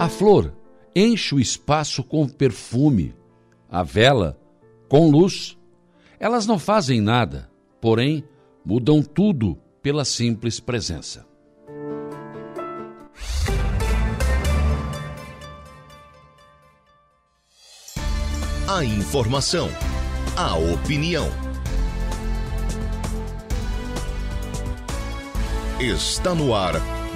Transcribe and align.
A 0.00 0.08
flor 0.08 0.54
enche 0.96 1.34
o 1.34 1.38
espaço 1.38 2.02
com 2.02 2.26
perfume, 2.26 3.14
a 3.70 3.82
vela 3.82 4.40
com 4.88 5.10
luz. 5.10 5.58
Elas 6.18 6.46
não 6.46 6.58
fazem 6.58 7.02
nada, 7.02 7.50
porém 7.82 8.24
mudam 8.64 9.02
tudo 9.02 9.58
pela 9.82 10.02
simples 10.06 10.58
presença. 10.58 11.26
A 18.66 18.82
informação, 18.82 19.68
a 20.34 20.56
opinião. 20.56 21.28
Está 25.78 26.34
no 26.34 26.54
ar, 26.54 26.72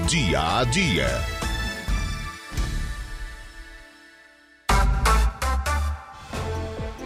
dia 0.07 0.59
a 0.59 0.65
dia. 0.65 1.34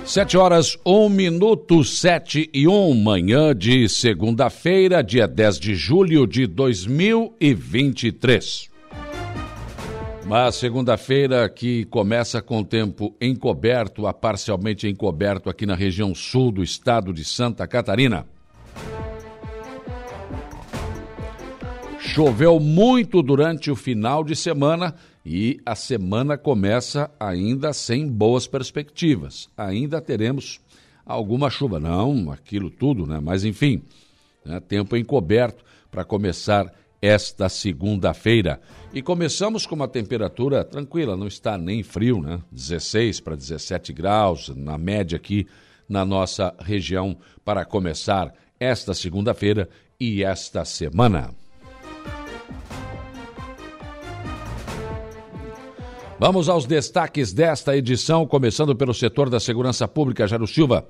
Sete 0.08 0.36
horas, 0.38 0.78
um 0.86 1.10
minuto, 1.10 1.84
sete 1.84 2.48
e 2.54 2.66
um, 2.66 2.94
manhã 2.94 3.54
de 3.54 3.86
segunda-feira, 3.90 5.04
dia 5.04 5.28
10 5.28 5.60
de 5.60 5.74
julho 5.74 6.26
de 6.26 6.46
2023. 6.46 8.70
Uma 10.24 10.50
segunda-feira 10.50 11.46
que 11.50 11.84
começa 11.84 12.40
com 12.40 12.64
tempo 12.64 13.14
encoberto 13.20 14.06
a 14.06 14.14
parcialmente 14.14 14.88
encoberto 14.88 15.50
aqui 15.50 15.66
na 15.66 15.74
região 15.74 16.14
sul 16.14 16.50
do 16.50 16.62
estado 16.62 17.12
de 17.12 17.22
Santa 17.22 17.66
Catarina. 17.66 18.24
Choveu 21.98 22.58
muito 22.58 23.22
durante 23.22 23.70
o 23.70 23.76
final 23.76 24.24
de 24.24 24.34
semana 24.34 24.94
e 25.30 25.60
a 25.66 25.74
semana 25.74 26.38
começa 26.38 27.10
ainda 27.20 27.74
sem 27.74 28.08
boas 28.08 28.46
perspectivas. 28.46 29.50
Ainda 29.58 30.00
teremos 30.00 30.58
alguma 31.04 31.50
chuva, 31.50 31.78
não 31.78 32.32
aquilo 32.32 32.70
tudo, 32.70 33.06
né? 33.06 33.20
Mas 33.22 33.44
enfim, 33.44 33.82
né? 34.42 34.58
tempo 34.58 34.96
encoberto 34.96 35.62
para 35.90 36.02
começar 36.02 36.72
esta 37.02 37.50
segunda-feira. 37.50 38.58
E 38.94 39.02
começamos 39.02 39.66
com 39.66 39.74
uma 39.74 39.86
temperatura 39.86 40.64
tranquila, 40.64 41.14
não 41.14 41.26
está 41.26 41.58
nem 41.58 41.82
frio, 41.82 42.22
né? 42.22 42.40
16 42.50 43.20
para 43.20 43.36
17 43.36 43.92
graus, 43.92 44.48
na 44.56 44.78
média 44.78 45.16
aqui 45.16 45.46
na 45.86 46.06
nossa 46.06 46.54
região, 46.58 47.14
para 47.44 47.66
começar 47.66 48.32
esta 48.58 48.94
segunda-feira 48.94 49.68
e 50.00 50.24
esta 50.24 50.64
semana. 50.64 51.34
Vamos 56.20 56.48
aos 56.48 56.66
destaques 56.66 57.32
desta 57.32 57.76
edição, 57.76 58.26
começando 58.26 58.74
pelo 58.74 58.92
setor 58.92 59.30
da 59.30 59.38
segurança 59.38 59.86
pública, 59.86 60.26
Jairo 60.26 60.48
Silva. 60.48 60.84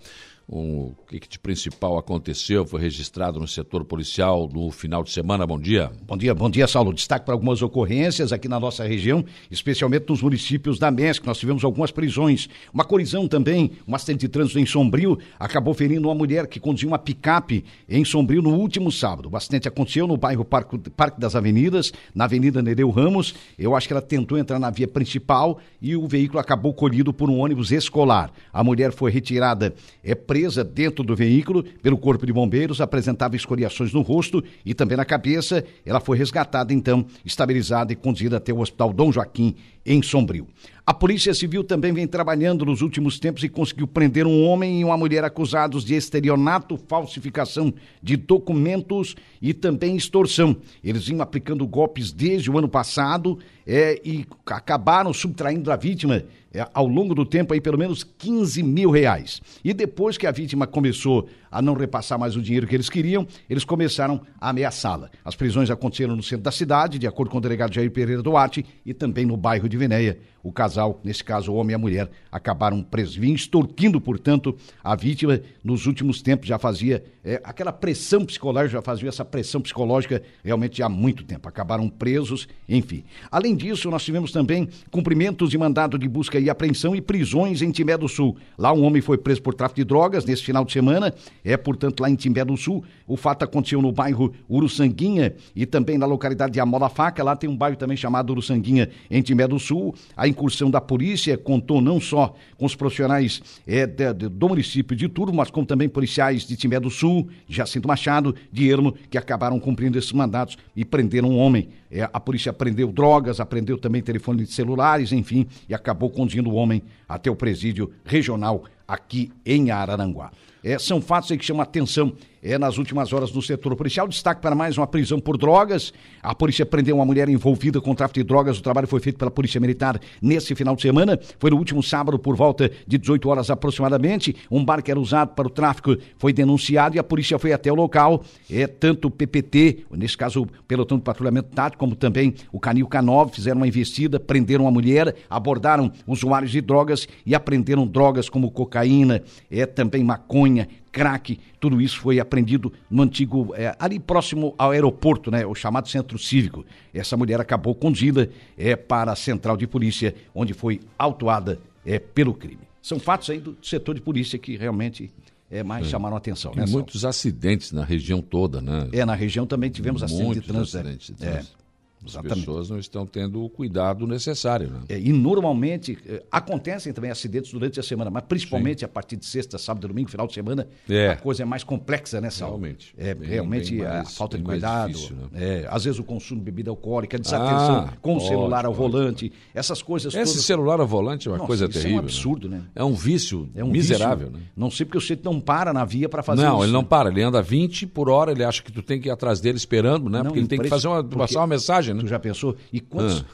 Um, 0.51 0.95
o 0.97 0.97
que, 1.07 1.21
que 1.21 1.29
de 1.29 1.39
principal 1.39 1.99
aconteceu, 1.99 2.67
foi 2.67 2.81
registrado 2.81 3.39
no 3.39 3.47
setor 3.47 3.85
policial 3.85 4.49
no 4.51 4.71
final 4.71 5.05
de 5.05 5.11
semana. 5.11 5.47
Bom 5.47 5.61
dia. 5.61 5.93
Bom 6.07 6.17
dia, 6.17 6.35
bom 6.35 6.49
dia, 6.49 6.67
Saulo. 6.67 6.95
Destaque 6.95 7.27
para 7.27 7.35
algumas 7.35 7.61
ocorrências 7.61 8.33
aqui 8.33 8.49
na 8.49 8.59
nossa 8.59 8.83
região, 8.83 9.23
especialmente 9.51 10.07
nos 10.09 10.23
municípios 10.23 10.79
da 10.79 10.91
MESC. 10.91 11.27
Nós 11.27 11.37
tivemos 11.37 11.65
algumas 11.65 11.91
prisões. 11.91 12.49
Uma 12.73 12.83
colisão 12.83 13.29
também, 13.29 13.73
um 13.87 13.95
acidente 13.95 14.21
de 14.21 14.29
trânsito 14.29 14.59
em 14.59 14.65
Sombrio, 14.65 15.19
acabou 15.39 15.75
ferindo 15.75 16.09
uma 16.09 16.15
mulher 16.15 16.47
que 16.47 16.59
conduzia 16.59 16.89
uma 16.89 16.99
picape 16.99 17.63
em 17.87 18.03
Sombrio 18.03 18.41
no 18.41 18.55
último 18.55 18.91
sábado. 18.91 19.29
O 19.31 19.37
acidente 19.37 19.69
aconteceu 19.69 20.07
no 20.07 20.17
bairro 20.17 20.47
Parque, 20.47 20.79
Parque 20.97 21.21
das 21.21 21.37
Avenidas, 21.37 21.93
na 22.15 22.25
Avenida 22.25 22.63
Nereu 22.63 22.89
Ramos. 22.89 23.35
Eu 23.59 23.77
acho 23.77 23.87
que 23.87 23.93
ela 23.93 24.01
tentou 24.01 24.39
entrar 24.39 24.59
na 24.59 24.71
via 24.71 24.89
principal 24.89 25.59
e 25.79 25.95
o 25.95 26.09
veículo 26.09 26.39
acabou 26.39 26.73
colhido 26.73 27.13
por 27.13 27.29
um 27.29 27.39
ônibus 27.39 27.71
escolar. 27.71 28.33
A 28.51 28.65
mulher 28.65 28.93
foi 28.93 29.11
retirada, 29.11 29.75
é 30.03 30.15
presa 30.39 30.63
dentro 30.63 31.03
do 31.03 31.17
veículo 31.17 31.65
pelo 31.83 31.99
Corpo 31.99 32.25
de 32.25 32.33
Bombeiros, 32.33 32.81
apresentava 32.81 33.35
escoriações 33.35 33.93
no 33.93 34.03
rosto 34.03 34.43
e 34.65 34.73
também 34.73 34.97
na 34.97 35.05
cabeça. 35.05 35.65
Ela 35.85 35.99
foi 35.99 36.17
resgatada, 36.17 36.73
então, 36.73 37.05
estabilizada 37.25 37.93
e 37.93 37.97
conduzida 37.97 38.37
até 38.37 38.53
o 38.53 38.61
Hospital 38.61 38.93
Dom 38.93 39.11
Joaquim, 39.11 39.57
em 39.85 40.01
Sombrio. 40.01 40.47
A 40.87 40.95
Polícia 40.95 41.35
Civil 41.35 41.65
também 41.65 41.93
vem 41.93 42.07
trabalhando 42.07 42.65
nos 42.65 42.83
últimos 42.83 43.19
tempos 43.19 43.43
e 43.43 43.49
conseguiu 43.49 43.87
prender 43.87 44.27
um 44.27 44.45
homem 44.45 44.81
e 44.81 44.85
uma 44.85 44.97
mulher 44.97 45.25
acusados 45.25 45.85
de 45.85 45.95
estelionato, 45.95 46.79
falsificação 46.89 47.75
de 48.03 48.17
documentos 48.17 49.17
e 49.43 49.53
também 49.53 49.97
extorsão. 49.97 50.57
Eles 50.83 51.07
vinham 51.07 51.21
aplicando 51.21 51.67
golpes 51.67 52.13
desde 52.13 52.51
o 52.51 52.57
ano 52.57 52.69
passado 52.69 53.39
é, 53.67 54.01
e 54.05 54.25
acabaram 54.47 55.13
subtraindo 55.13 55.65
da 55.65 55.77
vítima 55.77 56.25
é, 56.53 56.67
ao 56.73 56.87
longo 56.87 57.15
do 57.15 57.25
tempo 57.25 57.53
aí 57.53 57.61
pelo 57.61 57.79
menos 57.79 58.05
15 58.05 58.63
mil 58.63 58.91
reais. 58.91 59.41
E 59.65 59.73
depois 59.73 60.17
que 60.17 60.27
a 60.27 60.31
vítima 60.31 60.67
começou 60.67 61.29
a 61.51 61.63
não 61.63 61.75
repassar 61.75 62.19
mais 62.19 62.37
o 62.37 62.43
dinheiro 62.43 62.67
que 62.67 62.75
eles 62.75 62.89
queriam, 62.89 63.27
eles 63.49 63.65
começaram 63.65 64.21
a 64.41 64.51
ameaçá-la. 64.51 65.11
As 65.25 65.35
prisões 65.35 65.71
aconteceram 65.71 66.17
no 66.17 66.23
centro 66.23 66.45
da 66.45 66.53
cidade, 66.53 66.99
de 66.99 67.07
acordo 67.07 67.31
com 67.31 67.39
o 67.39 67.41
delegado 67.41 67.75
Jair 67.75 67.91
Pereira 67.91 68.23
Duarte, 68.23 68.65
e 68.85 68.95
também 68.95 69.27
no 69.27 69.37
bairro 69.37 69.69
de 69.69 69.77
Venéia. 69.77 70.19
O 70.43 70.53
casal, 70.53 71.01
nesse 71.05 71.23
caso 71.23 71.53
o 71.53 71.57
homem 71.57 71.73
e 71.73 71.75
a 71.75 71.79
mulher, 71.79 72.11
acabaram 72.31 72.83
presos, 72.83 73.17
extorquindo, 73.17 74.01
portanto, 74.01 74.57
a 74.83 74.95
vítima. 74.95 75.41
Nos 75.63 75.87
últimos 75.87 76.23
tempos 76.23 76.47
já 76.47 76.59
fazia 76.59 77.05
é, 77.25 77.41
aquela 77.45 77.73
pressão 77.73 78.25
psicológica, 78.25 78.79
já 78.79 78.83
fazia 78.83 79.09
essa 79.09 79.25
pressão 79.25 79.61
psicológica 79.61 80.23
realmente 80.43 80.83
há 80.83 80.89
muito 80.89 81.25
tempo. 81.25 81.49
Acabaram 81.49 81.89
presos, 81.89 82.49
enfim. 82.69 83.05
Além 83.31 83.55
disso, 83.57 83.91
nós 83.91 84.05
tivemos 84.05 84.33
também 84.33 84.69
cumprimentos 84.91 85.51
de 85.51 85.59
mandado 85.59 85.99
de 85.99 86.09
busca 86.09 86.39
e 86.39 86.49
apreensão 86.49 86.95
e 86.95 87.01
prisões 87.01 87.61
em 87.61 87.71
Timbé 87.71 87.97
do 87.99 88.09
Sul. 88.09 88.37
Lá 88.57 88.73
um 88.73 88.85
homem 88.85 89.03
foi 89.03 89.19
preso 89.19 89.43
por 89.43 89.55
tráfico 89.55 89.81
de 89.81 89.85
drogas 89.85 90.25
nesse 90.25 90.45
final 90.45 90.65
de 90.65 90.73
semana 90.73 91.13
é, 91.45 91.57
portanto, 91.57 92.01
lá 92.01 92.11
em 92.11 92.15
Timbé 92.15 92.45
do 92.45 92.57
Sul. 92.57 92.85
O 93.07 93.17
fato 93.17 93.45
aconteceu 93.45 93.81
no 93.81 93.93
bairro 93.93 94.33
Uruçanguinha 94.49 95.35
e 95.55 95.65
também 95.67 95.99
na 95.99 96.07
localidade 96.07 96.53
de 96.53 96.61
Amola 96.61 96.89
Faca. 96.89 97.23
Lá 97.23 97.37
tem 97.37 97.49
um 97.49 97.57
bairro 97.57 97.77
também 97.77 97.97
chamado 97.97 98.31
Uruçanguinha, 98.31 98.89
em 99.11 99.23
Timbé 99.23 99.47
do 99.47 99.59
Sul. 99.59 99.95
A 100.17 100.29
incursão 100.29 100.71
da 100.71 100.81
polícia 100.81 101.37
contou 101.37 101.81
não 101.81 102.01
só 102.01 102.35
com 102.57 102.67
os 102.67 102.75
profissionais 102.75 103.43
é, 103.67 103.87
de, 103.87 104.13
de, 104.13 104.29
do 104.29 104.49
município 104.49 104.97
de 104.97 105.09
Turvo, 105.09 105.35
mas 105.35 105.51
como 105.51 105.67
também 105.67 105.89
policiais 105.89 106.47
de 106.47 106.57
Timbé 106.57 106.79
do 106.81 106.91
Sul, 106.91 107.29
Jacinto 107.49 107.89
Machado, 107.89 108.35
de 108.53 108.71
Ermo, 108.71 108.95
que 109.11 109.19
acabaram 109.19 109.59
cumprindo 109.59 109.99
esses 109.99 110.13
mandatos 110.13 110.57
e 110.75 110.85
prenderam 110.85 111.31
um 111.31 111.39
homem. 111.39 111.69
É, 111.91 112.09
a 112.13 112.21
polícia 112.21 112.53
prendeu 112.53 112.93
drogas, 112.93 113.41
apreendeu 113.41 113.79
também 113.79 114.03
telefones 114.03 114.51
celulares, 114.51 115.13
enfim, 115.13 115.47
e 115.69 115.75
acabou 115.75 116.11
conduzindo 116.11 116.51
o 116.51 116.55
homem 116.55 116.83
até 117.09 117.31
o 117.31 117.37
presídio 117.37 117.91
regional 118.05 118.65
aqui 118.87 119.31
em 119.45 119.71
Araranguá. 119.71 120.31
É, 120.63 120.79
são 120.79 121.01
fatos 121.01 121.31
aí 121.31 121.39
que 121.39 121.45
chamam 121.45 121.61
a 121.61 121.65
atenção 121.65 122.13
é, 122.43 122.59
nas 122.59 122.79
últimas 122.79 123.13
horas 123.13 123.33
no 123.33 123.43
setor 123.43 123.75
policial. 123.77 124.07
Destaque 124.09 124.41
para 124.41 124.55
mais 124.55 124.77
uma 124.79 124.87
prisão 124.87 125.19
por 125.19 125.37
drogas. 125.37 125.93
A 126.23 126.35
polícia 126.35 126.65
prendeu 126.65 126.97
uma 126.97 127.05
mulher 127.05 127.29
envolvida 127.29 127.81
com 127.81 127.95
tráfico 127.95 128.21
de 128.21 128.25
drogas. 128.25 128.59
O 128.59 128.63
trabalho 128.63 128.87
foi 128.87 129.01
feito 129.01 129.19
pela 129.19 129.31
Polícia 129.31 129.61
Militar 129.61 130.01
nesse 130.21 130.55
final 130.55 130.75
de 130.77 130.83
semana. 130.83 131.19
Foi 131.39 131.51
no 131.51 131.57
último 131.57 131.83
sábado, 131.83 132.19
por 132.19 132.37
volta 132.37 132.71
de 132.87 132.99
18 132.99 133.29
horas 133.29 133.51
aproximadamente. 133.51 134.35
Um 134.51 134.65
bar 134.65 134.83
que 134.83 134.91
era 134.91 135.01
usado 135.01 135.35
para 135.35 135.47
o 135.47 135.51
tráfico 135.51 135.97
foi 136.19 136.33
denunciado 136.33 136.97
e 136.97 136.99
a 136.99 137.05
polícia 137.05 137.39
foi 137.39 137.53
até 137.53 137.71
o 137.71 137.75
local. 137.75 138.23
É, 138.51 138.67
tanto 138.67 139.09
o 139.09 139.11
PPT, 139.11 139.85
nesse 139.91 140.17
caso 140.17 140.43
o 140.43 140.47
Pelotão 140.67 140.99
de 140.99 141.05
Patrulhamento 141.05 141.51
Tático, 141.55 141.79
como 141.79 141.95
também 141.95 142.35
o 142.53 142.61
Canil 142.61 142.87
K9, 142.87 143.35
fizeram 143.35 143.59
uma 143.59 143.69
investida, 143.69 144.21
prenderam 144.21 144.67
a 144.67 144.71
mulher, 144.71 145.15
abordaram 145.29 145.91
usuários 146.07 146.51
de 146.51 146.61
drogas 146.61 147.09
e 147.25 147.35
apreenderam 147.35 147.87
drogas 147.87 148.29
como 148.29 148.51
cocaína, 148.51 149.23
é, 149.51 149.67
também 149.67 150.05
maconha, 150.05 150.69
crack, 150.91 151.39
tudo 151.61 151.81
isso 151.81 152.01
foi 152.01 152.21
apreendido 152.21 152.73
no 152.91 153.03
antigo, 153.03 153.55
é, 153.55 153.75
ali 153.79 153.99
próximo 153.99 154.55
ao 154.59 154.71
aeroporto, 154.71 155.31
né, 155.31 155.47
o 155.47 155.55
chamado 155.55 155.89
centro 155.89 156.19
cívico. 156.19 156.65
Essa 156.93 157.17
mulher 157.17 157.41
acabou 157.41 157.75
conduzida 157.75 158.31
é, 158.57 158.77
para 158.77 159.13
a 159.13 159.17
central 159.17 159.57
de 159.57 159.67
polícia, 159.67 160.15
onde 160.35 160.55
foi 160.55 160.81
autuada 160.99 161.59
é, 161.85 161.99
pelo 161.99 162.35
crime. 162.35 162.69
São 162.83 162.99
fatos 162.99 163.29
aí 163.31 163.39
do 163.39 163.57
setor 163.63 163.95
de 163.95 164.01
polícia 164.01 164.39
que 164.39 164.57
realmente 164.57 165.11
é, 165.51 165.63
mais 165.63 165.87
é. 165.87 165.91
chamaram 165.91 166.17
a 166.17 166.19
atenção. 166.19 166.53
Né, 166.55 166.65
muitos 166.69 167.05
acidentes 167.05 167.73
na 167.73 167.85
região 167.85 168.21
toda, 168.21 168.61
né? 168.61 168.89
É, 168.93 169.05
na 169.05 169.15
região 169.15 169.47
também 169.47 169.71
tivemos 169.71 170.03
acidentes 170.03 170.43
de 170.43 170.49
trânsito. 170.49 170.77
É. 170.77 170.81
Acidentes 170.81 171.07
de 171.07 171.15
trânsito. 171.15 171.58
As 172.05 172.13
Exatamente. 172.13 172.41
pessoas 172.41 172.71
não 172.71 172.79
estão 172.79 173.07
tendo 173.07 173.45
o 173.45 173.49
cuidado 173.49 174.07
necessário. 174.07 174.71
Né? 174.71 174.81
É, 174.89 174.99
e 174.99 175.13
normalmente 175.13 175.99
é, 176.07 176.23
acontecem 176.31 176.93
também 176.93 177.11
acidentes 177.11 177.53
durante 177.53 177.81
a 177.81 177.83
semana, 177.83 178.11
mas 178.11 178.25
principalmente 178.25 178.81
Sim. 178.81 178.85
a 178.85 178.89
partir 178.89 179.17
de 179.17 179.27
sexta, 179.27 179.59
sábado, 179.59 179.89
domingo, 179.89 180.09
final 180.11 180.27
de 180.27 180.35
semana, 180.35 180.69
é. 180.89 181.11
a 181.11 181.17
coisa 181.17 181.43
é 181.43 181.47
mais 181.47 181.65
complexa, 181.65 182.21
né, 182.21 182.31
Sal? 182.31 182.51
Realmente. 182.51 182.95
É, 182.97 183.15
bem, 183.15 183.29
realmente 183.29 183.71
bem 183.77 183.85
mais, 183.85 184.09
a 184.09 184.11
falta 184.11 184.39
de 184.39 184.45
cuidado. 184.45 184.93
Difícil, 184.93 185.17
né? 185.17 185.29
é, 185.35 185.67
às 185.69 185.85
vezes 185.85 185.99
o 185.99 186.05
consumo 186.05 186.41
de 186.41 186.45
bebida 186.45 186.71
alcoólica, 186.71 187.19
desatenção 187.19 187.79
ah, 187.79 187.93
com 188.01 188.15
pode, 188.15 188.25
o 188.25 188.29
celular 188.29 188.65
ao 188.65 188.75
pode, 188.75 188.93
volante, 188.93 189.29
pode. 189.31 189.43
essas 189.55 189.83
coisas 189.83 190.15
Esse 190.15 190.33
todas... 190.33 190.45
celular 190.45 190.81
ao 190.81 190.87
volante 190.87 191.29
é 191.29 191.31
uma 191.31 191.39
Nossa, 191.39 191.47
coisa 191.47 191.69
terrível. 191.69 191.91
É 191.91 192.01
um 192.01 192.05
absurdo, 192.05 192.49
né? 192.49 192.59
né? 192.59 192.65
É 192.75 192.85
um 192.85 192.95
vício 192.95 193.49
é 193.55 193.65
um 193.65 193.71
miserável. 193.71 194.29
Vício. 194.29 194.41
Né? 194.41 194.47
Não 194.57 194.71
sei 194.71 194.87
porque 194.87 194.99
o 194.99 195.01
sujeito 195.01 195.25
não 195.25 195.41
para 195.41 195.73
na 195.73 195.85
via 195.85 196.09
para 196.09 196.23
fazer 196.23 196.43
não, 196.43 196.57
isso. 196.57 196.65
ele 196.65 196.73
não 196.73 196.85
para, 196.85 197.11
ele 197.11 197.23
anda 197.23 197.43
20 197.43 197.87
por 197.87 198.09
hora, 198.09 198.33
ele 198.33 198.45
acha 198.45 198.63
que 198.63 198.73
tu 198.73 198.83
tem 198.83 199.01
que 199.01 199.09
ir 199.09 199.11
atrás 199.11 199.41
dele 199.41 199.57
esperando, 199.57 200.09
né? 200.09 200.19
Não, 200.19 200.27
porque 200.27 200.39
ele 200.39 200.49
tem 200.49 200.59
que 200.59 200.69
fazer 200.69 200.89
uma, 200.89 201.03
porque... 201.03 201.19
passar 201.19 201.41
uma 201.41 201.47
mensagem 201.47 201.88
né? 201.95 202.01
Tu 202.03 202.07
já 202.09 202.19
pensou? 202.19 202.57
E 202.73 202.81
quantos, 202.81 203.25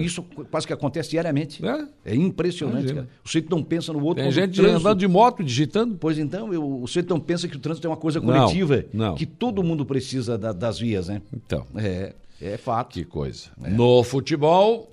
isso 0.00 0.22
quase 0.50 0.66
que 0.66 0.72
acontece 0.72 1.10
diariamente. 1.10 1.64
É. 1.64 1.86
É, 2.04 2.14
impressionante, 2.14 2.78
Imagina. 2.84 3.02
cara. 3.02 3.08
O 3.24 3.28
sujeito 3.28 3.50
não 3.50 3.62
pensa 3.62 3.92
no 3.92 4.02
outro. 4.04 4.22
Tem 4.22 4.32
gente 4.32 4.60
andando 4.60 4.98
de 4.98 5.08
moto, 5.08 5.42
digitando. 5.44 5.96
Pois 5.98 6.18
então, 6.18 6.52
eu, 6.52 6.82
o 6.82 6.86
sujeito 6.86 7.10
não 7.10 7.20
pensa 7.20 7.46
que 7.48 7.56
o 7.56 7.60
trânsito 7.60 7.86
é 7.86 7.90
uma 7.90 7.96
coisa 7.96 8.20
Não, 8.20 8.26
coletiva. 8.26 8.84
não. 8.92 9.14
Que 9.14 9.26
todo 9.26 9.62
mundo 9.62 9.84
precisa 9.84 10.36
da- 10.38 10.52
das 10.52 10.78
vias, 10.78 11.08
né? 11.08 11.22
Então, 11.34 11.66
É, 11.76 12.14
é 12.40 12.56
fato. 12.56 12.94
que 12.94 13.04
coisa. 13.04 13.48
No 13.58 14.02
futebol, 14.02 14.90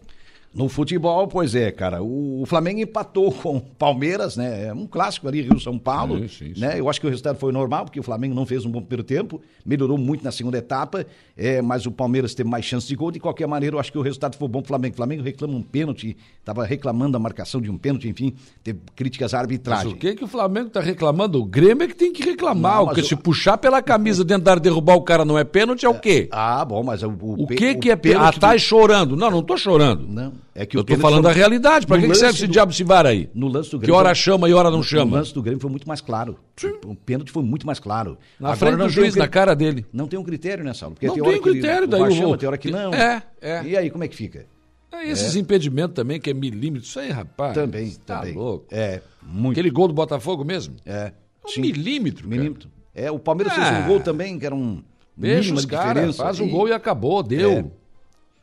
No 0.58 0.68
futebol, 0.70 1.28
pois 1.28 1.54
é, 1.56 1.72
cara. 1.72 2.02
O, 2.04 2.42
o 2.42 2.46
Flamengo 2.46 2.80
empatou 2.82 3.32
com 3.34 3.58
o 3.58 3.62
Palmeiras, 3.62 4.36
né? 4.36 4.66
É 4.68 4.74
um 4.74 4.88
clássico 4.88 5.28
ali, 5.28 5.42
Rio-São 5.42 5.78
Paulo. 5.78 6.18
Sim, 6.20 6.28
sim, 6.28 6.54
sim. 6.56 6.60
né? 6.60 6.80
Eu 6.80 6.90
acho 6.90 7.00
que 7.00 7.08
o 7.08 7.10
resultado 7.10 7.38
foi 7.38 7.52
normal, 7.52 7.86
porque 7.86 8.00
o 8.00 8.04
Flamengo 8.04 8.34
não 8.36 8.46
fez 8.46 8.66
um 8.66 8.70
bom 8.72 8.82
primeiro 8.82 9.04
tempo, 9.04 9.42
melhorou 9.66 9.98
muito 9.98 10.24
na 10.24 10.32
segunda 10.32 10.58
etapa, 10.58 11.06
é, 11.36 11.62
mas 11.62 11.86
o 11.86 11.92
Palmeiras 11.92 12.34
teve 12.34 12.50
mais 12.50 12.66
chance 12.66 12.88
de 12.88 12.96
gol. 12.96 13.12
De 13.12 13.20
qualquer 13.20 13.48
maneira, 13.48 13.76
eu 13.76 13.80
acho 13.80 13.92
que 13.92 13.98
o 13.98 14.02
resultado 14.02 14.36
foi 14.38 14.48
bom 14.48 14.60
pro 14.62 14.70
Flamengo. 14.70 14.94
O 14.94 14.98
Flamengo 14.98 15.24
reclama 15.24 15.54
um 15.56 15.62
pênalti, 15.62 16.18
estava 16.40 16.66
reclamando 16.66 17.16
a 17.16 17.20
marcação 17.20 17.62
de 17.62 17.70
um 17.70 17.78
pênalti, 17.78 18.08
enfim, 18.10 18.34
teve 18.64 18.80
críticas 18.96 19.34
à 19.34 19.38
mas 19.38 19.42
arbitragem. 19.44 19.94
o 19.94 19.96
que 19.96 20.16
que 20.16 20.24
o 20.24 20.28
Flamengo 20.28 20.70
tá 20.70 20.80
reclamando? 20.80 21.40
O 21.42 21.46
Grêmio 21.46 21.84
é 21.84 21.88
que 21.88 21.96
tem 21.96 22.12
que 22.12 22.24
reclamar. 22.24 22.78
Não, 22.78 22.86
porque 22.86 23.02
mas 23.02 23.08
se 23.08 23.14
o- 23.14 23.18
puxar 23.18 23.58
pela 23.58 23.82
camisa 23.82 24.24
dentro 24.24 24.44
da 24.44 24.52
área 24.52 24.62
derrubar 24.62 24.96
o 24.96 25.02
cara 25.02 25.24
não 25.24 25.38
é 25.38 25.44
pênalti, 25.44 25.86
é 25.86 25.90
o 25.90 26.00
quê? 26.00 26.28
Ah, 26.32 26.66
bom, 26.66 26.84
mas 26.84 27.04
o, 27.04 27.10
o, 27.10 27.44
O 27.44 27.48
que 27.48 27.76
que 27.76 27.92
é 27.92 27.96
pênalti 27.96 28.00
pênalti? 28.18 28.38
Ah, 28.38 28.40
tá 28.40 28.54
do- 28.54 28.60
chorando. 28.60 29.16
Não, 29.16 29.30
não 29.30 29.44
tô 29.44 29.56
chorando. 29.58 30.08
Não, 30.08 30.34
é 30.60 30.66
que 30.66 30.76
Eu 30.78 30.84
pênalti 30.84 31.02
falando 31.02 31.24
da 31.24 31.32
realidade. 31.32 31.86
Pra 31.86 31.98
no 31.98 32.02
que, 32.04 32.10
que 32.10 32.16
serve 32.16 32.28
lance 32.32 32.38
esse 32.40 32.48
do- 32.48 32.52
diabo 32.54 32.74
se 32.74 32.84
var 32.84 33.06
aí? 33.06 33.30
No 33.34 33.48
lance 33.48 33.70
do 33.70 33.78
Que 33.80 33.86
Grêmio. 33.86 34.00
hora 34.00 34.14
chama 34.16 34.50
e 34.50 34.54
hora 34.54 34.70
não 34.72 34.80
No 34.80 34.84
chama. 34.84 35.18
lance 35.18 35.34
do 35.34 35.42
Grêmio 35.42 35.62
foi 35.62 35.70
muito 35.70 35.88
mais 35.88 36.02
claro. 36.02 36.38
O 36.86 36.96
pênalti 36.96 37.32
foi 37.32 37.44
muito 37.44 37.66
mais 37.68 37.80
claro. 37.80 38.18
Na 38.40 38.50
Agora 38.50 38.58
frente 38.60 38.72
do 38.78 38.84
tem 38.86 38.90
juiz, 38.90 39.16
um 39.16 39.20
na 39.20 39.28
cara 39.28 39.56
dele. 39.56 39.86
Não 39.94 40.08
tem 40.08 40.18
um 40.20 40.24
critério, 40.24 40.64
né, 40.66 40.74
Saulo? 40.74 40.96
Porque 40.96 41.08
Não 41.08 41.14
tem 41.14 41.24
tem 41.24 41.32
hora 41.32 41.42
que 41.42 41.50
ele- 41.50 41.60
critério, 41.60 41.84
o 41.84 41.88
daí 41.88 42.02
o- 42.02 42.12
chama, 42.12 42.38
tem 42.38 42.48
hora 42.48 42.58
que 42.58 42.72
não. 42.72 42.94
É, 42.94 43.24
é. 43.42 43.64
E 43.66 43.78
aí, 43.78 43.90
como 43.90 44.04
é 44.04 44.08
que 44.08 44.16
fica? 44.16 44.46
É, 44.92 45.08
esses 45.10 45.36
impedimentos 45.36 45.94
também, 45.94 46.20
que 46.20 46.30
é 46.30 46.34
milímetro. 46.34 46.88
Isso 46.88 47.00
aí, 47.00 47.12
rapaz. 47.12 47.54
Também, 47.54 47.92
tá 48.06 48.20
também. 48.20 48.34
louco. 48.34 48.66
É, 48.72 49.02
muito. 49.22 49.52
Aquele 49.60 49.70
gol 49.70 49.88
do 49.88 49.94
Botafogo 49.94 50.44
mesmo? 50.44 50.76
É, 50.86 50.92
É 50.92 51.14
um 51.46 51.50
sim. 51.50 51.62
milímetro, 51.62 52.24
cara. 52.28 52.36
Milímetro. 52.36 52.70
É, 52.96 53.12
o 53.12 53.20
Palmeiras 53.20 53.54
Ah. 53.56 53.64
fez 53.64 53.84
um 53.86 53.88
gol 53.90 54.00
também, 54.00 54.40
que 54.40 54.46
era 54.46 54.56
um 54.56 54.82
Deixa 55.16 55.54
os 55.54 55.66
caras, 55.66 56.16
faz 56.18 56.40
E 56.40 56.46
gol 56.48 56.68
e 56.68 56.72
acabou, 56.74 57.22
deu. 57.22 57.72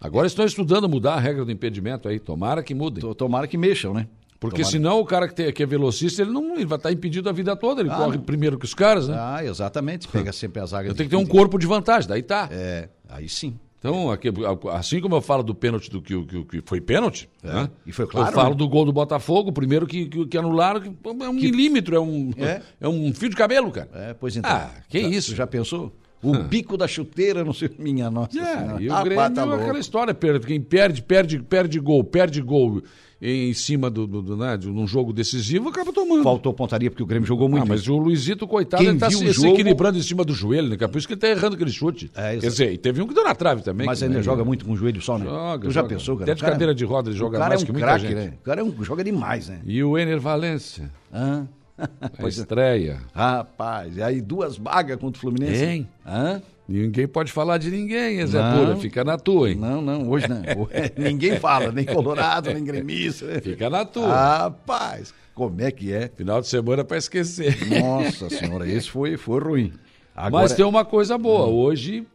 É. 0.05 0.07
Agora 0.07 0.27
estão 0.27 0.45
estudando 0.45 0.89
mudar 0.89 1.15
a 1.15 1.21
regra 1.21 1.45
do 1.45 1.51
impedimento 1.53 2.09
aí, 2.09 2.19
tomara 2.19 2.63
que 2.63 2.75
mudem. 2.75 3.01
to- 3.01 3.15
Tomara 3.15 3.47
que 3.47 3.57
mexam, 3.57 3.95
né? 3.95 4.07
Porque 4.39 4.57
Tomara. 4.63 4.71
senão 4.73 5.01
o 5.01 5.07
cara 5.07 5.27
que, 5.27 5.35
tem- 5.35 5.51
que 5.53 5.63
é 5.63 5.67
velocista, 5.67 6.21
ele 6.21 6.31
não 6.31 6.55
ele 6.57 6.67
vai 6.67 6.77
estar 6.77 6.93
impedido 6.93 7.29
a 7.29 7.33
vida 7.33 7.57
toda, 7.57 7.81
ele 7.81 7.91
Ah, 7.91 7.97
corre 7.97 8.17
não. 8.19 8.25
primeiro 8.25 8.59
que 8.59 8.65
os 8.67 8.75
caras, 8.75 9.09
né? 9.09 9.17
Ah, 9.19 9.43
exatamente. 9.45 10.07
Pega 10.09 10.33
sempre 10.33 10.61
as 10.63 10.71
zagas. 10.71 10.91
Eu 10.91 10.95
tenho 10.95 11.09
que 11.09 11.17
ter 11.17 11.23
um 11.23 11.27
corpo 11.27 11.59
de 11.59 11.67
vantagem, 11.67 12.09
daí 12.09 12.23
tá. 12.23 12.49
É, 12.53 12.89
aí 13.09 13.29
sim. 13.29 13.59
Então, 13.79 14.11
aqui- 14.11 14.31
assim 14.73 14.99
como 15.01 15.15
eu 15.15 15.21
falo 15.21 15.43
do 15.43 15.55
pênalti 15.55 15.91
do 15.91 16.01
que, 16.01 16.23
que, 16.25 16.45
que 16.45 16.63
foi 16.65 16.81
pênalti, 16.81 17.29
né? 17.43 17.69
E 17.87 17.93
foi 17.93 18.07
claro, 18.07 18.29
eu 18.31 18.33
falo 18.33 18.51
né? 18.51 18.57
do 18.57 18.67
gol 18.69 18.87
do 18.87 18.93
Botafogo, 18.95 19.53
primeiro 19.53 19.87
que, 19.87 20.07
que, 20.07 20.27
que 20.27 20.39
anularam, 20.39 20.81
que 20.81 20.89
é 20.89 21.29
um 21.29 21.33
milímetro, 21.35 21.95
é 21.95 22.01
um, 22.01 22.31
É. 22.39 22.63
é. 22.81 22.89
um 22.89 23.13
fio 23.13 23.29
de 23.29 23.37
cabelo, 23.37 23.71
cara. 23.71 23.89
É, 23.95 24.15
pois 24.15 24.37
então. 24.37 24.51
Ah, 24.51 24.71
que 24.89 24.99
isso? 24.99 25.35
Já 25.37 25.47
pensou? 25.47 25.93
O 26.31 26.43
bico 26.45 26.77
da 26.77 26.87
chuteira, 26.89 27.45
não 27.45 27.53
sei, 27.53 27.71
minha 27.79 28.11
nossa 28.11 28.39
É, 28.39 28.45
senhora. 28.59 28.83
e 28.83 28.87
o 28.89 28.91
Rapaz, 28.91 29.05
Grêmio 29.05 29.35
tá 29.35 29.43
é 29.47 29.55
aquela 29.63 29.79
história, 29.79 30.15
perde, 30.15 30.47
quem 30.47 30.61
perde, 30.61 31.03
perde, 31.03 31.39
perde 31.43 31.79
gol, 31.81 32.03
perde 32.05 32.41
gol 32.41 32.83
em 33.27 33.55
cima 33.55 33.89
do, 33.89 34.07
do, 34.07 34.21
do, 34.21 34.37
né, 34.37 34.55
de 34.57 34.69
um 34.69 34.87
jogo 34.87 35.11
decisivo, 35.11 35.71
acaba 35.71 35.91
tomando. 35.95 36.23
Faltou 36.23 36.53
pontaria 36.53 36.91
porque 36.91 37.03
o 37.03 37.07
Grêmio 37.07 37.27
jogou 37.27 37.49
muito. 37.49 37.63
Ah, 37.63 37.67
mas 37.67 37.89
o 37.89 37.97
Luizito, 37.97 38.47
coitado, 38.47 38.83
Quem 38.83 38.91
ele 38.91 38.99
tá 38.99 39.09
se, 39.11 39.27
jogo- 39.33 39.49
equilibrando 39.55 39.97
em 39.97 40.03
cima 40.03 40.25
do 40.25 40.35
joelho, 40.35 40.69
né? 40.69 40.77
Por 40.77 40.99
isso 40.99 41.07
que 41.07 41.15
ele 41.15 41.21
tá 41.21 41.29
errando 41.29 41.55
aquele 41.55 41.71
chute. 41.71 42.11
É, 42.15 42.37
Quer 42.37 42.49
dizer, 42.49 42.73
e 42.73 42.77
teve 42.77 43.01
um 43.01 43.07
que 43.07 43.15
deu 43.15 43.25
na 43.25 43.35
trave 43.35 43.63
também. 43.63 43.87
Mas 43.87 44.01
que, 44.01 44.05
ainda 44.05 44.17
né, 44.19 44.23
joga 44.23 44.45
muito 44.45 44.67
com 44.67 44.73
o 44.73 44.77
joelho 44.77 45.01
só, 45.01 45.17
né? 45.17 45.25
Joga, 45.25 45.69
tu 45.69 45.71
já 45.73 45.81
joga. 45.81 45.95
pensou, 45.95 46.17
cara? 46.17 46.25
Até 46.25 46.35
de 46.35 46.41
cara- 46.43 46.53
cadeira 46.53 46.75
de 46.75 46.85
roda 46.85 47.09
ele 47.11 47.17
joga 47.17 47.39
mais 47.39 47.61
é 47.61 47.63
um 47.63 47.67
que 47.67 47.73
muita 47.73 47.99
gente. 47.99 48.15
né? 48.15 48.33
O 48.39 48.45
cara 48.45 48.61
é 48.61 48.65
um, 48.65 48.85
joga 48.85 49.03
demais, 49.03 49.49
né? 49.49 49.61
E 49.65 49.83
o 49.83 49.97
Ener 49.97 50.21
Valência, 50.21 50.91
Hã? 51.13 51.49
a 52.19 52.29
estreia. 52.29 53.01
Rapaz, 53.15 53.97
e 53.97 54.03
aí 54.03 54.21
duas 54.21 54.57
vagas 54.57 54.97
contra 54.99 55.19
o 55.19 55.21
Fluminense. 55.21 55.65
Hein? 55.65 55.89
Hã? 56.07 56.43
Ninguém 56.67 57.07
pode 57.07 57.31
falar 57.31 57.59
de 57.59 57.71
ninguém, 57.71 58.27
Zé. 58.27 58.39
Pura. 58.41 58.77
Fica 58.77 59.05
na 59.05 59.19
tua, 59.19 59.51
hein? 59.51 59.57
Não, 59.57 59.83
não, 59.83 60.09
hoje 60.09 60.27
não. 60.29 60.41
Ninguém 60.97 61.39
fala, 61.39 61.71
nem 61.71 61.85
Colorado, 61.85 62.53
nem 62.53 62.65
gremista. 62.65 63.27
Fica 63.43 63.69
na 63.69 63.85
tua. 63.85 64.09
Rapaz, 64.09 65.13
como 65.35 65.61
é 65.61 65.71
que 65.71 65.93
é? 65.93 66.09
Final 66.09 66.41
de 66.41 66.49
semana 66.49 66.83
pra 66.83 66.97
esquecer. 66.97 67.59
Nossa 67.69 68.31
senhora, 68.31 68.67
esse 68.67 68.89
foi, 68.89 69.19
foi 69.19 69.41
ruim. 69.41 69.73
Agora, 70.17 70.45
Mas 70.45 70.53
tem 70.55 70.65
uma 70.65 70.85
coisa 70.85 71.19
boa. 71.19 71.47
Hum. 71.47 71.55
Hoje, 71.55 72.07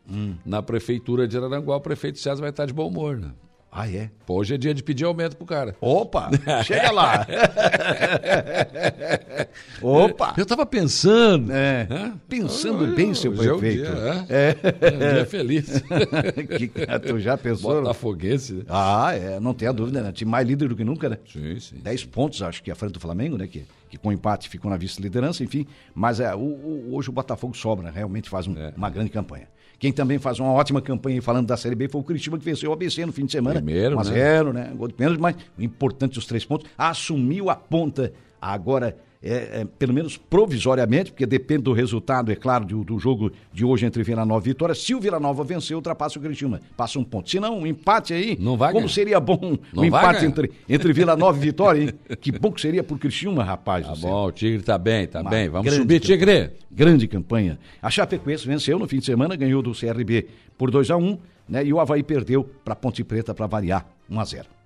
na 0.46 0.64
prefeitura 0.64 1.28
de 1.28 1.38
Araranguá, 1.38 1.76
o 1.76 1.82
prefeito 1.82 2.18
César 2.18 2.42
vai 2.42 2.50
estar 2.50 2.66
de 2.66 2.74
bom 2.74 2.88
humor, 2.88 3.18
né? 3.18 3.32
Ah, 3.72 3.88
é? 3.88 4.10
Pô, 4.26 4.36
hoje 4.36 4.56
é 4.56 4.58
dia 4.58 4.74
de 4.74 4.82
pedir 4.82 5.06
aumento 5.06 5.38
pro 5.38 5.46
cara. 5.46 5.76
Opa, 5.80 6.32
chega 6.66 6.90
lá. 6.92 7.26
Opa. 9.82 10.34
Eu 10.38 10.46
tava 10.46 10.66
pensando. 10.66 11.52
É, 11.52 11.88
pensando 12.28 12.88
bem, 12.96 13.14
seu 13.14 13.32
Hoje 13.32 13.48
é 13.50 13.54
um 13.54 13.60
prefeito. 13.60 13.92
dia, 13.92 14.26
é. 14.30 14.56
É 14.82 15.10
um 15.12 15.14
dia 15.14 15.26
feliz. 15.26 15.84
que, 16.58 16.68
tu 17.08 17.20
já 17.20 17.38
pensou? 17.38 17.82
Botafoguense, 17.82 18.54
né? 18.54 18.64
Ah, 18.68 19.12
é, 19.14 19.40
não 19.40 19.54
tenha 19.54 19.72
dúvida, 19.72 20.02
né? 20.02 20.12
Time 20.12 20.32
mais 20.32 20.48
líder 20.48 20.68
do 20.70 20.76
que 20.76 20.84
nunca, 20.84 21.08
né? 21.10 21.18
Sim, 21.32 21.60
sim. 21.60 21.76
10 21.78 22.06
pontos, 22.06 22.42
acho 22.42 22.64
que 22.64 22.72
à 22.72 22.76
frente 22.76 22.94
do 22.94 23.00
Flamengo, 23.00 23.38
né? 23.38 23.48
Que, 23.48 23.66
que 23.90 23.98
com 23.98 24.12
empate 24.12 24.50
ficou 24.50 24.70
na 24.72 24.78
vice-liderança, 24.78 25.44
enfim. 25.44 25.66
Mas 25.94 26.20
é, 26.20 26.34
o, 26.34 26.40
o- 26.40 26.90
hoje 26.96 27.10
o 27.10 27.14
Botafogo 27.14 27.56
sobra, 27.56 27.86
né? 27.86 27.92
realmente 27.94 28.30
faz 28.30 28.48
um- 28.48 28.58
É. 28.58 28.74
uma 28.76 28.90
grande 28.90 29.10
campanha. 29.12 29.48
Quem 29.80 29.94
também 29.94 30.20
faz 30.20 30.40
uma 30.40 30.52
ótima 30.52 30.82
campanha 30.82 31.22
falando 31.22 31.48
da 31.48 31.56
Série 31.56 31.74
B 31.74 31.88
foi 31.88 32.02
o 32.02 32.04
Curitiba, 32.04 32.38
que 32.38 32.44
venceu 32.44 32.70
o 32.70 32.74
ABC 32.74 33.06
no 33.06 33.14
fim 33.14 33.26
de 33.26 33.32
semana. 33.32 33.62
Primeiro, 33.62 33.96
1 33.96 34.00
a 34.00 34.04
né? 34.04 34.12
0, 34.12 34.54
né? 34.54 34.74
Gol 34.76 34.90
de 34.90 34.94
pênalti, 34.94 35.20
mas 35.20 35.36
o 35.58 35.62
importante 35.64 36.20
os 36.20 36.26
três 36.26 36.44
pontos. 36.44 36.70
Assumiu 36.78 37.50
a 37.50 37.56
ponta 37.56 38.12
agora, 38.42 38.98
é, 39.22 39.62
é, 39.62 39.68
pelo 39.78 39.94
menos 39.94 40.16
provisoriamente, 40.16 41.12
porque 41.12 41.26
depende 41.26 41.64
do 41.64 41.74
resultado, 41.74 42.32
é 42.32 42.36
claro, 42.36 42.66
do, 42.66 42.84
do 42.84 42.98
jogo 42.98 43.32
de 43.52 43.66
hoje 43.66 43.86
entre 43.86 44.02
Vila 44.02 44.26
Nova 44.26 44.46
e 44.46 44.50
Vitória. 44.50 44.74
Se 44.74 44.96
o 44.96 45.00
Vila 45.00 45.20
Nova 45.20 45.44
vencer, 45.44 45.76
ultrapassa 45.76 46.18
o 46.18 46.22
Curitiba. 46.22 46.62
Passa 46.78 46.98
um 46.98 47.04
ponto. 47.04 47.30
Se 47.30 47.40
não, 47.40 47.60
um 47.60 47.68
empate 47.68 48.14
aí. 48.14 48.38
Não 48.40 48.56
vai 48.56 48.72
Como 48.72 48.86
ganhar. 48.86 48.94
seria 48.94 49.20
bom 49.20 49.58
Não 49.74 49.84
um 49.84 49.86
empate 49.86 50.20
ganhar. 50.20 50.30
entre, 50.30 50.52
entre 50.70 50.94
Vila 50.94 51.18
Nova 51.18 51.38
e 51.38 51.42
Vitória, 51.42 51.82
hein? 51.82 52.18
Que 52.22 52.32
bom 52.32 52.52
que 52.52 52.62
seria 52.62 52.84
por 52.84 52.98
Criciúma, 52.98 53.44
rapaz. 53.44 53.86
Tá 53.86 53.96
bom, 53.96 54.28
o 54.28 54.32
Tigre 54.32 54.64
tá 54.64 54.78
bem, 54.78 55.06
tá 55.06 55.22
Uma 55.22 55.30
bem. 55.30 55.50
Vamos 55.50 55.74
subir, 55.74 56.00
campanha. 56.00 56.18
Tigre. 56.18 56.52
Grande 56.72 57.08
campanha. 57.08 57.60
A 57.82 57.90
Chapecoense 57.90 58.48
venceu 58.48 58.80
no 58.80 58.88
fim 58.88 59.00
de 59.00 59.06
semana, 59.06 59.36
ganhou 59.36 59.62
do 59.62 59.74
CRB 59.74 60.28
por 60.58 60.72
2 60.72 60.92
a 60.92 60.98
1 60.98 61.18
né? 61.50 61.66
E 61.66 61.74
o 61.74 61.80
Havaí 61.80 62.04
perdeu 62.04 62.48
para 62.64 62.76
Ponte 62.76 63.04
Preta 63.04 63.34
para 63.34 63.48
variar 63.48 63.86
1 64.10 64.20
a 64.20 64.26
0 64.26 64.59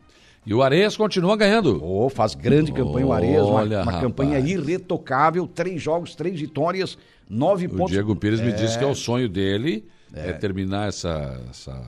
E 0.46 0.54
o 0.54 0.62
Areias 0.62 0.98
continua 0.98 1.38
ganhando. 1.38 1.80
Oh, 1.84 2.10
faz 2.10 2.36
grande 2.36 2.72
campanha 2.72 3.06
o 3.06 3.14
Areias, 3.14 3.44
uma, 3.44 3.54
Olha, 3.54 3.78
uma 3.78 3.86
rapaz. 3.86 4.02
campanha 4.02 4.40
irretocável, 4.40 5.48
três 5.48 5.82
jogos, 5.82 6.16
três 6.16 6.40
vitórias, 6.40 6.98
nove 7.30 7.68
O 7.68 7.70
pontos. 7.70 7.92
Diego 7.92 8.16
Pires 8.16 8.42
me 8.42 8.52
disse 8.52 8.78
que 8.78 8.84
é 8.84 8.88
o 8.88 8.96
sonho 8.96 9.30
dele 9.30 9.86
é, 10.14 10.34
terminar 10.34 10.90
essa, 10.90 11.42
essa, 11.50 11.82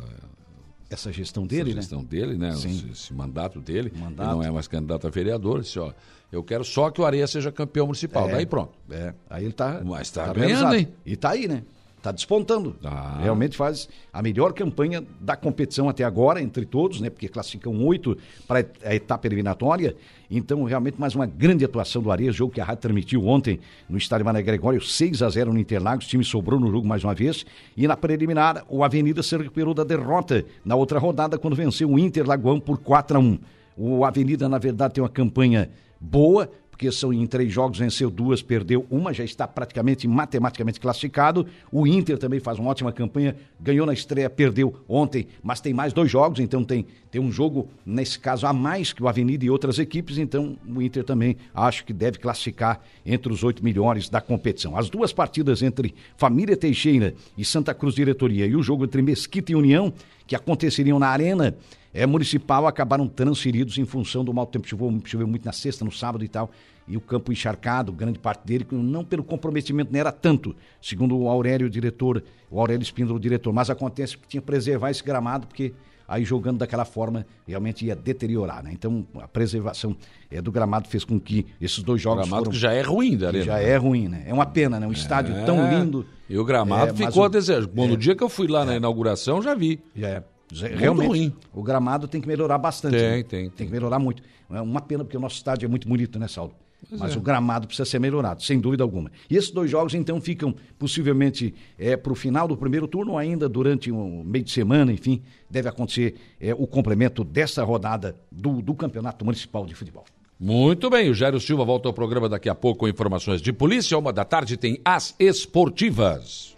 Essa 0.89 1.11
gestão 1.11 1.43
essa 1.43 1.49
dele, 1.55 1.73
né? 1.75 1.81
gestão 1.81 2.03
dele, 2.03 2.37
né? 2.37 2.51
Sim. 2.53 2.89
Esse, 2.91 3.13
mandato 3.13 3.59
dele. 3.59 3.91
Mandato. 3.95 4.29
Ele 4.29 4.35
não 4.37 4.43
é 4.43 4.49
mais 4.51 4.67
candidato 4.67 5.05
a 5.05 5.09
vereador. 5.09 5.61
Disse, 5.61 5.77
ó, 5.77 5.91
eu 6.31 6.41
quero 6.41 6.63
só 6.63 6.89
que 6.89 7.01
o 7.01 7.05
Areias 7.05 7.31
seja 7.31 7.51
campeão 7.51 7.87
municipal. 7.87 8.29
É. 8.29 8.31
Daí 8.31 8.45
pronto. 8.45 8.73
É, 8.89 9.13
aí 9.29 9.43
ele 9.43 9.53
tá. 9.53 9.81
Mas 9.83 10.09
tá 10.09 10.27
ganhando, 10.27 10.37
realizado. 10.39 10.75
hein? 10.75 10.87
E 11.05 11.15
tá 11.15 11.31
aí, 11.31 11.47
né? 11.47 11.63
Tá 12.05 12.11
despontando. 12.11 12.73
Tá. 12.73 13.17
Realmente 13.19 13.57
faz 13.57 13.89
a 14.13 14.21
melhor 14.21 14.53
campanha 14.53 15.03
da 15.19 15.35
competição 15.35 15.89
até 15.89 16.03
agora, 16.03 16.39
entre 16.39 16.63
todos, 16.63 17.01
né? 17.01 17.09
Porque 17.09 17.27
classificam 17.27 17.83
oito 17.83 18.15
para 18.47 18.63
a 18.83 18.93
etapa 18.93 19.25
eliminatória. 19.25 19.95
Então, 20.29 20.63
realmente, 20.65 20.99
mais 20.99 21.15
uma 21.15 21.25
grande 21.25 21.65
atuação 21.65 22.03
do 22.03 22.11
Areias, 22.11 22.35
jogo 22.35 22.53
que 22.53 22.61
a 22.61 22.63
Rádio 22.63 22.83
transmitiu 22.83 23.25
ontem 23.25 23.59
no 23.89 23.97
estádio 23.97 24.23
Mané 24.23 24.43
Gregório, 24.43 24.79
6 24.79 25.23
a 25.23 25.29
0 25.29 25.51
no 25.51 25.57
Interlagos. 25.57 26.05
O 26.05 26.09
time 26.09 26.23
sobrou 26.23 26.59
no 26.59 26.69
jogo 26.69 26.87
mais 26.87 27.03
uma 27.03 27.15
vez. 27.15 27.43
E 27.75 27.87
na 27.87 27.97
preliminar, 27.97 28.63
o 28.69 28.83
Avenida 28.83 29.23
se 29.23 29.35
recuperou 29.35 29.73
da 29.73 29.83
derrota 29.83 30.45
na 30.63 30.75
outra 30.75 30.99
rodada, 30.99 31.39
quando 31.39 31.55
venceu 31.55 31.89
o 31.89 31.97
Inter 31.97 32.27
Lagoão 32.27 32.59
por 32.59 32.77
4 32.77 33.17
a 33.17 33.19
1 33.19 33.39
O 33.75 34.05
Avenida, 34.05 34.47
na 34.47 34.59
verdade, 34.59 34.93
tem 34.93 35.03
uma 35.03 35.09
campanha 35.09 35.71
boa, 35.99 36.47
porque 36.75 36.91
são 36.91 37.13
em 37.13 37.25
três 37.25 37.53
jogos, 37.53 37.79
venceu 37.79 38.11
duas, 38.11 38.41
perdeu 38.41 38.85
uma, 38.91 39.13
já 39.13 39.23
está 39.23 39.47
praticamente 39.47 40.05
matematicamente 40.09 40.77
classificado. 40.77 41.47
O 41.71 41.87
Inter 41.87 42.17
também 42.17 42.41
faz 42.41 42.59
uma 42.59 42.69
ótima 42.69 42.91
campanha, 42.91 43.33
ganhou 43.61 43.85
na 43.85 43.93
estreia, 43.93 44.29
perdeu 44.29 44.75
ontem, 44.85 45.25
mas 45.41 45.61
tem 45.61 45.73
mais 45.73 45.93
dois 45.93 46.11
jogos, 46.11 46.41
então 46.41 46.65
tem, 46.65 46.85
tem 47.09 47.21
um 47.21 47.31
jogo, 47.31 47.69
nesse 47.85 48.19
caso, 48.19 48.45
a 48.45 48.51
mais 48.51 48.91
que 48.91 49.01
o 49.01 49.07
Avenida 49.07 49.45
e 49.45 49.49
outras 49.49 49.79
equipes, 49.79 50.17
então 50.17 50.57
o 50.67 50.81
Inter 50.81 51.05
também 51.05 51.37
acho 51.53 51.85
que 51.85 51.93
deve 51.93 52.19
classificar 52.19 52.81
entre 53.05 53.31
os 53.31 53.41
oito 53.41 53.63
melhores 53.63 54.09
da 54.09 54.19
competição. 54.19 54.77
As 54.77 54.89
duas 54.89 55.13
partidas 55.13 55.61
entre 55.63 55.95
Família 56.17 56.57
Teixeira 56.57 57.15
e 57.37 57.45
Santa 57.45 57.73
Cruz 57.73 57.95
Diretoria 57.95 58.45
e 58.45 58.53
o 58.53 58.61
jogo 58.61 58.83
entre 58.83 59.01
Mesquita 59.01 59.53
e 59.53 59.55
União, 59.55 59.93
que 60.27 60.35
aconteceriam 60.35 60.99
na 60.99 61.07
Arena, 61.07 61.55
é, 61.97 62.05
municipal 62.05 62.67
acabaram 62.67 63.07
transferidos 63.07 63.77
em 63.77 63.85
função 63.85 64.23
do 64.25 64.33
mau 64.33 64.45
tempo. 64.45 64.67
Choveu, 64.67 64.93
choveu 65.05 65.25
muito 65.27 65.45
na 65.45 65.53
sexta, 65.53 65.85
no 65.85 65.91
sábado 65.91 66.23
e 66.25 66.27
tal. 66.27 66.51
E 66.87 66.95
o 66.97 67.01
campo 67.01 67.31
encharcado, 67.31 67.91
grande 67.91 68.19
parte 68.19 68.45
dele, 68.45 68.67
não 68.71 69.03
pelo 69.03 69.23
comprometimento, 69.23 69.91
não 69.91 69.99
era 69.99 70.11
tanto, 70.11 70.55
segundo 70.81 71.17
o 71.17 71.27
Aurélio, 71.29 71.65
o 71.67 71.69
diretor, 71.69 72.21
o 72.51 72.59
Aurélio 72.59 72.83
Espíndola, 72.83 73.17
o 73.17 73.19
diretor. 73.19 73.51
Mas 73.53 73.69
acontece 73.69 74.17
que 74.17 74.27
tinha 74.27 74.41
que 74.41 74.45
preservar 74.45 74.91
esse 74.91 75.01
gramado, 75.03 75.47
porque 75.47 75.73
aí 76.07 76.23
jogando 76.23 76.59
daquela 76.59 76.85
forma, 76.85 77.25
realmente 77.47 77.85
ia 77.85 77.95
deteriorar, 77.95 78.61
né? 78.63 78.69
Então, 78.71 79.03
a 79.19 79.27
preservação 79.27 79.95
é, 80.29 80.39
do 80.41 80.51
gramado 80.51 80.87
fez 80.87 81.03
com 81.03 81.19
que 81.19 81.47
esses 81.59 81.81
dois 81.81 81.99
jogos. 81.99 82.19
O 82.19 82.27
gramado 82.27 82.43
foram, 82.45 82.51
que 82.51 82.59
já 82.59 82.71
é 82.71 82.81
ruim 82.83 83.17
da 83.17 83.27
arena. 83.29 83.45
Já 83.45 83.57
é 83.59 83.75
ruim, 83.77 84.07
né? 84.07 84.23
É 84.27 84.33
uma 84.33 84.45
pena, 84.45 84.79
né? 84.79 84.85
Um 84.85 84.91
estádio 84.91 85.33
É. 85.35 85.43
tão 85.43 85.67
lindo. 85.73 86.05
E 86.29 86.37
o 86.37 86.45
gramado 86.45 86.91
É, 86.91 86.93
ficou 87.07 87.23
o- 87.23 87.25
a 87.25 87.29
desejo. 87.29 87.67
Bom, 87.67 87.87
no 87.87 87.97
dia 87.97 88.15
que 88.15 88.23
eu 88.23 88.29
fui 88.29 88.47
lá 88.47 88.63
na 88.63 88.75
inauguração, 88.75 89.41
já 89.41 89.55
vi. 89.55 89.79
Já 89.95 90.07
é. 90.09 90.23
Realmente, 90.61 91.07
ruim. 91.07 91.33
o 91.53 91.61
gramado 91.63 92.07
tem 92.07 92.21
que 92.21 92.27
melhorar 92.27 92.57
bastante. 92.57 92.97
Tem, 92.97 93.01
né? 93.01 93.11
tem, 93.15 93.23
tem. 93.23 93.49
Tem 93.49 93.67
que 93.67 93.73
melhorar 93.73 93.99
muito. 93.99 94.21
É 94.49 94.61
uma 94.61 94.81
pena, 94.81 95.03
porque 95.03 95.17
o 95.17 95.19
nosso 95.19 95.35
estádio 95.35 95.65
é 95.65 95.69
muito 95.69 95.87
bonito, 95.87 96.19
né, 96.19 96.27
Saulo? 96.27 96.53
Mas 96.91 97.15
o 97.15 97.19
gramado 97.19 97.67
precisa 97.67 97.89
ser 97.89 97.99
melhorado, 97.99 98.43
sem 98.43 98.59
dúvida 98.59 98.83
alguma. 98.83 99.11
E 99.29 99.35
esses 99.35 99.49
dois 99.49 99.71
jogos, 99.71 99.95
então, 99.95 100.21
ficam 100.21 100.53
possivelmente 100.77 101.53
é, 101.79 101.97
para 101.97 102.11
o 102.11 102.15
final 102.15 102.47
do 102.47 102.55
primeiro 102.55 102.87
turno, 102.87 103.13
ou 103.13 103.17
ainda 103.17 103.49
durante 103.49 103.91
o 103.91 104.23
meio 104.23 104.45
de 104.45 104.51
semana, 104.51 104.91
enfim, 104.91 105.21
deve 105.49 105.67
acontecer 105.67 106.15
é, 106.39 106.53
o 106.53 106.67
complemento 106.67 107.23
dessa 107.23 107.63
rodada 107.63 108.15
do, 108.31 108.61
do 108.61 108.75
Campeonato 108.75 109.25
Municipal 109.25 109.65
de 109.65 109.73
Futebol. 109.73 110.05
Muito 110.39 110.89
bem, 110.89 111.09
o 111.09 111.13
Jairo 111.13 111.39
Silva 111.39 111.63
volta 111.63 111.87
ao 111.87 111.93
programa 111.93 112.27
daqui 112.27 112.49
a 112.49 112.55
pouco 112.55 112.81
com 112.81 112.87
informações 112.87 113.41
de 113.41 113.53
polícia. 113.53 113.97
Uma 113.97 114.11
da 114.11 114.25
tarde 114.25 114.57
tem 114.57 114.79
as 114.83 115.15
esportivas. 115.17 116.54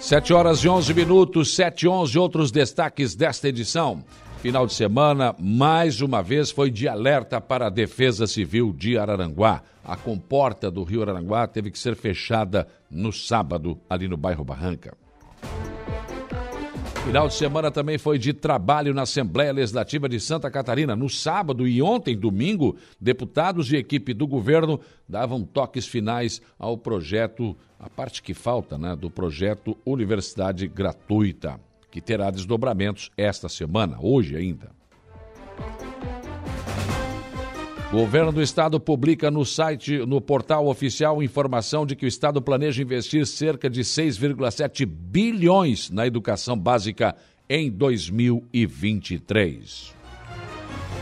7 0.00 0.32
horas 0.32 0.64
e 0.64 0.68
11 0.68 0.94
minutos, 0.94 1.54
7 1.54 1.82
e 1.82 1.88
11, 1.88 2.18
outros 2.18 2.50
destaques 2.50 3.14
desta 3.14 3.48
edição. 3.48 4.02
Final 4.40 4.66
de 4.66 4.72
semana, 4.72 5.36
mais 5.38 6.00
uma 6.00 6.22
vez, 6.22 6.50
foi 6.50 6.70
de 6.70 6.88
alerta 6.88 7.38
para 7.38 7.66
a 7.66 7.70
Defesa 7.70 8.26
Civil 8.26 8.72
de 8.72 8.96
Araranguá. 8.96 9.62
A 9.84 9.96
comporta 9.96 10.70
do 10.70 10.82
Rio 10.84 11.02
Araranguá 11.02 11.46
teve 11.46 11.70
que 11.70 11.78
ser 11.78 11.94
fechada 11.94 12.66
no 12.90 13.12
sábado, 13.12 13.78
ali 13.90 14.08
no 14.08 14.16
bairro 14.16 14.42
Barranca. 14.42 14.96
Final 17.04 17.28
de 17.28 17.34
semana 17.34 17.70
também 17.70 17.98
foi 17.98 18.18
de 18.18 18.32
trabalho 18.32 18.94
na 18.94 19.02
Assembleia 19.02 19.52
Legislativa 19.52 20.08
de 20.08 20.20
Santa 20.20 20.50
Catarina. 20.50 20.94
No 20.94 21.08
sábado 21.08 21.66
e 21.66 21.82
ontem, 21.82 22.16
domingo, 22.16 22.76
deputados 23.00 23.72
e 23.72 23.76
equipe 23.76 24.14
do 24.14 24.26
governo 24.26 24.78
davam 25.08 25.42
toques 25.42 25.86
finais 25.86 26.40
ao 26.58 26.76
projeto, 26.76 27.56
a 27.80 27.88
parte 27.88 28.22
que 28.22 28.34
falta, 28.34 28.78
né, 28.78 28.94
do 28.94 29.10
projeto 29.10 29.76
Universidade 29.84 30.68
Gratuita, 30.68 31.58
que 31.90 32.00
terá 32.00 32.30
desdobramentos 32.30 33.10
esta 33.16 33.48
semana, 33.48 33.96
hoje 34.00 34.36
ainda. 34.36 34.70
Governo 37.90 38.30
do 38.30 38.40
estado 38.40 38.78
publica 38.78 39.32
no 39.32 39.44
site, 39.44 39.98
no 40.06 40.20
portal 40.20 40.68
oficial, 40.68 41.20
informação 41.20 41.84
de 41.84 41.96
que 41.96 42.04
o 42.04 42.08
estado 42.08 42.40
planeja 42.40 42.80
investir 42.80 43.26
cerca 43.26 43.68
de 43.68 43.80
6,7 43.80 44.86
bilhões 44.86 45.90
na 45.90 46.06
educação 46.06 46.56
básica 46.56 47.16
em 47.48 47.68
2023. 47.68 49.92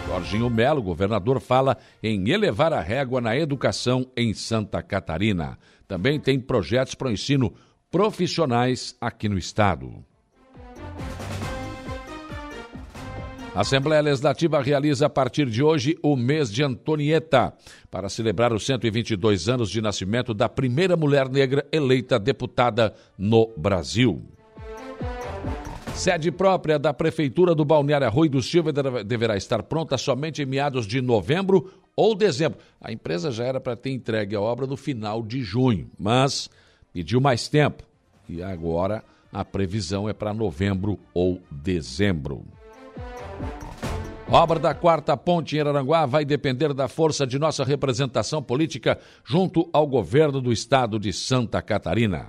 Jorginho 0.07 0.49
Melo, 0.49 0.83
governador, 0.83 1.41
fala 1.41 1.77
em 2.03 2.31
elevar 2.31 2.73
a 2.73 2.81
régua 2.81 3.21
na 3.21 3.37
educação 3.37 4.11
em 4.17 4.33
Santa 4.33 4.83
Catarina. 4.83 5.59
Também 5.87 6.19
tem 6.19 6.41
projetos 6.41 6.95
para 6.95 7.09
o 7.09 7.13
ensino 7.13 7.53
profissionais 7.91 8.97
aqui 8.99 9.29
no 9.29 9.37
estado. 9.37 10.03
A 13.59 13.63
Assembleia 13.63 14.01
Legislativa 14.01 14.63
realiza 14.63 15.07
a 15.07 15.11
partir 15.11 15.51
de 15.51 15.65
hoje 15.65 15.99
o 16.01 16.15
mês 16.15 16.49
de 16.49 16.63
Antonieta, 16.63 17.53
para 17.91 18.09
celebrar 18.09 18.53
os 18.53 18.65
122 18.65 19.49
anos 19.49 19.69
de 19.69 19.81
nascimento 19.81 20.33
da 20.33 20.49
primeira 20.49 20.97
mulher 20.97 21.29
negra 21.29 21.67
eleita 21.73 22.21
deputada 22.21 22.95
no 23.19 23.53
Brasil. 23.57 24.23
Sede 25.93 26.31
própria 26.31 26.79
da 26.79 26.95
Prefeitura 26.95 27.53
do 27.53 27.65
Balneário 27.65 28.07
Arroio 28.07 28.31
do 28.31 28.41
Silva 28.41 28.73
deve- 28.73 29.03
deverá 29.03 29.37
estar 29.37 29.65
pronta 29.65 29.99
somente 29.99 30.41
em 30.41 30.47
meados 30.47 30.87
de 30.87 31.01
novembro 31.01 31.69
ou 31.97 32.15
dezembro. 32.15 32.61
A 32.81 32.93
empresa 32.93 33.33
já 33.33 33.43
era 33.43 33.59
para 33.59 33.75
ter 33.75 33.91
entregue 33.91 34.37
a 34.37 34.41
obra 34.41 34.69
no 34.69 34.77
final 34.77 35.21
de 35.21 35.43
junho, 35.43 35.91
mas 35.99 36.49
pediu 36.93 37.21
mais 37.21 37.49
tempo. 37.49 37.83
E 38.29 38.41
agora 38.41 39.03
a 39.33 39.45
previsão 39.45 40.09
é 40.09 40.13
para 40.13 40.33
novembro 40.33 40.97
ou 41.13 41.41
dezembro. 41.51 42.45
Obra 44.31 44.59
da 44.59 44.75
quarta 44.75 45.17
ponte 45.17 45.57
em 45.57 45.61
Araranguá 45.61 46.05
vai 46.05 46.23
depender 46.23 46.75
da 46.75 46.87
força 46.87 47.27
de 47.27 47.39
nossa 47.39 47.65
representação 47.65 48.43
política 48.43 48.99
junto 49.25 49.69
ao 49.73 49.87
governo 49.87 50.41
do 50.41 50.53
estado 50.53 50.99
de 50.99 51.13
Santa 51.15 51.63
Catarina. 51.63 52.27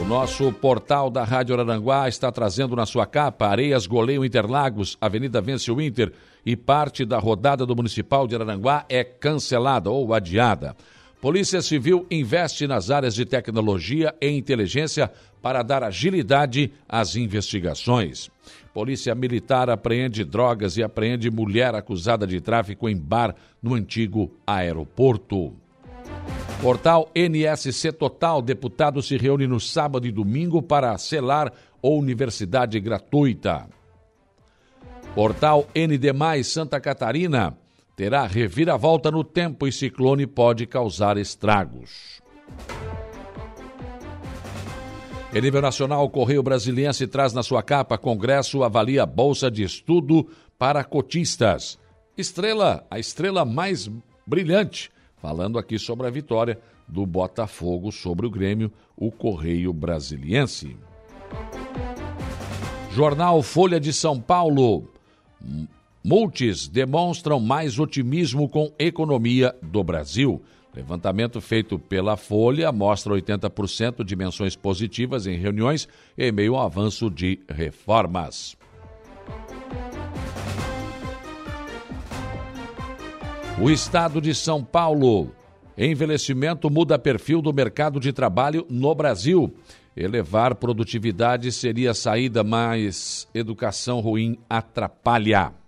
O 0.00 0.06
nosso 0.06 0.52
portal 0.52 1.10
da 1.10 1.24
Rádio 1.24 1.54
Araranguá 1.54 2.06
está 2.08 2.30
trazendo 2.30 2.76
na 2.76 2.84
sua 2.84 3.06
capa 3.06 3.46
Areias 3.46 3.86
Goleio 3.86 4.24
Interlagos, 4.24 4.98
Avenida 5.00 5.40
Vence 5.40 5.72
o 5.72 5.80
Inter 5.80 6.12
e 6.44 6.54
parte 6.54 7.06
da 7.06 7.18
rodada 7.18 7.64
do 7.64 7.74
Municipal 7.74 8.28
de 8.28 8.34
Araranguá 8.34 8.84
é 8.86 9.02
cancelada 9.02 9.90
ou 9.90 10.12
adiada. 10.12 10.76
Polícia 11.24 11.62
Civil 11.62 12.06
investe 12.10 12.66
nas 12.66 12.90
áreas 12.90 13.14
de 13.14 13.24
tecnologia 13.24 14.14
e 14.20 14.28
inteligência 14.28 15.10
para 15.40 15.62
dar 15.62 15.82
agilidade 15.82 16.70
às 16.86 17.16
investigações. 17.16 18.30
Polícia 18.74 19.14
Militar 19.14 19.70
apreende 19.70 20.22
drogas 20.22 20.76
e 20.76 20.82
apreende 20.82 21.30
mulher 21.30 21.74
acusada 21.74 22.26
de 22.26 22.42
tráfico 22.42 22.90
em 22.90 22.96
bar 22.98 23.34
no 23.62 23.72
antigo 23.72 24.36
aeroporto. 24.46 25.54
Portal 26.60 27.10
NSC 27.14 27.90
Total, 27.92 28.42
deputado 28.42 29.00
se 29.00 29.16
reúne 29.16 29.46
no 29.46 29.58
sábado 29.58 30.06
e 30.06 30.12
domingo 30.12 30.60
para 30.60 30.98
selar 30.98 31.50
universidade 31.82 32.78
gratuita. 32.78 33.66
Portal 35.14 35.66
ND+, 35.74 36.44
Santa 36.44 36.78
Catarina, 36.78 37.56
terá 37.96 38.26
reviravolta 38.26 39.10
no 39.10 39.22
tempo 39.22 39.66
e 39.66 39.72
ciclone 39.72 40.26
pode 40.26 40.66
causar 40.66 41.16
estragos. 41.16 42.22
Em 45.32 45.40
nível 45.40 45.60
nacional, 45.60 46.04
o 46.04 46.10
Correio 46.10 46.42
Brasiliense 46.42 47.08
traz 47.08 47.32
na 47.32 47.42
sua 47.42 47.62
capa 47.62 47.98
Congresso 47.98 48.62
avalia 48.62 49.04
Bolsa 49.04 49.50
de 49.50 49.64
Estudo 49.64 50.28
para 50.56 50.84
cotistas. 50.84 51.78
Estrela, 52.16 52.86
a 52.88 53.00
estrela 53.00 53.44
mais 53.44 53.90
brilhante, 54.24 54.92
falando 55.16 55.58
aqui 55.58 55.76
sobre 55.76 56.06
a 56.06 56.10
vitória 56.10 56.60
do 56.86 57.04
Botafogo 57.04 57.90
sobre 57.90 58.26
o 58.26 58.30
Grêmio, 58.30 58.70
o 58.96 59.10
Correio 59.10 59.72
Brasiliense. 59.72 60.76
Jornal 62.92 63.42
Folha 63.42 63.80
de 63.80 63.92
São 63.92 64.20
Paulo. 64.20 64.88
Multis 66.06 66.68
demonstram 66.68 67.40
mais 67.40 67.78
otimismo 67.78 68.46
com 68.46 68.70
economia 68.78 69.56
do 69.62 69.82
Brasil. 69.82 70.42
Levantamento 70.76 71.40
feito 71.40 71.78
pela 71.78 72.14
Folha 72.14 72.70
mostra 72.70 73.14
80% 73.14 74.04
de 74.04 74.14
menções 74.14 74.54
positivas 74.54 75.26
em 75.26 75.38
reuniões 75.38 75.88
em 76.18 76.30
meio 76.30 76.56
ao 76.56 76.66
avanço 76.66 77.08
de 77.08 77.40
reformas. 77.48 78.54
O 83.58 83.70
estado 83.70 84.20
de 84.20 84.34
São 84.34 84.62
Paulo. 84.62 85.34
Envelhecimento 85.78 86.68
muda 86.68 86.98
perfil 86.98 87.40
do 87.40 87.50
mercado 87.50 87.98
de 87.98 88.12
trabalho 88.12 88.66
no 88.68 88.94
Brasil. 88.94 89.54
Elevar 89.96 90.54
produtividade 90.56 91.50
seria 91.50 91.92
a 91.92 91.94
saída, 91.94 92.44
mas 92.44 93.26
educação 93.32 94.00
ruim 94.00 94.36
atrapalha. 94.50 95.63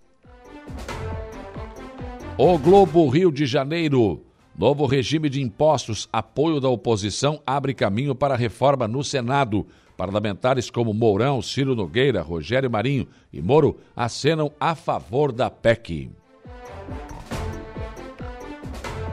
O 2.39 2.59
Globo 2.59 3.09
Rio 3.09 3.33
de 3.33 3.47
Janeiro. 3.47 4.23
Novo 4.59 4.87
regime 4.87 5.29
de 5.29 5.43
impostos, 5.43 6.09
apoio 6.13 6.61
da 6.61 6.69
oposição 6.69 7.41
abre 7.47 7.75
caminho 7.75 8.15
para 8.15 8.35
a 8.35 8.37
reforma 8.39 8.89
no 8.89 9.05
Senado. 9.05 9.67
Parlamentares 9.97 10.71
como 10.71 10.93
Mourão, 10.95 11.41
Ciro 11.43 11.75
Nogueira, 11.75 12.23
Rogério 12.23 12.71
Marinho 12.71 13.07
e 13.33 13.41
Moro 13.41 13.79
acenam 13.95 14.51
a 14.61 14.75
favor 14.75 15.33
da 15.33 15.51
PEC. 15.51 16.11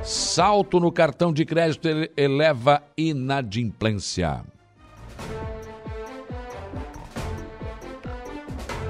Salto 0.01 0.79
no 0.79 0.91
cartão 0.91 1.31
de 1.31 1.45
crédito 1.45 1.87
ele- 1.87 2.11
eleva 2.17 2.83
inadimplência. 2.97 4.43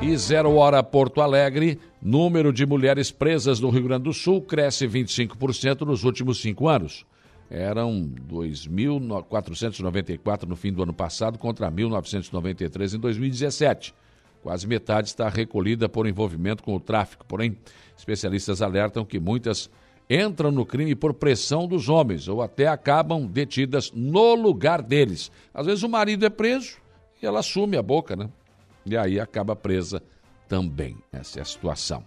E 0.01 0.17
zero 0.17 0.55
hora 0.55 0.83
Porto 0.83 1.21
Alegre, 1.21 1.79
número 2.03 2.51
de 2.51 2.65
mulheres 2.65 3.11
presas 3.11 3.61
no 3.61 3.69
Rio 3.69 3.83
Grande 3.83 4.03
do 4.03 4.13
Sul 4.13 4.41
cresce 4.41 4.85
25% 4.85 5.85
nos 5.85 6.03
últimos 6.03 6.41
cinco 6.41 6.67
anos. 6.67 7.05
Eram 7.49 8.11
2.494 8.29 10.43
no 10.43 10.57
fim 10.57 10.73
do 10.73 10.83
ano 10.83 10.93
passado 10.93 11.39
contra 11.39 11.71
1.993 11.71 12.95
em 12.95 12.99
2017. 12.99 13.95
Quase 14.41 14.67
metade 14.67 15.07
está 15.07 15.29
recolhida 15.29 15.87
por 15.87 16.05
envolvimento 16.05 16.61
com 16.61 16.75
o 16.75 16.79
tráfico. 16.79 17.25
Porém, 17.25 17.57
especialistas 17.97 18.61
alertam 18.61 19.05
que 19.05 19.19
muitas 19.19 19.69
entram 20.09 20.51
no 20.51 20.65
crime 20.65 20.95
por 20.95 21.13
pressão 21.13 21.65
dos 21.65 21.87
homens 21.87 22.27
ou 22.27 22.41
até 22.41 22.67
acabam 22.67 23.25
detidas 23.25 23.89
no 23.93 24.35
lugar 24.35 24.81
deles. 24.81 25.31
Às 25.53 25.67
vezes 25.67 25.83
o 25.83 25.89
marido 25.89 26.25
é 26.25 26.29
preso 26.29 26.75
e 27.21 27.25
ela 27.25 27.39
assume 27.39 27.77
a 27.77 27.81
boca, 27.81 28.17
né? 28.17 28.29
E 28.85 28.97
aí 28.97 29.17
acaba 29.17 29.55
presa 29.55 30.03
também. 30.47 30.97
Essa 31.11 31.39
é 31.39 31.41
a 31.41 31.45
situação. 31.45 32.03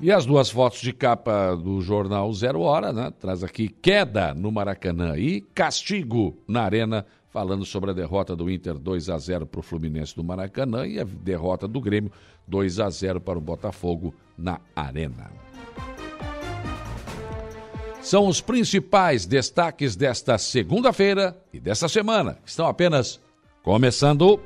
E 0.00 0.10
as 0.10 0.26
duas 0.26 0.50
fotos 0.50 0.80
de 0.80 0.92
capa 0.92 1.54
do 1.54 1.80
jornal 1.80 2.32
Zero 2.32 2.60
Hora, 2.60 2.92
né? 2.92 3.12
Traz 3.18 3.44
aqui 3.44 3.68
queda 3.68 4.34
no 4.34 4.50
Maracanã 4.50 5.16
e 5.16 5.40
castigo 5.40 6.36
na 6.48 6.62
Arena, 6.62 7.06
falando 7.30 7.64
sobre 7.64 7.90
a 7.90 7.94
derrota 7.94 8.34
do 8.34 8.50
Inter 8.50 8.78
2 8.78 9.08
a 9.08 9.18
0 9.18 9.46
para 9.46 9.60
o 9.60 9.62
Fluminense 9.62 10.14
do 10.14 10.24
Maracanã 10.24 10.86
e 10.86 10.98
a 10.98 11.04
derrota 11.04 11.68
do 11.68 11.80
Grêmio 11.80 12.10
2 12.46 12.80
a 12.80 12.90
0 12.90 13.20
para 13.20 13.38
o 13.38 13.42
Botafogo 13.42 14.14
na 14.36 14.60
Arena. 14.74 15.30
São 18.02 18.26
os 18.26 18.40
principais 18.40 19.24
destaques 19.24 19.96
desta 19.96 20.36
segunda-feira 20.36 21.34
e 21.52 21.58
desta 21.58 21.88
semana, 21.88 22.36
estão 22.44 22.66
apenas 22.66 23.18
começando. 23.62 24.38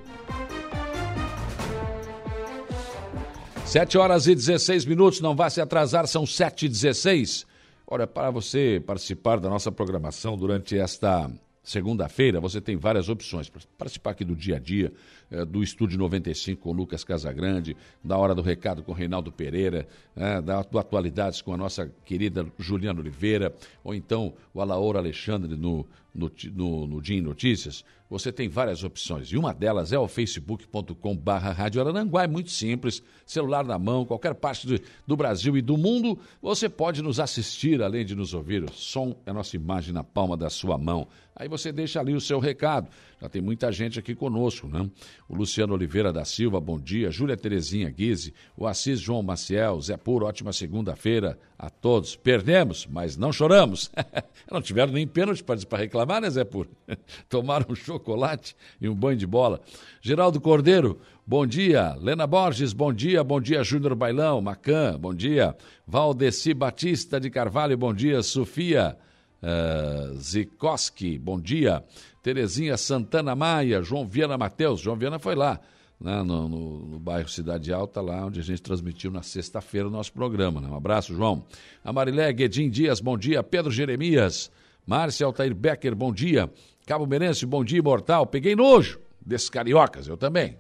7 3.69 3.99
horas 3.99 4.27
e 4.27 4.35
16 4.35 4.87
minutos, 4.87 5.21
não 5.21 5.37
vá 5.37 5.51
se 5.51 5.61
atrasar, 5.61 6.07
são 6.07 6.25
7 6.25 6.65
e 6.65 6.69
16. 6.71 7.45
Olha, 7.87 8.07
para 8.07 8.31
você 8.31 8.83
participar 8.85 9.39
da 9.39 9.51
nossa 9.51 9.71
programação 9.71 10.39
durante 10.39 10.79
esta 10.79 11.31
segunda-feira, 11.63 12.41
você 12.41 12.63
tem 12.63 12.79
várias 12.79 13.11
opções 13.11 13.53
participar 13.77 14.13
aqui 14.13 14.25
do 14.25 14.35
dia 14.35 14.57
a 14.57 14.59
dia, 14.59 14.91
eh, 15.31 15.45
do 15.45 15.63
Estúdio 15.63 15.99
95 15.99 16.63
com 16.63 16.73
Lucas 16.73 17.05
Casagrande, 17.05 17.77
da 18.03 18.17
Hora 18.17 18.35
do 18.35 18.43
Recado 18.43 18.83
com 18.83 18.93
Reinaldo 18.93 19.31
Pereira, 19.31 19.87
eh, 20.17 20.41
da, 20.41 20.63
do 20.63 20.79
Atualidades 20.79 21.43
com 21.43 21.53
a 21.53 21.57
nossa 21.57 21.93
querida 22.05 22.47
Juliana 22.59 23.01
Oliveira, 23.01 23.55
ou 23.85 23.95
então 23.95 24.35
o 24.55 24.61
Alaor 24.61 24.97
Alexandre 24.97 25.57
no, 25.57 25.87
no, 26.15 26.31
no, 26.53 26.87
no 26.87 27.03
Dia 27.03 27.19
em 27.19 27.23
Notícias. 27.23 27.85
Você 28.11 28.33
tem 28.33 28.49
várias 28.49 28.83
opções 28.83 29.29
e 29.29 29.37
uma 29.37 29.53
delas 29.53 29.93
é 29.93 29.99
o 29.99 30.09
facebook.com 30.09 31.15
barra 31.15 31.53
Rádio 31.53 31.83
é 32.19 32.27
muito 32.27 32.51
simples, 32.51 33.03
celular 33.27 33.65
na 33.65 33.79
mão, 33.79 34.07
qualquer 34.07 34.35
parte 34.35 34.67
do, 34.67 34.81
do 35.07 35.17
Brasil 35.17 35.57
e 35.59 35.63
do 35.63 35.77
mundo, 35.77 36.19
você 36.41 36.71
pode 36.71 37.03
nos 37.03 37.21
assistir 37.21 37.83
além 37.83 38.07
de 38.07 38.15
nos 38.15 38.33
ouvir. 38.33 38.65
O 38.65 38.73
som 38.73 39.15
é 39.27 39.31
a 39.31 39.35
nossa 39.35 39.57
imagem 39.57 39.93
na 39.93 40.03
palma 40.03 40.37
da 40.37 40.49
sua 40.49 40.79
mão. 40.79 41.07
Aí 41.37 41.49
você 41.49 41.71
deixa 41.71 42.01
ali 42.01 42.15
o 42.15 42.21
seu 42.21 42.41
recado. 42.41 42.89
Já 43.21 43.29
tem 43.29 43.43
muita 43.43 43.73
gente 43.73 43.99
aqui 43.99 44.15
conosco, 44.15 44.69
né? 44.69 44.89
O 45.29 45.35
Luciano 45.35 45.75
Oliveira 45.75 46.13
da 46.13 46.25
Silva, 46.25 46.61
bom 46.61 46.79
dia. 46.79 47.11
Júlia 47.11 47.37
Terezinha 47.37 47.91
Guise, 47.91 48.33
o 48.57 48.65
Assis 48.65 49.01
João 49.01 49.25
Maciel, 49.25 49.81
Zé 49.81 49.97
Puro, 49.97 50.25
ótima 50.25 50.53
segunda-feira 50.53 51.37
a 51.59 51.69
todos. 51.69 52.15
Perdemos, 52.15 52.87
mas 52.87 53.17
não 53.17 53.33
choramos. 53.33 53.91
não 54.51 54.63
tiveram 54.63 54.93
nem 54.93 55.07
pênalti 55.07 55.43
para 55.43 55.79
reclamar, 55.79 56.21
né, 56.21 56.31
Zé 56.31 56.45
Puro? 56.45 56.71
Tomaram 57.29 57.67
um 57.71 57.75
chocolate 57.75 58.55
e 58.81 58.89
um 58.89 58.95
banho 58.95 59.19
de 59.19 59.27
bola. 59.27 59.61
Geraldo 60.01 60.41
Cordeiro, 60.41 61.01
bom 61.27 61.45
dia. 61.45 61.97
Lena 62.01 62.27
Borges, 62.27 62.73
bom 62.73 62.93
dia. 62.93 63.25
Bom 63.25 63.41
dia, 63.41 63.65
Júnior 63.65 63.97
Bailão, 63.97 64.41
Macan, 64.41 64.97
bom 64.97 65.13
dia. 65.13 65.57
Valdeci 65.85 66.55
Batista 66.55 67.19
de 67.19 67.31
Carvalho, 67.31 67.77
bom 67.77 67.93
dia. 67.93 68.23
Sofia 68.23 68.97
uh, 69.43 70.15
Zikoski, 70.17 71.19
bom 71.19 71.41
dia. 71.41 71.85
Terezinha 72.23 72.77
Santana 72.77 73.35
Maia, 73.35 73.83
João 73.83 74.07
Viana 74.07 74.37
Mateus. 74.37 74.81
João 74.81 74.97
Viana 74.97 75.19
foi 75.19 75.35
lá, 75.35 75.61
né, 76.01 76.23
no, 76.23 76.49
no, 76.49 76.79
no, 76.87 76.99
bairro 76.99 77.29
Cidade 77.29 77.73
Alta, 77.73 78.01
lá 78.01 78.27
onde 78.27 78.41
a 78.41 78.43
gente 78.43 78.63
transmitiu 78.63 79.11
na 79.11 79.23
sexta-feira 79.23 79.89
o 79.89 79.91
nosso 79.91 80.13
programa. 80.13 80.61
Né? 80.61 80.69
Um 80.69 80.77
abraço, 80.77 81.15
João. 81.15 81.45
A 81.85 81.93
Marilé 81.93 82.33
Guedin 82.33 82.69
Dias, 82.71 83.01
bom 83.01 83.17
dia. 83.17 83.43
Pedro 83.43 83.71
Jeremias. 83.71 84.51
Márcia 84.87 85.27
Altair 85.27 85.55
Becker, 85.55 85.95
bom 85.95 86.13
dia. 86.13 86.51
Cabo 86.87 87.07
Merense, 87.07 87.45
bom 87.45 87.63
dia, 87.63 87.79
imortal. 87.79 88.27
Peguei 88.27 88.57
nojo 88.57 88.99
desses 89.21 89.51
cariocas, 89.51 90.09
eu 90.09 90.17
também. 90.17 90.57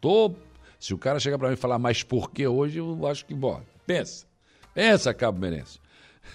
Tô... 0.00 0.34
Se 0.78 0.92
o 0.92 0.98
cara 0.98 1.20
chegar 1.20 1.38
para 1.38 1.46
mim 1.46 1.54
e 1.54 1.56
falar, 1.56 1.78
mas 1.78 2.02
por 2.02 2.30
que 2.32 2.44
hoje, 2.44 2.78
eu 2.78 3.06
acho 3.06 3.24
que, 3.24 3.32
bom, 3.32 3.62
pensa. 3.86 4.26
Pensa, 4.74 5.14
Cabo 5.14 5.38
Merense. 5.38 5.78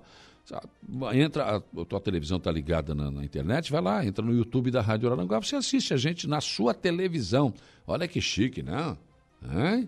entra, 1.11 1.57
a 1.57 1.85
tua 1.85 1.99
televisão 1.99 2.37
está 2.37 2.51
ligada 2.51 2.93
na, 2.93 3.09
na, 3.09 3.25
internet, 3.25 3.71
vai 3.71 3.81
lá, 3.81 4.05
entra 4.05 4.23
no 4.23 4.31
YouTube 4.31 4.69
da 4.69 4.79
Rádio 4.79 5.11
Aranguá, 5.11 5.39
você 5.39 5.55
assiste 5.55 5.91
a 5.91 5.97
gente 5.97 6.27
na 6.27 6.39
sua 6.39 6.71
televisão. 6.71 7.51
Olha 7.87 8.07
que 8.07 8.21
chique, 8.21 8.61
né? 8.61 8.95
É? 9.43 9.87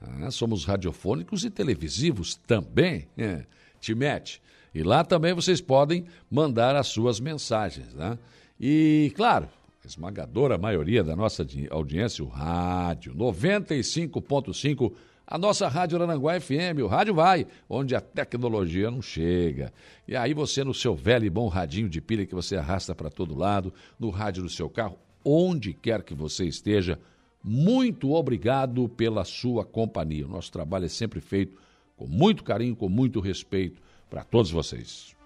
Ah, 0.00 0.30
somos 0.30 0.64
radiofônicos 0.64 1.44
e 1.44 1.50
televisivos 1.50 2.36
também. 2.36 3.06
É. 3.18 3.44
Te 3.80 3.94
mete. 3.94 4.40
E 4.74 4.82
lá 4.82 5.04
também 5.04 5.34
vocês 5.34 5.60
podem 5.60 6.06
mandar 6.30 6.74
as 6.74 6.86
suas 6.86 7.20
mensagens, 7.20 7.92
né? 7.94 8.18
E, 8.60 9.12
claro, 9.14 9.48
esmagadora 9.88 10.56
maioria 10.56 11.02
da 11.02 11.16
nossa 11.16 11.46
audiência, 11.70 12.24
o 12.24 12.28
rádio, 12.28 13.14
95.5, 13.14 14.92
a 15.26 15.36
nossa 15.36 15.68
Rádio 15.68 15.96
Arananguá 15.96 16.40
FM, 16.40 16.80
o 16.82 16.86
rádio 16.86 17.14
vai, 17.14 17.46
onde 17.68 17.94
a 17.94 18.00
tecnologia 18.00 18.90
não 18.90 19.02
chega. 19.02 19.72
E 20.06 20.16
aí 20.16 20.32
você 20.32 20.62
no 20.62 20.72
seu 20.72 20.94
velho 20.94 21.26
e 21.26 21.30
bom 21.30 21.48
radinho 21.48 21.88
de 21.88 22.00
pilha 22.00 22.24
que 22.24 22.34
você 22.34 22.56
arrasta 22.56 22.94
para 22.94 23.10
todo 23.10 23.36
lado, 23.36 23.72
no 23.98 24.10
rádio 24.10 24.42
do 24.42 24.48
seu 24.48 24.70
carro, 24.70 24.98
onde 25.24 25.72
quer 25.72 26.02
que 26.02 26.14
você 26.14 26.44
esteja, 26.44 26.98
muito 27.42 28.12
obrigado 28.12 28.88
pela 28.88 29.24
sua 29.24 29.64
companhia. 29.64 30.26
O 30.26 30.30
nosso 30.30 30.52
trabalho 30.52 30.86
é 30.86 30.88
sempre 30.88 31.20
feito 31.20 31.58
com 31.96 32.06
muito 32.06 32.44
carinho, 32.44 32.76
com 32.76 32.88
muito 32.88 33.20
respeito 33.20 33.82
para 34.08 34.24
todos 34.24 34.50
vocês. 34.50 35.16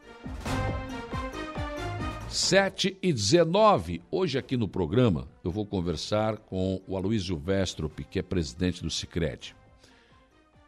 7 2.33 2.97
e 3.03 3.13
19. 3.13 4.01
Hoje 4.11 4.39
aqui 4.39 4.57
no 4.57 4.67
programa 4.67 5.29
eu 5.45 5.51
vou 5.51 5.67
conversar 5.67 6.39
com 6.39 6.81
o 6.87 6.97
Aloysio 6.97 7.37
Vestrop, 7.37 8.03
que 8.05 8.19
é 8.19 8.23
presidente 8.23 8.83
do 8.83 8.89
Cicred. 8.89 9.55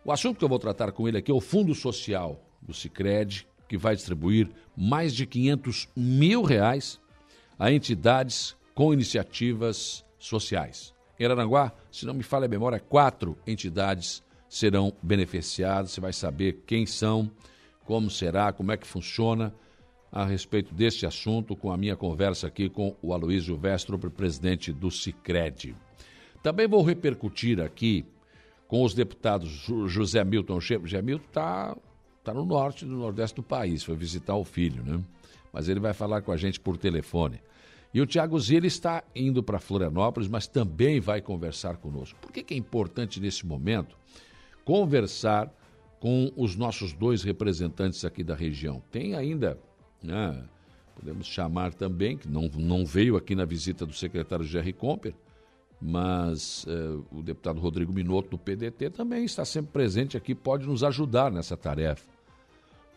O 0.04 0.12
assunto 0.12 0.36
que 0.36 0.44
eu 0.44 0.48
vou 0.48 0.58
tratar 0.58 0.92
com 0.92 1.08
ele 1.08 1.16
aqui 1.16 1.30
é 1.30 1.34
o 1.34 1.40
Fundo 1.40 1.74
Social 1.74 2.38
do 2.60 2.74
Cicred, 2.74 3.46
que 3.66 3.78
vai 3.78 3.96
distribuir 3.96 4.50
mais 4.76 5.14
de 5.14 5.24
500 5.24 5.88
mil 5.96 6.42
reais 6.42 7.00
a 7.58 7.72
entidades 7.72 8.54
com 8.74 8.92
iniciativas 8.92 10.04
sociais. 10.18 10.92
Em 11.18 11.24
Araranguá, 11.24 11.72
se 11.90 12.04
não 12.04 12.12
me 12.12 12.22
falha 12.22 12.44
a 12.44 12.48
memória, 12.48 12.78
quatro 12.78 13.38
entidades 13.46 14.22
serão 14.50 14.92
beneficiadas. 15.02 15.92
Você 15.92 16.00
vai 16.00 16.12
saber 16.12 16.62
quem 16.66 16.84
são, 16.84 17.30
como 17.86 18.10
será, 18.10 18.52
como 18.52 18.70
é 18.70 18.76
que 18.76 18.86
funciona 18.86 19.54
a 20.14 20.24
respeito 20.24 20.72
deste 20.72 21.04
assunto 21.04 21.56
com 21.56 21.72
a 21.72 21.76
minha 21.76 21.96
conversa 21.96 22.46
aqui 22.46 22.68
com 22.68 22.94
o 23.02 23.12
Aloysio 23.12 23.56
Vestrup, 23.56 24.08
presidente 24.10 24.72
do 24.72 24.88
Cicred. 24.88 25.74
Também 26.40 26.68
vou 26.68 26.84
repercutir 26.84 27.60
aqui 27.60 28.06
com 28.68 28.84
os 28.84 28.94
deputados 28.94 29.50
José 29.86 30.22
Milton 30.22 30.60
José 30.60 31.02
Milton 31.02 31.24
está 31.26 31.76
tá 32.22 32.32
no 32.32 32.44
norte, 32.44 32.84
no 32.84 32.96
nordeste 32.96 33.34
do 33.34 33.42
país, 33.42 33.82
foi 33.82 33.96
visitar 33.96 34.36
o 34.36 34.44
filho, 34.44 34.84
né? 34.84 35.02
Mas 35.52 35.68
ele 35.68 35.80
vai 35.80 35.92
falar 35.92 36.22
com 36.22 36.30
a 36.30 36.36
gente 36.36 36.60
por 36.60 36.76
telefone. 36.76 37.40
E 37.92 38.00
o 38.00 38.06
Tiago 38.06 38.38
Zilli 38.38 38.68
está 38.68 39.02
indo 39.16 39.42
para 39.42 39.58
Florianópolis, 39.58 40.28
mas 40.28 40.46
também 40.46 41.00
vai 41.00 41.20
conversar 41.20 41.76
conosco. 41.78 42.16
Por 42.20 42.30
que, 42.30 42.44
que 42.44 42.54
é 42.54 42.56
importante 42.56 43.20
nesse 43.20 43.44
momento 43.44 43.96
conversar 44.64 45.52
com 45.98 46.32
os 46.36 46.54
nossos 46.54 46.92
dois 46.92 47.24
representantes 47.24 48.04
aqui 48.04 48.22
da 48.22 48.34
região? 48.36 48.80
Tem 48.92 49.14
ainda, 49.14 49.58
né, 50.04 50.44
podemos 50.94 51.26
chamar 51.26 51.74
também, 51.74 52.16
que 52.16 52.28
não, 52.28 52.48
não 52.56 52.84
veio 52.84 53.16
aqui 53.16 53.34
na 53.34 53.44
visita 53.44 53.84
do 53.84 53.92
secretário 53.92 54.44
Jerry 54.44 54.72
Comper, 54.72 55.14
mas 55.80 56.64
eh, 56.68 57.02
o 57.10 57.22
deputado 57.22 57.60
Rodrigo 57.60 57.92
Minotto 57.92 58.30
do 58.30 58.38
PDT 58.38 58.90
também 58.90 59.24
está 59.24 59.44
sempre 59.44 59.72
presente 59.72 60.16
aqui, 60.16 60.34
pode 60.34 60.66
nos 60.66 60.84
ajudar 60.84 61.30
nessa 61.30 61.56
tarefa. 61.56 62.08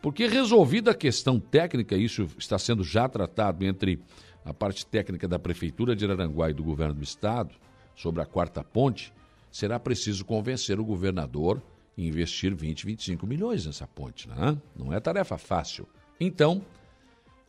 Porque 0.02 0.28
resolvida 0.28 0.92
a 0.92 0.96
questão 0.96 1.40
técnica, 1.40 1.98
isso 1.98 2.28
está 2.38 2.58
sendo 2.58 2.84
já 2.84 3.10
tratado 3.10 3.66
entre 3.66 4.00
a 4.46 4.54
parte 4.54 4.86
técnica 4.86 5.28
da 5.28 5.40
Prefeitura 5.40 5.96
de 5.96 6.06
Araranguá 6.06 6.50
e 6.50 6.54
do 6.54 6.64
Governo 6.64 6.94
do 6.94 7.04
Estado, 7.04 7.56
sobre 7.96 8.22
a 8.22 8.26
quarta 8.26 8.64
ponte, 8.64 9.12
será 9.52 9.80
preciso 9.80 10.24
convencer 10.24 10.80
o 10.80 10.86
governador 10.86 11.62
a 11.98 12.02
investir 12.02 12.56
20, 12.56 12.86
25 12.86 13.26
milhões 13.26 13.66
nessa 13.66 13.88
ponte. 13.88 14.30
Né? 14.30 14.56
Não 14.76 14.94
é 14.94 15.00
tarefa 15.00 15.38
fácil. 15.38 15.88
Então, 16.20 16.62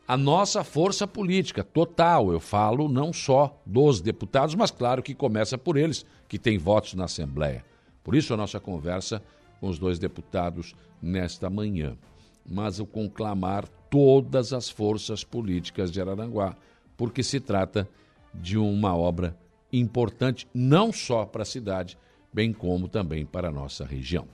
a 0.08 0.16
nossa 0.16 0.64
força 0.64 1.06
política 1.06 1.62
total, 1.62 2.32
eu 2.32 2.40
falo 2.40 2.88
não 2.88 3.12
só 3.12 3.60
dos 3.66 4.00
deputados, 4.00 4.54
mas 4.54 4.70
claro 4.70 5.02
que 5.02 5.14
começa 5.14 5.58
por 5.58 5.76
eles, 5.76 6.06
que 6.26 6.38
têm 6.38 6.56
votos 6.56 6.94
na 6.94 7.04
Assembleia. 7.04 7.62
Por 8.02 8.14
isso 8.14 8.32
a 8.32 8.36
nossa 8.36 8.58
conversa 8.58 9.22
com 9.60 9.68
os 9.68 9.78
dois 9.78 9.98
deputados 9.98 10.74
nesta 11.02 11.50
manhã. 11.50 11.94
Mas 12.48 12.80
o 12.80 12.86
conclamar 12.86 13.68
todas 13.90 14.54
as 14.54 14.70
forças 14.70 15.22
políticas 15.22 15.92
de 15.92 16.00
Araranguá 16.00 16.56
porque 16.96 17.22
se 17.22 17.38
trata 17.38 17.86
de 18.32 18.56
uma 18.56 18.96
obra 18.96 19.36
importante 19.70 20.48
não 20.54 20.90
só 20.90 21.26
para 21.26 21.42
a 21.42 21.46
cidade, 21.46 21.98
bem 22.32 22.50
como 22.50 22.88
também 22.88 23.26
para 23.26 23.48
a 23.48 23.52
nossa 23.52 23.84
região. 23.84 24.26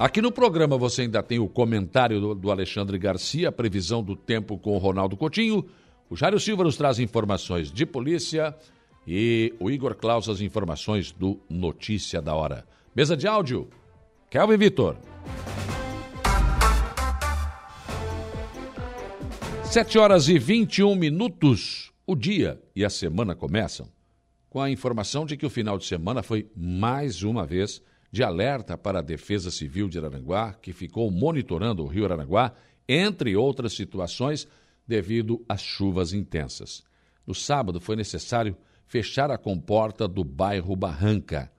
Aqui 0.00 0.22
no 0.22 0.32
programa 0.32 0.78
você 0.78 1.02
ainda 1.02 1.22
tem 1.22 1.38
o 1.38 1.46
comentário 1.46 2.34
do, 2.34 2.50
Alexandre 2.50 2.96
Garcia, 2.96 3.50
a 3.50 3.52
previsão 3.52 4.02
do 4.02 4.16
tempo 4.16 4.56
com 4.56 4.74
o 4.74 4.78
Ronaldo 4.78 5.14
Coutinho. 5.14 5.62
O 6.08 6.16
Jário 6.16 6.40
Silva 6.40 6.64
nos 6.64 6.74
traz 6.74 6.98
informações 6.98 7.70
de 7.70 7.84
polícia 7.84 8.56
e 9.06 9.52
o 9.60 9.70
Igor 9.70 9.94
Klaus 9.94 10.26
as 10.26 10.40
informações 10.40 11.12
do 11.12 11.38
Notícia 11.50 12.22
da 12.22 12.34
Hora. 12.34 12.66
Mesa 12.96 13.14
de 13.14 13.28
áudio, 13.28 13.68
Kelvin 14.30 14.56
Vitor. 14.56 14.96
Sete 19.64 19.98
horas 19.98 20.30
e 20.30 20.38
21 20.38 20.94
minutos. 20.94 21.92
O 22.06 22.16
dia 22.16 22.58
e 22.74 22.86
a 22.86 22.88
semana 22.88 23.34
começam 23.34 23.86
com 24.48 24.62
a 24.62 24.70
informação 24.70 25.26
de 25.26 25.36
que 25.36 25.44
o 25.44 25.50
final 25.50 25.76
de 25.76 25.84
semana 25.84 26.22
foi 26.22 26.50
mais 26.56 27.22
uma 27.22 27.44
vez 27.44 27.82
de 28.10 28.22
alerta 28.22 28.76
para 28.76 28.98
a 28.98 29.02
Defesa 29.02 29.50
Civil 29.50 29.88
de 29.88 29.98
Araranguá, 29.98 30.52
que 30.54 30.72
ficou 30.72 31.10
monitorando 31.10 31.84
o 31.84 31.86
Rio 31.86 32.04
Araranguá, 32.04 32.52
entre 32.88 33.36
outras 33.36 33.72
situações, 33.72 34.48
devido 34.86 35.44
às 35.48 35.62
chuvas 35.62 36.12
intensas. 36.12 36.82
No 37.24 37.34
sábado 37.34 37.80
foi 37.80 37.94
necessário 37.94 38.56
fechar 38.84 39.30
a 39.30 39.38
comporta 39.38 40.08
do 40.08 40.24
bairro 40.24 40.74
Barranca. 40.74 41.50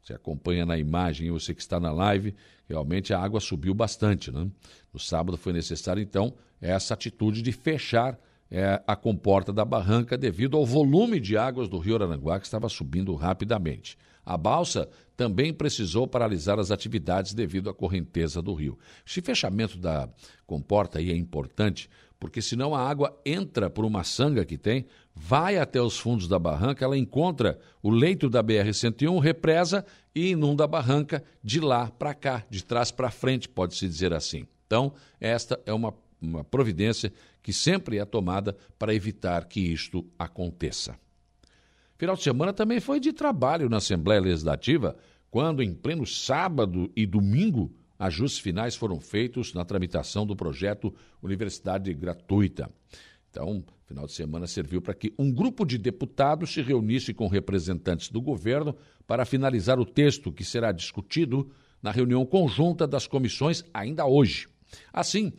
Você 0.00 0.14
acompanha 0.14 0.64
na 0.64 0.78
imagem, 0.78 1.30
você 1.30 1.52
que 1.52 1.60
está 1.60 1.78
na 1.78 1.92
live, 1.92 2.34
realmente 2.66 3.12
a 3.12 3.20
água 3.20 3.40
subiu 3.40 3.74
bastante. 3.74 4.32
Né? 4.32 4.50
No 4.90 4.98
sábado 4.98 5.36
foi 5.36 5.52
necessário, 5.52 6.02
então, 6.02 6.34
essa 6.62 6.94
atitude 6.94 7.42
de 7.42 7.52
fechar 7.52 8.18
é, 8.50 8.82
a 8.86 8.96
comporta 8.96 9.52
da 9.52 9.64
barranca 9.64 10.16
devido 10.16 10.56
ao 10.56 10.64
volume 10.64 11.20
de 11.20 11.36
águas 11.36 11.68
do 11.68 11.78
rio 11.78 11.96
Aranguá 11.96 12.40
que 12.40 12.46
estava 12.46 12.70
subindo 12.70 13.14
rapidamente. 13.14 13.98
A 14.24 14.38
balsa 14.38 14.88
também 15.18 15.52
precisou 15.52 16.06
paralisar 16.06 16.60
as 16.60 16.70
atividades 16.70 17.34
devido 17.34 17.68
à 17.68 17.74
correnteza 17.74 18.40
do 18.40 18.54
rio. 18.54 18.78
Esse 19.04 19.20
fechamento 19.20 19.76
da 19.76 20.08
comporta 20.46 21.00
aí 21.00 21.10
é 21.10 21.16
importante, 21.16 21.90
porque 22.20 22.40
senão 22.40 22.72
a 22.72 22.88
água 22.88 23.20
entra 23.26 23.68
por 23.68 23.84
uma 23.84 24.04
sanga 24.04 24.44
que 24.44 24.56
tem, 24.56 24.86
vai 25.12 25.58
até 25.58 25.82
os 25.82 25.98
fundos 25.98 26.28
da 26.28 26.38
barranca, 26.38 26.84
ela 26.84 26.96
encontra 26.96 27.58
o 27.82 27.90
leito 27.90 28.30
da 28.30 28.44
BR-101, 28.44 29.20
represa 29.20 29.84
e 30.14 30.30
inunda 30.30 30.62
a 30.62 30.68
barranca 30.68 31.24
de 31.42 31.58
lá 31.58 31.90
para 31.90 32.14
cá, 32.14 32.44
de 32.48 32.64
trás 32.64 32.92
para 32.92 33.10
frente, 33.10 33.48
pode-se 33.48 33.88
dizer 33.88 34.12
assim. 34.12 34.46
Então, 34.66 34.94
esta 35.20 35.60
é 35.66 35.72
uma 35.72 35.92
uma 36.20 36.42
providência 36.42 37.12
que 37.40 37.52
sempre 37.52 37.98
é 37.98 38.04
tomada 38.04 38.56
para 38.76 38.92
evitar 38.92 39.44
que 39.44 39.60
isto 39.60 40.04
aconteça. 40.18 40.98
Final 41.98 42.14
de 42.14 42.22
semana 42.22 42.52
também 42.52 42.78
foi 42.78 43.00
de 43.00 43.12
trabalho 43.12 43.68
na 43.68 43.78
Assembleia 43.78 44.20
Legislativa, 44.20 44.96
quando, 45.28 45.64
em 45.64 45.74
pleno 45.74 46.06
sábado 46.06 46.90
e 46.94 47.04
domingo, 47.04 47.74
ajustes 47.98 48.38
finais 48.38 48.76
foram 48.76 49.00
feitos 49.00 49.52
na 49.52 49.64
tramitação 49.64 50.24
do 50.24 50.36
projeto 50.36 50.94
Universidade 51.20 51.92
Gratuita. 51.92 52.70
Então, 53.28 53.64
final 53.84 54.06
de 54.06 54.12
semana 54.12 54.46
serviu 54.46 54.80
para 54.80 54.94
que 54.94 55.12
um 55.18 55.32
grupo 55.32 55.66
de 55.66 55.76
deputados 55.76 56.52
se 56.52 56.62
reunisse 56.62 57.12
com 57.12 57.26
representantes 57.26 58.10
do 58.10 58.22
governo 58.22 58.76
para 59.04 59.24
finalizar 59.24 59.80
o 59.80 59.84
texto 59.84 60.32
que 60.32 60.44
será 60.44 60.70
discutido 60.70 61.50
na 61.82 61.90
reunião 61.90 62.24
conjunta 62.24 62.86
das 62.86 63.08
comissões 63.08 63.64
ainda 63.74 64.06
hoje. 64.06 64.48
Assim, 64.92 65.32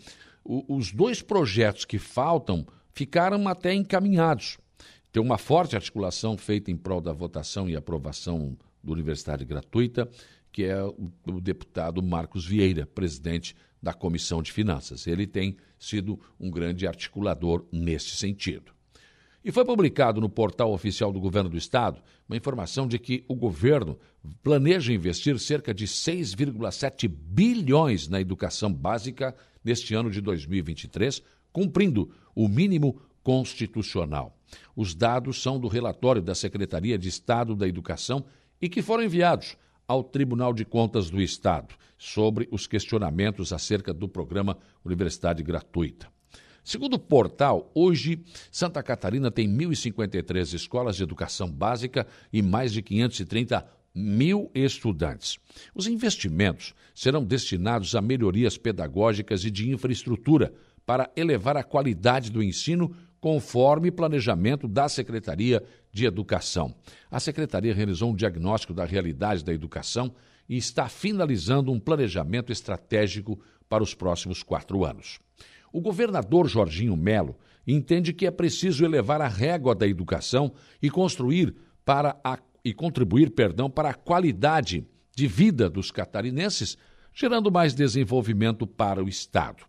o, 0.44 0.76
os 0.76 0.92
dois 0.92 1.22
projetos 1.22 1.86
que 1.86 1.98
faltam 1.98 2.68
ficaram 2.92 3.48
até 3.48 3.74
encaminhados. 3.74 4.58
Tem 5.12 5.22
uma 5.22 5.38
forte 5.38 5.76
articulação 5.76 6.38
feita 6.38 6.70
em 6.70 6.78
prol 6.78 7.02
da 7.02 7.12
votação 7.12 7.68
e 7.68 7.76
aprovação 7.76 8.56
da 8.84 8.94
Universidade 8.94 9.44
Gratuita, 9.44 10.08
que 10.52 10.64
é 10.64 10.84
o, 10.84 11.12
o 11.28 11.42
deputado 11.42 12.02
Marcos 12.04 12.46
Vieira, 12.46 12.86
presidente 12.86 13.56
da 13.82 13.94
Comissão 13.94 14.42
de 14.42 14.52
Finanças. 14.52 15.08
Ele 15.08 15.26
tem 15.26 15.58
sido 15.80 16.20
um 16.40 16.52
grande 16.52 16.86
articulador 16.86 17.66
nesse 17.72 18.10
sentido. 18.10 18.72
E 19.44 19.52
foi 19.52 19.64
publicado 19.66 20.20
no 20.20 20.30
portal 20.30 20.74
oficial 20.74 21.12
do 21.14 21.20
Governo 21.20 21.50
do 21.50 21.58
Estado 21.58 22.04
uma 22.28 22.36
informação 22.36 22.88
de 22.88 23.00
que 23.00 23.24
o 23.28 23.34
governo 23.34 23.98
planeja 24.44 24.94
investir 24.94 25.40
cerca 25.40 25.74
de 25.74 25.88
6,7 25.88 27.08
bilhões 27.08 28.08
na 28.08 28.20
educação 28.20 28.72
básica 28.72 29.34
neste 29.64 29.96
ano 29.96 30.12
de 30.12 30.22
2023, 30.22 31.24
cumprindo 31.52 32.12
o 32.36 32.48
mínimo 32.48 33.02
constitucional. 33.24 34.39
Os 34.76 34.96
dados 34.96 35.42
são 35.42 35.60
do 35.60 35.68
relatório 35.68 36.22
da 36.22 36.36
Secretaria 36.36 36.98
de 36.98 37.10
Estado 37.10 37.56
da 37.56 37.68
Educação 37.68 38.26
e 38.62 38.68
que 38.68 38.82
foram 38.82 39.04
enviados 39.04 39.56
ao 39.88 40.04
Tribunal 40.04 40.54
de 40.54 40.66
Contas 40.66 41.10
do 41.10 41.22
Estado 41.22 41.76
sobre 41.98 42.48
os 42.52 42.68
questionamentos 42.68 43.52
acerca 43.52 43.94
do 43.94 44.08
programa 44.08 44.58
Universidade 44.86 45.42
Gratuita. 45.42 46.08
Segundo 46.64 46.94
o 46.94 47.00
portal, 47.00 47.72
hoje 47.74 48.24
Santa 48.52 48.84
Catarina 48.84 49.32
tem 49.32 49.50
1.053 49.50 50.54
escolas 50.54 50.96
de 50.96 51.04
educação 51.04 51.50
básica 51.50 52.06
e 52.32 52.42
mais 52.42 52.72
de 52.72 52.82
530 52.82 53.66
mil 53.96 54.52
estudantes. 54.54 55.40
Os 55.74 55.88
investimentos 55.88 56.76
serão 56.94 57.24
destinados 57.24 57.96
a 57.96 58.02
melhorias 58.02 58.58
pedagógicas 58.58 59.44
e 59.44 59.50
de 59.50 59.72
infraestrutura 59.72 60.54
para 60.86 61.12
elevar 61.16 61.58
a 61.58 61.64
qualidade 61.64 62.32
do 62.32 62.42
ensino 62.42 62.96
conforme 63.20 63.92
planejamento 63.92 64.68
da 64.68 64.88
Secretaria 64.88 65.64
de 65.92 66.06
Educação. 66.06 66.74
A 67.10 67.20
Secretaria 67.20 67.74
realizou 67.74 68.12
um 68.12 68.16
diagnóstico 68.16 68.74
da 68.74 68.86
realidade 68.86 69.44
da 69.44 69.54
educação 69.54 70.14
e 70.48 70.58
está 70.58 70.88
finalizando 70.88 71.72
um 71.72 71.80
planejamento 71.80 72.52
estratégico 72.52 73.40
para 73.68 73.84
os 73.84 73.94
próximos 73.94 74.42
quatro 74.42 74.84
anos. 74.84 75.20
O 75.72 75.82
governador 75.82 76.48
Jorginho 76.48 76.98
Melo 76.98 77.38
entende 77.68 78.14
que 78.14 78.26
é 78.26 78.32
preciso 78.32 78.84
elevar 78.84 79.22
a 79.22 79.28
régua 79.28 79.76
da 79.76 79.88
educação 79.88 80.52
e 80.82 80.90
construir 80.90 81.56
para 81.86 82.20
a 82.24 82.40
e 82.64 82.74
contribuir, 82.74 83.32
perdão, 83.32 83.70
para 83.70 83.90
a 83.90 83.94
qualidade 83.94 84.86
de 85.16 85.28
vida 85.28 85.70
dos 85.70 85.92
catarinenses, 85.92 86.78
gerando 87.14 87.52
mais 87.52 87.74
desenvolvimento 87.74 88.68
para 88.68 89.04
o 89.04 89.08
Estado. 89.08 89.64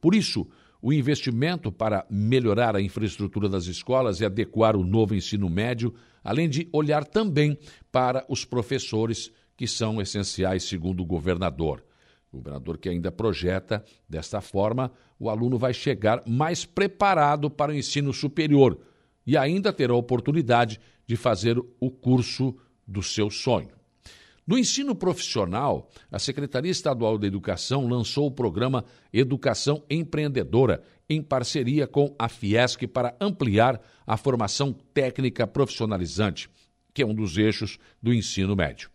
Por 0.00 0.14
isso, 0.14 0.46
o 0.80 0.92
investimento 0.92 1.72
para 1.72 2.06
melhorar 2.08 2.76
a 2.76 2.80
infraestrutura 2.80 3.48
das 3.48 3.66
escolas 3.66 4.20
e 4.20 4.24
adequar 4.24 4.76
o 4.76 4.84
novo 4.84 5.14
ensino 5.14 5.48
médio, 5.48 5.94
além 6.22 6.48
de 6.48 6.68
olhar 6.72 7.04
também 7.04 7.58
para 7.90 8.24
os 8.28 8.44
professores, 8.44 9.32
que 9.56 9.66
são 9.66 10.00
essenciais, 10.00 10.64
segundo 10.64 11.00
o 11.00 11.06
governador. 11.06 11.84
O 12.30 12.36
governador 12.36 12.78
que 12.78 12.88
ainda 12.88 13.10
projeta, 13.10 13.84
desta 14.08 14.40
forma, 14.40 14.92
o 15.18 15.28
aluno 15.28 15.58
vai 15.58 15.74
chegar 15.74 16.22
mais 16.26 16.64
preparado 16.64 17.50
para 17.50 17.72
o 17.72 17.74
ensino 17.74 18.12
superior 18.12 18.78
e 19.26 19.36
ainda 19.36 19.72
terá 19.72 19.92
a 19.92 19.96
oportunidade 19.96 20.80
de 21.06 21.16
fazer 21.16 21.58
o 21.80 21.90
curso 21.90 22.54
do 22.86 23.02
seu 23.02 23.30
sonho. 23.30 23.77
No 24.48 24.56
ensino 24.56 24.94
profissional, 24.94 25.90
a 26.10 26.18
Secretaria 26.18 26.70
Estadual 26.70 27.18
da 27.18 27.26
Educação 27.26 27.86
lançou 27.86 28.26
o 28.26 28.30
programa 28.30 28.82
Educação 29.12 29.84
Empreendedora, 29.90 30.82
em 31.06 31.20
parceria 31.20 31.86
com 31.86 32.16
a 32.18 32.30
Fiesc, 32.30 32.86
para 32.86 33.14
ampliar 33.20 33.78
a 34.06 34.16
formação 34.16 34.72
técnica 34.72 35.46
profissionalizante, 35.46 36.48
que 36.94 37.02
é 37.02 37.06
um 37.06 37.14
dos 37.14 37.36
eixos 37.36 37.78
do 38.02 38.10
ensino 38.10 38.56
médio. 38.56 38.88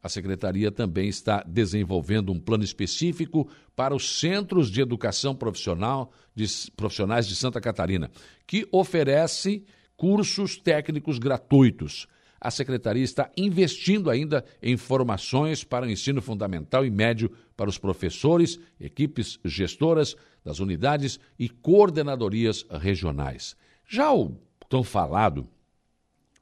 A 0.00 0.08
secretaria 0.08 0.70
também 0.70 1.08
está 1.08 1.42
desenvolvendo 1.42 2.30
um 2.30 2.38
plano 2.38 2.62
específico 2.62 3.50
para 3.74 3.96
os 3.96 4.20
centros 4.20 4.70
de 4.70 4.80
educação 4.80 5.34
profissional 5.34 6.12
de, 6.32 6.46
profissionais 6.76 7.26
de 7.26 7.34
Santa 7.34 7.60
Catarina, 7.60 8.08
que 8.46 8.68
oferece 8.70 9.64
cursos 9.96 10.56
técnicos 10.56 11.18
gratuitos 11.18 12.06
a 12.44 12.50
Secretaria 12.50 13.04
está 13.04 13.30
investindo 13.36 14.10
ainda 14.10 14.44
em 14.60 14.76
formações 14.76 15.62
para 15.62 15.86
o 15.86 15.88
ensino 15.88 16.20
fundamental 16.20 16.84
e 16.84 16.90
médio 16.90 17.30
para 17.56 17.70
os 17.70 17.78
professores, 17.78 18.58
equipes 18.80 19.38
gestoras 19.44 20.16
das 20.44 20.58
unidades 20.58 21.20
e 21.38 21.48
coordenadorias 21.48 22.66
regionais. 22.68 23.54
Já 23.88 24.12
o 24.12 24.36
tão 24.68 24.82
falado 24.82 25.46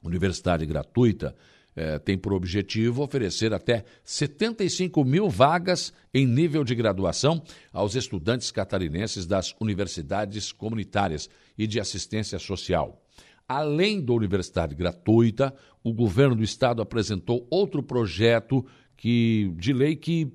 Universidade 0.03 0.65
Gratuita 0.65 1.35
eh, 1.75 1.99
tem 1.99 2.17
por 2.17 2.33
objetivo 2.33 3.03
oferecer 3.03 3.53
até 3.53 3.85
75 4.03 5.05
mil 5.05 5.29
vagas 5.29 5.93
em 6.11 6.25
nível 6.25 6.63
de 6.63 6.73
graduação 6.73 7.43
aos 7.71 7.93
estudantes 7.93 8.49
catarinenses 8.49 9.27
das 9.27 9.55
universidades 9.59 10.51
comunitárias 10.51 11.29
e 11.55 11.67
de 11.67 11.79
assistência 11.79 12.39
social. 12.39 12.99
Além 13.51 13.99
da 13.99 14.13
universidade 14.13 14.73
gratuita, 14.73 15.53
o 15.83 15.91
governo 15.91 16.37
do 16.37 16.43
estado 16.43 16.81
apresentou 16.81 17.45
outro 17.51 17.83
projeto 17.83 18.65
que, 18.95 19.51
de 19.57 19.73
lei 19.73 19.93
que 19.97 20.31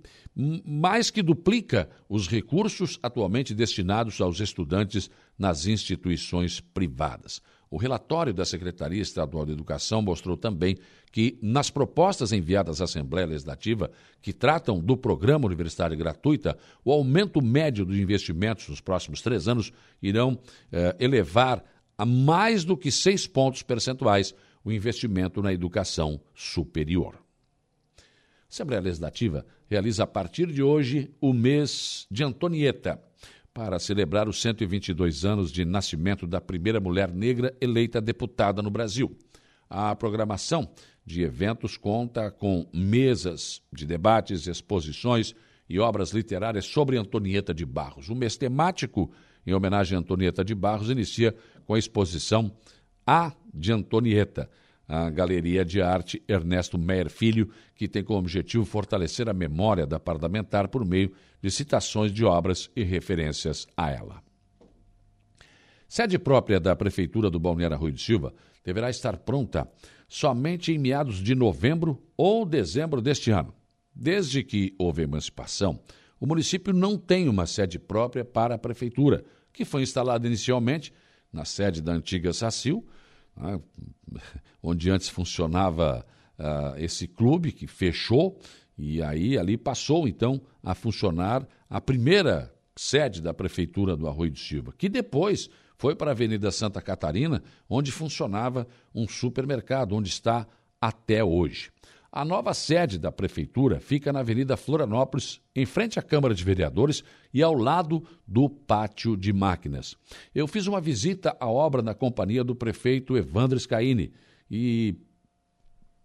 mais 0.66 1.10
que 1.10 1.22
duplica 1.22 1.88
os 2.10 2.28
recursos 2.28 2.98
atualmente 3.02 3.54
destinados 3.54 4.20
aos 4.20 4.38
estudantes 4.38 5.08
nas 5.38 5.66
instituições 5.66 6.60
privadas. 6.60 7.40
O 7.70 7.78
relatório 7.78 8.34
da 8.34 8.44
Secretaria 8.44 9.00
Estadual 9.00 9.46
de 9.46 9.52
Educação 9.52 10.02
mostrou 10.02 10.36
também 10.36 10.76
que, 11.10 11.38
nas 11.40 11.70
propostas 11.70 12.32
enviadas 12.32 12.82
à 12.82 12.84
Assembleia 12.84 13.26
Legislativa, 13.26 13.90
que 14.20 14.30
tratam 14.30 14.78
do 14.78 14.94
programa 14.94 15.46
universitário 15.46 15.96
gratuita, 15.96 16.58
o 16.84 16.92
aumento 16.92 17.40
médio 17.40 17.86
dos 17.86 17.96
investimentos 17.96 18.68
nos 18.68 18.82
próximos 18.82 19.22
três 19.22 19.48
anos 19.48 19.72
irão 20.02 20.38
eh, 20.70 20.94
elevar 21.00 21.64
a 21.98 22.04
mais 22.04 22.64
do 22.64 22.76
que 22.76 22.90
seis 22.90 23.26
pontos 23.26 23.62
percentuais 23.62 24.34
o 24.64 24.72
investimento 24.72 25.42
na 25.42 25.52
educação 25.52 26.20
superior. 26.34 27.14
A 27.16 28.02
Assembleia 28.50 28.82
Legislativa 28.82 29.46
realiza 29.68 30.04
a 30.04 30.06
partir 30.06 30.46
de 30.46 30.62
hoje 30.62 31.10
o 31.20 31.32
mês 31.32 32.06
de 32.10 32.22
Antonieta, 32.24 33.00
para 33.56 33.78
celebrar 33.78 34.28
os 34.28 34.42
122 34.42 35.24
anos 35.24 35.50
de 35.50 35.64
nascimento 35.64 36.26
da 36.26 36.42
primeira 36.42 36.78
mulher 36.78 37.10
negra 37.10 37.56
eleita 37.58 38.02
deputada 38.02 38.60
no 38.60 38.68
Brasil. 38.68 39.16
A 39.70 39.96
programação 39.96 40.70
de 41.06 41.22
eventos 41.22 41.78
conta 41.78 42.30
com 42.30 42.68
mesas 42.70 43.62
de 43.72 43.86
debates, 43.86 44.46
exposições 44.46 45.34
e 45.66 45.78
obras 45.78 46.10
literárias 46.10 46.66
sobre 46.66 46.98
Antonieta 46.98 47.54
de 47.54 47.64
Barros. 47.64 48.10
O 48.10 48.14
mês 48.14 48.36
temático 48.36 49.10
em 49.46 49.54
homenagem 49.54 49.96
a 49.96 50.00
Antonieta 50.00 50.44
de 50.44 50.54
Barros, 50.54 50.90
inicia 50.90 51.34
com 51.66 51.74
a 51.74 51.78
exposição 51.78 52.50
A 53.06 53.32
de 53.52 53.72
Antonieta, 53.72 54.48
a 54.88 55.10
Galeria 55.10 55.64
de 55.64 55.82
Arte 55.82 56.22
Ernesto 56.28 56.78
Meyer 56.78 57.10
Filho, 57.10 57.50
que 57.74 57.88
tem 57.88 58.04
como 58.04 58.20
objetivo 58.20 58.64
fortalecer 58.64 59.28
a 59.28 59.34
memória 59.34 59.86
da 59.86 59.98
parlamentar 59.98 60.68
por 60.68 60.84
meio 60.84 61.12
de 61.42 61.50
citações 61.50 62.12
de 62.12 62.24
obras 62.24 62.70
e 62.76 62.82
referências 62.82 63.66
a 63.76 63.90
ela. 63.90 64.22
Sede 65.88 66.18
própria 66.18 66.58
da 66.58 66.74
Prefeitura 66.74 67.30
do 67.30 67.38
Balneário 67.38 67.76
Rui 67.76 67.92
de 67.92 68.00
Silva 68.00 68.32
deverá 68.64 68.90
estar 68.90 69.16
pronta 69.18 69.68
somente 70.08 70.72
em 70.72 70.78
meados 70.78 71.16
de 71.16 71.34
novembro 71.34 72.02
ou 72.16 72.44
dezembro 72.44 73.00
deste 73.00 73.30
ano. 73.30 73.54
Desde 73.94 74.42
que 74.42 74.74
houve 74.78 75.02
emancipação, 75.02 75.80
o 76.20 76.26
município 76.26 76.72
não 76.72 76.96
tem 76.96 77.28
uma 77.28 77.46
sede 77.46 77.78
própria 77.78 78.24
para 78.24 78.54
a 78.54 78.58
Prefeitura, 78.58 79.24
que 79.52 79.64
foi 79.64 79.82
instalada 79.82 80.26
inicialmente 80.26 80.92
na 81.36 81.44
sede 81.44 81.82
da 81.82 81.92
antiga 81.92 82.32
SACIL, 82.32 82.84
né, 83.36 83.60
onde 84.62 84.90
antes 84.90 85.08
funcionava 85.08 86.04
uh, 86.38 86.78
esse 86.78 87.06
clube 87.06 87.52
que 87.52 87.66
fechou, 87.66 88.40
e 88.76 89.02
aí 89.02 89.38
ali 89.38 89.56
passou 89.56 90.08
então 90.08 90.40
a 90.62 90.74
funcionar 90.74 91.46
a 91.68 91.80
primeira 91.80 92.52
sede 92.74 93.22
da 93.22 93.32
Prefeitura 93.32 93.96
do 93.96 94.08
Arroio 94.08 94.32
do 94.32 94.38
Silva, 94.38 94.72
que 94.76 94.88
depois 94.88 95.48
foi 95.78 95.94
para 95.94 96.10
a 96.10 96.12
Avenida 96.12 96.50
Santa 96.50 96.80
Catarina, 96.80 97.42
onde 97.68 97.92
funcionava 97.92 98.66
um 98.94 99.06
supermercado, 99.06 99.94
onde 99.94 100.08
está 100.08 100.46
até 100.80 101.22
hoje. 101.22 101.70
A 102.16 102.24
nova 102.24 102.54
sede 102.54 102.98
da 102.98 103.12
Prefeitura 103.12 103.78
fica 103.78 104.10
na 104.10 104.20
Avenida 104.20 104.56
Florianópolis, 104.56 105.38
em 105.54 105.66
frente 105.66 105.98
à 105.98 106.02
Câmara 106.02 106.34
de 106.34 106.42
Vereadores 106.42 107.04
e 107.30 107.42
ao 107.42 107.52
lado 107.52 108.02
do 108.26 108.48
Pátio 108.48 109.18
de 109.18 109.34
Máquinas. 109.34 109.94
Eu 110.34 110.48
fiz 110.48 110.66
uma 110.66 110.80
visita 110.80 111.36
à 111.38 111.46
obra 111.46 111.82
na 111.82 111.92
companhia 111.92 112.42
do 112.42 112.54
prefeito 112.54 113.18
Evandro 113.18 113.60
Scaini 113.60 114.14
e, 114.50 114.96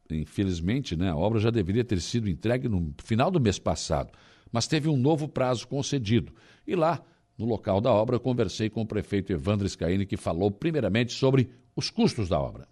infelizmente, 0.10 0.98
né, 0.98 1.10
a 1.10 1.16
obra 1.16 1.40
já 1.40 1.50
deveria 1.50 1.86
ter 1.86 2.02
sido 2.02 2.30
entregue 2.30 2.68
no 2.68 2.94
final 3.02 3.32
do 3.32 3.40
mês 3.40 3.58
passado, 3.58 4.12
mas 4.52 4.68
teve 4.68 4.90
um 4.90 4.98
novo 4.98 5.30
prazo 5.30 5.66
concedido. 5.66 6.34
E 6.68 6.76
lá, 6.76 7.02
no 7.38 7.46
local 7.46 7.80
da 7.80 7.90
obra, 7.90 8.18
eu 8.18 8.20
conversei 8.20 8.70
com 8.70 8.82
o 8.82 8.86
prefeito 8.86 9.32
Evandro 9.32 9.70
Scaini, 9.70 10.06
que 10.06 10.18
falou 10.18 10.52
primeiramente 10.52 11.14
sobre 11.14 11.52
os 11.74 11.90
custos 11.90 12.28
da 12.28 12.38
obra. 12.38 12.68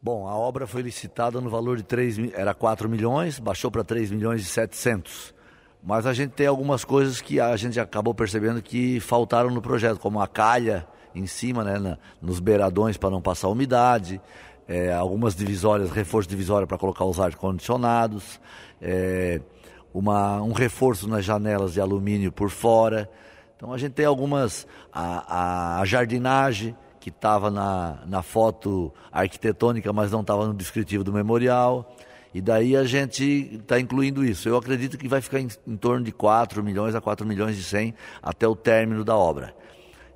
Bom, 0.00 0.28
a 0.28 0.36
obra 0.36 0.64
foi 0.64 0.82
licitada 0.82 1.40
no 1.40 1.50
valor 1.50 1.76
de 1.76 1.82
3, 1.82 2.32
era 2.32 2.54
4 2.54 2.88
milhões, 2.88 3.40
baixou 3.40 3.68
para 3.68 3.82
3 3.82 4.12
milhões 4.12 4.42
e 4.42 4.44
700. 4.44 5.34
Mas 5.82 6.06
a 6.06 6.12
gente 6.12 6.30
tem 6.30 6.46
algumas 6.46 6.84
coisas 6.84 7.20
que 7.20 7.40
a 7.40 7.56
gente 7.56 7.80
acabou 7.80 8.14
percebendo 8.14 8.62
que 8.62 9.00
faltaram 9.00 9.50
no 9.50 9.60
projeto, 9.60 9.98
como 9.98 10.20
a 10.20 10.28
calha 10.28 10.86
em 11.12 11.26
cima, 11.26 11.64
né, 11.64 11.80
na, 11.80 11.98
nos 12.22 12.38
beiradões 12.38 12.96
para 12.96 13.10
não 13.10 13.20
passar 13.20 13.48
umidade, 13.48 14.20
é, 14.68 14.92
algumas 14.92 15.34
divisórias, 15.34 15.90
reforço 15.90 16.28
divisória 16.28 16.66
para 16.66 16.78
colocar 16.78 17.04
os 17.04 17.18
ar-condicionados, 17.18 18.40
é, 18.80 19.40
um 19.92 20.52
reforço 20.52 21.08
nas 21.08 21.24
janelas 21.24 21.72
de 21.72 21.80
alumínio 21.80 22.30
por 22.30 22.50
fora. 22.50 23.10
Então 23.56 23.72
a 23.72 23.78
gente 23.78 23.94
tem 23.94 24.06
algumas, 24.06 24.64
a, 24.92 25.78
a, 25.78 25.80
a 25.80 25.84
jardinagem, 25.84 26.76
que 27.00 27.10
estava 27.10 27.50
na, 27.50 27.98
na 28.06 28.22
foto 28.22 28.92
arquitetônica, 29.12 29.92
mas 29.92 30.10
não 30.10 30.20
estava 30.20 30.46
no 30.46 30.54
descritivo 30.54 31.04
do 31.04 31.12
memorial. 31.12 31.96
E 32.34 32.40
daí 32.40 32.76
a 32.76 32.84
gente 32.84 33.50
está 33.52 33.80
incluindo 33.80 34.24
isso. 34.24 34.48
Eu 34.48 34.56
acredito 34.56 34.98
que 34.98 35.08
vai 35.08 35.20
ficar 35.20 35.40
em, 35.40 35.48
em, 35.66 35.76
torno 35.76 36.04
de 36.04 36.12
4 36.12 36.62
milhões 36.62 36.94
a 36.94 37.00
4 37.00 37.26
milhões 37.26 37.56
e 37.56 37.62
100 37.62 37.94
até 38.22 38.46
o 38.46 38.54
término 38.54 39.04
da 39.04 39.16
obra. 39.16 39.54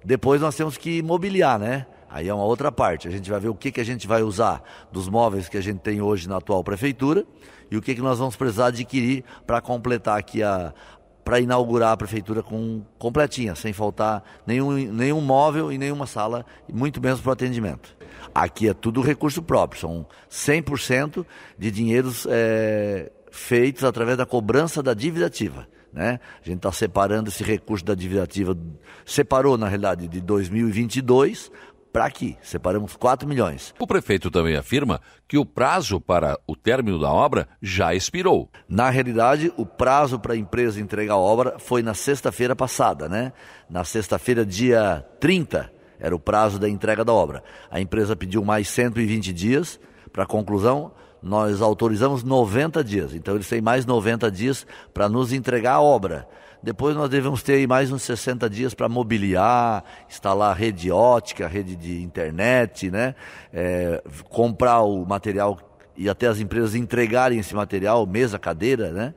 Depois 0.04 0.40
nós 0.40 0.54
temos 0.54 0.76
que 0.76 1.02
mobiliar, 1.02 1.58
né? 1.58 1.86
Aí 2.10 2.28
é 2.28 2.34
uma 2.34 2.44
outra 2.44 2.70
parte. 2.70 3.08
A 3.08 3.10
gente 3.10 3.30
vai 3.30 3.40
ver 3.40 3.48
o 3.48 3.54
que, 3.54 3.72
que 3.72 3.80
a 3.80 3.84
gente 3.84 4.06
vai 4.06 4.22
usar 4.22 4.62
dos 4.92 5.08
móveis 5.08 5.48
que 5.48 5.56
a 5.56 5.62
gente 5.62 5.78
tem 5.78 6.02
hoje 6.02 6.28
na 6.28 6.36
atual 6.36 6.62
prefeitura 6.62 7.24
e 7.70 7.76
o 7.76 7.80
que, 7.80 7.94
que 7.94 8.02
nós 8.02 8.18
vamos 8.18 8.36
precisar 8.36 8.66
adquirir 8.66 9.24
para 9.46 9.62
completar 9.62 10.18
aqui 10.18 10.42
a, 10.42 10.74
para 11.24 11.40
inaugurar 11.40 11.92
a 11.92 11.96
prefeitura 11.96 12.42
com 12.42 12.82
completinha, 12.98 13.54
sem 13.54 13.72
faltar 13.72 14.22
nenhum, 14.46 14.72
nenhum 14.92 15.20
móvel 15.20 15.72
e 15.72 15.78
nenhuma 15.78 16.06
sala, 16.06 16.44
muito 16.72 17.00
menos 17.00 17.20
para 17.20 17.30
o 17.30 17.32
atendimento. 17.32 17.96
Aqui 18.34 18.68
é 18.68 18.74
tudo 18.74 19.00
recurso 19.00 19.42
próprio, 19.42 19.80
são 19.80 20.06
100% 20.30 21.24
de 21.58 21.70
dinheiros 21.70 22.26
é, 22.28 23.10
feitos 23.30 23.84
através 23.84 24.16
da 24.16 24.26
cobrança 24.26 24.82
da 24.82 24.94
dívida 24.94 25.26
ativa. 25.26 25.66
Né? 25.92 26.18
A 26.40 26.48
gente 26.48 26.56
está 26.56 26.72
separando 26.72 27.28
esse 27.28 27.44
recurso 27.44 27.84
da 27.84 27.94
dívida 27.94 28.22
ativa, 28.22 28.56
separou 29.04 29.58
na 29.58 29.68
realidade 29.68 30.08
de 30.08 30.20
2022 30.20 31.50
para 31.92 32.06
aqui. 32.06 32.36
Separamos 32.42 32.96
4 32.96 33.28
milhões. 33.28 33.74
O 33.78 33.86
prefeito 33.86 34.30
também 34.30 34.56
afirma 34.56 35.00
que 35.28 35.36
o 35.36 35.44
prazo 35.44 36.00
para 36.00 36.38
o 36.46 36.56
término 36.56 36.98
da 36.98 37.12
obra 37.12 37.46
já 37.60 37.94
expirou. 37.94 38.50
Na 38.68 38.88
realidade, 38.88 39.52
o 39.56 39.66
prazo 39.66 40.18
para 40.18 40.32
a 40.32 40.36
empresa 40.36 40.80
entregar 40.80 41.14
a 41.14 41.18
obra 41.18 41.58
foi 41.58 41.82
na 41.82 41.94
sexta-feira 41.94 42.56
passada, 42.56 43.08
né? 43.08 43.32
Na 43.68 43.84
sexta-feira, 43.84 44.44
dia 44.46 45.04
30, 45.20 45.70
era 46.00 46.16
o 46.16 46.18
prazo 46.18 46.58
da 46.58 46.68
entrega 46.68 47.04
da 47.04 47.12
obra. 47.12 47.44
A 47.70 47.80
empresa 47.80 48.16
pediu 48.16 48.44
mais 48.44 48.68
120 48.68 49.32
dias 49.32 49.78
para 50.12 50.26
conclusão. 50.26 50.92
Nós 51.22 51.62
autorizamos 51.62 52.24
90 52.24 52.82
dias. 52.82 53.14
Então, 53.14 53.34
eles 53.34 53.48
têm 53.48 53.60
mais 53.60 53.86
90 53.86 54.30
dias 54.30 54.66
para 54.92 55.08
nos 55.08 55.32
entregar 55.32 55.74
a 55.74 55.80
obra. 55.80 56.26
Depois 56.62 56.94
nós 56.94 57.10
devemos 57.10 57.42
ter 57.42 57.66
mais 57.66 57.90
uns 57.90 58.02
60 58.02 58.48
dias 58.48 58.72
para 58.72 58.88
mobiliar, 58.88 59.82
instalar 60.08 60.56
rede 60.56 60.92
ótica, 60.92 61.48
rede 61.48 61.74
de 61.74 62.00
internet, 62.02 62.88
né? 62.88 63.16
É, 63.52 64.00
comprar 64.28 64.82
o 64.82 65.04
material 65.04 65.58
e 65.96 66.08
até 66.08 66.28
as 66.28 66.38
empresas 66.38 66.76
entregarem 66.76 67.40
esse 67.40 67.54
material, 67.54 68.06
mesa, 68.06 68.38
cadeira, 68.38 68.92
né? 68.92 69.12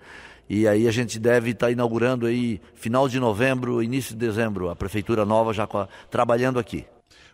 E 0.50 0.68
aí 0.68 0.88
a 0.88 0.92
gente 0.92 1.20
deve 1.20 1.52
estar 1.52 1.68
tá 1.68 1.72
inaugurando 1.72 2.26
aí 2.26 2.60
final 2.74 3.08
de 3.08 3.20
novembro, 3.20 3.82
início 3.82 4.16
de 4.16 4.26
dezembro, 4.26 4.70
a 4.70 4.76
prefeitura 4.76 5.24
nova 5.24 5.54
já 5.54 5.68
trabalhando 6.10 6.58
aqui. 6.58 6.86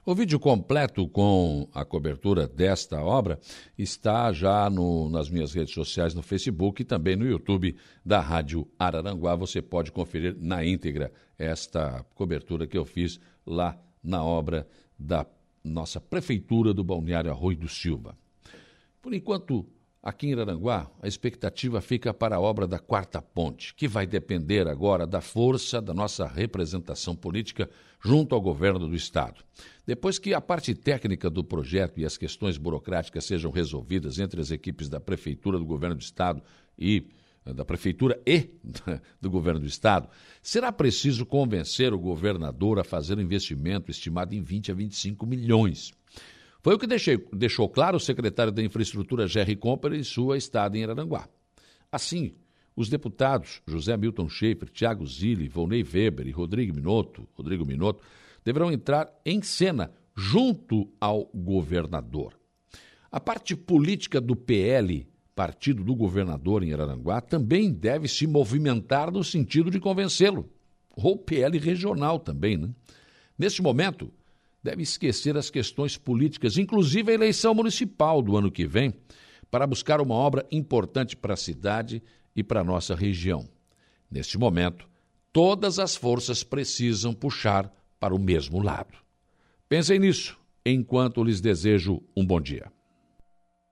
O 0.03 0.15
vídeo 0.15 0.39
completo 0.39 1.07
com 1.07 1.69
a 1.71 1.85
cobertura 1.85 2.47
desta 2.47 2.99
obra 3.03 3.39
está 3.77 4.33
já 4.33 4.67
no, 4.67 5.07
nas 5.07 5.29
minhas 5.29 5.53
redes 5.53 5.75
sociais, 5.75 6.15
no 6.15 6.23
Facebook 6.23 6.81
e 6.81 6.85
também 6.85 7.15
no 7.15 7.23
YouTube 7.23 7.75
da 8.03 8.19
Rádio 8.19 8.67
Araranguá. 8.79 9.35
Você 9.35 9.61
pode 9.61 9.91
conferir 9.91 10.35
na 10.39 10.65
íntegra 10.65 11.13
esta 11.37 12.03
cobertura 12.15 12.65
que 12.65 12.75
eu 12.75 12.83
fiz 12.83 13.19
lá 13.45 13.79
na 14.03 14.23
obra 14.23 14.67
da 14.97 15.23
nossa 15.63 16.01
Prefeitura 16.01 16.73
do 16.73 16.83
Balneário 16.83 17.29
Arroio 17.29 17.59
do 17.59 17.69
Silva. 17.69 18.17
Por 19.03 19.13
enquanto, 19.13 19.67
Aqui 20.03 20.29
em 20.29 20.33
Aranguá, 20.33 20.89
a 20.99 21.07
expectativa 21.07 21.79
fica 21.79 22.11
para 22.11 22.35
a 22.35 22.39
obra 22.39 22.65
da 22.65 22.79
Quarta 22.79 23.21
Ponte, 23.21 23.75
que 23.75 23.87
vai 23.87 24.07
depender 24.07 24.67
agora 24.67 25.05
da 25.05 25.21
força 25.21 25.79
da 25.79 25.93
nossa 25.93 26.25
representação 26.25 27.15
política 27.15 27.69
junto 28.03 28.33
ao 28.33 28.41
governo 28.41 28.87
do 28.87 28.95
Estado. 28.95 29.43
Depois 29.85 30.17
que 30.17 30.33
a 30.33 30.41
parte 30.41 30.73
técnica 30.73 31.29
do 31.29 31.43
projeto 31.43 31.99
e 31.99 32.05
as 32.05 32.17
questões 32.17 32.57
burocráticas 32.57 33.25
sejam 33.25 33.51
resolvidas 33.51 34.17
entre 34.17 34.41
as 34.41 34.49
equipes 34.49 34.89
da 34.89 34.99
Prefeitura, 34.99 35.59
do 35.59 35.65
Governo 35.65 35.95
do 35.95 36.01
Estado 36.01 36.41
e 36.79 37.07
eh, 37.45 37.53
da 37.53 37.63
Prefeitura 37.63 38.19
e 38.25 38.49
do 39.21 39.29
Governo 39.29 39.59
do 39.59 39.67
Estado, 39.67 40.09
será 40.41 40.71
preciso 40.71 41.27
convencer 41.27 41.93
o 41.93 41.99
governador 41.99 42.79
a 42.79 42.83
fazer 42.83 43.19
um 43.19 43.21
investimento 43.21 43.91
estimado 43.91 44.33
em 44.33 44.41
20 44.41 44.71
a 44.71 44.73
25 44.73 45.27
milhões. 45.27 45.93
Foi 46.61 46.75
o 46.75 46.79
que 46.79 46.85
deixei, 46.85 47.17
deixou 47.33 47.67
claro 47.67 47.97
o 47.97 47.99
secretário 47.99 48.51
da 48.51 48.61
Infraestrutura, 48.61 49.27
Jerry 49.27 49.55
Comper, 49.55 49.93
em 49.93 50.03
sua 50.03 50.37
estada 50.37 50.77
em 50.77 50.83
Araranguá. 50.83 51.27
Assim, 51.91 52.33
os 52.75 52.87
deputados 52.87 53.61
José 53.67 53.97
Milton 53.97 54.29
Schaefer, 54.29 54.69
Tiago 54.69 55.05
Zilli, 55.05 55.47
Volney 55.47 55.83
Weber 55.83 56.27
e 56.27 56.31
Rodrigo 56.31 56.75
Minotto, 56.75 57.27
Rodrigo 57.33 57.65
Minotto 57.65 58.03
deverão 58.45 58.71
entrar 58.71 59.11
em 59.25 59.41
cena 59.41 59.91
junto 60.15 60.87
ao 60.99 61.25
governador. 61.33 62.33
A 63.11 63.19
parte 63.19 63.55
política 63.55 64.21
do 64.21 64.35
PL, 64.35 65.07
partido 65.35 65.83
do 65.83 65.95
governador 65.95 66.63
em 66.63 66.73
Araranguá, 66.73 67.21
também 67.21 67.71
deve 67.71 68.07
se 68.07 68.27
movimentar 68.27 69.11
no 69.11 69.23
sentido 69.23 69.71
de 69.71 69.79
convencê-lo. 69.79 70.49
Ou 70.95 71.17
PL 71.17 71.57
regional 71.57 72.19
também, 72.19 72.55
né? 72.57 72.69
Neste 73.37 73.61
momento, 73.61 74.11
deve 74.63 74.83
esquecer 74.83 75.37
as 75.37 75.49
questões 75.49 75.97
políticas, 75.97 76.57
inclusive 76.57 77.11
a 77.11 77.15
eleição 77.15 77.53
municipal 77.53 78.21
do 78.21 78.37
ano 78.37 78.51
que 78.51 78.65
vem, 78.65 78.93
para 79.49 79.67
buscar 79.67 79.99
uma 79.99 80.15
obra 80.15 80.45
importante 80.51 81.15
para 81.15 81.33
a 81.33 81.37
cidade 81.37 82.01
e 82.35 82.43
para 82.43 82.61
a 82.61 82.63
nossa 82.63 82.95
região. 82.95 83.47
Neste 84.09 84.37
momento, 84.37 84.87
todas 85.33 85.79
as 85.79 85.95
forças 85.95 86.43
precisam 86.43 87.13
puxar 87.13 87.71
para 87.99 88.15
o 88.15 88.19
mesmo 88.19 88.61
lado. 88.61 88.97
Pensem 89.67 89.99
nisso 89.99 90.37
enquanto 90.65 91.23
lhes 91.23 91.41
desejo 91.41 92.01
um 92.15 92.25
bom 92.25 92.39
dia. 92.39 92.71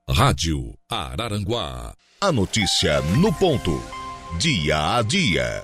Rádio 0.10 0.74
Araranguá. 0.90 1.94
A 2.22 2.32
notícia 2.32 3.02
no 3.18 3.34
ponto. 3.34 3.72
Dia 4.40 4.98
a 4.98 5.02
dia. 5.02 5.64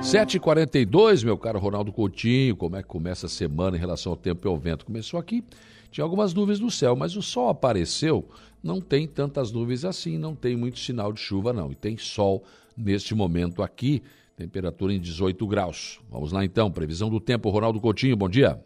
7h42, 0.00 1.24
meu 1.24 1.36
caro 1.36 1.58
Ronaldo 1.58 1.92
Coutinho, 1.92 2.56
como 2.56 2.76
é 2.76 2.82
que 2.82 2.88
começa 2.88 3.26
a 3.26 3.28
semana 3.28 3.76
em 3.76 3.80
relação 3.80 4.12
ao 4.12 4.16
tempo 4.16 4.46
e 4.46 4.48
ao 4.48 4.56
vento? 4.56 4.86
Começou 4.86 5.18
aqui, 5.18 5.44
tinha 5.90 6.04
algumas 6.04 6.32
nuvens 6.32 6.60
no 6.60 6.70
céu, 6.70 6.94
mas 6.96 7.16
o 7.16 7.20
sol 7.20 7.48
apareceu, 7.48 8.26
não 8.62 8.80
tem 8.80 9.06
tantas 9.06 9.50
nuvens 9.50 9.84
assim, 9.84 10.16
não 10.16 10.34
tem 10.34 10.56
muito 10.56 10.78
sinal 10.78 11.12
de 11.12 11.20
chuva 11.20 11.52
não, 11.52 11.72
e 11.72 11.74
tem 11.74 11.98
sol 11.98 12.44
neste 12.76 13.14
momento 13.14 13.62
aqui, 13.62 14.02
temperatura 14.36 14.92
em 14.92 15.00
18 15.00 15.46
graus. 15.46 16.00
Vamos 16.08 16.32
lá 16.32 16.44
então, 16.44 16.70
previsão 16.70 17.10
do 17.10 17.20
tempo, 17.20 17.50
Ronaldo 17.50 17.80
Coutinho, 17.80 18.16
bom 18.16 18.28
dia. 18.28 18.58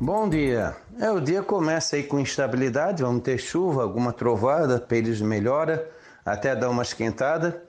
Bom 0.00 0.28
dia. 0.28 0.76
É, 0.98 1.10
o 1.10 1.20
dia 1.20 1.42
começa 1.42 1.96
aí 1.96 2.04
com 2.04 2.20
instabilidade, 2.20 3.02
vamos 3.02 3.22
ter 3.22 3.36
chuva, 3.38 3.82
alguma 3.82 4.12
trovada, 4.12 4.78
período 4.78 5.16
de 5.16 5.24
melhora, 5.24 5.90
até 6.24 6.54
dar 6.54 6.70
uma 6.70 6.82
esquentada. 6.82 7.64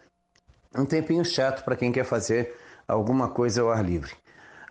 Um 0.75 0.85
tempinho 0.85 1.25
chato 1.25 1.65
para 1.65 1.75
quem 1.75 1.91
quer 1.91 2.05
fazer 2.05 2.66
alguma 2.87 3.27
coisa 3.29 3.61
ao 3.61 3.71
ar 3.71 3.83
livre. 3.83 4.11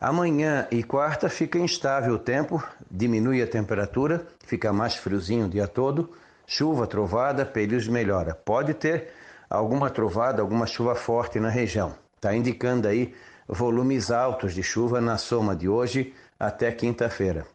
Amanhã 0.01 0.67
e 0.71 0.83
quarta 0.83 1.29
fica 1.29 1.59
instável 1.59 2.15
o 2.15 2.19
tempo, 2.19 2.63
diminui 2.91 3.43
a 3.43 3.47
temperatura, 3.47 4.27
fica 4.45 4.73
mais 4.73 4.95
friozinho 4.95 5.47
o 5.47 5.49
dia 5.49 5.67
todo, 5.67 6.11
chuva, 6.47 6.87
trovada, 6.87 7.45
períodos 7.45 7.89
melhora. 7.89 8.35
Pode 8.35 8.75
ter 8.75 9.13
alguma 9.49 9.91
trovada, 9.91 10.43
alguma 10.43 10.67
chuva 10.67 10.95
forte 10.95 11.41
na 11.41 11.49
região. 11.49 11.95
Está 12.17 12.35
indicando 12.35 12.89
aí 12.89 13.15
volumes 13.49 14.11
altos 14.11 14.55
de 14.55 14.63
chuva 14.63 15.01
na 15.01 15.17
soma 15.19 15.55
de 15.55 15.69
hoje 15.69 16.15
até 16.39 16.71
quinta-feira. 16.73 17.47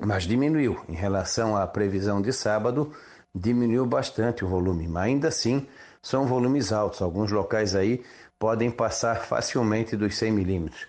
Mas 0.00 0.24
diminuiu 0.24 0.80
em 0.88 0.94
relação 0.94 1.56
à 1.56 1.66
previsão 1.66 2.22
de 2.22 2.32
sábado, 2.32 2.92
diminuiu 3.34 3.84
bastante 3.86 4.44
o 4.44 4.48
volume, 4.48 4.88
mas 4.88 5.04
ainda 5.04 5.28
assim 5.28 5.66
são 6.02 6.26
volumes 6.26 6.72
altos. 6.72 7.02
Alguns 7.02 7.30
locais 7.30 7.74
aí 7.74 8.02
podem 8.40 8.70
passar 8.70 9.20
facilmente 9.26 9.94
dos 9.94 10.16
100 10.16 10.32
milímetros. 10.32 10.86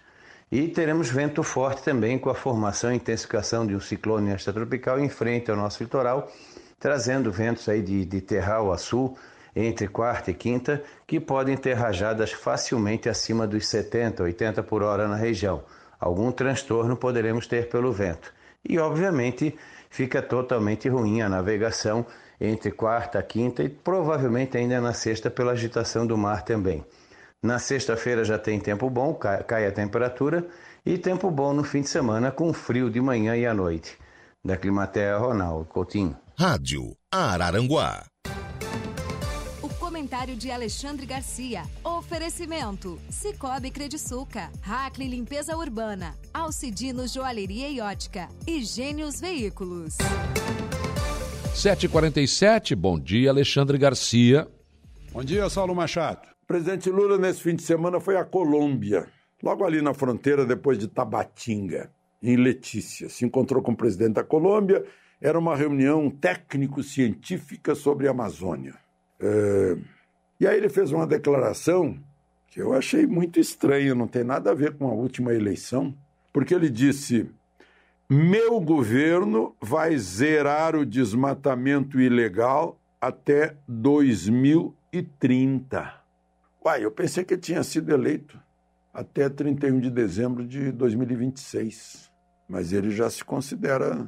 E 0.50 0.70
teremos 0.70 1.10
vento 1.10 1.44
forte 1.44 1.84
também 1.84 2.18
com 2.18 2.30
a 2.30 2.34
formação 2.34 2.94
e 2.94 2.96
intensificação 2.96 3.68
de 3.68 3.76
um 3.76 3.80
ciclone 3.82 4.32
extratropical 4.32 4.98
em 4.98 5.10
frente 5.10 5.52
ao 5.52 5.58
nosso 5.58 5.84
litoral, 5.84 6.32
trazendo 6.80 7.30
ventos 7.30 7.68
aí 7.68 7.82
de, 7.82 8.06
de 8.06 8.22
terral 8.22 8.72
a 8.72 8.78
sul 8.78 9.18
entre 9.54 9.90
quarta 9.90 10.32
e 10.32 10.34
quinta, 10.34 10.82
que 11.06 11.20
podem 11.20 11.58
ter 11.58 11.74
rajadas 11.74 12.32
facilmente 12.32 13.10
acima 13.10 13.46
dos 13.46 13.68
70, 13.68 14.24
80 14.24 14.64
por 14.64 14.82
hora 14.82 15.10
na 15.10 15.18
região. 15.18 15.62
Algum 16.00 16.32
transtorno 16.32 16.96
poderemos 16.96 17.48
ter 17.48 17.68
pelo 17.68 17.92
vento. 17.92 18.34
E, 18.64 18.80
obviamente, 18.80 19.58
fica 19.90 20.22
totalmente 20.22 20.88
ruim 20.88 21.22
a 21.22 21.28
navegação 21.28 22.06
entre 22.40 22.72
quarta, 22.72 23.22
quinta 23.22 23.62
e 23.62 23.68
provavelmente 23.68 24.58
ainda 24.58 24.80
na 24.80 24.94
sexta 24.94 25.30
pela 25.30 25.52
agitação 25.52 26.08
do 26.08 26.18
mar 26.18 26.44
também. 26.44 26.86
Na 27.43 27.58
sexta-feira 27.58 28.23
já 28.23 28.38
tem 28.38 28.60
tempo 28.60 28.88
bom, 28.88 29.15
cai 29.15 29.65
a 29.65 29.71
temperatura, 29.71 30.47
e 30.86 30.95
tempo 30.95 31.32
bom 31.32 31.54
no 31.54 31.63
fim 31.63 31.82
de 31.82 31.89
semana 31.89 32.30
com 32.30 32.54
frio 32.54 32.88
de 32.88 33.01
manhã 33.01 33.36
e 33.36 33.47
à 33.47 33.54
noite. 33.54 33.97
Da 34.45 34.56
Climatea, 34.56 35.17
Ronaldo 35.17 35.65
Coutinho. 35.65 36.15
Rádio 36.38 36.95
Araranguá. 37.12 38.06
O 39.60 39.69
comentário 39.69 40.36
de 40.36 40.51
Alexandre 40.51 41.08
Garcia. 41.08 41.63
Oferecimento: 41.84 42.99
Cicobi 43.10 43.71
Crediçuca, 43.71 44.51
Hackley 44.62 45.08
Limpeza 45.08 45.58
Urbana, 45.58 46.15
Alcidino 46.32 47.08
Joalheria 47.08 47.69
e 47.69 47.82
Ótica 47.82 48.30
e 48.45 48.63
Gênios 48.63 49.19
Veículos. 49.19 49.97
7h47, 51.56 52.75
bom 52.75 52.99
dia, 52.99 53.32
Alexandre 53.32 53.80
Garcia. 53.80 54.47
Bom 55.12 55.23
dia, 55.23 55.49
Saulo 55.49 55.73
Machado 55.73 56.31
presidente 56.52 56.90
Lula, 56.90 57.18
nesse 57.18 57.42
fim 57.42 57.56
de 57.56 57.62
semana, 57.62 58.02
foi 58.02 58.18
à 58.18 58.26
Colômbia, 58.26 59.08
logo 59.42 59.64
ali 59.64 59.82
na 59.82 59.94
fronteira, 59.94 60.46
depois 60.46 60.78
de 60.78 60.86
Tabatinga, 60.86 61.89
em 62.22 62.36
Letícia. 62.36 63.08
Se 63.08 63.24
encontrou 63.24 63.64
com 63.64 63.72
o 63.72 63.76
presidente 63.76 64.16
da 64.16 64.24
Colômbia. 64.24 64.84
Era 65.22 65.39
uma 65.39 65.56
reunião 65.56 66.10
técnico-científica 66.10 67.74
sobre 67.74 68.10
a 68.10 68.12
Amazônia. 68.12 68.76
É... 69.18 69.78
E 70.41 70.47
aí 70.47 70.58
ele 70.58 70.68
fez 70.68 70.91
uma 70.91 71.08
declaração 71.08 71.97
que 72.47 72.62
eu 72.62 72.74
achei 72.74 73.08
muito 73.08 73.39
estranha, 73.39 73.95
não 73.95 74.10
tem 74.10 74.26
nada 74.26 74.52
a 74.52 74.54
ver 74.54 74.74
com 74.74 74.89
a 74.89 74.93
última 74.93 75.34
eleição, 75.34 75.95
porque 76.34 76.54
ele 76.54 76.70
disse: 76.70 77.30
meu 78.10 78.60
governo 78.60 79.56
vai 79.62 79.97
zerar 79.97 80.76
o 80.76 80.86
desmatamento 80.86 81.97
ilegal 81.97 82.78
até 82.99 83.56
2030. 83.70 86.01
Uai, 86.64 86.86
eu 86.86 86.91
pensei 86.91 87.24
que 87.24 87.34
ele 87.34 87.41
tinha 87.41 87.64
sido 87.64 87.91
eleito 87.91 88.39
até 88.93 89.28
31 89.28 89.80
de 89.80 89.89
dezembro 89.89 90.45
de 90.45 90.72
2026, 90.72 92.12
mas 92.47 92.72
ele 92.72 92.91
já 92.91 93.09
se 93.09 93.26
considera 93.26 94.07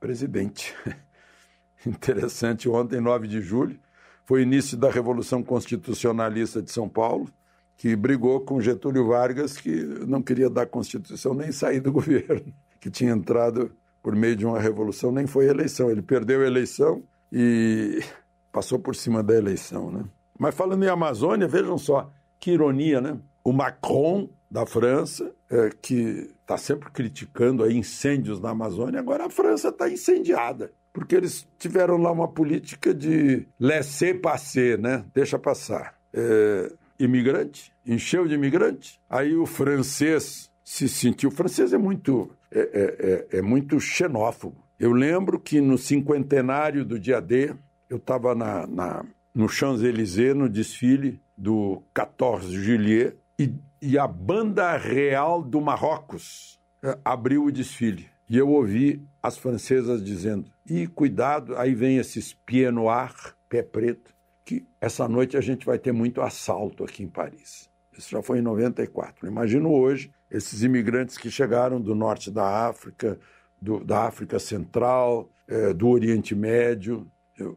presidente. 0.00 0.74
Interessante, 1.86 2.70
ontem, 2.70 3.02
9 3.02 3.28
de 3.28 3.42
julho, 3.42 3.78
foi 4.24 4.42
início 4.42 4.78
da 4.78 4.90
Revolução 4.90 5.42
Constitucionalista 5.42 6.62
de 6.62 6.70
São 6.70 6.88
Paulo, 6.88 7.28
que 7.76 7.94
brigou 7.94 8.40
com 8.40 8.62
Getúlio 8.62 9.06
Vargas, 9.08 9.58
que 9.58 9.84
não 10.06 10.22
queria 10.22 10.48
dar 10.48 10.64
Constituição 10.66 11.34
nem 11.34 11.52
sair 11.52 11.80
do 11.80 11.92
governo, 11.92 12.54
que 12.80 12.90
tinha 12.90 13.12
entrado 13.12 13.72
por 14.02 14.16
meio 14.16 14.36
de 14.36 14.46
uma 14.46 14.58
revolução, 14.58 15.12
nem 15.12 15.26
foi 15.26 15.48
eleição. 15.48 15.90
Ele 15.90 16.00
perdeu 16.00 16.40
a 16.40 16.46
eleição 16.46 17.02
e 17.30 18.02
passou 18.50 18.78
por 18.78 18.96
cima 18.96 19.22
da 19.22 19.34
eleição, 19.34 19.90
né? 19.90 20.04
Mas 20.40 20.54
falando 20.54 20.82
em 20.82 20.88
Amazônia, 20.88 21.46
vejam 21.46 21.76
só, 21.76 22.10
que 22.38 22.52
ironia, 22.52 22.98
né? 22.98 23.18
O 23.44 23.52
Macron 23.52 24.26
da 24.50 24.64
França, 24.64 25.30
é, 25.50 25.68
que 25.82 26.30
está 26.40 26.56
sempre 26.56 26.90
criticando 26.90 27.62
aí 27.62 27.76
incêndios 27.76 28.40
na 28.40 28.48
Amazônia, 28.48 29.00
agora 29.00 29.26
a 29.26 29.30
França 29.30 29.68
está 29.68 29.90
incendiada, 29.90 30.72
porque 30.94 31.14
eles 31.14 31.46
tiveram 31.58 31.98
lá 31.98 32.10
uma 32.10 32.26
política 32.26 32.94
de 32.94 33.46
laisser-passer, 33.60 34.80
né? 34.80 35.04
Deixa 35.12 35.38
passar. 35.38 35.94
É, 36.10 36.72
imigrante, 36.98 37.70
encheu 37.84 38.26
de 38.26 38.34
imigrante, 38.34 38.98
aí 39.10 39.36
o 39.36 39.44
francês 39.44 40.50
se 40.64 40.88
sentiu. 40.88 41.28
O 41.28 41.32
francês 41.32 41.74
é 41.74 41.78
muito, 41.78 42.30
é, 42.50 42.60
é, 42.60 43.36
é, 43.36 43.38
é 43.38 43.42
muito 43.42 43.78
xenófobo. 43.78 44.64
Eu 44.78 44.92
lembro 44.92 45.38
que 45.38 45.60
no 45.60 45.76
cinquentenário 45.76 46.82
do 46.82 46.98
dia 46.98 47.20
D, 47.20 47.54
eu 47.90 47.98
estava 47.98 48.34
na, 48.34 48.66
na, 48.66 49.04
no 49.34 49.48
Champs-Élysées, 49.48 50.34
no 50.34 50.48
desfile 50.48 51.20
do 51.36 51.82
14 51.94 52.52
Juillet, 52.52 53.16
e, 53.38 53.54
e 53.80 53.98
a 53.98 54.06
Banda 54.06 54.76
Real 54.76 55.42
do 55.42 55.60
Marrocos 55.60 56.60
eh, 56.82 56.98
abriu 57.04 57.44
o 57.44 57.52
desfile. 57.52 58.08
E 58.28 58.36
eu 58.36 58.48
ouvi 58.48 59.02
as 59.22 59.38
francesas 59.38 60.04
dizendo: 60.04 60.50
e 60.68 60.86
cuidado, 60.86 61.56
aí 61.56 61.74
vem 61.74 61.96
esse 61.96 62.34
pied 62.46 62.70
noir, 62.70 63.12
pé 63.48 63.62
preto, 63.62 64.14
que 64.44 64.66
essa 64.80 65.08
noite 65.08 65.36
a 65.36 65.40
gente 65.40 65.66
vai 65.66 65.78
ter 65.78 65.92
muito 65.92 66.20
assalto 66.20 66.84
aqui 66.84 67.02
em 67.02 67.08
Paris. 67.08 67.68
Isso 67.96 68.10
já 68.10 68.22
foi 68.22 68.38
em 68.38 68.42
94. 68.42 69.26
Imagino 69.26 69.72
hoje 69.72 70.12
esses 70.30 70.62
imigrantes 70.62 71.18
que 71.18 71.30
chegaram 71.30 71.80
do 71.80 71.94
norte 71.94 72.30
da 72.30 72.68
África, 72.68 73.18
do, 73.60 73.84
da 73.84 74.04
África 74.04 74.38
Central, 74.38 75.28
eh, 75.48 75.72
do 75.74 75.88
Oriente 75.88 76.34
Médio, 76.34 77.10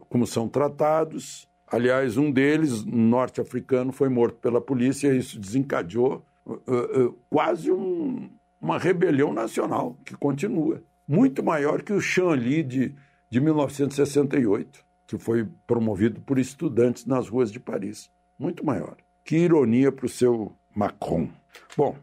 como 0.10 0.26
são 0.26 0.48
tratados. 0.48 1.48
Aliás, 1.68 2.18
um 2.18 2.32
deles, 2.32 2.86
norte-africano, 2.86 3.92
foi 3.92 4.10
morto 4.10 4.38
pela 4.38 4.62
polícia 4.62 5.14
e 5.14 5.18
isso 5.18 5.40
desencadeou 5.40 6.24
uh, 6.46 6.54
uh, 6.54 7.20
quase 7.30 7.72
um, 7.72 8.30
uma 8.62 8.78
rebelião 8.78 9.34
nacional 9.34 9.98
que 10.06 10.16
continua. 10.16 10.84
Muito 11.08 11.44
maior 11.44 11.82
que 11.82 11.92
o 11.92 12.00
Chanli 12.00 12.64
de, 12.64 12.96
de 13.30 13.40
1968, 13.42 14.86
que 15.08 15.18
foi 15.18 15.48
promovido 15.66 16.22
por 16.22 16.38
estudantes 16.38 17.06
nas 17.06 17.28
ruas 17.28 17.52
de 17.52 17.60
Paris. 17.60 18.10
Muito 18.38 18.66
maior. 18.66 18.96
Que 19.24 19.38
ironia 19.38 19.92
para 19.92 20.06
o 20.06 20.10
seu 20.10 20.54
Macron. 20.76 21.30
Bom, 21.78 21.96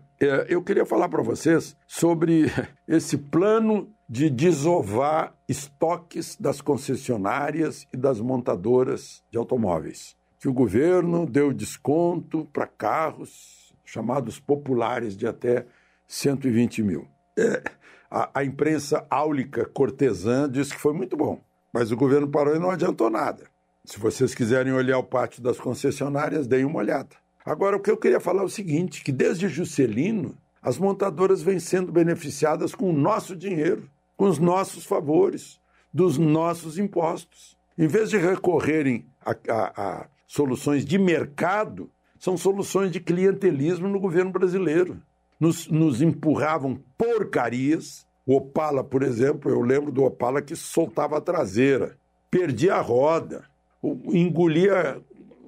eu 0.48 0.62
queria 0.62 0.84
falar 0.84 1.08
para 1.08 1.22
vocês 1.22 1.76
sobre 1.86 2.46
esse 2.86 3.16
plano 3.16 3.90
de 4.08 4.28
desovar 4.28 5.34
estoques 5.48 6.36
das 6.36 6.60
concessionárias 6.60 7.86
e 7.92 7.96
das 7.96 8.20
montadoras 8.20 9.22
de 9.30 9.38
automóveis. 9.38 10.16
Que 10.38 10.48
o 10.48 10.52
governo 10.52 11.26
deu 11.26 11.52
desconto 11.52 12.46
para 12.52 12.66
carros 12.66 13.72
chamados 13.84 14.38
populares 14.38 15.16
de 15.16 15.26
até 15.26 15.66
120 16.06 16.82
mil. 16.82 17.08
É, 17.38 17.62
a, 18.10 18.40
a, 18.40 18.44
imprensa 18.44 19.06
áulica 19.08 19.64
cortesã 19.64 20.50
disse 20.50 20.72
que 20.72 20.80
foi 20.80 20.92
muito 20.92 21.16
bom, 21.16 21.40
mas 21.72 21.90
o 21.90 21.96
governo 21.96 22.28
parou 22.28 22.54
e 22.54 22.58
não 22.58 22.70
adiantou 22.70 23.08
nada. 23.10 23.44
Se 23.84 23.98
vocês 23.98 24.34
quiserem 24.34 24.72
olhar 24.72 24.98
o 24.98 25.04
pátio 25.04 25.42
das 25.42 25.58
concessionárias, 25.58 26.46
deem 26.46 26.64
uma 26.64 26.78
olhada. 26.78 27.16
Agora, 27.44 27.76
o 27.76 27.80
que 27.80 27.90
eu 27.90 27.96
queria 27.96 28.20
falar 28.20 28.42
é 28.42 28.46
o 28.46 28.50
seguinte: 28.50 29.02
que 29.02 29.12
desde 29.12 29.48
Juscelino, 29.48 30.36
as 30.62 30.78
montadoras 30.78 31.42
vêm 31.42 31.58
sendo 31.58 31.90
beneficiadas 31.90 32.74
com 32.74 32.90
o 32.90 32.96
nosso 32.96 33.34
dinheiro, 33.34 33.88
com 34.16 34.26
os 34.26 34.38
nossos 34.38 34.84
favores, 34.84 35.58
dos 35.92 36.18
nossos 36.18 36.78
impostos. 36.78 37.56
Em 37.78 37.86
vez 37.86 38.10
de 38.10 38.18
recorrerem 38.18 39.06
a, 39.24 39.30
a, 39.48 39.82
a 39.82 40.06
soluções 40.26 40.84
de 40.84 40.98
mercado, 40.98 41.90
são 42.18 42.36
soluções 42.36 42.92
de 42.92 43.00
clientelismo 43.00 43.88
no 43.88 43.98
governo 43.98 44.30
brasileiro. 44.30 45.00
Nos, 45.38 45.68
nos 45.68 46.02
empurravam 46.02 46.78
porcarias. 46.98 48.06
O 48.26 48.36
Opala, 48.36 48.84
por 48.84 49.02
exemplo, 49.02 49.50
eu 49.50 49.62
lembro 49.62 49.90
do 49.90 50.04
Opala 50.04 50.42
que 50.42 50.54
soltava 50.54 51.16
a 51.16 51.20
traseira, 51.20 51.96
perdia 52.30 52.74
a 52.74 52.80
roda, 52.82 53.44
engolia 53.82 55.00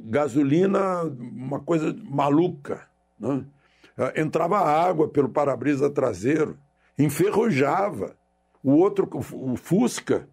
gasolina, 0.04 1.04
uma 1.04 1.60
coisa 1.60 1.96
maluca. 2.04 2.86
Né? 3.18 3.44
Ah, 3.96 4.12
entrava 4.16 4.58
água 4.58 5.08
pelo 5.08 5.28
para-brisa 5.28 5.90
traseiro, 5.90 6.58
enferrujava. 6.98 8.16
O 8.62 8.72
outro, 8.72 9.08
o 9.32 9.56
Fusca, 9.56 10.28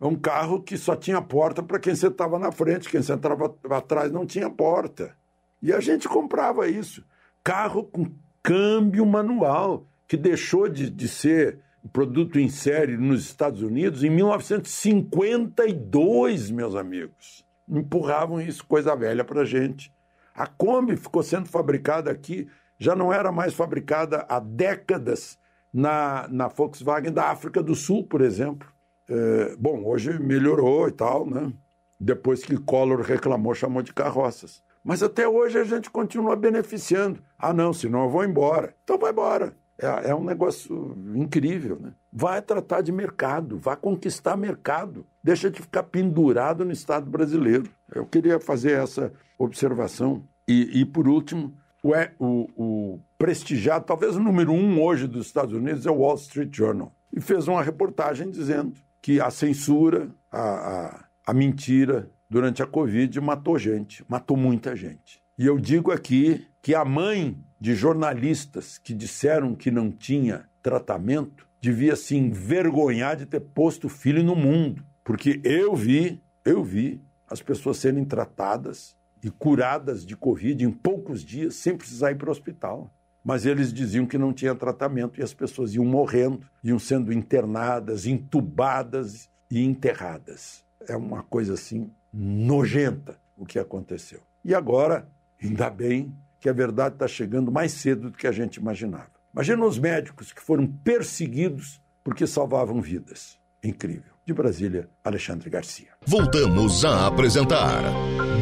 é 0.00 0.06
um 0.06 0.16
carro 0.16 0.62
que 0.62 0.76
só 0.76 0.96
tinha 0.96 1.20
porta 1.20 1.62
para 1.62 1.78
quem 1.78 1.94
sentava 1.94 2.38
na 2.38 2.50
frente, 2.50 2.88
quem 2.88 3.02
sentava 3.02 3.54
atrás 3.70 4.10
não 4.10 4.26
tinha 4.26 4.50
porta. 4.50 5.14
E 5.62 5.72
a 5.72 5.78
gente 5.80 6.08
comprava 6.08 6.68
isso. 6.68 7.04
Carro 7.42 7.84
com 7.84 8.10
câmbio 8.42 9.06
manual, 9.06 9.86
que 10.08 10.16
deixou 10.16 10.68
de, 10.68 10.90
de 10.90 11.08
ser 11.08 11.60
produto 11.92 12.38
em 12.38 12.48
série 12.48 12.96
nos 12.96 13.24
Estados 13.24 13.62
Unidos 13.62 14.02
em 14.02 14.10
1952, 14.10 16.50
meus 16.50 16.74
amigos 16.74 17.43
empurravam 17.68 18.40
isso, 18.40 18.64
coisa 18.64 18.94
velha 18.94 19.24
para 19.24 19.42
a 19.42 19.44
gente. 19.44 19.92
A 20.34 20.46
Kombi 20.46 20.96
ficou 20.96 21.22
sendo 21.22 21.48
fabricada 21.48 22.10
aqui, 22.10 22.48
já 22.78 22.94
não 22.94 23.12
era 23.12 23.30
mais 23.30 23.54
fabricada 23.54 24.26
há 24.28 24.40
décadas 24.40 25.38
na, 25.72 26.26
na 26.28 26.48
Volkswagen 26.48 27.12
da 27.12 27.30
África 27.30 27.62
do 27.62 27.74
Sul, 27.74 28.04
por 28.04 28.20
exemplo. 28.20 28.68
É, 29.08 29.56
bom, 29.56 29.84
hoje 29.84 30.18
melhorou 30.18 30.88
e 30.88 30.92
tal, 30.92 31.28
né? 31.28 31.52
Depois 31.98 32.44
que 32.44 32.56
Collor 32.56 33.00
reclamou, 33.00 33.54
chamou 33.54 33.82
de 33.82 33.92
carroças. 33.92 34.62
Mas 34.82 35.02
até 35.02 35.26
hoje 35.26 35.58
a 35.58 35.64
gente 35.64 35.90
continua 35.90 36.36
beneficiando. 36.36 37.22
Ah, 37.38 37.52
não, 37.52 37.72
senão 37.72 38.04
eu 38.04 38.10
vou 38.10 38.24
embora. 38.24 38.74
Então 38.84 38.98
vai 38.98 39.12
embora. 39.12 39.56
É, 39.78 40.10
é 40.10 40.14
um 40.14 40.24
negócio 40.24 40.96
incrível, 41.14 41.78
né? 41.80 41.92
Vai 42.12 42.40
tratar 42.40 42.80
de 42.80 42.92
mercado, 42.92 43.58
vai 43.58 43.76
conquistar 43.76 44.36
mercado. 44.36 45.06
Deixa 45.22 45.50
de 45.50 45.60
ficar 45.60 45.82
pendurado 45.84 46.64
no 46.64 46.72
Estado 46.72 47.10
brasileiro. 47.10 47.68
Eu 47.92 48.06
queria 48.06 48.38
fazer 48.38 48.72
essa 48.72 49.12
observação. 49.38 50.24
E, 50.46 50.80
e 50.80 50.84
por 50.84 51.08
último, 51.08 51.54
o, 51.82 51.92
o, 52.18 52.48
o 52.56 53.00
prestigiado, 53.18 53.84
talvez 53.84 54.16
o 54.16 54.20
número 54.20 54.52
um 54.52 54.80
hoje 54.80 55.06
dos 55.06 55.26
Estados 55.26 55.54
Unidos, 55.54 55.86
é 55.86 55.90
o 55.90 55.98
Wall 55.98 56.14
Street 56.16 56.54
Journal. 56.54 56.94
E 57.12 57.20
fez 57.20 57.48
uma 57.48 57.62
reportagem 57.62 58.30
dizendo 58.30 58.74
que 59.02 59.20
a 59.20 59.30
censura, 59.30 60.08
a, 60.30 60.40
a, 60.40 61.04
a 61.26 61.34
mentira 61.34 62.10
durante 62.30 62.62
a 62.62 62.66
Covid 62.66 63.20
matou 63.20 63.58
gente, 63.58 64.04
matou 64.08 64.36
muita 64.36 64.74
gente. 64.74 65.22
E 65.36 65.46
eu 65.46 65.58
digo 65.58 65.90
aqui 65.90 66.46
que 66.62 66.74
a 66.74 66.84
mãe 66.84 67.36
de 67.64 67.74
jornalistas 67.74 68.76
que 68.76 68.92
disseram 68.92 69.54
que 69.54 69.70
não 69.70 69.90
tinha 69.90 70.46
tratamento 70.62 71.48
devia 71.58 71.96
se 71.96 72.14
envergonhar 72.14 73.16
de 73.16 73.24
ter 73.24 73.40
posto 73.40 73.86
o 73.86 73.88
filho 73.88 74.22
no 74.22 74.36
mundo. 74.36 74.84
Porque 75.02 75.40
eu 75.42 75.74
vi, 75.74 76.22
eu 76.44 76.62
vi 76.62 77.00
as 77.26 77.40
pessoas 77.40 77.78
serem 77.78 78.04
tratadas 78.04 78.94
e 79.22 79.30
curadas 79.30 80.04
de 80.04 80.14
Covid 80.14 80.62
em 80.62 80.70
poucos 80.70 81.24
dias 81.24 81.54
sem 81.54 81.74
precisar 81.74 82.10
ir 82.10 82.16
para 82.16 82.28
o 82.28 82.32
hospital. 82.32 82.94
Mas 83.24 83.46
eles 83.46 83.72
diziam 83.72 84.04
que 84.04 84.18
não 84.18 84.34
tinha 84.34 84.54
tratamento 84.54 85.18
e 85.18 85.22
as 85.22 85.32
pessoas 85.32 85.74
iam 85.74 85.86
morrendo, 85.86 86.46
iam 86.62 86.78
sendo 86.78 87.14
internadas, 87.14 88.04
entubadas 88.04 89.30
e 89.50 89.64
enterradas. 89.64 90.62
É 90.86 90.94
uma 90.94 91.22
coisa 91.22 91.54
assim 91.54 91.90
nojenta 92.12 93.18
o 93.38 93.46
que 93.46 93.58
aconteceu. 93.58 94.20
E 94.44 94.54
agora, 94.54 95.08
ainda 95.42 95.70
bem 95.70 96.14
que 96.44 96.48
a 96.50 96.52
verdade 96.52 96.96
está 96.96 97.08
chegando 97.08 97.50
mais 97.50 97.72
cedo 97.72 98.10
do 98.10 98.18
que 98.18 98.26
a 98.26 98.30
gente 98.30 98.56
imaginava. 98.56 99.08
Imagina 99.32 99.64
os 99.64 99.78
médicos 99.78 100.30
que 100.30 100.42
foram 100.42 100.66
perseguidos 100.66 101.80
porque 102.04 102.26
salvavam 102.26 102.82
vidas. 102.82 103.38
Incrível. 103.62 104.12
De 104.26 104.34
Brasília, 104.34 104.90
Alexandre 105.02 105.48
Garcia. 105.48 105.88
Voltamos 106.04 106.84
a 106.84 107.06
apresentar 107.06 107.80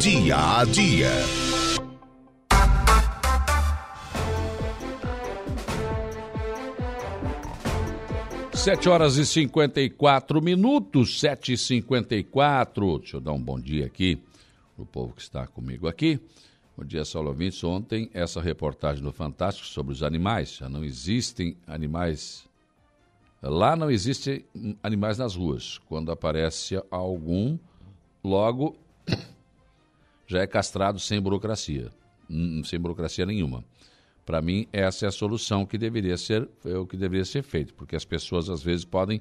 Dia 0.00 0.36
a 0.36 0.64
Dia. 0.64 1.10
Sete 8.52 8.88
horas 8.88 9.16
e 9.16 9.24
54 9.24 10.42
minutos, 10.42 11.20
sete 11.20 11.52
e 11.52 11.56
cinquenta 11.56 12.16
e 12.16 12.24
quatro. 12.24 12.98
Deixa 12.98 13.18
eu 13.18 13.20
dar 13.20 13.30
um 13.30 13.40
bom 13.40 13.60
dia 13.60 13.86
aqui 13.86 14.20
para 14.74 14.82
o 14.82 14.86
povo 14.86 15.14
que 15.14 15.22
está 15.22 15.46
comigo 15.46 15.86
aqui. 15.86 16.20
Bom 16.74 16.84
dia, 16.86 17.04
Saulo 17.04 17.28
Ouvintes. 17.28 17.62
Ontem, 17.62 18.08
essa 18.14 18.40
reportagem 18.40 19.04
do 19.04 19.12
Fantástico 19.12 19.66
sobre 19.66 19.92
os 19.92 20.02
animais. 20.02 20.56
Já 20.56 20.70
não 20.70 20.82
existem 20.82 21.54
animais. 21.66 22.48
Lá 23.42 23.76
não 23.76 23.90
existem 23.90 24.42
animais 24.82 25.18
nas 25.18 25.36
ruas. 25.36 25.76
Quando 25.86 26.10
aparece 26.10 26.82
algum, 26.90 27.58
logo 28.24 28.74
já 30.26 30.40
é 30.40 30.46
castrado 30.46 30.98
sem 30.98 31.20
burocracia, 31.20 31.90
sem 32.64 32.80
burocracia 32.80 33.26
nenhuma. 33.26 33.62
Para 34.24 34.40
mim, 34.40 34.66
essa 34.72 35.04
é 35.04 35.08
a 35.08 35.12
solução 35.12 35.66
que 35.66 35.76
deveria 35.76 36.16
ser, 36.16 36.48
é 36.64 36.78
o 36.78 36.86
que 36.86 36.96
deveria 36.96 37.26
ser 37.26 37.42
feito, 37.42 37.74
porque 37.74 37.94
as 37.94 38.06
pessoas 38.06 38.48
às 38.48 38.62
vezes 38.62 38.86
podem 38.86 39.20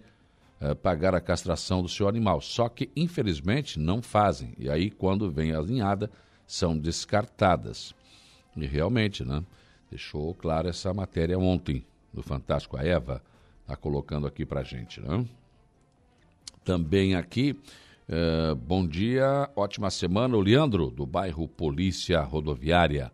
é, 0.62 0.74
pagar 0.74 1.14
a 1.14 1.20
castração 1.20 1.82
do 1.82 1.90
seu 1.90 2.08
animal, 2.08 2.40
só 2.40 2.70
que 2.70 2.90
infelizmente 2.96 3.78
não 3.78 4.02
fazem. 4.02 4.54
E 4.58 4.70
aí, 4.70 4.90
quando 4.90 5.30
vem 5.30 5.54
a 5.54 5.60
linhada, 5.60 6.10
são 6.52 6.78
descartadas. 6.78 7.96
E 8.58 8.66
realmente, 8.66 9.24
né? 9.24 9.42
Deixou 9.90 10.34
claro 10.36 10.68
essa 10.68 10.94
matéria 10.94 11.40
ontem 11.40 11.86
no 12.14 12.22
Fantástico. 12.22 12.76
A 12.76 12.84
Eva 12.84 13.24
está 13.62 13.78
colocando 13.78 14.28
aqui 14.28 14.46
para 14.46 14.62
gente, 14.62 15.00
né? 15.00 15.26
Também 16.62 17.16
aqui, 17.16 17.58
uh, 18.10 18.54
bom 18.54 18.86
dia, 18.86 19.50
ótima 19.56 19.90
semana, 19.90 20.36
o 20.36 20.42
Leandro, 20.42 20.92
do 20.92 21.06
bairro 21.06 21.48
Polícia 21.48 22.22
Rodoviária. 22.22 23.14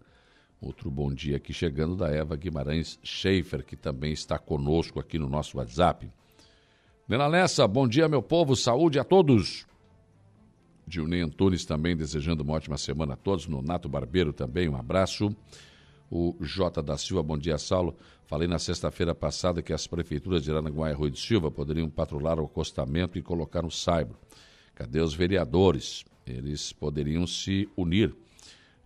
Outro 0.59 0.89
bom 0.89 1.13
dia 1.13 1.37
aqui 1.37 1.53
chegando 1.53 1.95
da 1.95 2.09
Eva 2.09 2.35
Guimarães 2.35 2.99
Schaefer, 3.03 3.63
que 3.63 3.75
também 3.75 4.13
está 4.13 4.39
conosco 4.39 4.99
aqui 4.99 5.19
no 5.19 5.29
nosso 5.29 5.59
WhatsApp. 5.59 6.09
Dona 7.07 7.27
Lessa, 7.27 7.67
bom 7.67 7.87
dia, 7.87 8.09
meu 8.09 8.23
povo, 8.23 8.55
saúde 8.55 8.97
a 8.97 9.03
todos. 9.03 9.66
Dilnei 10.87 11.21
Antunes 11.21 11.65
também 11.65 11.97
desejando 11.97 12.43
uma 12.43 12.53
ótima 12.53 12.77
semana 12.77 13.13
a 13.13 13.17
todos. 13.17 13.45
Nonato 13.45 13.89
Barbeiro 13.89 14.31
também, 14.31 14.69
um 14.69 14.77
abraço. 14.77 15.35
O 16.09 16.33
J 16.39 16.81
da 16.81 16.97
Silva, 16.97 17.21
bom 17.21 17.37
dia, 17.37 17.57
Saulo. 17.57 17.93
Falei 18.25 18.47
na 18.47 18.57
sexta-feira 18.57 19.13
passada 19.13 19.61
que 19.61 19.73
as 19.73 19.85
prefeituras 19.85 20.41
de 20.41 20.49
Aranaguá 20.49 20.89
e 20.89 20.93
Rui 20.93 21.11
de 21.11 21.19
Silva 21.19 21.51
poderiam 21.51 21.89
patrulhar 21.89 22.39
o 22.39 22.45
acostamento 22.45 23.17
e 23.17 23.21
colocar 23.21 23.61
no 23.61 23.69
saibro. 23.69 24.17
Cadê 24.73 25.01
os 25.01 25.13
vereadores? 25.13 26.05
Eles 26.25 26.71
poderiam 26.71 27.27
se 27.27 27.67
unir. 27.75 28.15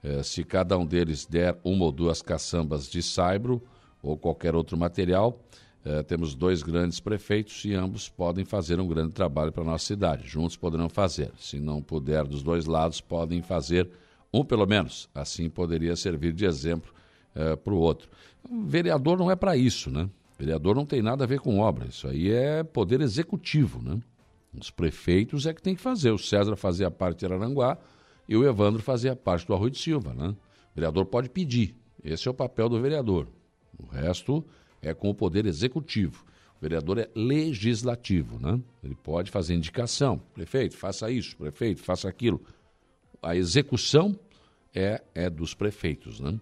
Eh, 0.01 0.23
se 0.23 0.43
cada 0.43 0.75
um 0.79 0.85
deles 0.85 1.27
der 1.27 1.59
uma 1.63 1.85
ou 1.85 1.91
duas 1.91 2.23
caçambas 2.23 2.89
de 2.89 3.03
saibro 3.03 3.61
ou 4.01 4.17
qualquer 4.17 4.55
outro 4.55 4.75
material, 4.75 5.39
eh, 5.83 6.03
temos 6.03 6.35
dois 6.35 6.61
grandes 6.61 6.99
prefeitos 6.99 7.65
e 7.65 7.73
ambos 7.73 8.07
podem 8.07 8.45
fazer 8.45 8.79
um 8.79 8.87
grande 8.87 9.13
trabalho 9.13 9.51
para 9.51 9.63
a 9.63 9.65
nossa 9.65 9.85
cidade. 9.85 10.27
Juntos 10.27 10.55
poderão 10.55 10.87
fazer. 10.87 11.31
Se 11.39 11.59
não 11.59 11.81
puder 11.81 12.25
dos 12.25 12.43
dois 12.43 12.65
lados, 12.65 13.01
podem 13.01 13.41
fazer 13.41 13.89
um 14.31 14.43
pelo 14.45 14.65
menos. 14.67 15.09
Assim 15.13 15.49
poderia 15.49 15.95
servir 15.95 16.33
de 16.33 16.45
exemplo 16.45 16.93
eh, 17.35 17.55
para 17.55 17.73
o 17.73 17.77
outro. 17.77 18.09
O 18.47 18.63
vereador 18.63 19.17
não 19.17 19.31
é 19.31 19.35
para 19.35 19.57
isso, 19.57 19.89
né? 19.89 20.03
O 20.35 20.39
vereador 20.39 20.75
não 20.75 20.85
tem 20.85 21.01
nada 21.01 21.23
a 21.23 21.27
ver 21.27 21.39
com 21.39 21.59
obra. 21.59 21.87
Isso 21.87 22.07
aí 22.07 22.31
é 22.31 22.63
poder 22.63 23.01
executivo, 23.01 23.81
né? 23.81 23.99
Os 24.59 24.69
prefeitos 24.69 25.45
é 25.45 25.53
que 25.53 25.61
tem 25.61 25.75
que 25.75 25.81
fazer. 25.81 26.11
O 26.11 26.17
César 26.17 26.55
fazia 26.55 26.91
parte 26.91 27.19
de 27.19 27.25
Araranguá 27.25 27.77
e 28.27 28.35
o 28.35 28.47
Evandro 28.47 28.81
fazia 28.83 29.15
parte 29.15 29.47
do 29.47 29.53
Arroio 29.53 29.71
de 29.71 29.79
Silva, 29.79 30.13
né? 30.13 30.29
O 30.29 30.75
vereador 30.75 31.05
pode 31.05 31.29
pedir. 31.29 31.75
Esse 32.03 32.27
é 32.27 32.31
o 32.31 32.33
papel 32.33 32.69
do 32.69 32.79
vereador. 32.79 33.27
O 33.77 33.85
resto 33.85 34.45
é 34.81 34.93
com 34.93 35.09
o 35.09 35.15
poder 35.15 35.45
executivo. 35.45 36.25
O 36.57 36.61
vereador 36.61 36.97
é 36.97 37.09
legislativo, 37.15 38.39
né? 38.39 38.59
Ele 38.83 38.95
pode 38.95 39.31
fazer 39.31 39.55
indicação. 39.55 40.21
Prefeito, 40.33 40.77
faça 40.77 41.09
isso. 41.09 41.35
Prefeito, 41.37 41.81
faça 41.81 42.07
aquilo. 42.07 42.41
A 43.21 43.35
execução 43.35 44.17
é, 44.73 45.01
é 45.13 45.29
dos 45.29 45.53
prefeitos, 45.53 46.19
né? 46.19 46.39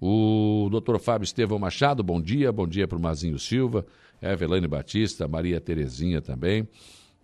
O 0.00 0.68
doutor 0.68 0.98
Fábio 0.98 1.24
Estevão 1.24 1.60
Machado, 1.60 2.02
bom 2.02 2.20
dia. 2.20 2.50
Bom 2.50 2.66
dia 2.66 2.88
para 2.88 2.98
o 2.98 3.00
Mazinho 3.00 3.38
Silva, 3.38 3.86
Evelane 4.20 4.66
Batista, 4.66 5.28
Maria 5.28 5.60
Terezinha 5.60 6.20
também. 6.20 6.66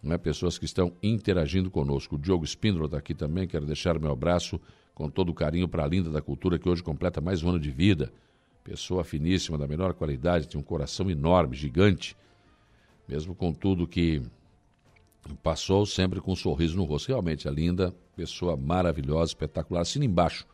Né, 0.00 0.16
pessoas 0.16 0.56
que 0.56 0.64
estão 0.64 0.92
interagindo 1.02 1.72
conosco. 1.72 2.14
O 2.14 2.18
Diogo 2.18 2.44
Espíndola 2.44 2.84
está 2.84 2.98
aqui 2.98 3.14
também. 3.14 3.48
Quero 3.48 3.66
deixar 3.66 3.96
o 3.96 4.00
meu 4.00 4.12
abraço 4.12 4.60
com 4.94 5.10
todo 5.10 5.30
o 5.30 5.34
carinho 5.34 5.66
para 5.66 5.82
a 5.82 5.88
Linda 5.88 6.08
da 6.08 6.22
Cultura, 6.22 6.56
que 6.56 6.68
hoje 6.68 6.80
completa 6.80 7.20
mais 7.20 7.42
um 7.42 7.48
ano 7.48 7.58
de 7.58 7.70
vida. 7.72 8.12
Pessoa 8.68 9.02
finíssima, 9.02 9.56
da 9.56 9.66
melhor 9.66 9.94
qualidade, 9.94 10.46
tem 10.46 10.60
um 10.60 10.62
coração 10.62 11.10
enorme, 11.10 11.56
gigante. 11.56 12.14
Mesmo 13.08 13.34
com 13.34 13.50
tudo 13.50 13.88
que 13.88 14.20
passou, 15.42 15.86
sempre 15.86 16.20
com 16.20 16.32
um 16.32 16.36
sorriso 16.36 16.76
no 16.76 16.84
rosto. 16.84 17.08
Realmente, 17.08 17.48
a 17.48 17.50
linda, 17.50 17.94
pessoa 18.14 18.58
maravilhosa, 18.58 19.30
espetacular. 19.30 19.80
Assina 19.80 20.04
embaixo 20.04 20.46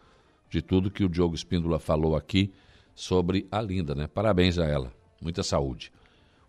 de 0.48 0.62
tudo 0.62 0.92
que 0.92 1.02
o 1.02 1.08
Diogo 1.08 1.34
Espíndola 1.34 1.80
falou 1.80 2.14
aqui 2.14 2.52
sobre 2.94 3.48
a 3.50 3.60
linda, 3.60 3.96
né? 3.96 4.06
Parabéns 4.06 4.60
a 4.60 4.64
ela. 4.64 4.92
Muita 5.20 5.42
saúde. 5.42 5.90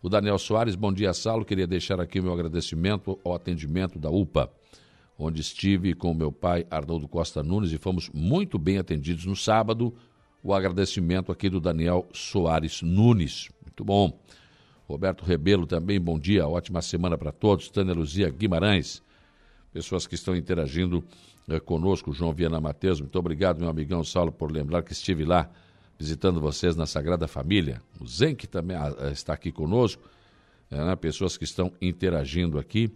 O 0.03 0.07
Daniel 0.07 0.37
Soares, 0.37 0.75
bom 0.75 0.93
dia, 0.93 1.13
Saulo. 1.13 1.43
Queria 1.43 1.65
deixar 1.65 1.99
aqui 1.99 2.21
meu 2.21 2.31
agradecimento 2.31 3.19
ao 3.25 3.33
atendimento 3.33 3.97
da 3.97 4.11
UPA, 4.11 4.53
onde 5.17 5.41
estive 5.41 5.95
com 5.95 6.13
meu 6.13 6.31
pai 6.31 6.67
Arnoldo 6.69 7.07
Costa 7.07 7.41
Nunes 7.41 7.71
e 7.71 7.79
fomos 7.79 8.07
muito 8.13 8.59
bem 8.59 8.77
atendidos 8.77 9.25
no 9.25 9.35
sábado 9.35 9.95
o 10.45 10.53
agradecimento 10.53 11.31
aqui 11.31 11.49
do 11.49 11.59
Daniel 11.59 12.07
Soares 12.13 12.83
Nunes. 12.83 13.49
Muito 13.63 13.83
bom. 13.83 14.15
Roberto 14.87 15.25
Rebelo 15.25 15.65
também, 15.65 15.99
bom 15.99 16.19
dia, 16.19 16.47
ótima 16.47 16.83
semana 16.83 17.17
para 17.17 17.31
todos. 17.31 17.67
Tânia 17.67 17.95
Luzia 17.95 18.29
Guimarães, 18.29 19.01
pessoas 19.73 20.05
que 20.05 20.13
estão 20.13 20.35
interagindo 20.35 21.03
eh, 21.49 21.59
conosco, 21.59 22.13
João 22.13 22.31
Viana 22.31 22.61
Matheus. 22.61 23.01
Muito 23.01 23.17
obrigado, 23.17 23.59
meu 23.59 23.69
amigão 23.69 24.03
Saulo, 24.03 24.31
por 24.31 24.51
lembrar 24.51 24.83
que 24.83 24.93
estive 24.93 25.25
lá 25.25 25.49
visitando 25.97 26.39
vocês 26.39 26.75
na 26.75 26.85
Sagrada 26.85 27.27
Família. 27.27 27.81
O 27.99 28.05
Zenk 28.05 28.45
também 28.45 28.77
ah, 28.77 28.93
eh, 28.99 29.11
está 29.13 29.33
aqui 29.33 29.51
conosco, 29.51 30.03
é, 30.69 30.77
né? 30.77 30.95
pessoas 30.95 31.37
que 31.37 31.43
estão 31.43 31.71
interagindo 31.81 32.59
aqui. 32.59 32.91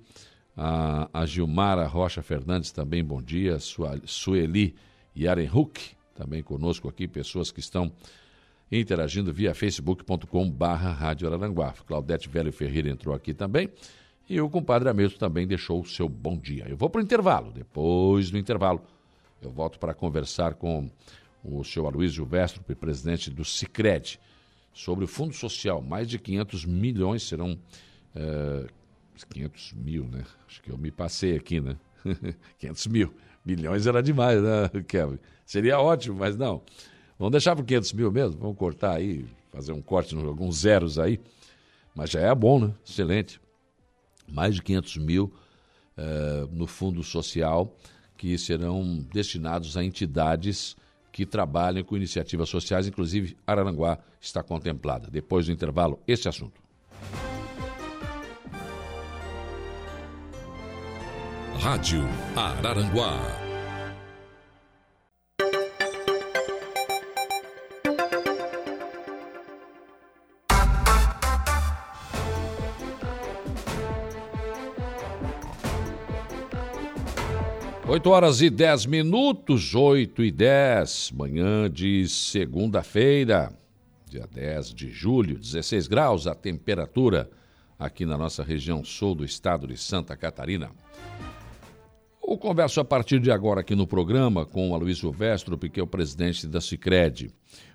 A, 0.56 1.10
a 1.12 1.26
Gilmara 1.26 1.88
Rocha 1.88 2.22
Fernandes 2.22 2.72
também, 2.72 3.04
bom 3.04 3.20
dia. 3.20 3.58
Sueli 4.06 4.76
Yarenhuk, 5.18 5.98
também 6.20 6.44
conosco 6.44 6.90
aqui, 6.90 7.08
pessoas 7.08 7.50
que 7.50 7.62
estão 7.62 7.90
interagindo 8.70 9.34
via 9.34 9.56
facebook.com 9.56 10.52
barra 10.52 10.92
Rádio 10.92 11.28
Araranguá. 11.30 11.74
Claudete 11.88 12.28
Velho 12.28 12.52
Ferreira 12.52 12.90
entrou 12.90 13.16
aqui 13.16 13.34
também. 13.34 13.70
E 14.30 14.40
o 14.42 14.50
compadre 14.50 14.90
Hamilton 14.90 15.18
também 15.18 15.48
deixou 15.48 15.80
o 15.80 15.86
seu 15.86 16.10
bom 16.10 16.38
dia. 16.38 16.66
Eu 16.68 16.76
vou 16.76 16.90
para 16.90 17.00
o 17.00 17.04
intervalo. 17.04 17.54
Depois 17.54 18.30
do 18.30 18.38
intervalo, 18.38 18.82
eu 19.42 19.50
volto 19.50 19.80
para 19.80 19.94
conversar 19.94 20.56
com 20.56 20.92
o 21.42 21.64
senhor 21.64 21.88
Aloysio 21.88 22.26
Vestrup, 22.26 22.76
presidente 22.76 23.32
do 23.32 23.46
Cicred, 23.46 24.20
sobre 24.74 25.06
o 25.06 25.08
Fundo 25.08 25.34
Social. 25.34 25.82
Mais 25.82 26.08
de 26.08 26.20
500 26.20 26.66
milhões 26.66 27.24
serão... 27.24 27.58
É, 28.14 28.68
500 29.32 29.74
mil, 29.74 30.06
né? 30.06 30.24
Acho 30.48 30.62
que 30.62 30.70
eu 30.70 30.78
me 30.78 30.92
passei 30.92 31.36
aqui, 31.36 31.60
né? 31.60 31.76
500 32.58 32.88
mil. 32.88 33.14
Milhões 33.44 33.86
era 33.86 34.02
demais, 34.02 34.42
né, 34.42 34.70
Kevin? 34.88 35.20
Seria 35.50 35.80
ótimo, 35.80 36.20
mas 36.20 36.38
não. 36.38 36.62
Vamos 37.18 37.32
deixar 37.32 37.56
por 37.56 37.66
500 37.66 37.94
mil 37.94 38.12
mesmo? 38.12 38.40
Vamos 38.40 38.56
cortar 38.56 38.98
aí, 38.98 39.26
fazer 39.52 39.72
um 39.72 39.82
corte, 39.82 40.16
alguns 40.16 40.60
zeros 40.60 41.00
aí. 41.00 41.20
Mas 41.96 42.12
já 42.12 42.20
é 42.20 42.36
bom, 42.36 42.60
né? 42.60 42.72
Excelente. 42.88 43.42
Mais 44.32 44.54
de 44.54 44.62
500 44.62 44.98
mil 44.98 45.34
uh, 45.98 46.48
no 46.52 46.68
Fundo 46.68 47.02
Social 47.02 47.76
que 48.16 48.38
serão 48.38 49.04
destinados 49.12 49.76
a 49.76 49.84
entidades 49.84 50.78
que 51.12 51.26
trabalham 51.26 51.84
com 51.84 51.98
iniciativas 51.98 52.48
sociais, 52.48 52.88
inclusive 52.88 53.36
Araranguá 53.48 53.98
está 54.22 54.44
contemplada. 54.44 55.10
Depois 55.10 55.48
do 55.48 55.52
intervalo, 55.52 56.00
esse 56.08 56.30
assunto. 56.30 56.62
Rádio 61.58 62.04
Araranguá. 62.36 63.49
Oito 78.00 78.12
horas 78.12 78.42
e 78.42 78.50
dez 78.50 78.86
minutos, 78.86 79.76
oito 79.76 80.24
e 80.24 80.32
dez, 80.32 81.12
manhã 81.14 81.70
de 81.70 82.08
segunda-feira, 82.08 83.52
dia 84.10 84.26
10 84.26 84.74
de 84.74 84.90
julho, 84.90 85.38
16 85.38 85.86
graus 85.86 86.26
a 86.26 86.34
temperatura 86.34 87.30
aqui 87.78 88.06
na 88.06 88.18
nossa 88.18 88.42
região 88.42 88.86
sul 88.86 89.16
do 89.16 89.26
estado 89.26 89.68
de 89.68 89.76
Santa 89.76 90.16
Catarina. 90.16 90.72
Eu 92.26 92.38
converso 92.38 92.80
a 92.80 92.86
partir 92.86 93.20
de 93.20 93.32
agora 93.32 93.60
aqui 93.60 93.76
no 93.76 93.86
programa 93.86 94.46
com 94.46 94.70
o 94.70 94.74
Aloysio 94.74 95.12
Vestrup, 95.12 95.70
que 95.70 95.82
é 95.82 95.84
o 95.84 95.88
presidente 95.88 96.48
da 96.48 96.62
Cicred, 96.62 97.34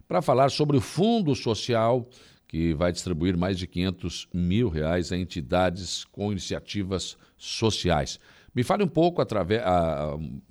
para 0.08 0.22
falar 0.22 0.50
sobre 0.50 0.78
o 0.78 0.80
Fundo 0.80 1.34
Social 1.34 2.08
que 2.48 2.72
vai 2.72 2.92
distribuir 2.92 3.36
mais 3.36 3.58
de 3.58 3.66
500 3.66 4.28
mil 4.32 4.68
reais 4.68 5.10
a 5.10 5.18
entidades 5.18 6.04
com 6.04 6.30
iniciativas 6.30 7.16
sociais. 7.36 8.20
Me 8.54 8.62
fale 8.62 8.84
um 8.84 8.88
pouco 8.88 9.20
através 9.20 9.60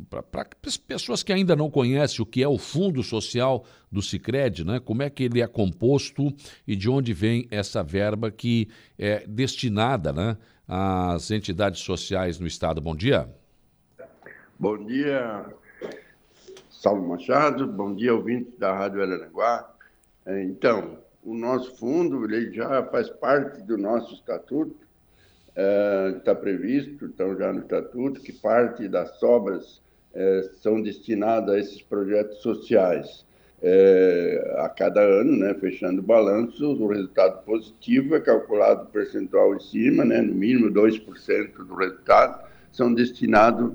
para 0.10 0.48
pessoas 0.86 1.24
que 1.24 1.32
ainda 1.32 1.56
não 1.56 1.70
conhecem 1.70 2.22
o 2.22 2.26
que 2.26 2.44
é 2.44 2.48
o 2.48 2.58
Fundo 2.58 3.02
Social 3.02 3.64
do 3.90 4.02
Sicredi, 4.02 4.66
né? 4.66 4.80
Como 4.80 5.02
é 5.02 5.10
que 5.10 5.24
ele 5.24 5.42
é 5.42 5.48
composto 5.48 6.34
e 6.68 6.76
de 6.76 6.90
onde 6.90 7.14
vem 7.14 7.48
essa 7.50 7.82
verba 7.82 8.30
que 8.30 8.68
é 9.00 9.26
destinada, 9.26 10.12
né, 10.12 10.38
às 10.68 11.32
entidades 11.32 11.80
sociais 11.82 12.40
no 12.40 12.48
estado. 12.48 12.82
Bom 12.82 12.96
dia. 12.96 13.30
Bom 14.60 14.78
dia. 14.86 15.46
Saulo 16.70 17.08
Machado, 17.08 17.66
bom 17.66 17.96
dia, 17.96 18.14
ouvintes 18.14 18.58
da 18.58 18.74
Rádio 18.74 19.02
Araranguá. 19.02 19.74
É, 20.26 20.44
então, 20.44 20.98
o 21.24 21.34
nosso 21.34 21.76
fundo 21.78 22.26
ele 22.26 22.54
já 22.54 22.84
faz 22.88 23.10
parte 23.10 23.62
do 23.62 23.78
nosso 23.78 24.14
estatuto, 24.14 24.83
está 25.56 26.32
é, 26.32 26.36
previsto, 26.36 27.06
então, 27.06 27.38
já 27.38 27.54
no 27.54 27.60
estatuto, 27.60 28.22
que 28.22 28.32
parte 28.32 28.88
das 28.88 29.20
sobras 29.20 29.82
é, 30.14 30.50
são 30.62 30.82
destinadas 30.82 31.56
a 31.56 31.60
esses 31.60 31.82
projetos 31.82 32.40
sociais. 32.40 33.26
É, 33.66 34.56
a 34.58 34.68
cada 34.68 35.00
ano, 35.00 35.38
né, 35.38 35.54
fechando 35.54 36.02
o 36.02 36.04
balanço, 36.04 36.66
o 36.66 36.88
resultado 36.88 37.46
positivo 37.46 38.14
é 38.14 38.20
calculado 38.20 38.88
percentual 38.88 39.56
em 39.56 39.60
cima, 39.60 40.04
né, 40.04 40.22
no 40.22 40.34
mínimo 40.34 40.70
2% 40.70 41.66
do 41.66 41.74
resultado, 41.76 42.44
são 42.74 42.94
destinados 42.94 43.72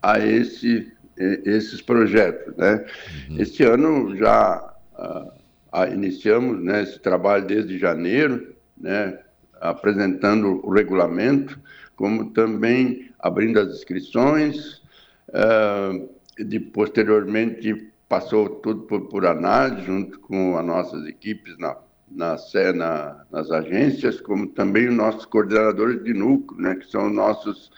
a 0.00 0.18
esse, 0.18 0.90
esses 1.18 1.82
projetos. 1.82 2.56
Né? 2.56 2.86
Uhum. 3.28 3.40
Este 3.40 3.64
ano 3.64 4.16
já 4.16 4.74
ah, 4.94 5.32
ah, 5.72 5.86
iniciamos 5.88 6.62
né, 6.62 6.82
esse 6.82 6.98
trabalho 6.98 7.46
desde 7.46 7.76
janeiro, 7.78 8.54
né, 8.76 9.18
apresentando 9.60 10.60
o 10.64 10.70
regulamento, 10.70 11.58
como 11.96 12.30
também 12.30 13.10
abrindo 13.18 13.58
as 13.58 13.68
inscrições, 13.68 14.82
uh, 15.30 16.08
de, 16.44 16.60
posteriormente 16.60 17.92
passou 18.08 18.48
tudo 18.48 18.82
por, 18.82 19.08
por, 19.08 19.26
análise, 19.26 19.84
junto 19.84 20.18
com 20.20 20.56
as 20.56 20.64
nossas 20.64 21.06
equipes 21.06 21.58
na, 21.58 21.76
na, 22.10 22.36
na, 22.74 23.24
nas 23.30 23.50
agências, 23.50 24.20
como 24.20 24.46
também 24.46 24.88
os 24.88 24.94
nossos 24.94 25.26
coordenadores 25.26 26.02
de 26.04 26.14
núcleo, 26.14 26.60
né, 26.60 26.76
que 26.76 26.90
são 26.90 27.10
nossos 27.10 27.70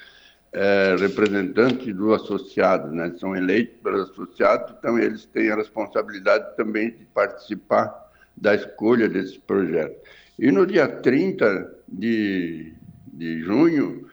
é, 0.53 0.97
representantes 0.99 1.95
do 1.95 2.13
associado, 2.13 2.91
né? 2.91 3.13
são 3.19 3.37
eleitos 3.37 3.77
pelos 3.83 4.11
associados, 4.11 4.75
então 4.79 4.99
eles 4.99 5.25
têm 5.27 5.51
a 5.51 5.57
responsabilidade 5.57 6.57
também 6.57 6.91
de 6.91 7.05
participar 7.07 8.11
da 8.37 8.55
escolha 8.55 9.09
desse 9.09 9.39
projeto. 9.39 9.97
E 10.41 10.51
no 10.51 10.67
dia 10.67 10.89
30 10.89 11.71
de, 11.87 12.73
de 13.13 13.43
junho, 13.43 14.09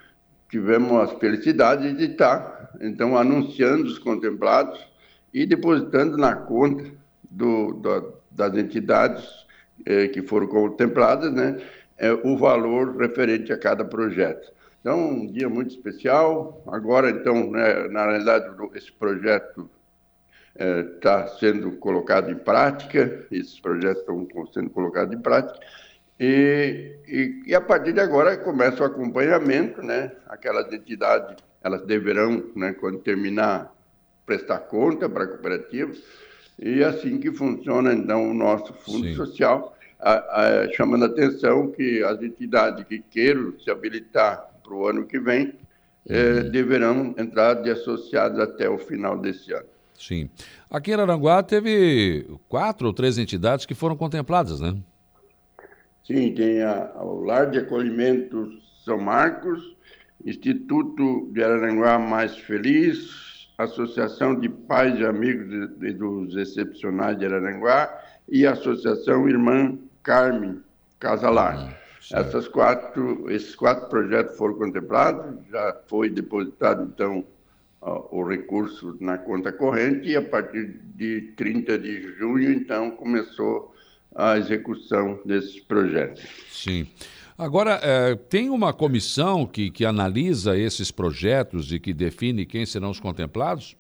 tivemos 0.49 0.91
a 0.91 1.07
felicidade 1.19 1.93
de 1.93 2.11
estar, 2.11 2.69
então, 2.81 3.17
anunciando 3.17 3.85
os 3.85 3.97
contemplados 3.97 4.77
e 5.33 5.45
depositando 5.45 6.17
na 6.17 6.35
conta 6.35 6.83
do, 7.31 7.81
das 8.29 8.57
entidades 8.57 9.25
eh, 9.85 10.09
que 10.09 10.21
foram 10.21 10.47
contempladas, 10.47 11.31
né, 11.31 11.61
eh, 11.97 12.11
o 12.11 12.35
valor 12.35 12.97
referente 12.97 13.53
a 13.53 13.57
cada 13.57 13.85
projeto. 13.85 14.51
Então, 14.81 14.99
um 15.09 15.31
dia 15.31 15.47
muito 15.47 15.71
especial. 15.71 16.61
Agora, 16.67 17.09
então, 17.09 17.49
né, 17.51 17.87
na 17.87 18.05
realidade, 18.05 18.53
esse 18.75 18.91
projeto 18.91 19.69
está 20.55 21.21
é, 21.21 21.27
sendo 21.39 21.71
colocado 21.77 22.29
em 22.29 22.35
prática, 22.35 23.25
esses 23.31 23.57
projetos 23.61 23.99
estão 24.01 24.27
sendo 24.53 24.69
colocados 24.71 25.15
em 25.15 25.21
prática, 25.21 25.57
e, 26.19 26.95
e, 27.07 27.43
e, 27.47 27.55
a 27.55 27.61
partir 27.61 27.93
de 27.93 27.99
agora 27.99 28.35
começa 28.37 28.81
o 28.81 28.85
acompanhamento, 28.85 29.81
né? 29.83 30.11
Aquelas 30.27 30.71
entidades, 30.73 31.35
elas 31.63 31.83
deverão, 31.83 32.43
né, 32.55 32.73
quando 32.73 32.97
terminar, 32.99 33.71
prestar 34.25 34.59
conta 34.59 35.07
para 35.07 35.25
a 35.25 35.27
cooperativa, 35.27 35.93
e 36.59 36.81
é 36.81 36.85
assim 36.85 37.19
que 37.19 37.31
funciona, 37.31 37.93
então, 37.93 38.29
o 38.29 38.33
nosso 38.33 38.73
fundo 38.73 39.07
Sim. 39.07 39.15
social, 39.15 39.77
a, 39.99 40.41
a, 40.41 40.73
chamando 40.73 41.03
a 41.03 41.07
atenção 41.07 41.71
que 41.71 42.03
as 42.03 42.21
entidades 42.21 42.83
que 42.85 42.99
queiram 42.99 43.53
se 43.59 43.69
habilitar 43.69 44.49
para 44.63 44.73
o 44.73 44.87
ano 44.87 45.05
que 45.05 45.19
vem, 45.19 45.53
é, 46.09 46.43
deverão 46.43 47.13
entrar 47.17 47.55
de 47.55 47.69
associados 47.69 48.39
até 48.39 48.69
o 48.69 48.77
final 48.77 49.17
desse 49.17 49.53
ano. 49.53 49.67
Sim. 49.97 50.29
Aqui 50.69 50.91
em 50.91 50.93
Aranguá 50.93 51.43
teve 51.43 52.25
quatro 52.47 52.87
ou 52.87 52.93
três 52.93 53.17
entidades 53.17 53.65
que 53.65 53.75
foram 53.75 53.95
contempladas, 53.95 54.59
né? 54.59 54.75
Sim, 56.07 56.33
tem 56.33 56.63
a, 56.63 56.89
o 57.03 57.25
Lar 57.25 57.51
de 57.51 57.59
Acolhimento 57.59 58.49
São 58.85 58.97
Marcos, 58.97 59.75
Instituto 60.25 61.29
de 61.33 61.43
Araranguá 61.43 61.99
Mais 61.99 62.37
Feliz, 62.37 63.49
Associação 63.57 64.39
de 64.39 64.47
Pais 64.47 64.97
e 64.97 65.05
Amigos 65.05 65.49
de, 65.49 65.67
de, 65.67 65.93
dos 65.93 66.33
Excepcionais 66.37 67.19
de 67.19 67.25
Araranguá 67.25 67.93
e 68.29 68.47
Associação 68.47 69.27
Irmã 69.27 69.77
Carmen 70.01 70.61
Casalar. 70.97 71.57
Uhum. 71.57 71.73
Essas 72.13 72.47
quatro, 72.47 73.29
esses 73.29 73.53
quatro 73.53 73.89
projetos 73.89 74.37
foram 74.37 74.53
contemplados, 74.53 75.45
já 75.51 75.77
foi 75.87 76.09
depositado, 76.09 76.83
então, 76.83 77.25
o 77.81 78.23
recurso 78.23 78.95
na 79.01 79.17
conta 79.17 79.51
corrente 79.51 80.07
e 80.07 80.15
a 80.15 80.21
partir 80.21 80.79
de 80.95 81.33
30 81.35 81.77
de 81.77 82.01
junho, 82.13 82.49
então, 82.49 82.91
começou 82.91 83.75
a 84.17 84.35
execução 84.37 85.19
desses 85.23 85.59
projetos. 85.59 86.25
Sim. 86.51 86.87
Agora, 87.37 87.79
é, 87.83 88.15
tem 88.15 88.49
uma 88.49 88.73
comissão 88.73 89.45
que, 89.45 89.69
que 89.69 89.85
analisa 89.85 90.57
esses 90.57 90.89
projetos 90.89 91.71
e 91.71 91.79
que 91.79 91.93
define 91.93 92.47
quem 92.47 92.65
serão 92.65 92.89
os 92.89 92.99
contemplados? 92.99 93.77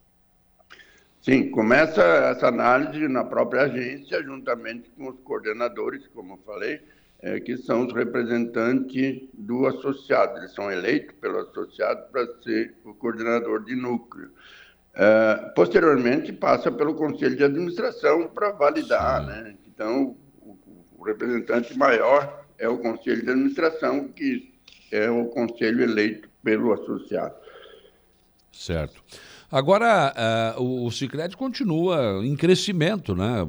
Sim, 1.23 1.49
começa 1.49 2.01
essa 2.01 2.47
análise 2.49 3.07
na 3.07 3.23
própria 3.23 3.63
agência, 3.63 4.23
juntamente 4.23 4.91
com 4.95 5.09
os 5.09 5.19
coordenadores, 5.21 6.07
como 6.13 6.33
eu 6.33 6.39
falei, 6.45 6.79
é, 7.19 7.39
que 7.39 7.57
são 7.57 7.87
os 7.87 7.93
representantes 7.93 9.23
do 9.33 9.65
associado. 9.65 10.37
Eles 10.37 10.53
são 10.53 10.71
eleitos 10.71 11.15
pelo 11.19 11.39
associado 11.39 12.11
para 12.11 12.27
ser 12.43 12.75
o 12.85 12.93
coordenador 12.93 13.65
de 13.65 13.75
núcleo. 13.75 14.29
É, 14.93 15.51
posteriormente, 15.55 16.31
passa 16.31 16.71
pelo 16.71 16.93
conselho 16.93 17.35
de 17.35 17.43
administração 17.43 18.27
para 18.27 18.51
validar. 18.51 19.25
Né? 19.25 19.55
Então, 19.67 20.15
o, 20.97 21.03
representante 21.03 21.77
maior 21.77 22.45
é 22.57 22.67
o 22.67 22.77
conselho 22.77 23.23
de 23.23 23.31
administração, 23.31 24.07
que 24.09 24.53
é 24.91 25.09
o 25.09 25.25
conselho 25.25 25.83
eleito 25.83 26.29
pelo 26.43 26.73
associado. 26.73 27.35
Certo. 28.51 29.03
Agora, 29.49 30.55
uh, 30.57 30.61
o, 30.61 30.85
o 30.85 30.91
Cicred 30.91 31.37
continua 31.37 32.21
em 32.23 32.35
crescimento, 32.35 33.15
né? 33.15 33.45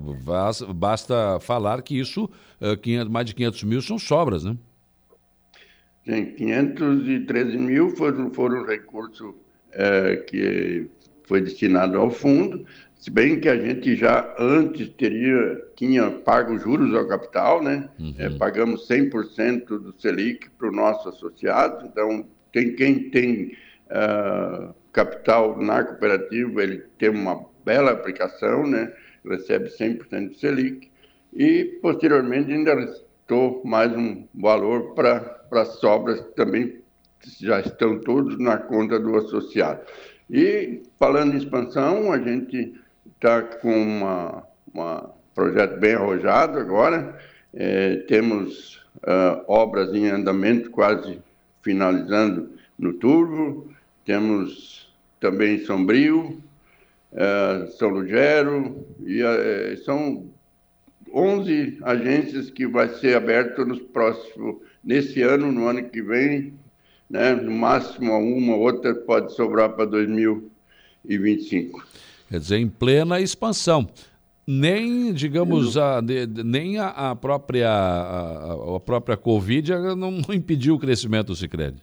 Basta 0.75 1.41
falar 1.41 1.83
que 1.83 1.99
isso, 1.99 2.27
uh, 2.61 2.73
eh, 2.73 2.77
500, 2.77 3.13
mais 3.13 3.27
de 3.27 3.35
500 3.35 3.65
mil 3.65 3.83
são 3.83 3.99
sobras, 3.99 4.45
né? 4.45 4.57
Sim, 6.05 6.25
513 6.37 7.59
mil 7.59 7.91
foram, 7.97 8.33
foram 8.33 8.65
recursos 8.65 9.21
uh, 9.31 10.25
que 10.27 10.89
foi 11.29 11.41
destinado 11.43 11.99
ao 11.99 12.11
fundo, 12.11 12.65
se 12.97 13.11
bem 13.11 13.39
que 13.39 13.49
a 13.49 13.57
gente 13.57 13.95
já 13.95 14.35
antes 14.39 14.89
teria, 14.89 15.63
tinha 15.77 16.11
pago 16.11 16.59
juros 16.59 16.93
ao 16.95 17.07
capital, 17.07 17.63
né? 17.63 17.89
Uhum. 17.99 18.15
É, 18.19 18.31
pagamos 18.31 18.89
100% 18.89 19.67
do 19.67 19.95
Selic 19.97 20.51
para 20.59 20.69
o 20.69 20.73
nosso 20.73 21.09
associado, 21.09 21.87
então 21.87 22.27
tem 22.53 22.75
quem 22.75 23.11
tem 23.11 23.53
uh, 23.87 24.75
capital 24.93 25.57
na 25.63 25.85
cooperativa, 25.85 26.63
ele 26.63 26.79
tem 26.99 27.11
uma 27.11 27.47
bela 27.65 27.93
aplicação, 27.93 28.67
né? 28.67 28.93
recebe 29.25 29.69
100% 29.69 30.31
de 30.31 30.39
Selic, 30.39 30.91
e 31.33 31.79
posteriormente 31.83 32.51
ainda 32.51 32.75
restou 32.75 33.63
mais 33.65 33.93
um 33.93 34.27
valor 34.35 34.95
para 34.95 35.41
as 35.53 35.69
sobras 35.79 36.21
que 36.21 36.35
também 36.35 36.81
já 37.41 37.61
estão 37.61 37.99
todos 38.01 38.39
na 38.39 38.57
conta 38.57 38.99
do 38.99 39.17
associado. 39.17 39.83
E 40.31 40.83
falando 40.99 41.35
em 41.35 41.39
expansão, 41.39 42.13
a 42.13 42.19
gente 42.19 42.75
está 43.15 43.43
com 43.43 44.03
um 44.75 45.09
projeto 45.35 45.79
bem 45.79 45.95
arrojado 45.95 46.59
agora, 46.59 47.19
é, 47.55 47.97
temos 48.09 48.77
uh, 48.97 49.43
obras 49.47 49.95
em 49.95 50.09
andamento 50.09 50.71
quase 50.71 51.21
finalizando 51.63 52.51
no 52.79 52.93
Turvo, 52.95 53.71
temos 54.05 54.95
também 55.21 55.59
Sombrio, 55.65 56.43
é, 57.13 57.67
São 57.79 57.89
Lugero, 57.89 58.87
e 59.05 59.23
é, 59.23 59.77
são 59.85 60.27
11 61.13 61.79
agências 61.83 62.51
que 62.51 62.67
vai 62.67 62.89
ser 62.89 63.17
aberto 63.17 63.65
nos 63.65 63.81
próximos, 63.81 64.57
nesse 64.85 65.23
ano, 65.23 65.51
no 65.51 65.67
ano 65.67 65.85
que 65.85 66.03
vem, 66.03 66.55
né? 67.09 67.35
no 67.35 67.51
máximo 67.51 68.13
uma 68.19 68.57
outra 68.57 68.95
pode 68.95 69.35
sobrar 69.35 69.71
para 69.71 69.87
2025. 69.87 71.87
Quer 72.29 72.41
dizer, 72.41 72.59
em 72.59 72.69
plena 72.69 73.19
expansão. 73.21 73.89
Nem, 74.47 75.13
digamos, 75.13 75.77
a, 75.77 76.01
de, 76.01 76.27
nem 76.27 76.79
a, 76.79 76.89
a 76.89 77.15
própria, 77.15 77.69
a, 77.69 78.77
a, 78.77 78.81
própria 78.81 79.15
Covid 79.17 79.73
não 79.95 80.21
impediu 80.35 80.77
o 80.77 80.79
crescimento 80.79 81.29
do 81.29 81.37
Cicred. 81.37 81.83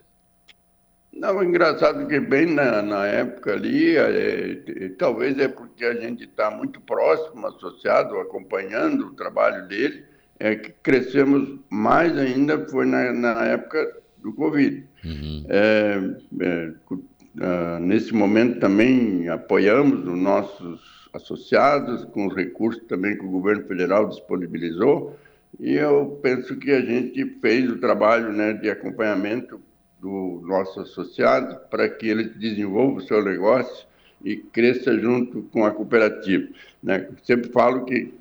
Não, 1.13 1.43
engraçado 1.43 2.07
que 2.07 2.19
bem 2.19 2.47
na, 2.47 2.81
na 2.81 3.05
época 3.05 3.53
ali, 3.53 3.95
é, 3.95 4.89
talvez 4.97 5.37
é 5.39 5.47
porque 5.47 5.85
a 5.85 5.93
gente 5.93 6.23
está 6.23 6.51
muito 6.51 6.81
próximo, 6.81 7.47
associado, 7.47 8.19
acompanhando 8.19 9.07
o 9.07 9.13
trabalho 9.13 9.67
dele, 9.67 10.03
é 10.39 10.55
que 10.55 10.71
crescemos 10.83 11.59
mais 11.69 12.17
ainda 12.17 12.67
foi 12.67 12.85
na, 12.85 13.13
na 13.13 13.45
época 13.45 14.03
do 14.25 14.33
Covid. 14.33 14.83
Uhum. 15.05 15.45
É, 15.47 15.99
é, 16.41 16.71
uh, 16.91 17.79
nesse 17.79 18.13
momento 18.13 18.59
também 18.59 19.29
apoiamos 19.29 20.05
os 20.07 20.17
nossos 20.17 21.09
associados 21.13 22.03
com 22.05 22.27
os 22.27 22.35
recursos 22.35 22.83
também 22.87 23.15
que 23.15 23.23
o 23.23 23.29
governo 23.29 23.63
federal 23.65 24.09
disponibilizou 24.09 25.17
e 25.59 25.75
eu 25.75 26.19
penso 26.21 26.57
que 26.57 26.71
a 26.71 26.81
gente 26.81 27.23
fez 27.39 27.69
o 27.69 27.77
trabalho 27.77 28.33
né, 28.33 28.53
de 28.53 28.69
acompanhamento 28.69 29.61
do 30.01 30.41
nosso 30.45 30.81
associado 30.81 31.57
para 31.69 31.87
que 31.87 32.07
ele 32.07 32.25
desenvolva 32.25 32.97
o 32.97 33.01
seu 33.01 33.23
negócio 33.23 33.87
e 34.23 34.35
cresça 34.35 34.97
junto 34.99 35.43
com 35.43 35.63
a 35.63 35.71
cooperativa. 35.71 36.47
Né? 36.83 37.07
Sempre 37.23 37.49
falo 37.51 37.85
que 37.85 38.13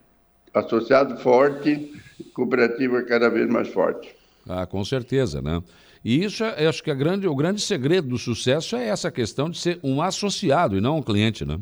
associado 0.52 1.16
forte, 1.18 1.92
cooperativa 2.32 3.02
cada 3.02 3.28
vez 3.28 3.48
mais 3.48 3.68
forte. 3.68 4.14
Ah, 4.48 4.66
com 4.66 4.84
certeza, 4.84 5.42
né? 5.42 5.60
E 6.04 6.22
isso, 6.22 6.44
é, 6.44 6.66
acho 6.66 6.82
que 6.82 6.90
a 6.90 6.94
grande, 6.94 7.26
o 7.26 7.34
grande 7.34 7.62
segredo 7.62 8.08
do 8.08 8.18
sucesso 8.18 8.76
é 8.76 8.88
essa 8.88 9.10
questão 9.10 9.48
de 9.48 9.58
ser 9.58 9.78
um 9.82 10.02
associado 10.02 10.76
e 10.76 10.80
não 10.80 10.98
um 10.98 11.02
cliente, 11.02 11.44
né? 11.44 11.58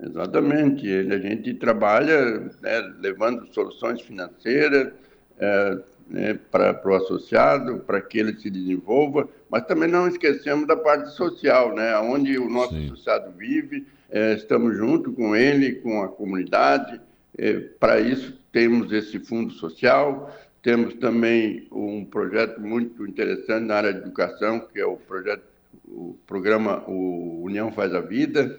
Exatamente. 0.00 0.88
A 0.88 1.18
gente 1.18 1.52
trabalha 1.54 2.50
né, 2.62 2.94
levando 3.00 3.46
soluções 3.52 4.00
financeiras 4.00 4.92
é, 5.38 5.78
né, 6.08 6.38
para 6.50 6.80
o 6.84 6.94
associado, 6.94 7.80
para 7.80 8.00
que 8.00 8.18
ele 8.18 8.38
se 8.38 8.50
desenvolva, 8.50 9.28
mas 9.50 9.66
também 9.66 9.90
não 9.90 10.08
esquecemos 10.08 10.66
da 10.66 10.76
parte 10.76 11.10
social, 11.10 11.74
né, 11.74 11.96
onde 11.98 12.38
o 12.38 12.48
nosso 12.48 12.74
Sim. 12.74 12.86
associado 12.86 13.32
vive, 13.36 13.86
é, 14.10 14.34
estamos 14.34 14.76
junto 14.76 15.12
com 15.12 15.34
ele, 15.36 15.76
com 15.76 16.02
a 16.02 16.08
comunidade. 16.08 17.00
É, 17.36 17.54
para 17.78 18.00
isso, 18.00 18.38
temos 18.52 18.92
esse 18.92 19.18
fundo 19.18 19.52
social, 19.52 20.32
temos 20.64 20.94
também 20.94 21.68
um 21.70 22.06
projeto 22.06 22.58
muito 22.58 23.06
interessante 23.06 23.66
na 23.66 23.74
área 23.74 23.92
de 23.92 24.00
educação, 24.00 24.60
que 24.60 24.80
é 24.80 24.86
o 24.86 24.96
projeto, 24.96 25.44
o 25.86 26.16
programa 26.26 26.82
o 26.88 27.42
União 27.44 27.70
Faz 27.70 27.94
a 27.94 28.00
Vida, 28.00 28.58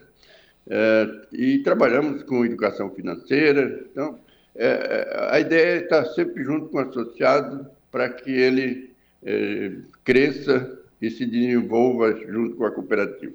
é, 0.70 1.22
e 1.34 1.60
trabalhamos 1.64 2.22
com 2.22 2.46
educação 2.46 2.92
financeira. 2.92 3.84
Então, 3.92 4.20
é, 4.56 4.68
é 4.68 5.36
a 5.36 5.40
ideia 5.40 5.80
é 5.80 5.84
estar 5.84 6.06
sempre 6.06 6.44
junto 6.44 6.68
com 6.68 6.78
o 6.78 6.82
associado 6.82 7.66
para 7.92 8.08
que 8.08 8.32
ele 8.32 8.92
é, 9.24 9.72
cresça 10.04 10.80
e 11.02 11.10
se 11.10 11.26
desenvolva 11.26 12.16
junto 12.28 12.56
com 12.56 12.66
a 12.66 12.72
cooperativa. 12.72 13.34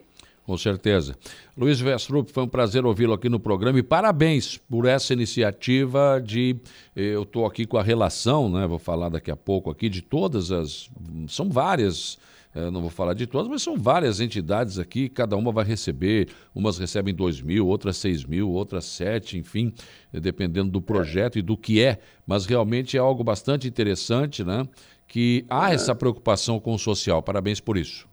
Com 0.50 0.58
certeza. 0.58 1.14
Luiz 1.56 1.80
Vestrup, 1.80 2.28
foi 2.32 2.42
um 2.42 2.48
prazer 2.48 2.84
ouvi-lo 2.84 3.12
aqui 3.12 3.28
no 3.28 3.38
programa 3.38 3.78
e 3.78 3.84
parabéns 3.84 4.58
por 4.58 4.84
essa 4.84 5.12
iniciativa 5.12 6.20
de. 6.20 6.56
Eh, 6.96 7.14
eu 7.14 7.22
estou 7.22 7.46
aqui 7.46 7.64
com 7.64 7.76
a 7.76 7.82
relação, 7.84 8.50
né? 8.50 8.66
Vou 8.66 8.80
falar 8.80 9.10
daqui 9.10 9.30
a 9.30 9.36
pouco 9.36 9.70
aqui 9.70 9.88
de 9.88 10.02
todas 10.02 10.50
as. 10.50 10.90
São 11.28 11.48
várias. 11.48 12.18
Eh, 12.52 12.68
não 12.68 12.80
vou 12.80 12.90
falar 12.90 13.14
de 13.14 13.28
todas, 13.28 13.46
mas 13.46 13.62
são 13.62 13.76
várias 13.76 14.18
entidades 14.18 14.76
aqui, 14.76 15.08
cada 15.08 15.36
uma 15.36 15.52
vai 15.52 15.64
receber, 15.64 16.30
umas 16.52 16.78
recebem 16.78 17.14
2 17.14 17.40
mil, 17.42 17.68
outras 17.68 17.96
6 17.98 18.24
mil, 18.24 18.50
outras 18.50 18.86
7, 18.86 19.38
enfim, 19.38 19.72
dependendo 20.12 20.72
do 20.72 20.82
projeto 20.82 21.38
e 21.38 21.42
do 21.42 21.56
que 21.56 21.80
é, 21.80 22.00
mas 22.26 22.44
realmente 22.44 22.96
é 22.96 23.00
algo 23.00 23.22
bastante 23.22 23.68
interessante, 23.68 24.42
né? 24.42 24.66
Que 25.06 25.44
há 25.48 25.72
essa 25.72 25.94
preocupação 25.94 26.58
com 26.58 26.74
o 26.74 26.78
social. 26.78 27.22
Parabéns 27.22 27.60
por 27.60 27.76
isso. 27.76 28.09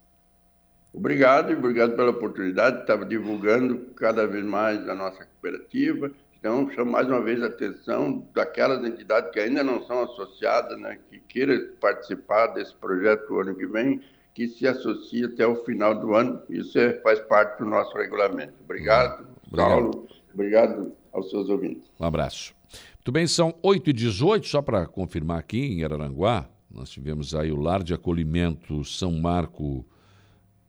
Obrigado 0.92 1.52
e 1.52 1.54
obrigado 1.54 1.94
pela 1.94 2.10
oportunidade 2.10 2.76
de 2.76 2.82
estar 2.82 3.04
divulgando 3.04 3.78
cada 3.94 4.26
vez 4.26 4.44
mais 4.44 4.88
a 4.88 4.94
nossa 4.94 5.24
cooperativa. 5.24 6.10
Então, 6.38 6.70
chamo 6.70 6.92
mais 6.92 7.06
uma 7.08 7.20
vez 7.20 7.42
a 7.42 7.46
atenção 7.46 8.26
daquelas 8.32 8.84
entidades 8.84 9.30
que 9.32 9.40
ainda 9.40 9.62
não 9.62 9.84
são 9.84 10.04
associadas, 10.04 10.78
né, 10.78 10.98
que 11.10 11.18
queiram 11.20 11.60
participar 11.80 12.48
desse 12.48 12.74
projeto 12.76 13.28
o 13.30 13.40
ano 13.40 13.54
que 13.54 13.66
vem, 13.66 14.00
que 14.32 14.46
se 14.46 14.66
associe 14.66 15.24
até 15.24 15.46
o 15.46 15.56
final 15.64 15.98
do 15.98 16.14
ano. 16.14 16.40
Isso 16.48 16.78
é, 16.78 16.94
faz 17.00 17.18
parte 17.20 17.58
do 17.58 17.64
nosso 17.64 17.96
regulamento. 17.96 18.54
Obrigado, 18.64 19.26
obrigado. 19.46 19.68
Paulo. 19.68 20.08
Obrigado 20.32 20.92
aos 21.12 21.28
seus 21.28 21.48
ouvintes. 21.48 21.82
Um 21.98 22.04
abraço. 22.04 22.54
Muito 22.96 23.12
bem, 23.12 23.26
são 23.26 23.52
8h18, 23.64 24.44
só 24.44 24.62
para 24.62 24.86
confirmar 24.86 25.38
aqui 25.38 25.58
em 25.58 25.82
Araranguá, 25.82 26.48
nós 26.70 26.90
tivemos 26.90 27.34
aí 27.34 27.50
o 27.50 27.56
Lar 27.56 27.82
de 27.82 27.94
Acolhimento 27.94 28.84
São 28.84 29.12
Marco 29.12 29.84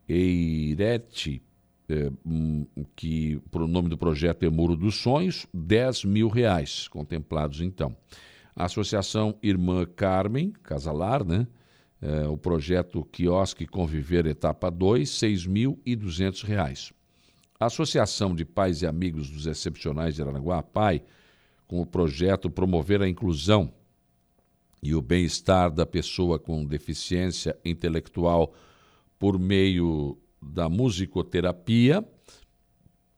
Eirete, 0.10 1.42
é, 1.88 2.12
que 2.96 3.40
o 3.52 3.68
nome 3.68 3.90
do 3.90 3.98
projeto 3.98 4.44
é 4.44 4.50
Muro 4.50 4.76
dos 4.76 4.96
Sonhos, 4.96 5.46
10 5.54 6.06
mil 6.06 6.28
reais 6.28 6.88
contemplados 6.88 7.62
então. 7.62 7.96
A 8.56 8.66
Associação 8.66 9.38
Irmã 9.42 9.86
Carmen, 9.86 10.52
Casalar, 10.64 11.24
né? 11.24 11.48
É, 12.02 12.28
o 12.28 12.38
projeto 12.38 13.04
Quiosque 13.12 13.66
Conviver 13.66 14.26
Etapa 14.26 14.72
2, 14.72 15.10
6.200 15.10 16.44
reais. 16.44 16.94
A 17.60 17.66
Associação 17.66 18.34
de 18.34 18.46
Pais 18.46 18.82
e 18.82 18.88
Amigos 18.88 19.30
dos 19.30 19.46
Excepcionais 19.46 20.16
de 20.16 20.22
Aranaguá, 20.22 20.64
PAI, 20.64 21.04
com 21.68 21.82
o 21.82 21.86
projeto 21.86 22.50
Promover 22.50 23.02
a 23.02 23.08
Inclusão 23.08 23.72
e 24.82 24.96
o 24.96 25.02
Bem-Estar 25.02 25.70
da 25.70 25.86
Pessoa 25.86 26.40
com 26.40 26.66
Deficiência 26.66 27.58
Intelectual 27.66 28.54
por 29.20 29.38
meio 29.38 30.18
da 30.42 30.68
musicoterapia, 30.70 32.00
R$ 32.00 32.06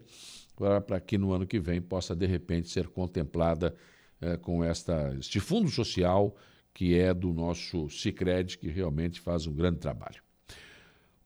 para 0.87 0.99
que 0.99 1.17
no 1.17 1.33
ano 1.33 1.45
que 1.45 1.59
vem 1.59 1.81
possa, 1.81 2.15
de 2.15 2.25
repente, 2.25 2.69
ser 2.69 2.87
contemplada 2.87 3.75
é, 4.21 4.37
com 4.37 4.63
esta, 4.63 5.15
este 5.19 5.39
fundo 5.39 5.69
social 5.69 6.35
que 6.73 6.97
é 6.97 7.13
do 7.13 7.33
nosso 7.33 7.89
Cicred, 7.89 8.57
que 8.57 8.69
realmente 8.69 9.19
faz 9.19 9.45
um 9.47 9.53
grande 9.53 9.79
trabalho. 9.79 10.21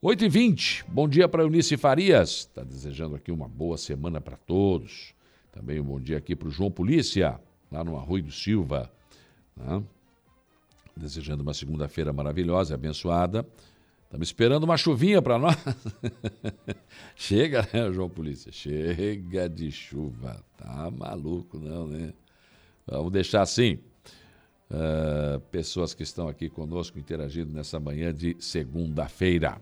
8 0.02 0.26
e 0.26 0.30
20 0.30 0.86
bom 0.90 1.08
dia 1.08 1.30
para 1.30 1.44
Eunice 1.44 1.78
Farias, 1.78 2.30
está 2.30 2.64
desejando 2.64 3.16
aqui 3.16 3.32
uma 3.32 3.48
boa 3.48 3.78
semana 3.78 4.20
para 4.20 4.36
todos. 4.36 5.14
Também 5.52 5.80
um 5.80 5.84
bom 5.84 6.00
dia 6.00 6.18
aqui 6.18 6.36
para 6.36 6.48
o 6.48 6.52
João 6.52 6.72
Polícia, 6.72 7.40
lá 7.72 7.84
no 7.84 7.96
Arroio 7.96 8.24
do 8.24 8.32
Silva. 8.32 8.92
Né? 9.56 9.84
Desejando 10.98 11.44
uma 11.44 11.54
segunda-feira 11.54 12.12
maravilhosa 12.12 12.74
e 12.74 12.76
abençoada. 12.76 13.48
Estamos 14.06 14.28
esperando 14.28 14.64
uma 14.64 14.78
chuvinha 14.78 15.22
para 15.22 15.40
nós. 15.40 15.56
Chega, 17.16 17.68
né, 17.72 17.92
João 17.92 18.10
Polícia? 18.10 18.52
Chega 18.52 19.48
de 19.48 19.72
chuva. 19.72 20.44
Tá 20.58 20.92
maluco, 20.92 21.60
não, 21.60 21.88
né? 21.88 22.14
Vamos 22.86 23.12
deixar 23.12 23.42
assim. 23.42 23.80
Uh, 24.70 25.40
pessoas 25.52 25.94
que 25.94 26.04
estão 26.04 26.28
aqui 26.28 26.50
conosco 26.50 26.98
interagindo 26.98 27.54
nessa 27.54 27.80
manhã 27.80 28.14
de 28.14 28.36
segunda-feira. 28.40 29.62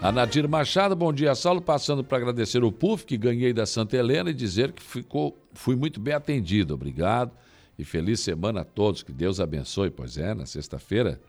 A 0.00 0.12
Nadir 0.12 0.48
Machado, 0.48 0.94
bom 0.94 1.12
dia, 1.12 1.34
Saulo. 1.34 1.60
Passando 1.60 2.04
para 2.04 2.18
agradecer 2.18 2.62
o 2.62 2.70
PUF 2.70 3.04
que 3.04 3.18
ganhei 3.18 3.52
da 3.52 3.66
Santa 3.66 3.96
Helena 3.96 4.30
e 4.30 4.34
dizer 4.34 4.72
que 4.72 4.82
ficou, 4.82 5.36
fui 5.52 5.74
muito 5.74 6.00
bem 6.00 6.14
atendido. 6.14 6.72
Obrigado 6.72 7.32
e 7.76 7.84
feliz 7.84 8.20
semana 8.20 8.60
a 8.60 8.64
todos. 8.64 9.02
Que 9.02 9.12
Deus 9.12 9.40
abençoe. 9.40 9.90
Pois 9.90 10.16
é, 10.16 10.34
na 10.34 10.46
sexta-feira 10.46 11.20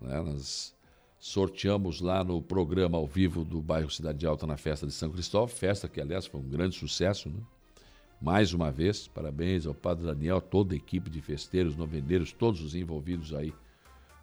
né, 0.00 0.20
nós 0.22 0.74
sorteamos 1.18 2.00
lá 2.00 2.22
no 2.22 2.40
programa 2.40 2.96
ao 2.96 3.06
vivo 3.06 3.44
do 3.44 3.60
bairro 3.60 3.90
Cidade 3.90 4.26
Alta 4.26 4.46
na 4.46 4.56
festa 4.56 4.86
de 4.86 4.92
São 4.92 5.10
Cristóvão, 5.10 5.48
festa 5.48 5.88
que 5.88 6.00
aliás 6.00 6.26
foi 6.26 6.40
um 6.40 6.48
grande 6.48 6.76
sucesso, 6.76 7.28
né? 7.28 7.40
Mais 8.20 8.52
uma 8.52 8.70
vez, 8.70 9.06
parabéns 9.06 9.64
ao 9.64 9.72
Padre 9.72 10.04
Daniel, 10.04 10.40
toda 10.40 10.74
a 10.74 10.76
equipe 10.76 11.08
de 11.08 11.20
festeiros, 11.20 11.76
novendeiros, 11.76 12.32
todos 12.32 12.60
os 12.60 12.74
envolvidos 12.74 13.32
aí. 13.32 13.54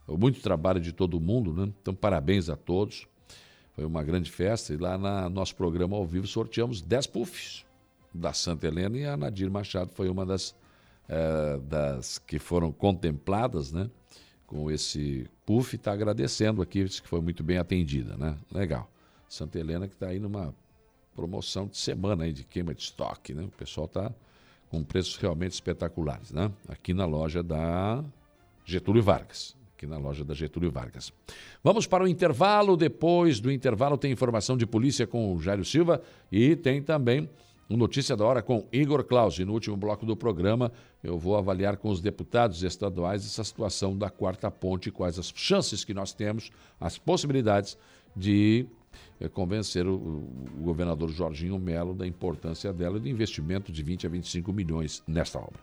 Muito 0.07 0.41
trabalho 0.41 0.81
de 0.81 0.91
todo 0.91 1.19
mundo, 1.19 1.53
né? 1.53 1.71
Então, 1.81 1.95
parabéns 1.95 2.49
a 2.49 2.57
todos. 2.57 3.07
Foi 3.73 3.85
uma 3.85 4.03
grande 4.03 4.29
festa 4.29 4.73
e 4.73 4.77
lá 4.77 4.97
no 4.97 5.29
nosso 5.29 5.55
programa 5.55 5.95
ao 5.95 6.05
vivo 6.05 6.27
sorteamos 6.27 6.81
10 6.81 7.07
puffs 7.07 7.65
da 8.13 8.33
Santa 8.33 8.67
Helena 8.67 8.97
e 8.97 9.05
a 9.05 9.17
Nadir 9.17 9.49
Machado 9.49 9.91
foi 9.93 10.09
uma 10.09 10.25
das, 10.25 10.55
é, 11.07 11.57
das 11.59 12.17
que 12.17 12.37
foram 12.37 12.71
contempladas, 12.71 13.71
né? 13.71 13.89
Com 14.45 14.69
esse 14.69 15.27
puff, 15.45 15.75
está 15.75 15.91
agradecendo 15.91 16.61
aqui, 16.61 16.83
disse 16.83 17.01
que 17.01 17.07
foi 17.07 17.21
muito 17.21 17.43
bem 17.43 17.57
atendida, 17.57 18.15
né? 18.15 18.37
Legal. 18.51 18.89
Santa 19.27 19.59
Helena 19.59 19.87
que 19.87 19.95
está 19.95 20.07
aí 20.07 20.19
numa 20.19 20.53
promoção 21.15 21.67
de 21.67 21.77
semana 21.77 22.25
aí 22.25 22.33
de 22.33 22.43
queima 22.43 22.73
de 22.73 22.81
estoque, 22.81 23.33
né? 23.33 23.43
O 23.43 23.49
pessoal 23.49 23.85
está 23.85 24.13
com 24.69 24.83
preços 24.83 25.15
realmente 25.15 25.53
espetaculares, 25.53 26.31
né? 26.31 26.51
Aqui 26.67 26.93
na 26.93 27.05
loja 27.05 27.41
da 27.41 28.03
Getúlio 28.65 29.01
Vargas. 29.01 29.55
Aqui 29.75 29.87
na 29.87 29.97
loja 29.97 30.23
da 30.23 30.33
Getúlio 30.33 30.71
Vargas. 30.71 31.11
Vamos 31.63 31.87
para 31.87 32.03
o 32.03 32.07
intervalo. 32.07 32.77
Depois 32.77 33.39
do 33.39 33.51
intervalo 33.51 33.97
tem 33.97 34.11
informação 34.11 34.55
de 34.55 34.65
polícia 34.65 35.05
com 35.07 35.33
o 35.33 35.41
Jairo 35.41 35.65
Silva 35.65 36.01
e 36.31 36.55
tem 36.55 36.81
também 36.81 37.29
um 37.69 37.77
Notícia 37.77 38.15
da 38.15 38.25
Hora 38.25 38.41
com 38.41 38.67
Igor 38.71 39.03
Claus. 39.03 39.39
E 39.39 39.45
no 39.45 39.53
último 39.53 39.75
bloco 39.75 40.05
do 40.05 40.15
programa 40.15 40.71
eu 41.03 41.17
vou 41.17 41.37
avaliar 41.37 41.77
com 41.77 41.89
os 41.89 42.01
deputados 42.01 42.63
estaduais 42.63 43.25
essa 43.25 43.43
situação 43.43 43.97
da 43.97 44.09
quarta 44.09 44.49
ponte, 44.49 44.91
quais 44.91 45.19
as 45.19 45.31
chances 45.35 45.83
que 45.83 45.93
nós 45.93 46.13
temos, 46.13 46.51
as 46.79 46.97
possibilidades 46.97 47.77
de 48.15 48.65
é, 49.19 49.27
convencer 49.27 49.85
o, 49.87 49.93
o, 49.93 50.61
governador 50.61 51.09
Jorginho 51.09 51.59
Melo 51.59 51.93
da 51.93 52.07
importância 52.07 52.71
dela 52.71 52.97
e 52.97 52.99
do 52.99 53.09
investimento 53.09 53.71
de 53.71 53.83
20 53.83 54.07
a 54.07 54.09
25 54.09 54.53
milhões 54.53 55.03
nesta 55.07 55.39
obra. 55.39 55.59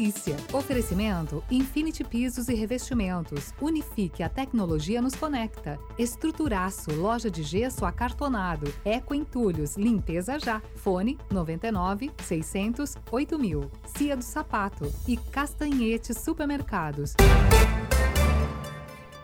Polícia. 0.00 0.34
Oferecimento 0.54 1.44
Infinity 1.50 2.02
Pisos 2.02 2.48
e 2.48 2.54
Revestimentos. 2.54 3.52
Unifique 3.60 4.22
a 4.22 4.30
tecnologia 4.30 5.02
nos 5.02 5.14
conecta. 5.14 5.78
Estruturaço, 5.98 6.90
loja 6.94 7.30
de 7.30 7.42
gesso 7.42 7.84
acartonado. 7.84 8.72
Eco 8.82 9.14
Entulhos, 9.14 9.76
limpeza 9.76 10.38
já. 10.38 10.62
Fone 10.76 11.18
99 11.30 12.10
600 12.24 12.96
8000. 13.12 13.70
Cia 13.94 14.16
do 14.16 14.24
Sapato 14.24 14.90
e 15.06 15.18
Castanhete 15.18 16.14
Supermercados. 16.14 17.14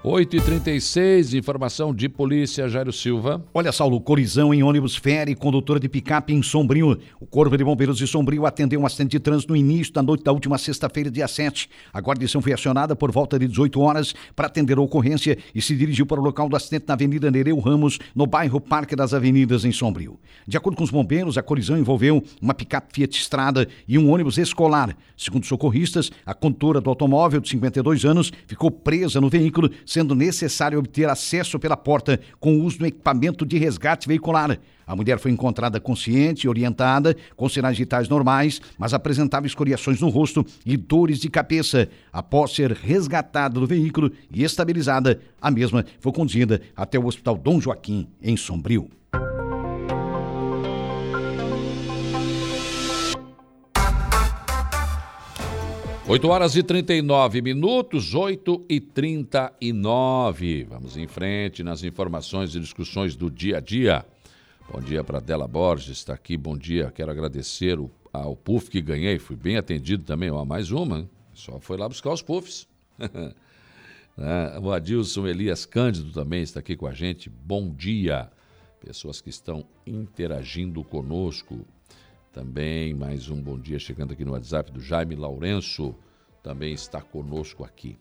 8h36, 0.07 1.37
informação 1.37 1.93
de 1.93 2.09
polícia, 2.09 2.69
Jairo 2.69 2.93
Silva. 2.93 3.45
Olha, 3.53 3.73
Saulo, 3.73 4.01
colisão 4.01 4.55
em 4.55 4.63
ônibus 4.63 4.95
fere 4.95 5.35
condutora 5.35 5.81
de 5.81 5.89
picape 5.89 6.33
em 6.33 6.41
Sombrio. 6.45 6.97
O 7.19 7.27
Corpo 7.27 7.57
de 7.57 7.65
Bombeiros 7.65 7.99
de 7.99 8.07
Sombrio 8.07 8.47
atendeu 8.47 8.79
um 8.79 8.87
acidente 8.87 9.11
de 9.11 9.19
trânsito 9.19 9.53
no 9.53 9.57
início 9.57 9.93
da 9.93 10.05
noite 10.05 10.23
da 10.23 10.31
última 10.31 10.59
sexta-feira, 10.59 11.11
dia 11.11 11.27
7. 11.27 11.69
A 11.93 11.99
guarnição 12.01 12.41
foi 12.41 12.53
acionada 12.53 12.95
por 12.95 13.11
volta 13.11 13.37
de 13.37 13.49
18 13.49 13.81
horas 13.81 14.15
para 14.37 14.47
atender 14.47 14.79
a 14.79 14.81
ocorrência 14.81 15.37
e 15.53 15.61
se 15.61 15.75
dirigiu 15.75 16.07
para 16.07 16.21
o 16.21 16.23
local 16.23 16.49
do 16.49 16.55
acidente 16.55 16.85
na 16.87 16.95
Avenida 16.95 17.29
Nereu 17.29 17.59
Ramos, 17.59 17.99
no 18.15 18.29
bairro 18.29 18.61
Parque 18.61 18.95
das 18.95 19.13
Avenidas, 19.13 19.65
em 19.65 19.73
Sombrio. 19.73 20.21
De 20.47 20.57
acordo 20.57 20.77
com 20.77 20.85
os 20.85 20.91
bombeiros, 20.91 21.37
a 21.37 21.43
colisão 21.43 21.77
envolveu 21.77 22.23
uma 22.41 22.55
picape 22.55 22.95
Fiat 22.95 23.19
Estrada 23.21 23.67
e 23.89 23.99
um 23.99 24.09
ônibus 24.13 24.39
escolar. 24.39 24.97
Segundo 25.17 25.47
socorristas, 25.47 26.13
a 26.25 26.33
condutora 26.33 26.81
do 26.81 26.91
automóvel, 26.91 27.41
de 27.41 27.49
52 27.49 28.05
anos, 28.05 28.33
ficou 28.47 28.71
presa 28.71 29.21
no 29.21 29.29
veículo, 29.29 29.69
sendo 29.97 30.15
necessário 30.15 30.79
obter 30.79 31.09
acesso 31.09 31.59
pela 31.59 31.75
porta 31.75 32.21
com 32.39 32.59
o 32.59 32.65
uso 32.65 32.81
do 32.81 32.87
equipamento 32.87 33.47
de 33.47 33.57
resgate 33.57 34.07
veicular. 34.07 34.59
A 34.87 34.95
mulher 34.95 35.19
foi 35.19 35.31
encontrada 35.31 35.81
consciente 35.81 36.47
orientada, 36.47 37.17
com 37.35 37.49
sinais 37.49 37.79
vitais 37.79 38.07
normais, 38.07 38.61
mas 38.79 38.93
apresentava 38.93 39.47
escoriações 39.47 39.99
no 39.99 40.11
rosto 40.11 40.45
e 40.67 40.77
dores 40.77 41.19
de 41.19 41.31
cabeça. 41.31 41.89
Após 42.13 42.55
ser 42.55 42.73
resgatada 42.73 43.59
do 43.59 43.67
veículo 43.67 44.13
e 44.31 44.45
estabilizada, 44.45 45.19
a 45.41 45.51
mesma 45.51 45.83
foi 45.99 46.13
conduzida 46.13 46.61
até 46.77 46.99
o 46.99 47.07
Hospital 47.07 47.39
Dom 47.39 47.59
Joaquim, 47.59 48.07
em 48.23 48.37
Sombrio. 48.37 48.91
8 56.09 56.29
horas 56.29 56.55
e 56.55 56.63
39 56.63 57.43
minutos, 57.43 58.15
8 58.15 58.65
e 58.69 58.79
39. 58.79 60.63
Vamos 60.63 60.97
em 60.97 61.09
frente 61.09 61.65
nas 61.65 61.83
informações 61.83 62.55
e 62.55 62.61
discussões 62.61 63.17
do 63.17 63.29
dia 63.29 63.57
a 63.57 63.61
dia. 63.61 64.07
Bom 64.71 64.81
dia 64.81 65.03
para 65.03 65.19
Dela 65.19 65.49
Borges, 65.49 65.99
está 65.99 66.15
aqui. 66.15 66.37
Bom 66.37 66.57
dia, 66.57 66.93
quero 66.95 67.11
agradecer 67.11 67.81
o, 67.81 67.91
ao 68.13 68.37
PUF 68.37 68.71
que 68.71 68.81
ganhei, 68.81 69.19
fui 69.19 69.35
bem 69.35 69.57
atendido 69.57 70.05
também. 70.05 70.31
Ó, 70.31 70.45
mais 70.45 70.71
uma, 70.71 71.01
hein? 71.01 71.11
só 71.35 71.59
foi 71.59 71.77
lá 71.77 71.89
buscar 71.89 72.13
os 72.13 72.23
PUFs. 72.23 72.69
é, 74.17 74.61
o 74.63 74.71
Adilson 74.71 75.27
Elias 75.27 75.67
Cândido 75.67 76.13
também 76.13 76.43
está 76.43 76.61
aqui 76.61 76.77
com 76.77 76.87
a 76.87 76.95
gente. 76.95 77.29
Bom 77.29 77.69
dia, 77.75 78.31
pessoas 78.81 79.21
que 79.21 79.29
estão 79.29 79.67
interagindo 79.85 80.85
conosco. 80.85 81.67
Também 82.37 82.93
mais 82.93 83.31
um 83.31 83.41
bom 83.41 83.59
dia 83.59 83.79
chegando 83.79 84.13
aqui 84.13 84.23
no 84.23 84.33
WhatsApp 84.33 84.71
do 84.71 84.79
Jaime 84.79 85.15
Lourenço, 85.15 85.95
também 86.43 86.75
está 86.75 87.01
conosco 87.01 87.65
aqui. 87.65 87.97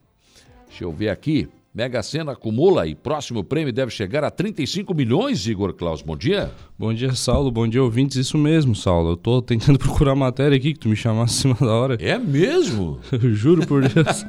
Deixa 0.67 0.83
eu 0.83 0.91
ver 0.91 1.07
aqui. 1.07 1.47
Mega 1.73 2.03
Sena 2.03 2.33
acumula 2.33 2.85
e 2.85 2.95
próximo 2.95 3.45
prêmio 3.45 3.71
deve 3.71 3.91
chegar 3.91 4.25
a 4.25 4.29
35 4.29 4.93
milhões, 4.93 5.47
Igor 5.47 5.73
Klaus. 5.73 6.01
Bom 6.01 6.17
dia. 6.17 6.51
Bom 6.77 6.93
dia, 6.93 7.13
Saulo. 7.15 7.49
Bom 7.49 7.65
dia, 7.65 7.81
ouvintes. 7.81 8.17
Isso 8.17 8.37
mesmo, 8.37 8.75
Saulo. 8.75 9.11
Eu 9.11 9.17
tô 9.17 9.41
tentando 9.41 9.79
procurar 9.79 10.15
matéria 10.15 10.57
aqui 10.57 10.73
que 10.73 10.79
tu 10.79 10.89
me 10.89 10.97
chamasse 10.97 11.47
acima 11.47 11.55
da 11.55 11.73
hora. 11.73 11.97
É 12.01 12.19
mesmo? 12.19 12.99
Juro 13.31 13.65
por 13.65 13.87
Deus. 13.87 14.25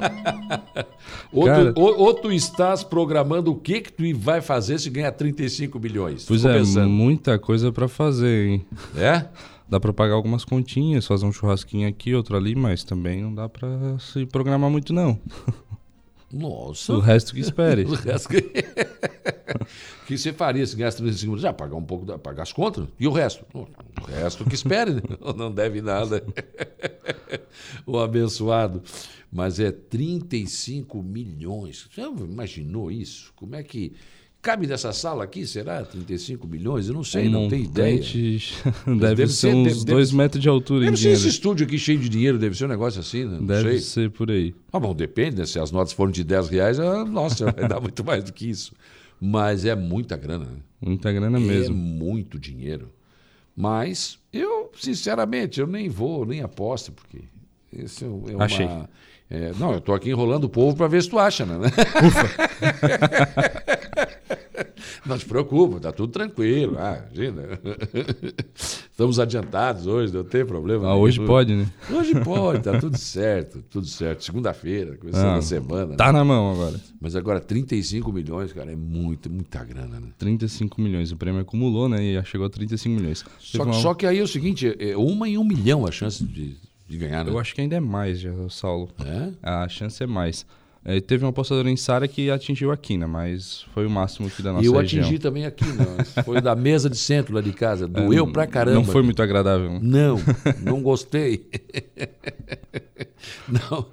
ou, 1.33 1.47
Cara... 1.47 1.73
tu, 1.73 1.81
ou, 1.81 1.99
ou, 1.99 2.15
tu 2.15 2.31
estás 2.31 2.85
programando 2.85 3.51
o 3.51 3.57
que 3.57 3.81
que 3.81 3.93
tu 3.93 4.05
vai 4.17 4.41
fazer 4.41 4.79
se 4.79 4.89
ganhar 4.89 5.11
35 5.11 5.81
milhões? 5.81 6.25
Pois 6.27 6.43
Ficou 6.43 6.55
é, 6.55 6.59
pensando. 6.61 6.89
muita 6.89 7.41
coisa 7.41 7.73
para 7.73 7.89
fazer, 7.89 8.47
hein? 8.51 8.67
É? 8.97 9.27
Dá 9.69 9.81
para 9.81 9.93
pagar 9.93 10.14
algumas 10.14 10.45
continhas, 10.45 11.07
fazer 11.07 11.27
um 11.27 11.33
churrasquinho 11.33 11.89
aqui, 11.89 12.14
outro 12.14 12.37
ali, 12.37 12.55
mas 12.55 12.85
também 12.85 13.23
não 13.23 13.35
dá 13.35 13.49
para 13.49 13.99
se 13.99 14.27
programar 14.27 14.71
muito 14.71 14.93
não. 14.93 15.19
Nossa. 16.33 16.93
O 16.93 17.01
resto 17.01 17.35
que 17.35 17.41
espere. 17.41 17.85
o 17.87 17.95
resto 17.95 18.29
que... 18.29 18.43
que 20.07 20.19
você 20.19 20.33
faria 20.33 20.67
se 20.67 20.77
ganhasse 20.77 20.99
35 20.99 21.27
minutos? 21.27 21.43
Já 21.43 21.53
pagar 21.53 21.77
um 21.77 21.85
pouco, 21.85 22.05
da... 22.05 22.19
pagar 22.19 22.43
as 22.43 22.53
contas. 22.53 22.87
E 22.99 23.07
o 23.07 23.12
resto? 23.12 23.45
O 23.55 24.05
resto 24.07 24.45
que 24.45 24.55
espere, 24.55 24.95
né? 24.95 25.03
não 25.37 25.53
deve 25.53 25.81
nada. 25.81 26.23
o 27.87 27.99
abençoado. 27.99 28.83
Mas 29.33 29.61
é 29.61 29.71
35 29.71 31.03
milhões. 31.03 31.89
Você 31.93 32.03
imaginou 32.03 32.91
isso? 32.91 33.33
Como 33.37 33.55
é 33.55 33.62
que 33.62 33.95
Cabe 34.47 34.69
nessa 34.69 34.93
sala 34.93 35.25
aqui, 35.25 35.45
será? 35.45 35.85
35 35.85 36.47
milhões? 36.47 36.87
Eu 36.87 36.95
não 36.95 37.03
sei, 37.03 37.27
um 37.27 37.33
não 37.33 37.49
tenho 37.49 37.65
ideia. 37.65 37.99
deve, 38.87 39.15
deve 39.17 39.27
ser 39.33 39.53
uns 39.53 39.83
2 39.83 40.13
metros 40.13 40.41
de 40.41 40.49
altura 40.49 40.85
deve 40.85 40.97
dinheiro. 40.97 41.19
esse 41.19 41.29
estúdio 41.29 41.67
aqui 41.67 41.77
cheio 41.77 41.99
de 41.99 42.09
dinheiro, 42.09 42.39
deve 42.39 42.57
ser 42.57 42.67
um 42.67 42.69
negócio 42.69 43.01
assim, 43.01 43.25
né? 43.25 43.39
Não 43.41 43.45
deve 43.45 43.71
sei. 43.71 43.81
ser 43.81 44.11
por 44.13 44.31
aí. 44.31 44.55
Ah, 44.73 44.79
bom, 44.79 44.95
depende, 44.95 45.39
né? 45.39 45.47
Se 45.47 45.59
as 45.59 45.73
notas 45.73 45.93
forem 45.93 46.13
de 46.13 46.23
10 46.23 46.49
reais, 46.49 46.79
ah, 46.79 47.05
nossa, 47.05 47.51
vai 47.51 47.67
dar 47.67 47.81
muito 47.83 48.05
mais 48.05 48.23
do 48.23 48.33
que 48.33 48.49
isso. 48.49 48.73
Mas 49.21 49.65
é 49.65 49.75
muita 49.75 50.17
grana, 50.17 50.45
né? 50.45 50.59
Muita 50.81 51.13
grana 51.13 51.39
é 51.39 51.41
mesmo. 51.41 51.75
É 51.75 51.77
muito 51.77 52.39
dinheiro. 52.39 52.93
Mas 53.57 54.17
eu, 54.33 54.71
sinceramente, 54.79 55.59
eu 55.59 55.67
nem 55.67 55.89
vou, 55.89 56.25
nem 56.25 56.41
aposto, 56.41 56.93
porque 56.93 57.19
isso 57.73 58.05
é 58.05 58.09
uma... 58.09 58.45
Achei. 58.45 58.69
É, 59.29 59.51
não, 59.59 59.73
eu 59.73 59.81
tô 59.81 59.93
aqui 59.93 60.11
enrolando 60.11 60.45
o 60.45 60.49
povo 60.49 60.77
para 60.77 60.87
ver 60.87 61.03
se 61.03 61.11
tu 61.11 61.19
acha, 61.19 61.45
né? 61.45 61.57
Ufa! 62.07 62.29
Não 65.07 65.19
se 65.19 65.25
preocupa, 65.25 65.79
tá 65.79 65.93
tudo 65.93 66.13
tranquilo. 66.13 66.77
Ah, 66.79 67.05
imagina. 67.07 67.43
Estamos 68.55 69.21
adiantados 69.21 69.87
hoje, 69.87 70.13
não 70.13 70.25
tem 70.25 70.45
problema. 70.45 70.89
Ah, 70.89 70.97
hoje 70.97 71.25
pode, 71.25 71.55
né? 71.55 71.67
Hoje 71.91 72.19
pode, 72.21 72.63
tá 72.63 72.79
tudo 72.81 72.99
certo, 72.99 73.63
tudo 73.71 73.87
certo. 73.87 74.25
Segunda-feira, 74.25 74.97
começando 74.97 75.27
ah, 75.27 75.37
a 75.37 75.43
semana. 75.43 75.95
Tá 75.95 76.07
né? 76.07 76.13
na 76.19 76.25
mão 76.25 76.51
agora. 76.51 76.81
Mas 77.01 77.15
agora 77.15 77.39
35 77.39 78.13
milhões, 78.13 78.53
cara, 78.53 78.73
é 78.73 78.77
muito, 78.77 79.31
muita 79.31 79.63
grana, 79.65 80.01
né? 80.01 80.09
35 80.19 80.81
milhões. 80.81 81.13
O 81.13 81.17
prêmio 81.17 81.41
acumulou, 81.41 81.89
né? 81.89 82.03
E 82.03 82.15
já 82.15 82.25
chegou 82.25 82.47
a 82.47 82.51
35 82.51 82.95
milhões. 82.95 83.25
Só, 83.39 83.63
uma... 83.63 83.73
só 83.75 83.95
que 83.95 84.07
aí 84.07 84.19
é 84.19 84.23
o 84.23 84.29
seguinte, 84.29 84.75
é 84.79 84.97
uma 84.97 85.29
em 85.29 85.39
um 85.39 85.45
milhão 85.45 85.87
a 85.87 85.93
chance 85.93 86.25
de, 86.25 86.57
de 86.89 86.99
ganhar, 86.99 87.25
né? 87.25 87.31
Eu 87.31 87.39
acho 87.39 87.55
que 87.55 87.61
ainda 87.61 87.77
é 87.77 87.81
mais, 87.81 88.19
já, 88.19 88.33
Saulo. 88.49 88.89
É? 89.05 89.31
A 89.43 89.69
chance 89.69 90.03
é 90.03 90.07
mais. 90.07 90.45
É, 90.89 91.01
teve 91.01 91.24
uma 91.24 91.30
apostadora 91.30 91.68
em 91.68 91.76
Sara 91.76 92.07
que 92.07 92.30
atingiu 92.30 92.70
a 92.70 92.76
quina, 92.76 93.09
mas 93.09 93.66
foi 93.74 93.84
o 93.84 93.91
máximo 93.91 94.30
que 94.30 94.41
da 94.41 94.53
nossa 94.53 94.64
E 94.64 94.68
eu 94.68 94.72
região. 94.78 95.03
atingi 95.03 95.18
também 95.18 95.45
a 95.45 95.51
quina. 95.51 95.84
Foi 96.24 96.41
da 96.41 96.55
mesa 96.55 96.89
de 96.89 96.97
centro 96.97 97.34
lá 97.34 97.41
de 97.41 97.53
casa. 97.53 97.89
Doeu 97.89 98.24
é, 98.24 98.30
pra 98.30 98.47
caramba. 98.47 98.76
Não 98.76 98.84
foi 98.84 99.03
muito 99.03 99.20
agradável. 99.20 99.80
Não, 99.82 100.16
não 100.62 100.80
gostei. 100.80 101.45
não. 103.49 103.87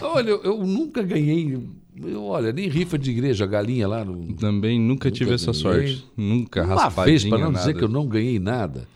Olha, 0.00 0.30
eu, 0.30 0.42
eu 0.44 0.66
nunca 0.66 1.02
ganhei 1.02 1.60
eu, 2.02 2.24
olha, 2.24 2.52
nem 2.52 2.66
rifa 2.68 2.98
de 2.98 3.10
igreja, 3.10 3.44
galinha 3.44 3.86
lá. 3.86 4.02
No, 4.02 4.32
Também 4.34 4.80
nunca, 4.80 5.10
tive 5.10 5.34
essa 5.34 5.52
sorte. 5.52 6.06
Nunca 6.16 6.64
Uma 6.64 6.88
vez, 7.04 7.24
para 7.26 7.36
não 7.36 7.52
nada. 7.52 7.58
dizer 7.58 7.76
que 7.76 7.84
eu 7.84 7.88
não 7.88 8.06
ganhei 8.06 8.38
nada. 8.38 8.88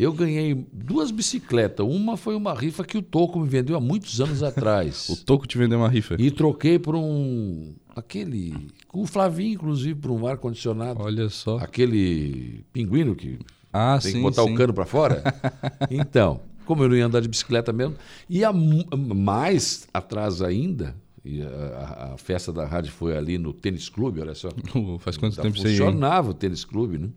Eu 0.00 0.14
ganhei 0.14 0.54
duas 0.72 1.10
bicicletas. 1.10 1.86
Uma 1.86 2.16
foi 2.16 2.34
uma 2.34 2.54
rifa 2.54 2.82
que 2.82 2.96
o 2.96 3.02
Toco 3.02 3.38
me 3.38 3.46
vendeu 3.46 3.76
há 3.76 3.80
muitos 3.80 4.18
anos 4.18 4.40
atrás. 4.42 5.10
o 5.10 5.16
Toco 5.16 5.46
te 5.46 5.58
vendeu 5.58 5.78
uma 5.78 5.88
rifa? 5.90 6.16
E 6.18 6.30
troquei 6.30 6.78
por 6.78 6.96
um. 6.96 7.74
Aquele. 7.94 8.70
Com 8.88 9.02
o 9.02 9.06
Flavinho, 9.06 9.54
inclusive, 9.54 10.00
por 10.00 10.10
um 10.10 10.26
ar-condicionado. 10.26 11.02
Olha 11.02 11.28
só. 11.28 11.58
Aquele 11.58 12.64
pinguino 12.72 13.14
que 13.14 13.38
ah, 13.70 13.98
tem 14.00 14.12
sim, 14.12 14.16
que 14.18 14.22
botar 14.22 14.44
sim. 14.44 14.54
o 14.54 14.56
cano 14.56 14.72
para 14.72 14.86
fora. 14.86 15.22
então, 15.90 16.40
como 16.64 16.82
eu 16.82 16.88
não 16.88 16.96
ia 16.96 17.04
andar 17.04 17.20
de 17.20 17.28
bicicleta 17.28 17.70
mesmo. 17.70 17.94
E 18.28 18.42
a, 18.42 18.52
mais 18.52 19.86
atrás 19.92 20.40
ainda, 20.40 20.96
e 21.22 21.42
a, 21.42 22.12
a, 22.14 22.16
festa 22.16 22.52
da 22.52 22.64
rádio 22.64 22.90
foi 22.90 23.16
ali 23.16 23.36
no 23.36 23.52
tênis 23.52 23.90
clube, 23.90 24.20
olha 24.20 24.34
só. 24.34 24.48
Faz 25.00 25.18
quanto 25.18 25.36
Já 25.36 25.42
tempo 25.42 25.58
você 25.58 25.68
Funcionava 25.68 26.30
o 26.30 26.34
tênis 26.34 26.64
clube, 26.64 26.96
né? 26.96 27.08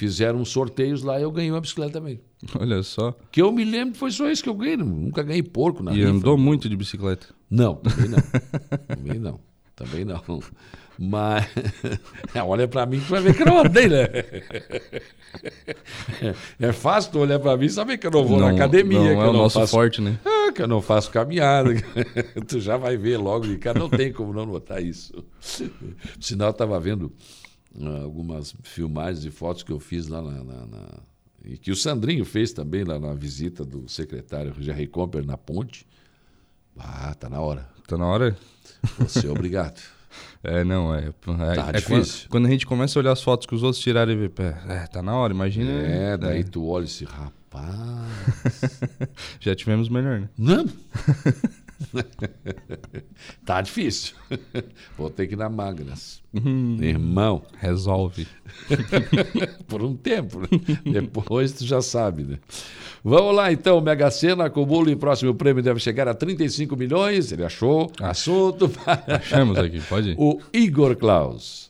Fizeram 0.00 0.42
sorteios 0.46 1.02
lá 1.02 1.20
e 1.20 1.24
eu 1.24 1.30
ganhei 1.30 1.50
uma 1.50 1.60
bicicleta 1.60 1.92
também. 1.92 2.18
Olha 2.58 2.82
só. 2.82 3.14
Que 3.30 3.42
eu 3.42 3.52
me 3.52 3.66
lembro 3.66 3.98
foi 3.98 4.10
só 4.10 4.30
isso 4.30 4.42
que 4.42 4.48
eu 4.48 4.54
ganhei. 4.54 4.78
Nunca 4.78 5.22
ganhei 5.22 5.42
porco 5.42 5.82
na 5.82 5.92
E 5.92 5.96
rifa. 5.96 6.08
andou 6.08 6.38
muito 6.38 6.70
de 6.70 6.74
bicicleta? 6.74 7.26
Não, 7.50 7.74
também 7.74 8.08
não. 8.08 8.18
também 8.88 9.18
não. 9.18 9.40
Também 9.76 10.04
não. 10.06 10.22
Mas 10.98 11.46
olha 12.34 12.66
para 12.66 12.86
mim 12.86 12.98
que 12.98 13.10
vai 13.10 13.20
ver 13.20 13.36
que 13.36 13.42
eu 13.42 13.46
não 13.46 13.60
andei, 13.60 13.88
né? 13.88 14.06
É 16.58 16.72
fácil 16.72 17.12
tu 17.12 17.18
olhar 17.18 17.38
para 17.38 17.54
mim 17.58 17.66
e 17.66 17.70
saber 17.70 17.98
que 17.98 18.06
eu 18.06 18.10
não 18.10 18.24
vou 18.24 18.38
não, 18.38 18.48
na 18.48 18.54
academia. 18.54 18.98
Não 18.98 19.04
que 19.04 19.10
é 19.10 19.14
eu 19.16 19.18
o 19.18 19.24
não 19.26 19.32
nosso 19.34 19.60
faço... 19.60 19.72
forte, 19.72 20.00
né? 20.00 20.18
Ah, 20.24 20.50
que 20.50 20.62
eu 20.62 20.68
não 20.68 20.80
faço 20.80 21.10
caminhada. 21.10 21.74
tu 22.48 22.58
já 22.58 22.78
vai 22.78 22.96
ver 22.96 23.18
logo 23.18 23.46
de 23.46 23.58
cara. 23.58 23.78
Não 23.78 23.90
tem 23.90 24.10
como 24.14 24.32
não 24.32 24.46
notar 24.46 24.82
isso. 24.82 25.12
Sinal, 26.18 26.48
eu 26.48 26.52
estava 26.52 26.80
vendo 26.80 27.12
algumas 28.02 28.54
filmagens 28.62 29.24
e 29.24 29.30
fotos 29.30 29.62
que 29.62 29.72
eu 29.72 29.78
fiz 29.78 30.08
lá 30.08 30.20
na, 30.20 30.44
na, 30.44 30.66
na, 30.66 30.88
E 31.44 31.56
que 31.56 31.70
o 31.70 31.76
Sandrinho 31.76 32.24
fez 32.24 32.52
também 32.52 32.84
lá 32.84 32.98
na 32.98 33.14
visita 33.14 33.64
do 33.64 33.88
secretário 33.88 34.54
Jerry 34.58 34.86
Comper 34.86 35.24
na 35.24 35.36
ponte. 35.36 35.86
Ah, 36.76 37.14
tá 37.14 37.28
na 37.28 37.40
hora. 37.40 37.68
Tá 37.86 37.96
na 37.96 38.06
hora? 38.06 38.36
Você 38.98 39.26
é 39.26 39.30
obrigado. 39.30 39.80
É, 40.42 40.64
não, 40.64 40.92
é. 40.92 41.06
É, 41.08 41.54
tá 41.54 41.68
é 41.68 41.72
difícil. 41.74 42.22
Quando, 42.22 42.30
quando, 42.30 42.46
a 42.46 42.50
gente 42.50 42.66
começa 42.66 42.98
a 42.98 43.00
olhar 43.00 43.12
as 43.12 43.22
fotos 43.22 43.46
que 43.46 43.54
os 43.54 43.62
outros 43.62 43.80
tiraram 43.80 44.10
e 44.10 44.16
ver, 44.16 44.32
é, 44.68 44.86
tá 44.88 45.00
na 45.00 45.14
hora, 45.14 45.32
imagina. 45.32 45.70
É, 45.70 46.16
daí 46.16 46.40
é. 46.40 46.42
tu 46.42 46.66
olha 46.66 46.84
esse 46.84 47.04
rapaz. 47.04 47.70
Já 49.38 49.54
tivemos 49.54 49.88
melhor, 49.88 50.20
né? 50.20 50.28
Não? 50.36 50.64
tá 53.44 53.60
difícil. 53.60 54.14
Vou 54.96 55.10
ter 55.10 55.26
que 55.26 55.34
ir 55.34 55.36
na 55.36 55.48
Magras. 55.48 56.22
Hum, 56.34 56.76
Irmão. 56.80 57.42
Resolve. 57.58 58.26
Por 59.66 59.82
um 59.82 59.96
tempo. 59.96 60.40
Né? 60.40 60.48
Depois 60.92 61.52
tu 61.52 61.64
já 61.64 61.80
sabe, 61.82 62.24
né? 62.24 62.38
Vamos 63.02 63.34
lá 63.34 63.50
então, 63.52 63.80
Mega 63.80 64.10
Sena, 64.10 64.44
acumula 64.46 64.90
e 64.90 64.96
próximo 64.96 65.34
prêmio 65.34 65.62
deve 65.62 65.80
chegar 65.80 66.06
a 66.06 66.14
35 66.14 66.76
milhões. 66.76 67.32
Ele 67.32 67.44
achou 67.44 67.90
Ah. 68.00 68.10
assunto 68.10 68.70
Achamos 69.06 69.58
aqui, 69.58 69.80
pode 69.80 70.10
ir. 70.10 70.16
o 70.18 70.40
Igor 70.52 70.94
Klaus. 70.96 71.69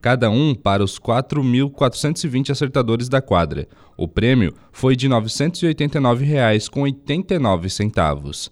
cada 0.00 0.30
um 0.30 0.54
para 0.54 0.82
os 0.82 0.98
4.420 0.98 2.48
acertadores 2.48 3.10
da 3.10 3.20
quadra. 3.20 3.68
O 3.94 4.08
prêmio 4.08 4.54
foi 4.72 4.96
de 4.96 5.06
989 5.06 6.24
reais 6.24 6.66
com 6.66 6.80
89 6.80 7.68
centavos. 7.68 8.50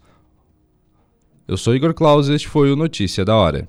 Eu 1.49 1.57
sou 1.57 1.75
Igor 1.75 1.95
Claus 1.95 2.29
e 2.29 2.35
este 2.35 2.47
foi 2.47 2.71
o 2.71 2.77
Notícia 2.77 3.25
da 3.25 3.35
Hora. 3.35 3.67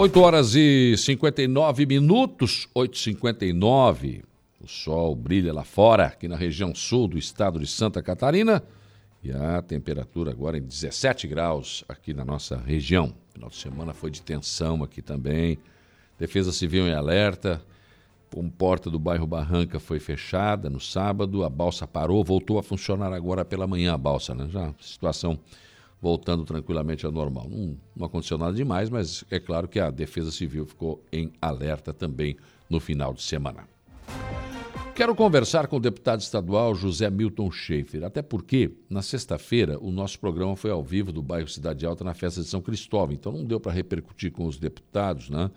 8 0.00 0.20
horas 0.20 0.54
e 0.54 0.94
59 0.96 1.84
minutos, 1.84 2.68
8h59. 2.72 4.22
O 4.60 4.68
sol 4.68 5.16
brilha 5.16 5.52
lá 5.52 5.64
fora, 5.64 6.06
aqui 6.06 6.28
na 6.28 6.36
região 6.36 6.72
sul 6.72 7.08
do 7.08 7.18
estado 7.18 7.58
de 7.58 7.66
Santa 7.66 8.00
Catarina. 8.00 8.62
E 9.24 9.32
a 9.32 9.60
temperatura 9.60 10.30
agora 10.30 10.56
em 10.56 10.62
17 10.62 11.26
graus 11.26 11.84
aqui 11.88 12.14
na 12.14 12.24
nossa 12.24 12.56
região. 12.58 13.12
Final 13.34 13.48
de 13.50 13.56
semana 13.56 13.92
foi 13.92 14.12
de 14.12 14.22
tensão 14.22 14.84
aqui 14.84 15.02
também. 15.02 15.58
Defesa 16.16 16.52
Civil 16.52 16.86
em 16.86 16.94
alerta. 16.94 17.60
Porta 18.56 18.88
do 18.88 19.00
bairro 19.00 19.26
Barranca 19.26 19.80
foi 19.80 19.98
fechada 19.98 20.70
no 20.70 20.78
sábado. 20.78 21.42
A 21.42 21.50
balsa 21.50 21.88
parou, 21.88 22.22
voltou 22.22 22.60
a 22.60 22.62
funcionar 22.62 23.12
agora 23.12 23.44
pela 23.44 23.66
manhã 23.66 23.94
a 23.94 23.98
balsa, 23.98 24.32
né? 24.32 24.46
Já 24.48 24.72
situação 24.80 25.40
voltando 26.00 26.44
tranquilamente 26.44 27.04
ao 27.04 27.12
normal. 27.12 27.48
Não, 27.50 27.76
não, 27.96 28.06
aconteceu 28.06 28.38
nada 28.38 28.54
demais, 28.54 28.88
mas 28.88 29.24
é 29.30 29.38
claro 29.40 29.68
que 29.68 29.80
a 29.80 29.90
Defesa 29.90 30.30
Civil 30.30 30.64
ficou 30.66 31.02
em 31.12 31.32
alerta 31.40 31.92
também 31.92 32.36
no 32.70 32.78
final 32.78 33.12
de 33.12 33.22
semana. 33.22 33.66
Quero 34.94 35.14
conversar 35.14 35.68
com 35.68 35.76
o 35.76 35.80
deputado 35.80 36.20
estadual 36.20 36.74
José 36.74 37.08
Milton 37.08 37.52
Schaefer, 37.52 38.02
até 38.02 38.20
porque 38.20 38.72
na 38.90 39.00
sexta-feira 39.00 39.78
o 39.80 39.92
nosso 39.92 40.18
programa 40.18 40.56
foi 40.56 40.72
ao 40.72 40.82
vivo 40.82 41.12
do 41.12 41.22
bairro 41.22 41.46
Cidade 41.46 41.86
Alta 41.86 42.02
na 42.02 42.14
festa 42.14 42.40
de 42.40 42.48
São 42.48 42.60
Cristóvão, 42.60 43.14
então 43.14 43.30
não 43.30 43.44
deu 43.44 43.60
para 43.60 43.70
repercutir 43.70 44.32
com 44.32 44.44
os 44.44 44.58
deputados, 44.58 45.30
né? 45.30 45.50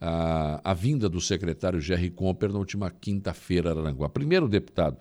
A, 0.00 0.60
a 0.64 0.74
vinda 0.74 1.08
do 1.08 1.20
secretário 1.20 1.80
Jerry 1.80 2.10
Comper 2.10 2.50
na 2.50 2.58
última 2.58 2.90
quinta-feira, 2.90 3.70
Aranguá. 3.70 4.08
Primeiro, 4.08 4.48
deputado, 4.48 4.96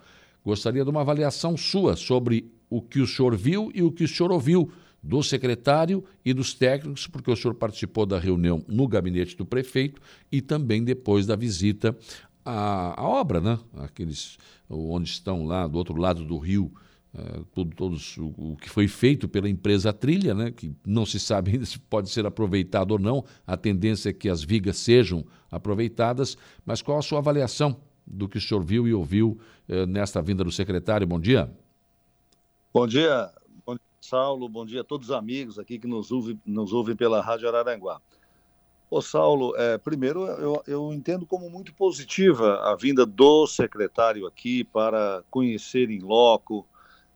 gostaria 0.45 0.83
de 0.83 0.89
uma 0.89 1.01
avaliação 1.01 1.57
sua 1.57 1.95
sobre 1.95 2.51
o 2.69 2.81
que 2.81 2.99
o 2.99 3.07
senhor 3.07 3.35
viu 3.35 3.71
e 3.73 3.81
o 3.81 3.91
que 3.91 4.03
o 4.03 4.07
senhor 4.07 4.31
ouviu 4.31 4.71
do 5.01 5.23
secretário 5.23 6.03
e 6.23 6.33
dos 6.33 6.53
técnicos, 6.53 7.07
porque 7.07 7.31
o 7.31 7.35
senhor 7.35 7.53
participou 7.55 8.05
da 8.05 8.19
reunião 8.19 8.63
no 8.67 8.87
gabinete 8.87 9.35
do 9.35 9.45
prefeito 9.45 10.01
e 10.31 10.41
também 10.41 10.83
depois 10.83 11.25
da 11.25 11.35
visita 11.35 11.97
à, 12.45 12.99
à 12.99 13.07
obra, 13.07 13.39
né? 13.39 13.59
Aqueles 13.77 14.37
onde 14.69 15.09
estão 15.09 15.45
lá 15.45 15.67
do 15.67 15.77
outro 15.77 15.97
lado 15.97 16.25
do 16.25 16.37
rio, 16.37 16.71
uh, 17.13 17.45
tudo, 17.53 17.75
todos 17.75 18.17
o, 18.17 18.33
o, 18.37 18.57
que 18.57 18.69
foi 18.69 18.87
feito 18.87 19.27
pela 19.27 19.49
empresa 19.49 19.93
Trilha, 19.93 20.33
né? 20.33 20.51
Que 20.51 20.71
não 20.85 21.05
se 21.05 21.19
sabe 21.19 21.51
ainda 21.53 21.65
se 21.65 21.79
pode 21.79 22.09
ser 22.09 22.25
aproveitado 22.25 22.91
ou 22.91 22.99
não. 22.99 23.23
A 23.47 23.55
tendência 23.55 24.09
é 24.09 24.13
que 24.13 24.27
as 24.29 24.43
vigas 24.43 24.77
sejam 24.77 25.25
aproveitadas, 25.49 26.37
mas 26.65 26.81
qual 26.81 26.99
a 26.99 27.01
sua 27.01 27.19
avaliação 27.19 27.79
do 28.05 28.27
que 28.27 28.37
o 28.37 28.41
senhor 28.41 28.63
viu 28.63 28.87
e 28.87 28.93
ouviu 28.93 29.39
uh, 29.69 29.85
nesta 29.85 30.21
vinda 30.21 30.43
do 30.43 30.51
secretário? 30.51 31.07
Bom 31.07 31.19
dia. 31.19 31.49
Bom 32.71 32.85
dia, 32.85 33.31
bom 33.65 33.73
dia, 33.73 33.81
Saulo. 33.99 34.47
Bom 34.47 34.63
dia 34.63 34.81
a 34.81 34.83
todos 34.83 35.09
os 35.09 35.15
amigos 35.15 35.57
aqui 35.57 35.79
que 35.79 35.87
nos 35.87 36.11
ouvem, 36.11 36.39
nos 36.45 36.71
ouvem 36.71 36.95
pela 36.95 37.19
Rádio 37.19 37.47
Araranguá. 37.47 37.99
Ô, 38.91 39.01
Saulo, 39.01 39.55
é, 39.57 39.79
primeiro 39.79 40.27
eu, 40.27 40.61
eu, 40.67 40.93
entendo 40.93 41.25
como 41.25 41.49
muito 41.49 41.73
positiva 41.73 42.59
a 42.61 42.75
vinda 42.75 43.07
do 43.07 43.47
secretário 43.47 44.27
aqui 44.27 44.63
para 44.63 45.23
conhecer 45.31 45.89
em 45.89 45.99
loco. 45.99 46.63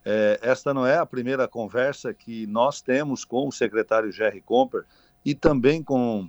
É, 0.04 0.40
esta 0.42 0.74
não 0.74 0.88
é 0.88 0.98
a 0.98 1.06
primeira 1.06 1.48
conversa 1.48 2.16
que 2.16 2.48
nós 2.48 2.82
temos 2.82 3.24
com 3.24 3.48
o 3.48 3.52
secretário 3.52 4.12
Jerry 4.12 4.42
Comper 4.42 4.86
e 5.24 5.36
também 5.36 5.84
com 5.84 6.28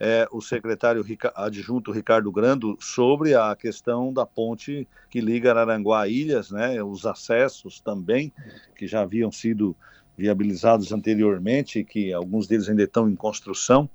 é, 0.00 0.26
o 0.32 0.40
secretário 0.40 1.04
adjunto 1.34 1.92
Ricardo 1.92 2.32
Grando 2.32 2.76
sobre 2.80 3.34
a 3.34 3.54
questão 3.54 4.10
da 4.10 4.24
ponte 4.24 4.88
que 5.10 5.20
liga 5.20 5.50
Araranguá 5.50 6.02
a 6.02 6.08
Ilhas, 6.08 6.50
né, 6.50 6.82
os 6.82 7.04
acessos 7.04 7.80
também, 7.80 8.32
que 8.74 8.86
já 8.86 9.02
haviam 9.02 9.30
sido 9.30 9.76
viabilizados 10.16 10.90
anteriormente, 10.90 11.84
que 11.84 12.12
alguns 12.12 12.46
deles 12.46 12.68
ainda 12.68 12.82
estão 12.82 13.10
em 13.10 13.14
construção. 13.14 13.88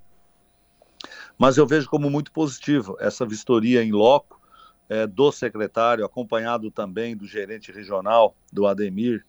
Mas 1.37 1.57
eu 1.57 1.65
vejo 1.65 1.89
como 1.89 2.09
muito 2.09 2.31
positivo 2.31 2.95
essa 2.99 3.25
vistoria 3.25 3.83
em 3.83 3.91
loco 3.91 4.39
é, 4.87 5.07
do 5.07 5.31
secretário, 5.31 6.05
acompanhado 6.05 6.69
também 6.69 7.17
do 7.17 7.25
gerente 7.25 7.71
regional, 7.71 8.35
do 8.53 8.67
Ademir, 8.67 9.25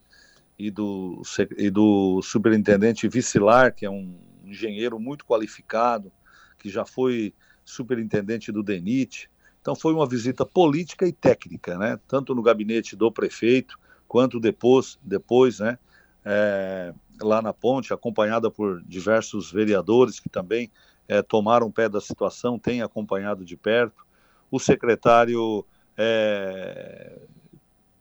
e 0.59 0.71
do, 0.71 1.21
e 1.57 1.71
do 1.71 2.21
superintendente 2.23 3.09
Vicilar, 3.09 3.75
que 3.75 3.85
é 3.85 3.91
um 3.91 4.19
engenheiro 4.45 4.99
muito 4.99 5.25
qualificado, 5.25 6.11
que 6.59 6.69
já 6.69 6.85
foi 6.85 7.33
superintendente 7.65 8.53
do 8.53 8.63
DENIT. 8.63 9.29
Então 9.61 9.75
foi 9.75 9.93
uma 9.93 10.07
visita 10.07 10.47
política 10.47 11.07
e 11.07 11.13
técnica, 11.13 11.77
né? 11.77 11.99
tanto 12.07 12.35
no 12.35 12.43
gabinete 12.43 12.95
do 12.95 13.11
prefeito, 13.11 13.79
quanto 14.07 14.39
depois, 14.39 14.99
depois 15.03 15.59
né? 15.59 15.79
É, 16.25 16.93
lá 17.21 17.41
na 17.41 17.53
ponte, 17.53 17.93
acompanhada 17.93 18.51
por 18.51 18.83
diversos 18.83 19.51
vereadores 19.51 20.19
que 20.19 20.29
também 20.29 20.71
é, 21.09 21.23
tomaram 21.23 21.71
pé 21.71 21.89
da 21.89 22.01
situação, 22.01 22.59
têm 22.59 22.83
acompanhado 22.83 23.45
de 23.45 23.57
perto. 23.57 24.05
O 24.51 24.59
secretário 24.59 25.65
é, 25.97 27.19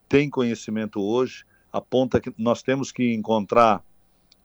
tem 0.10 0.30
conhecimento 0.30 1.02
hoje, 1.02 1.46
aponta 1.72 2.20
que 2.20 2.34
nós 2.38 2.62
temos 2.62 2.92
que 2.92 3.14
encontrar 3.14 3.84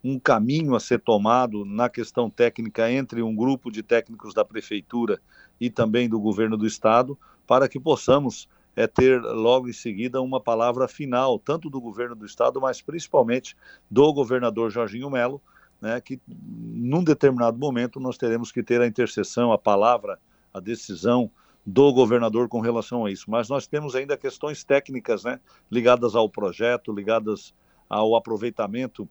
um 0.02 0.18
caminho 0.18 0.74
a 0.74 0.80
ser 0.80 1.00
tomado 1.00 1.64
na 1.64 1.88
questão 1.88 2.30
técnica 2.30 2.90
entre 2.90 3.22
um 3.22 3.34
grupo 3.34 3.70
de 3.70 3.82
técnicos 3.82 4.32
da 4.32 4.44
prefeitura 4.44 5.20
e 5.60 5.68
também 5.68 6.08
do 6.08 6.18
governo 6.18 6.56
do 6.56 6.66
estado, 6.66 7.18
para 7.46 7.68
que 7.68 7.78
possamos 7.78 8.48
é, 8.74 8.86
ter 8.86 9.20
logo 9.20 9.68
em 9.68 9.72
seguida 9.72 10.22
uma 10.22 10.40
palavra 10.40 10.88
final, 10.88 11.38
tanto 11.38 11.68
do 11.68 11.80
governo 11.80 12.14
do 12.14 12.24
estado, 12.24 12.60
mas 12.60 12.80
principalmente 12.80 13.56
do 13.90 14.12
governador 14.12 14.70
Jorginho 14.70 15.10
Melo, 15.10 15.40
né, 15.80 16.00
que 16.00 16.20
num 16.26 17.02
determinado 17.02 17.58
momento 17.58 18.00
nós 18.00 18.16
teremos 18.16 18.52
que 18.52 18.62
ter 18.62 18.80
a 18.80 18.86
intercessão, 18.86 19.52
a 19.52 19.58
palavra, 19.58 20.18
a 20.52 20.60
decisão 20.60 21.30
do 21.64 21.92
governador 21.92 22.48
com 22.48 22.60
relação 22.60 23.04
a 23.04 23.10
isso. 23.10 23.30
Mas 23.30 23.48
nós 23.48 23.66
temos 23.66 23.94
ainda 23.94 24.16
questões 24.16 24.64
técnicas, 24.64 25.24
né, 25.24 25.40
ligadas 25.70 26.14
ao 26.14 26.28
projeto, 26.28 26.92
ligadas 26.92 27.54
ao 27.88 28.14
aproveitamento 28.14 29.08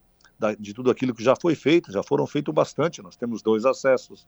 de 0.57 0.73
tudo 0.73 0.89
aquilo 0.89 1.13
que 1.13 1.23
já 1.23 1.35
foi 1.35 1.55
feito, 1.55 1.91
já 1.91 2.01
foram 2.01 2.25
feito 2.25 2.51
bastante. 2.53 3.01
Nós 3.01 3.15
temos 3.15 3.41
dois 3.41 3.65
acessos. 3.65 4.27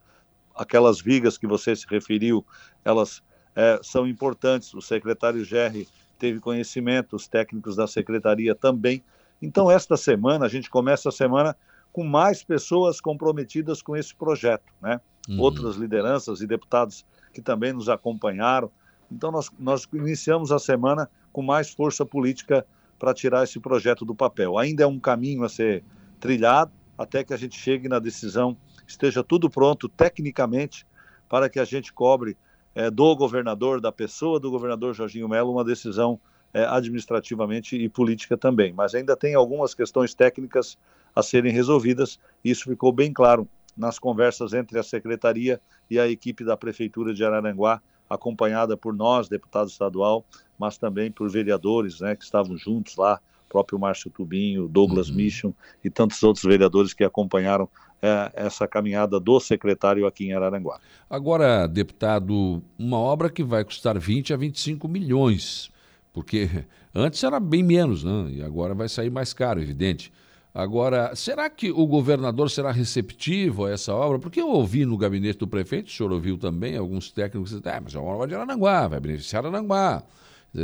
Aquelas 0.54 1.00
vigas 1.00 1.38
que 1.38 1.48
você 1.48 1.76
se 1.76 1.88
referiu, 1.88 2.46
elas 2.84 3.24
é, 3.56 3.80
são 3.82 4.08
importantes. 4.08 4.74
O 4.74 4.82
secretário 4.82 5.44
Gerri 5.46 5.88
teve 6.20 6.40
conhecimento, 6.40 7.16
os 7.16 7.28
técnicos 7.28 7.76
da 7.76 7.88
secretaria 7.88 8.54
também. 8.54 9.04
Então, 9.42 9.72
esta 9.72 9.98
semana, 9.98 10.46
a 10.46 10.50
gente 10.50 10.70
começa 10.70 11.10
a 11.10 11.12
semana 11.12 11.56
com 11.92 12.04
mais 12.04 12.44
pessoas 12.44 13.02
comprometidas 13.02 13.82
com 13.82 13.96
esse 13.96 14.14
projeto, 14.14 14.72
né? 14.82 15.02
Uhum. 15.28 15.40
Outras 15.40 15.76
lideranças 15.76 16.42
e 16.42 16.48
deputados 16.48 17.06
que 17.34 17.42
também 17.42 17.74
nos 17.74 17.90
acompanharam. 17.90 18.72
Então, 19.12 19.32
nós, 19.32 19.50
nós 19.58 19.88
iniciamos 19.94 20.52
a 20.52 20.60
semana 20.60 21.10
com 21.32 21.42
mais 21.42 21.70
força 21.70 22.06
política 22.06 22.66
para 23.00 23.14
tirar 23.14 23.44
esse 23.44 23.60
projeto 23.60 24.06
do 24.06 24.14
papel. 24.14 24.58
Ainda 24.58 24.84
é 24.84 24.88
um 24.88 25.00
caminho 25.00 25.44
a 25.44 25.50
ser 25.50 25.84
trilhado 26.22 26.72
até 26.98 27.24
que 27.24 27.34
a 27.34 27.38
gente 27.38 27.60
chegue 27.60 27.90
na 27.90 28.00
decisão, 28.00 28.56
esteja 28.88 29.24
tudo 29.24 29.50
pronto 29.50 29.90
tecnicamente 29.90 30.86
para 31.28 31.50
que 31.50 31.60
a 31.60 31.66
gente 31.66 31.92
cobre 31.92 32.38
é, 32.76 32.92
do 32.92 33.16
governador, 33.16 33.82
da 33.82 33.92
pessoa 33.92 34.40
do 34.40 34.52
governador 34.52 34.94
Jorginho 34.94 35.28
Melo, 35.28 35.52
uma 35.52 35.66
decisão 35.66 36.20
é, 36.54 36.64
administrativamente 36.64 37.76
e 37.76 37.90
política 37.90 38.38
também. 38.38 38.72
Mas 38.72 38.94
ainda 38.94 39.18
tem 39.18 39.34
algumas 39.34 39.74
questões 39.74 40.14
técnicas 40.14 40.78
a 41.16 41.24
serem 41.24 41.52
resolvidas, 41.52 42.20
e 42.44 42.52
isso 42.52 42.66
ficou 42.66 42.92
bem 42.92 43.12
claro 43.12 43.48
nas 43.76 43.98
conversas 43.98 44.54
entre 44.54 44.78
a 44.78 44.84
secretaria 44.84 45.60
e 45.90 46.00
a 46.00 46.08
equipe 46.08 46.44
da 46.44 46.56
prefeitura 46.56 47.14
de 47.14 47.26
Araranguá, 47.26 47.82
acompanhada 48.10 48.78
por 48.78 48.94
nós, 48.94 49.28
deputado 49.28 49.70
estadual, 49.70 50.26
mas 50.60 50.78
também 50.78 51.12
por 51.12 51.30
vereadores, 51.30 52.02
né, 52.02 52.16
que 52.16 52.24
estavam 52.24 52.58
juntos 52.58 52.96
lá, 52.96 53.20
próprio 53.52 53.78
Márcio 53.78 54.10
Tubinho, 54.10 54.70
Douglas 54.70 55.10
uhum. 55.10 55.16
Mission 55.18 55.52
e 55.84 55.90
tantos 55.90 56.24
outros 56.24 56.46
vereadores 56.46 56.94
que 56.94 57.04
acompanharam 57.04 57.68
é, 58.02 58.32
essa 58.34 58.66
caminhada 58.66 59.20
do 59.20 59.40
secretário 59.40 60.08
aqui 60.08 60.28
em 60.28 60.34
Araranguá. 60.34 60.80
Agora, 61.10 61.68
deputado, 61.68 62.64
uma 62.80 62.98
obra 62.98 63.30
que 63.30 63.44
vai 63.44 63.66
custar 63.66 64.00
20 64.00 64.34
a 64.34 64.38
25 64.38 64.88
milhões, 64.88 65.70
porque 66.14 66.50
antes 66.96 67.22
era 67.24 67.40
bem 67.40 67.62
menos, 67.62 68.04
né? 68.06 68.28
E 68.32 68.42
agora 68.42 68.74
vai 68.74 68.88
sair 68.88 69.10
mais 69.10 69.34
caro, 69.34 69.62
evidente. 69.62 70.12
Agora, 70.54 71.16
será 71.16 71.50
que 71.50 71.72
o 71.72 71.86
governador 71.86 72.50
será 72.50 72.72
receptivo 72.72 73.66
a 73.66 73.72
essa 73.72 73.94
obra? 73.94 74.20
Porque 74.20 74.42
eu 74.42 74.50
ouvi 74.50 74.86
no 74.86 74.98
gabinete 74.98 75.40
do 75.40 75.48
prefeito, 75.48 75.88
o 75.88 75.92
senhor 75.92 76.12
ouviu 76.12 76.38
também, 76.38 76.76
alguns 76.76 77.12
técnicos 77.12 77.54
ah, 77.54 77.82
mas 77.82 77.96
é 77.96 78.00
uma 78.00 78.12
obra 78.14 78.28
de 78.28 78.36
Arananguá, 78.36 78.88
vai 78.88 79.00
beneficiar 79.00 79.46
Arananguá. 79.46 80.04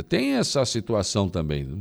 Tem 0.06 0.34
essa 0.34 0.64
situação 0.66 1.28
também. 1.28 1.64
Né? 1.64 1.78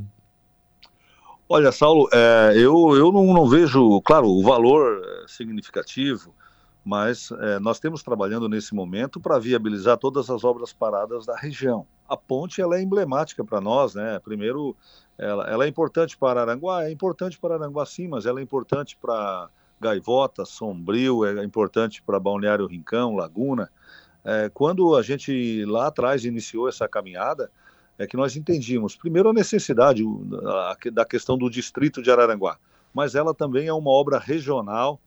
Olha, 1.49 1.71
Saulo, 1.71 2.09
é, 2.11 2.51
eu, 2.57 2.93
eu 2.97 3.09
não, 3.09 3.33
não, 3.33 3.47
vejo, 3.47 4.01
claro, 4.01 4.27
o 4.27 4.43
valor 4.43 5.01
é 5.23 5.27
significativo, 5.29 6.35
mas 6.83 7.31
é, 7.31 7.57
nós 7.59 7.79
temos 7.79 8.03
trabalhando 8.03 8.49
nesse 8.49 8.75
momento 8.75 9.17
para 9.17 9.39
viabilizar 9.39 9.97
todas 9.97 10.29
as 10.29 10.43
obras 10.43 10.73
paradas 10.73 11.25
da 11.25 11.37
região. 11.37 11.87
A 12.07 12.17
ponte 12.17 12.61
ela 12.61 12.77
é 12.77 12.81
emblemática 12.81 13.45
para 13.45 13.61
nós, 13.61 13.95
né? 13.95 14.19
Primeiro, 14.19 14.75
ela, 15.17 15.49
ela, 15.49 15.63
é 15.63 15.69
importante 15.69 16.17
para 16.17 16.41
Aranguá, 16.41 16.83
é 16.83 16.91
importante 16.91 17.39
para 17.39 17.55
Aranguá 17.55 17.85
sim, 17.85 18.09
mas 18.09 18.25
ela 18.25 18.41
é 18.41 18.43
importante 18.43 18.97
para 18.97 19.49
Gaivota, 19.79 20.43
Sombrio, 20.43 21.23
é 21.23 21.45
importante 21.45 22.03
para 22.03 22.19
Balneário 22.19 22.67
Rincão, 22.67 23.15
Laguna. 23.15 23.69
É, 24.25 24.49
quando 24.53 24.97
a 24.97 25.01
gente 25.01 25.63
lá 25.63 25.87
atrás 25.87 26.25
iniciou 26.25 26.67
essa 26.67 26.89
caminhada, 26.89 27.49
é 27.97 28.05
que 28.05 28.17
nós 28.17 28.35
entendíamos, 28.35 28.95
primeiro, 28.95 29.29
a 29.29 29.33
necessidade 29.33 30.03
da 30.91 31.05
questão 31.05 31.37
do 31.37 31.49
distrito 31.49 32.01
de 32.01 32.11
Araranguá, 32.11 32.57
mas 32.93 33.15
ela 33.15 33.33
também 33.33 33.67
é 33.67 33.73
uma 33.73 33.89
obra 33.89 34.19
regional, 34.19 34.99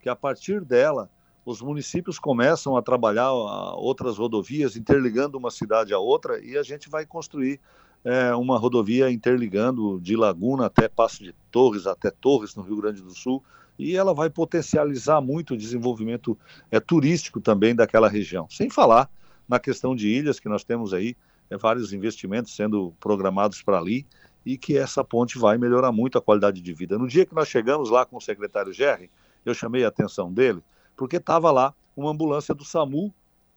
que 0.00 0.08
a 0.08 0.16
partir 0.16 0.62
dela 0.62 1.10
os 1.44 1.60
municípios 1.60 2.18
começam 2.18 2.76
a 2.76 2.82
trabalhar 2.82 3.32
outras 3.32 4.18
rodovias, 4.18 4.76
interligando 4.76 5.38
uma 5.38 5.50
cidade 5.50 5.92
a 5.92 5.98
outra, 5.98 6.42
e 6.44 6.56
a 6.56 6.62
gente 6.62 6.88
vai 6.88 7.04
construir 7.04 7.60
é, 8.04 8.34
uma 8.34 8.58
rodovia 8.58 9.10
interligando 9.10 10.00
de 10.00 10.16
Laguna 10.16 10.66
até 10.66 10.88
Passo 10.88 11.22
de 11.22 11.34
Torres, 11.50 11.86
até 11.86 12.10
Torres, 12.10 12.54
no 12.54 12.62
Rio 12.62 12.76
Grande 12.76 13.02
do 13.02 13.14
Sul, 13.14 13.42
e 13.78 13.96
ela 13.96 14.12
vai 14.12 14.28
potencializar 14.28 15.20
muito 15.20 15.54
o 15.54 15.56
desenvolvimento 15.56 16.36
é, 16.70 16.78
turístico 16.78 17.40
também 17.40 17.74
daquela 17.74 18.08
região. 18.08 18.46
Sem 18.50 18.68
falar 18.68 19.10
na 19.48 19.58
questão 19.58 19.96
de 19.96 20.08
ilhas, 20.08 20.38
que 20.38 20.48
nós 20.48 20.62
temos 20.62 20.92
aí 20.92 21.16
é, 21.50 21.56
vários 21.56 21.92
investimentos 21.92 22.54
sendo 22.54 22.94
programados 23.00 23.62
para 23.62 23.78
ali, 23.78 24.06
e 24.44 24.56
que 24.56 24.76
essa 24.76 25.04
ponte 25.04 25.38
vai 25.38 25.58
melhorar 25.58 25.92
muito 25.92 26.16
a 26.16 26.22
qualidade 26.22 26.60
de 26.60 26.72
vida. 26.72 26.98
No 26.98 27.06
dia 27.06 27.26
que 27.26 27.34
nós 27.34 27.48
chegamos 27.48 27.90
lá 27.90 28.06
com 28.06 28.16
o 28.16 28.20
secretário 28.20 28.72
Gerri, 28.72 29.10
eu 29.44 29.52
chamei 29.52 29.84
a 29.84 29.88
atenção 29.88 30.32
dele, 30.32 30.62
porque 30.96 31.16
estava 31.16 31.50
lá 31.50 31.74
uma 31.96 32.10
ambulância 32.10 32.54
do 32.54 32.64
SAMU 32.64 33.12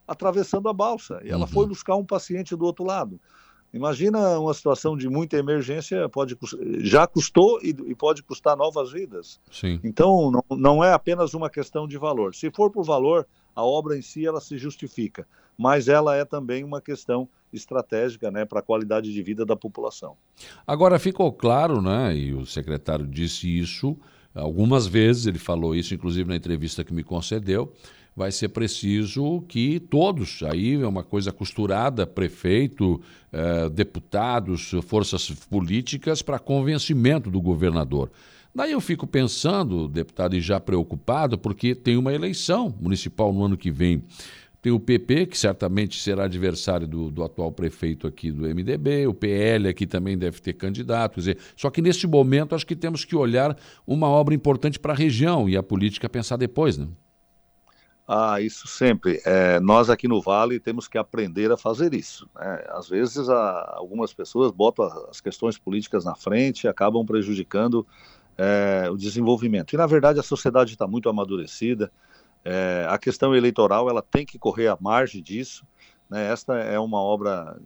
atravessando 0.07 0.67
a 0.67 0.73
balsa 0.73 1.21
e 1.23 1.29
ela 1.29 1.41
uhum. 1.41 1.47
foi 1.47 1.67
buscar 1.67 1.95
um 1.95 2.05
paciente 2.05 2.55
do 2.55 2.65
outro 2.65 2.83
lado. 2.83 3.19
Imagina 3.73 4.37
uma 4.39 4.53
situação 4.53 4.95
de 4.95 5.09
muita 5.09 5.35
emergência, 5.35 6.07
pode 6.07 6.37
já 6.81 7.07
custou 7.07 7.59
e, 7.63 7.69
e 7.69 7.95
pode 7.95 8.21
custar 8.21 8.55
novas 8.55 8.91
vidas. 8.91 9.39
Sim. 9.51 9.79
Então, 9.83 10.29
não, 10.29 10.57
não 10.57 10.83
é 10.83 10.93
apenas 10.93 11.33
uma 11.33 11.49
questão 11.49 11.87
de 11.87 11.97
valor. 11.97 12.35
Se 12.35 12.51
for 12.51 12.69
por 12.69 12.83
valor, 12.83 13.25
a 13.55 13.63
obra 13.63 13.97
em 13.97 14.01
si 14.01 14.27
ela 14.27 14.39
se 14.39 14.59
justifica, 14.59 15.27
mas 15.57 15.87
ela 15.87 16.15
é 16.15 16.25
também 16.25 16.63
uma 16.63 16.81
questão 16.81 17.27
estratégica 17.51 18.31
né, 18.31 18.45
para 18.45 18.59
a 18.59 18.63
qualidade 18.63 19.13
de 19.13 19.21
vida 19.21 19.45
da 19.45 19.55
população. 19.55 20.15
Agora 20.65 20.97
ficou 20.97 21.31
claro, 21.31 21.81
né, 21.81 22.15
e 22.15 22.33
o 22.33 22.45
secretário 22.45 23.05
disse 23.05 23.47
isso, 23.47 23.97
Algumas 24.33 24.87
vezes 24.87 25.27
ele 25.27 25.37
falou 25.37 25.75
isso, 25.75 25.93
inclusive 25.93 26.27
na 26.27 26.35
entrevista 26.35 26.83
que 26.83 26.93
me 26.93 27.03
concedeu. 27.03 27.71
Vai 28.15 28.31
ser 28.31 28.49
preciso 28.49 29.41
que 29.47 29.79
todos, 29.79 30.43
aí 30.43 30.75
é 30.75 30.87
uma 30.87 31.03
coisa 31.03 31.31
costurada, 31.31 32.05
prefeito, 32.05 33.01
eh, 33.31 33.69
deputados, 33.69 34.71
forças 34.83 35.31
políticas, 35.31 36.21
para 36.21 36.37
convencimento 36.37 37.31
do 37.31 37.41
governador. 37.41 38.11
Daí 38.53 38.71
eu 38.71 38.81
fico 38.81 39.07
pensando, 39.07 39.87
deputado, 39.87 40.35
e 40.35 40.41
já 40.41 40.59
preocupado, 40.59 41.39
porque 41.39 41.73
tem 41.73 41.97
uma 41.97 42.13
eleição 42.13 42.75
municipal 42.79 43.33
no 43.33 43.43
ano 43.43 43.57
que 43.57 43.71
vem. 43.71 44.03
Tem 44.63 44.71
o 44.71 44.79
PP, 44.79 45.25
que 45.25 45.37
certamente 45.37 45.99
será 45.99 46.23
adversário 46.23 46.87
do, 46.87 47.11
do, 47.11 47.21
atual 47.21 47.51
prefeito 47.51 48.07
aqui 48.07 48.31
do 48.31 48.43
MDB, 48.43 49.05
o 49.07 49.13
PL 49.13 49.67
aqui 49.67 49.85
também 49.85 50.17
deve 50.17 50.39
ter 50.39 50.53
candidato. 50.53 51.15
Quer 51.15 51.19
dizer, 51.19 51.37
só 51.53 51.69
que 51.69 51.81
nesse 51.81 52.07
momento 52.07 52.55
acho 52.55 52.65
que 52.65 52.73
temos 52.73 53.03
que 53.03 53.13
olhar 53.13 53.57
uma 53.85 54.07
obra 54.07 54.33
importante 54.33 54.79
para 54.79 54.93
a 54.93 54.95
região 54.95 55.49
e 55.49 55.57
a 55.57 55.61
política 55.61 56.07
pensar 56.07 56.37
depois, 56.37 56.77
né? 56.77 56.87
Ah, 58.07 58.39
isso 58.39 58.65
sempre. 58.65 59.21
É, 59.25 59.59
nós 59.59 59.89
aqui 59.89 60.07
no 60.07 60.21
Vale 60.21 60.61
temos 60.61 60.87
que 60.87 60.97
aprender 60.97 61.51
a 61.51 61.57
fazer 61.57 61.93
isso. 61.93 62.29
Né? 62.33 62.63
Às 62.69 62.87
vezes 62.87 63.27
a, 63.27 63.73
algumas 63.75 64.13
pessoas 64.13 64.49
botam 64.49 64.85
as 65.09 65.19
questões 65.19 65.57
políticas 65.57 66.05
na 66.05 66.15
frente 66.15 66.63
e 66.63 66.67
acabam 66.69 67.05
prejudicando 67.05 67.85
é, 68.37 68.87
o 68.89 68.95
desenvolvimento. 68.95 69.73
E, 69.73 69.77
na 69.77 69.85
verdade, 69.85 70.21
a 70.21 70.23
sociedade 70.23 70.71
está 70.71 70.87
muito 70.87 71.09
amadurecida, 71.09 71.91
é, 72.43 72.85
a 72.89 72.97
questão 72.97 73.35
eleitoral 73.35 73.89
ela 73.89 74.01
tem 74.01 74.25
que 74.25 74.37
correr 74.37 74.67
à 74.67 74.77
margem 74.79 75.21
disso. 75.21 75.65
Né? 76.09 76.31
Esta 76.31 76.57
é 76.57 76.77
uma 76.79 77.01
obra 77.01 77.59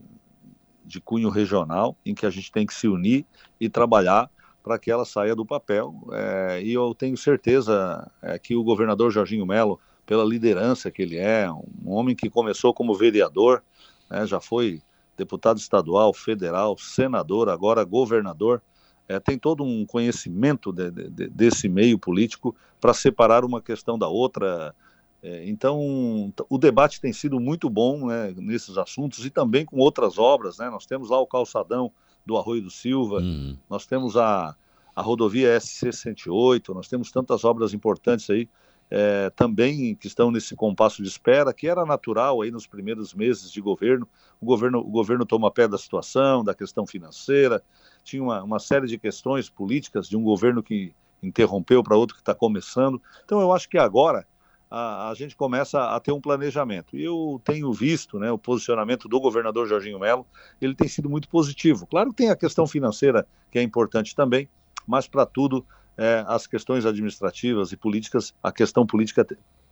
de 0.86 1.02
cunho 1.02 1.30
regional 1.30 1.98
em 2.06 2.14
que 2.14 2.26
a 2.26 2.30
gente 2.30 2.52
tem 2.52 2.66
que 2.66 2.74
se 2.74 2.88
unir 2.88 3.26
e 3.60 3.70
trabalhar 3.70 4.30
para 4.64 4.78
que 4.78 4.92
ela 4.92 5.06
saia 5.06 5.36
do 5.36 5.46
papel. 5.46 5.96
É, 6.12 6.62
e 6.62 6.74
eu 6.74 6.94
tenho 6.94 7.18
certeza 7.18 8.10
é, 8.22 8.38
que 8.38 8.56
o 8.56 8.64
governador 8.64 9.12
Jorginho 9.12 9.46
Melo, 9.46 9.80
pela 10.06 10.24
liderança 10.24 10.92
que 10.92 11.02
ele 11.02 11.18
é, 11.18 11.50
um 11.52 11.92
homem 11.92 12.16
que 12.16 12.30
começou 12.30 12.74
como 12.74 12.96
vereador, 12.96 13.64
né, 14.10 14.26
já 14.26 14.40
foi 14.40 14.82
deputado 15.18 15.58
estadual, 15.58 16.14
federal, 16.14 16.78
senador, 16.78 17.50
agora 17.50 17.84
governador, 17.84 18.62
é, 19.08 19.20
tem 19.20 19.38
todo 19.38 19.64
um 19.64 19.86
conhecimento 19.86 20.72
de, 20.72 20.92
de, 20.92 21.30
desse 21.30 21.70
meio 21.70 21.98
político 21.98 22.56
para 22.80 22.94
separar 22.94 23.46
uma 23.46 23.62
questão 23.62 23.98
da 23.98 24.08
outra. 24.08 24.76
É, 25.24 25.48
então, 25.50 26.32
o 26.50 26.58
debate 26.58 27.02
tem 27.02 27.14
sido 27.14 27.40
muito 27.40 27.70
bom 27.70 28.08
né, 28.08 28.34
nesses 28.38 28.78
assuntos 28.78 29.26
e 29.26 29.30
também 29.30 29.66
com 29.66 29.78
outras 29.78 30.18
obras. 30.18 30.58
Né? 30.58 30.70
Nós 30.70 30.86
temos 30.86 31.10
lá 31.10 31.20
o 31.20 31.28
calçadão 31.28 31.92
do 32.26 32.38
Arroio 32.38 32.62
do 32.62 32.70
Silva, 32.70 33.20
uhum. 33.20 33.58
nós 33.70 33.86
temos 33.86 34.18
a, 34.18 34.54
a 34.94 35.02
rodovia 35.02 35.56
SC-108, 35.58 36.74
nós 36.74 36.90
temos 36.90 37.10
tantas 37.10 37.46
obras 37.46 37.74
importantes 37.74 38.30
aí 38.30 38.50
é, 38.90 39.30
também 39.36 39.96
que 39.96 40.08
estão 40.08 40.32
nesse 40.32 40.56
compasso 40.56 41.02
de 41.02 41.10
espera, 41.10 41.54
que 41.54 41.68
era 41.68 41.86
natural 41.86 42.42
aí 42.42 42.52
nos 42.52 42.66
primeiros 42.66 43.14
meses 43.14 43.52
de 43.52 43.62
governo. 43.62 44.08
O 44.40 44.46
governo, 44.46 44.80
o 44.80 44.90
governo 44.90 45.26
toma 45.26 45.52
pé 45.52 45.68
da 45.68 45.78
situação, 45.78 46.44
da 46.44 46.54
questão 46.54 46.86
financeira, 46.86 47.62
tinha 48.08 48.24
uma, 48.24 48.42
uma 48.42 48.60
série 48.60 48.88
de 48.88 48.98
questões 48.98 49.50
políticas 49.50 50.08
de 50.08 50.16
um 50.16 50.24
governo 50.24 50.64
que 50.64 50.94
interrompeu 51.22 51.84
para 51.84 51.98
outro 51.98 52.16
que 52.16 52.22
está 52.22 52.34
começando. 52.34 53.02
Então 53.26 53.42
eu 53.42 53.52
acho 53.52 53.68
que 53.68 53.78
agora 53.78 54.26
a, 54.72 55.10
a, 55.10 55.14
gente 55.14 55.36
começa 55.36 55.82
a 55.96 56.00
ter 56.00 56.12
um 56.12 56.22
planejamento. 56.22 56.96
E 56.96 57.04
eu 57.04 57.42
tenho 57.44 57.72
visto 57.74 58.18
né, 58.18 58.32
o 58.32 58.38
posicionamento 58.38 59.10
do 59.10 59.20
governador 59.20 59.68
Jorginho 59.68 60.00
Melo, 60.00 60.26
ele 60.62 60.74
tem 60.74 60.88
sido 60.88 61.10
muito 61.10 61.28
positivo. 61.28 61.86
Claro 61.86 62.12
que 62.12 62.18
tem 62.18 62.30
a 62.30 62.36
questão 62.36 62.66
financeira, 62.66 63.28
que 63.52 63.60
é 63.60 63.62
importante 63.62 64.16
também, 64.16 64.48
mas 64.88 65.08
para 65.08 65.26
tudo 65.26 65.66
é, 65.98 66.24
as 66.28 66.48
questões 66.48 66.86
administrativas 66.86 67.72
e 67.72 67.78
políticas, 67.78 68.34
a 68.42 68.52
questão 68.52 68.86
política 68.86 69.26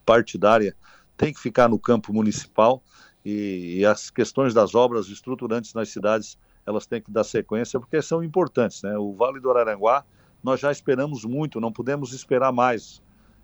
partidária 0.05 0.75
tem 1.15 1.33
que 1.33 1.39
ficar 1.39 1.69
no 1.69 1.79
campo 1.79 2.11
municipal 2.11 2.83
e, 3.23 3.77
e, 3.79 3.85
as 3.85 4.09
questões 4.09 4.53
das 4.53 4.75
obras 4.75 5.07
estruturantes 5.07 5.73
nas 5.73 5.89
cidades 5.89 6.37
elas 6.65 6.85
têm 6.85 7.01
que 7.01 7.11
dar 7.11 7.23
sequência 7.23 7.79
porque 7.79 8.01
são 8.01 8.23
importantes, 8.23 8.81
né? 8.83 8.97
O 8.97 9.13
Vale 9.13 9.39
do 9.39 9.49
Araranguá 9.49 10.03
nós 10.43 10.59
já 10.59 10.71
esperamos 10.71 11.25
muito, 11.25 11.59
não 11.59 11.71
podemos 11.71 12.13
esperar 12.13 12.51
mais 12.51 13.01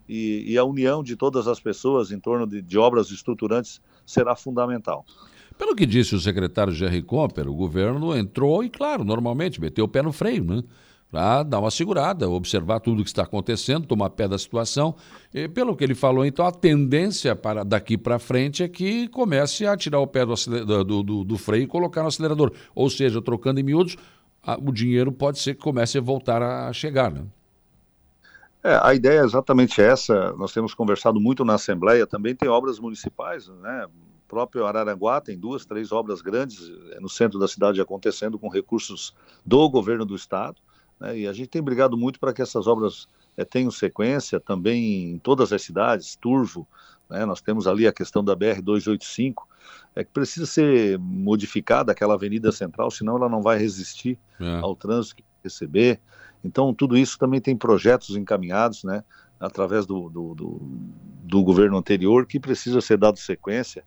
e, 0.08 0.44
e 0.52 0.58
a 0.58 0.64
união 0.64 1.02
de 1.02 1.16
todas 1.16 1.48
as 1.48 1.58
pessoas 1.58 2.12
em 2.12 2.20
torno 2.20 2.46
de, 2.46 2.62
de 2.62 2.78
obras 2.78 3.10
estruturantes 3.10 3.80
será 4.06 4.36
fundamental. 4.36 5.04
Pelo 5.58 5.74
que 5.74 5.86
disse 5.86 6.14
o 6.14 6.20
secretário 6.20 6.72
Jerry 6.72 7.02
Comper, 7.02 7.48
o 7.48 7.54
governo 7.54 8.16
entrou 8.16 8.64
e, 8.64 8.70
claro, 8.70 9.04
normalmente 9.04 9.60
meteu 9.60 9.84
o 9.84 9.88
pé 9.88 10.02
no 10.02 10.12
freio, 10.12 10.44
né? 10.44 10.62
Para 11.12 11.42
dar 11.42 11.60
uma 11.60 11.70
segurada, 11.70 12.26
observar 12.26 12.80
tudo 12.80 13.00
o 13.00 13.04
que 13.04 13.10
está 13.10 13.22
acontecendo, 13.22 13.86
tomar 13.86 14.08
pé 14.08 14.26
da 14.26 14.38
situação. 14.38 14.96
E, 15.32 15.46
pelo 15.46 15.76
que 15.76 15.84
ele 15.84 15.94
falou, 15.94 16.24
então, 16.24 16.46
a 16.46 16.50
tendência 16.50 17.36
para 17.36 17.62
daqui 17.62 17.98
para 17.98 18.18
frente 18.18 18.62
é 18.62 18.68
que 18.68 19.08
comece 19.08 19.66
a 19.66 19.76
tirar 19.76 20.00
o 20.00 20.06
pé 20.06 20.24
do, 20.24 20.34
do, 20.84 21.02
do, 21.02 21.24
do, 21.24 21.38
freio 21.38 21.64
e 21.64 21.66
colocar 21.66 22.00
no 22.00 22.08
acelerador. 22.08 22.50
Ou 22.74 22.88
seja, 22.88 23.20
trocando 23.20 23.60
em 23.60 23.62
miúdos, 23.62 23.94
a, 24.42 24.56
o 24.56 24.72
dinheiro 24.72 25.12
pode 25.12 25.38
ser 25.38 25.54
que 25.54 25.60
comece 25.60 25.98
a 25.98 26.00
voltar 26.00 26.42
a 26.42 26.72
chegar. 26.72 27.12
Né? 27.12 27.24
É, 28.64 28.80
a 28.82 28.94
ideia 28.94 29.20
é 29.20 29.24
exatamente 29.24 29.82
essa. 29.82 30.32
Nós 30.38 30.54
temos 30.54 30.72
conversado 30.72 31.20
muito 31.20 31.44
na 31.44 31.56
Assembleia, 31.56 32.06
também 32.06 32.34
tem 32.34 32.48
obras 32.48 32.78
municipais, 32.78 33.48
né? 33.48 33.84
O 33.84 34.28
próprio 34.28 34.64
Araranguá 34.64 35.20
tem 35.20 35.38
duas, 35.38 35.66
três 35.66 35.92
obras 35.92 36.22
grandes 36.22 36.72
é, 36.92 37.00
no 37.00 37.08
centro 37.10 37.38
da 37.38 37.46
cidade 37.46 37.82
acontecendo 37.82 38.38
com 38.38 38.48
recursos 38.48 39.14
do 39.44 39.68
governo 39.68 40.06
do 40.06 40.16
estado. 40.16 40.56
Né? 41.02 41.18
E 41.18 41.26
a 41.26 41.32
gente 41.32 41.48
tem 41.48 41.60
brigado 41.60 41.96
muito 41.98 42.20
para 42.20 42.32
que 42.32 42.40
essas 42.40 42.68
obras 42.68 43.08
é, 43.36 43.44
tenham 43.44 43.72
sequência 43.72 44.38
também 44.38 45.10
em 45.10 45.18
todas 45.18 45.52
as 45.52 45.60
cidades, 45.60 46.14
Turvo, 46.14 46.66
né? 47.10 47.26
nós 47.26 47.40
temos 47.40 47.66
ali 47.66 47.88
a 47.88 47.92
questão 47.92 48.24
da 48.24 48.36
BR-285, 48.36 49.34
é 49.96 50.04
que 50.04 50.12
precisa 50.12 50.46
ser 50.46 50.98
modificada 51.00 51.90
aquela 51.90 52.14
avenida 52.14 52.52
central, 52.52 52.88
senão 52.90 53.16
ela 53.16 53.28
não 53.28 53.42
vai 53.42 53.58
resistir 53.58 54.16
é. 54.40 54.58
ao 54.60 54.76
trânsito 54.76 55.16
que 55.16 55.24
receber. 55.42 56.00
Então, 56.44 56.72
tudo 56.72 56.96
isso 56.96 57.18
também 57.18 57.40
tem 57.40 57.56
projetos 57.56 58.16
encaminhados, 58.16 58.84
né, 58.84 59.02
através 59.40 59.86
do, 59.86 60.08
do, 60.08 60.34
do, 60.34 60.60
do 61.24 61.42
governo 61.42 61.76
anterior, 61.76 62.26
que 62.26 62.38
precisa 62.38 62.80
ser 62.80 62.96
dado 62.96 63.18
sequência. 63.18 63.84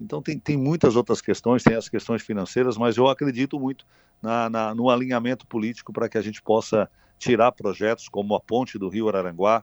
Então, 0.00 0.20
tem, 0.20 0.38
tem 0.38 0.56
muitas 0.56 0.96
outras 0.96 1.20
questões, 1.20 1.62
tem 1.62 1.76
as 1.76 1.88
questões 1.88 2.22
financeiras, 2.22 2.76
mas 2.76 2.96
eu 2.96 3.08
acredito 3.08 3.58
muito 3.58 3.84
na, 4.22 4.50
na, 4.50 4.74
no 4.74 4.90
alinhamento 4.90 5.46
político 5.46 5.92
para 5.92 6.08
que 6.08 6.18
a 6.18 6.22
gente 6.22 6.42
possa 6.42 6.90
tirar 7.18 7.52
projetos 7.52 8.08
como 8.08 8.34
a 8.34 8.40
ponte 8.40 8.78
do 8.78 8.88
Rio 8.88 9.08
Araranguá, 9.08 9.62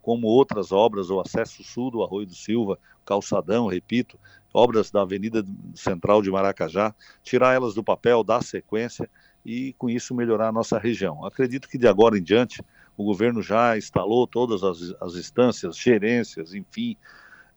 como 0.00 0.28
outras 0.28 0.70
obras, 0.72 1.10
o 1.10 1.20
acesso 1.20 1.64
sul 1.64 1.90
do 1.90 2.02
Arroio 2.02 2.26
do 2.26 2.34
Silva, 2.34 2.78
calçadão, 3.04 3.66
repito, 3.66 4.18
obras 4.54 4.90
da 4.90 5.02
Avenida 5.02 5.44
Central 5.74 6.22
de 6.22 6.30
Maracajá, 6.30 6.94
tirar 7.22 7.54
elas 7.54 7.74
do 7.74 7.82
papel, 7.82 8.22
dar 8.22 8.42
sequência 8.42 9.10
e 9.44 9.74
com 9.74 9.90
isso 9.90 10.14
melhorar 10.14 10.48
a 10.48 10.52
nossa 10.52 10.78
região. 10.78 11.24
Acredito 11.24 11.68
que 11.68 11.76
de 11.76 11.86
agora 11.86 12.18
em 12.18 12.22
diante 12.22 12.62
o 12.96 13.04
governo 13.04 13.42
já 13.42 13.76
instalou 13.76 14.26
todas 14.26 14.62
as, 14.62 14.94
as 15.00 15.14
instâncias, 15.14 15.76
gerências, 15.76 16.54
enfim, 16.54 16.96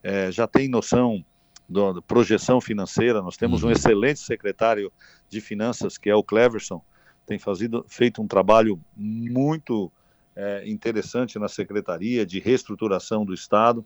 é, 0.03 0.31
já 0.31 0.47
tem 0.47 0.67
noção 0.67 1.23
da 1.69 2.01
projeção 2.01 2.59
financeira. 2.59 3.21
Nós 3.21 3.37
temos 3.37 3.63
um 3.63 3.67
uhum. 3.67 3.71
excelente 3.71 4.19
secretário 4.19 4.91
de 5.29 5.39
finanças, 5.39 5.97
que 5.97 6.09
é 6.09 6.15
o 6.15 6.23
Cleverson, 6.23 6.81
tem 7.25 7.37
fazido, 7.37 7.85
feito 7.87 8.21
um 8.21 8.27
trabalho 8.27 8.81
muito 8.95 9.91
é, 10.35 10.67
interessante 10.67 11.37
na 11.37 11.47
secretaria 11.47 12.25
de 12.25 12.39
reestruturação 12.39 13.23
do 13.23 13.33
Estado. 13.33 13.85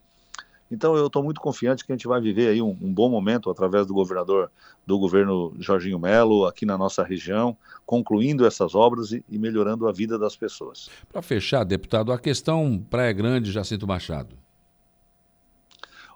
Então 0.72 0.96
eu 0.96 1.08
estou 1.08 1.22
muito 1.22 1.42
confiante 1.42 1.86
que 1.86 1.92
a 1.92 1.96
gente 1.96 2.08
vai 2.08 2.22
viver 2.22 2.48
aí 2.48 2.62
um, 2.62 2.76
um, 2.82 2.92
bom 2.92 3.10
momento 3.10 3.50
através 3.50 3.86
do 3.86 3.94
governador 3.94 4.50
do 4.88 4.98
governo 4.98 5.54
Jorginho 5.60 6.00
Melo 6.00 6.46
aqui 6.46 6.66
na 6.66 6.78
nossa 6.78 7.04
região, 7.04 7.56
concluindo 7.86 8.46
essas 8.46 8.74
obras 8.74 9.12
e, 9.12 9.24
e 9.30 9.38
melhorando 9.38 9.88
a 9.88 9.92
vida 9.92 10.18
das 10.18 10.36
pessoas. 10.36 10.90
Para 11.12 11.22
fechar, 11.22 11.64
deputado, 11.64 12.12
a 12.12 12.18
questão 12.18 12.84
Praia 12.90 13.14
Grande 13.14 13.52
Jacinto 13.52 13.86
Machado. 13.86 14.36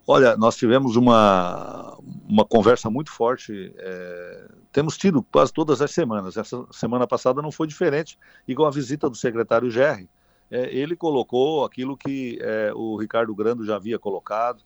Olha, 0.10 0.38
nós 0.38 0.56
tivemos 0.56 0.96
uma, 0.96 1.98
uma 2.26 2.46
conversa 2.46 2.90
muito 2.90 3.12
forte, 3.12 3.74
é, 3.78 4.52
temos 4.72 4.98
tido 4.98 5.22
quase 5.22 5.52
todas 5.52 5.82
as 5.82 5.92
semanas. 5.92 6.38
Essa 6.38 6.66
semana 6.72 7.06
passada 7.06 7.42
não 7.42 7.52
foi 7.52 7.68
diferente, 7.68 8.18
e 8.48 8.56
com 8.56 8.64
a 8.64 8.72
visita 8.72 9.10
do 9.10 9.18
secretário 9.18 9.70
Gerri, 9.70 10.10
é, 10.50 10.74
ele 10.74 10.96
colocou 10.96 11.66
aquilo 11.66 11.98
que 11.98 12.40
é, 12.42 12.72
o 12.74 12.96
Ricardo 12.96 13.36
Grando 13.36 13.66
já 13.66 13.76
havia 13.76 14.00
colocado, 14.00 14.64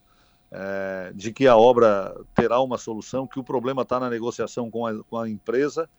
é, 0.51 1.11
de 1.15 1.33
que 1.33 1.47
a 1.47 1.57
obra 1.57 2.15
terá 2.35 2.59
uma 2.61 2.77
solução, 2.77 3.25
que 3.25 3.39
o 3.39 3.43
problema 3.43 3.81
está 3.81 3.99
na 3.99 4.11
negociação 4.11 4.69
com 4.69 4.85
a, 4.85 5.03
com 5.05 5.17
a 5.17 5.27
empresa. 5.27 5.89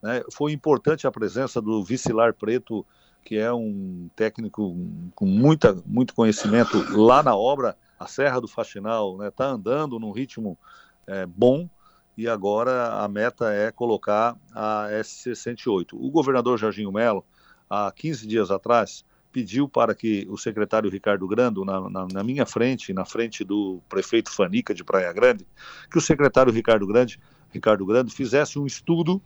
Né? 0.00 0.22
Foi 0.30 0.52
importante 0.52 1.08
a 1.08 1.10
presença 1.10 1.60
do 1.60 1.82
Vicilar 1.82 2.34
Preto, 2.34 2.86
que 3.24 3.36
é 3.36 3.52
um 3.52 4.08
técnico 4.14 4.76
com 5.12 5.26
muita, 5.26 5.76
muito 5.84 6.14
conhecimento 6.14 6.78
lá 6.96 7.20
na 7.20 7.34
obra, 7.34 7.76
a 8.02 8.06
Serra 8.06 8.40
do 8.40 8.48
Faxinal 8.48 9.12
está 9.12 9.24
né, 9.24 9.30
tá 9.30 9.46
andando 9.46 9.98
num 9.98 10.10
ritmo 10.10 10.58
é, 11.06 11.24
bom 11.24 11.68
e 12.16 12.28
agora 12.28 13.02
a 13.02 13.08
meta 13.08 13.52
é 13.52 13.70
colocar 13.70 14.36
a 14.54 14.88
SC-108. 14.90 15.92
O 15.92 16.10
governador 16.10 16.58
Jorginho 16.58 16.92
Melo, 16.92 17.24
há 17.70 17.90
15 17.90 18.26
dias 18.26 18.50
atrás, 18.50 19.04
pediu 19.32 19.66
para 19.66 19.94
que 19.94 20.26
o 20.28 20.36
secretário 20.36 20.90
Ricardo 20.90 21.26
Grando, 21.26 21.64
na, 21.64 21.88
na, 21.88 22.06
na, 22.12 22.22
minha 22.22 22.44
frente, 22.44 22.92
na 22.92 23.04
frente 23.04 23.44
do 23.44 23.80
prefeito 23.88 24.30
Fanica 24.30 24.74
de 24.74 24.84
Praia 24.84 25.10
Grande, 25.12 25.46
que 25.90 25.96
o 25.96 26.02
secretário 26.02 26.52
Ricardo 26.52 26.86
Grande, 26.86 27.18
Ricardo 27.50 27.86
Grande 27.86 28.14
fizesse 28.14 28.58
um 28.58 28.66
estudo 28.66 29.22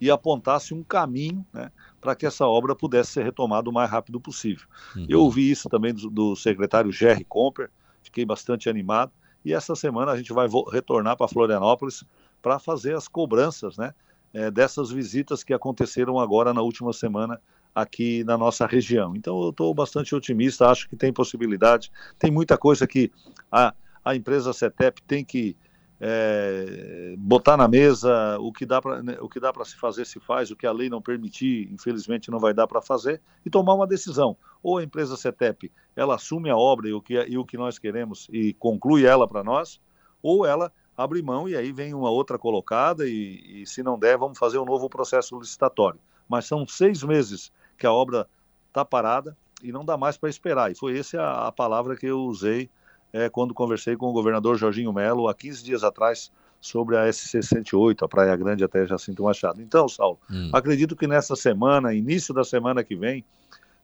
e 0.00 0.10
apontasse 0.10 0.74
um 0.74 0.82
caminho 0.82 1.46
né, 1.52 1.70
para 2.00 2.16
que 2.16 2.26
essa 2.26 2.46
obra 2.46 2.74
pudesse 2.74 3.12
ser 3.12 3.24
retomada 3.24 3.68
o 3.68 3.72
mais 3.72 3.88
rápido 3.88 4.20
possível. 4.20 4.66
Uhum. 4.96 5.06
Eu 5.08 5.20
ouvi 5.20 5.48
isso 5.48 5.68
também 5.68 5.94
do, 5.94 6.10
do 6.10 6.34
secretário 6.34 6.90
Jerry 6.90 7.24
Comper, 7.24 7.70
fiquei 8.02 8.24
bastante 8.24 8.68
animado. 8.68 9.12
E 9.44 9.52
essa 9.54 9.74
semana 9.74 10.12
a 10.12 10.16
gente 10.16 10.32
vai 10.32 10.48
retornar 10.70 11.16
para 11.16 11.28
Florianópolis 11.28 12.04
para 12.42 12.58
fazer 12.58 12.94
as 12.94 13.08
cobranças 13.08 13.76
né, 13.76 13.94
é, 14.32 14.50
dessas 14.50 14.90
visitas 14.90 15.42
que 15.42 15.54
aconteceram 15.54 16.18
agora 16.18 16.52
na 16.52 16.62
última 16.62 16.92
semana 16.92 17.40
aqui 17.74 18.24
na 18.24 18.36
nossa 18.36 18.66
região. 18.66 19.14
Então 19.16 19.40
eu 19.42 19.50
estou 19.50 19.72
bastante 19.72 20.14
otimista, 20.14 20.68
acho 20.68 20.88
que 20.88 20.96
tem 20.96 21.12
possibilidade. 21.12 21.90
Tem 22.18 22.30
muita 22.30 22.58
coisa 22.58 22.86
que 22.86 23.10
a, 23.50 23.74
a 24.04 24.14
empresa 24.14 24.52
CETEP 24.52 25.02
tem 25.02 25.24
que 25.24 25.56
é, 26.00 27.14
botar 27.18 27.56
na 27.56 27.68
mesa 27.68 28.38
o 28.38 28.50
que 28.52 28.64
dá 28.64 28.80
para 28.80 29.02
né, 29.02 29.18
o 29.20 29.28
que 29.28 29.38
dá 29.38 29.52
para 29.52 29.64
se 29.66 29.76
fazer 29.76 30.06
se 30.06 30.18
faz, 30.18 30.50
o 30.50 30.56
que 30.56 30.66
a 30.66 30.72
lei 30.72 30.88
não 30.88 31.02
permitir, 31.02 31.70
infelizmente 31.70 32.30
não 32.30 32.38
vai 32.38 32.54
dar 32.54 32.66
para 32.66 32.80
fazer 32.80 33.20
e 33.44 33.50
tomar 33.50 33.74
uma 33.74 33.86
decisão. 33.86 34.36
Ou 34.62 34.78
a 34.78 34.84
empresa 34.84 35.16
CETEP 35.16 35.70
ela 35.96 36.14
assume 36.14 36.50
a 36.50 36.56
obra 36.56 36.88
e 36.88 36.92
o 36.92 37.00
que 37.00 37.14
e 37.14 37.36
o 37.36 37.44
que 37.44 37.56
nós 37.56 37.78
queremos 37.78 38.28
e 38.32 38.52
conclui 38.54 39.04
ela 39.04 39.26
para 39.26 39.42
nós, 39.42 39.80
ou 40.22 40.46
ela 40.46 40.72
abre 40.96 41.22
mão 41.22 41.48
e 41.48 41.56
aí 41.56 41.72
vem 41.72 41.94
uma 41.94 42.10
outra 42.10 42.38
colocada 42.38 43.08
e, 43.08 43.62
e 43.62 43.66
se 43.66 43.82
não 43.82 43.98
der 43.98 44.18
vamos 44.18 44.38
fazer 44.38 44.58
um 44.58 44.64
novo 44.64 44.88
processo 44.88 45.38
licitatório. 45.38 46.00
Mas 46.28 46.46
são 46.46 46.66
seis 46.66 47.02
meses 47.02 47.50
que 47.76 47.86
a 47.86 47.92
obra 47.92 48.28
está 48.68 48.84
parada 48.84 49.36
e 49.62 49.72
não 49.72 49.84
dá 49.84 49.96
mais 49.96 50.16
para 50.16 50.28
esperar. 50.28 50.70
E 50.70 50.74
foi 50.74 50.98
essa 50.98 51.20
a, 51.20 51.48
a 51.48 51.52
palavra 51.52 51.96
que 51.96 52.06
eu 52.06 52.20
usei 52.20 52.70
é, 53.12 53.28
quando 53.28 53.54
conversei 53.54 53.96
com 53.96 54.06
o 54.06 54.12
governador 54.12 54.56
Jorginho 54.56 54.92
Melo 54.92 55.28
há 55.28 55.34
15 55.34 55.64
dias 55.64 55.82
atrás 55.82 56.30
sobre 56.60 56.96
a 56.96 57.08
SC-108, 57.08 58.02
a 58.02 58.08
Praia 58.08 58.36
Grande 58.36 58.62
até 58.62 58.86
Jacinto 58.86 59.24
Machado. 59.24 59.62
Então, 59.62 59.88
Saulo, 59.88 60.18
hum. 60.30 60.50
acredito 60.52 60.94
que 60.94 61.06
nessa 61.06 61.34
semana, 61.34 61.94
início 61.94 62.34
da 62.34 62.44
semana 62.44 62.84
que 62.84 62.94
vem, 62.94 63.24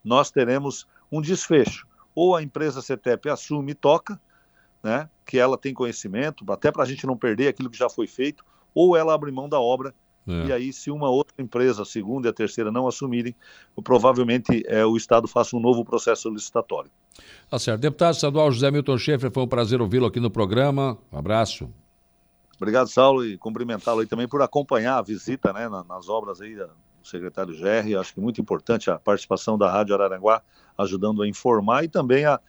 nós 0.07 0.31
teremos 0.31 0.87
um 1.11 1.21
desfecho. 1.21 1.87
Ou 2.15 2.35
a 2.35 2.43
empresa 2.43 2.81
CETEP 2.81 3.29
assume 3.29 3.73
e 3.73 3.75
toca, 3.75 4.19
né, 4.83 5.09
que 5.25 5.39
ela 5.39 5.59
tem 5.59 5.75
conhecimento, 5.75 6.51
até 6.51 6.71
para 6.71 6.83
a 6.83 6.87
gente 6.87 7.07
não 7.07 7.17
perder 7.17 7.49
aquilo 7.49 7.69
que 7.69 7.77
já 7.77 7.91
foi 7.91 8.07
feito, 8.07 8.45
ou 8.75 8.97
ela 8.97 9.15
abre 9.15 9.31
mão 9.31 9.49
da 9.49 9.61
obra 9.61 9.95
é. 10.27 10.47
E 10.47 10.53
aí, 10.53 10.73
se 10.73 10.91
uma 10.91 11.09
outra 11.09 11.35
empresa, 11.39 11.83
a 11.83 11.85
segunda 11.85 12.27
e 12.27 12.31
a 12.31 12.33
terceira, 12.33 12.73
não 12.73 12.89
assumirem, 12.89 13.35
provavelmente 13.85 14.65
é, 14.67 14.85
o 14.85 14.97
Estado 14.97 15.29
faça 15.29 15.57
um 15.57 15.61
novo 15.61 15.85
processo 15.85 16.29
licitatório. 16.29 16.91
Tá 17.49 17.59
certo. 17.59 17.81
Deputado 17.81 18.15
estadual 18.15 18.51
José 18.51 18.71
Milton 18.71 18.99
Schaefer, 18.99 19.31
foi 19.31 19.45
um 19.45 19.49
prazer 19.49 19.81
ouvi-lo 19.81 20.07
aqui 20.07 20.19
no 20.19 20.31
programa. 20.31 20.99
Um 21.13 21.19
abraço. 21.19 21.71
Obrigado, 22.57 22.89
Saulo, 22.89 23.25
e 23.25 23.39
cumprimentá-lo 23.39 24.01
aí 24.01 24.07
também 24.07 24.27
por 24.27 24.43
acompanhar 24.43 24.99
a 24.99 25.03
visita 25.03 25.53
né, 25.53 25.69
nas 25.69 26.09
obras 26.09 26.41
aí 26.41 26.57
secretário 27.07 27.55
Gerri. 27.55 27.97
Acho 27.97 28.15
que 28.15 28.21
muito 28.21 28.41
importante 28.41 28.91
a 28.91 28.99
participação 28.99 29.57
da 29.57 29.71
Rádio 29.71 29.95
Araranguá, 29.95 30.43
ajudando 30.77 31.23
a 31.23 31.29
informar 31.29 31.85
e 31.85 31.89
também 31.89 32.25
a, 32.25 32.41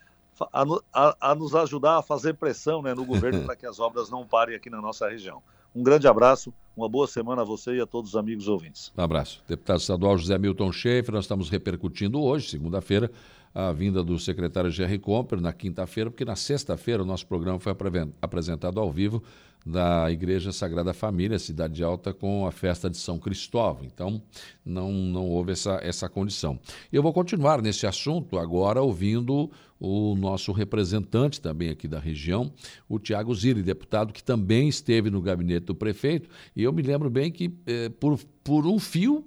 a, 0.54 0.66
a, 0.94 1.32
a 1.32 1.36
nos 1.36 1.56
ajudar 1.56 1.98
a 1.98 2.02
fazer 2.02 2.34
pressão 2.34 2.82
né, 2.82 2.94
no 2.94 3.06
governo 3.06 3.44
para 3.46 3.56
que 3.56 3.66
as 3.66 3.80
obras 3.80 4.10
não 4.10 4.26
parem 4.26 4.56
aqui 4.56 4.70
na 4.70 4.82
nossa 4.82 5.10
região. 5.10 5.42
Um 5.76 5.84
grande 5.84 6.08
abraço, 6.08 6.52
uma 6.76 6.90
boa 6.90 7.08
semana 7.08 7.44
a 7.44 7.46
você 7.46 7.76
e 7.76 7.82
a 7.82 7.86
todos 7.86 8.12
os 8.12 8.16
amigos 8.16 8.48
ouvintes. 8.48 8.92
Um 8.98 9.02
abraço. 9.02 9.44
Deputado 9.48 9.80
estadual 9.80 10.18
José 10.18 10.38
Milton 10.38 10.72
Schaefer, 10.72 11.14
nós 11.14 11.26
estamos 11.26 11.50
repercutindo 11.50 12.20
hoje, 12.22 12.50
segunda-feira, 12.50 13.12
a 13.58 13.72
vinda 13.72 14.04
do 14.04 14.20
secretário 14.20 14.70
Jerry 14.70 15.00
Comper 15.00 15.42
na 15.42 15.52
quinta-feira, 15.52 16.12
porque 16.12 16.24
na 16.24 16.36
sexta-feira 16.36 17.02
o 17.02 17.06
nosso 17.06 17.26
programa 17.26 17.60
foi 17.60 17.74
apresentado 18.22 18.80
ao 18.80 18.92
vivo 18.92 19.24
da 19.66 20.12
Igreja 20.12 20.52
Sagrada 20.52 20.94
Família, 20.94 21.40
Cidade 21.40 21.84
Alta, 21.84 22.14
com 22.14 22.46
a 22.46 22.52
festa 22.52 22.88
de 22.88 22.98
São 22.98 23.18
Cristóvão. 23.18 23.84
Então, 23.84 24.22
não, 24.64 24.92
não 24.92 25.26
houve 25.26 25.54
essa, 25.54 25.80
essa 25.82 26.08
condição. 26.08 26.60
Eu 26.94 27.02
vou 27.02 27.12
continuar 27.12 27.60
nesse 27.60 27.88
assunto 27.88 28.38
agora 28.38 28.80
ouvindo 28.80 29.50
o 29.80 30.14
nosso 30.14 30.52
representante 30.52 31.42
também 31.42 31.72
aqui 31.72 31.88
da 31.88 32.00
região, 32.00 32.54
o 32.88 33.00
Tiago 33.00 33.34
Zilli, 33.34 33.64
deputado 33.64 34.14
que 34.14 34.24
também 34.24 34.70
esteve 34.70 35.10
no 35.10 35.20
gabinete 35.20 35.66
do 35.66 35.74
prefeito, 35.74 36.30
e 36.56 36.62
eu 36.62 36.72
me 36.72 36.84
lembro 36.84 37.10
bem 37.10 37.32
que 37.32 37.52
eh, 37.66 37.90
por, 37.90 38.20
por 38.44 38.68
um 38.68 38.78
fio 38.78 39.26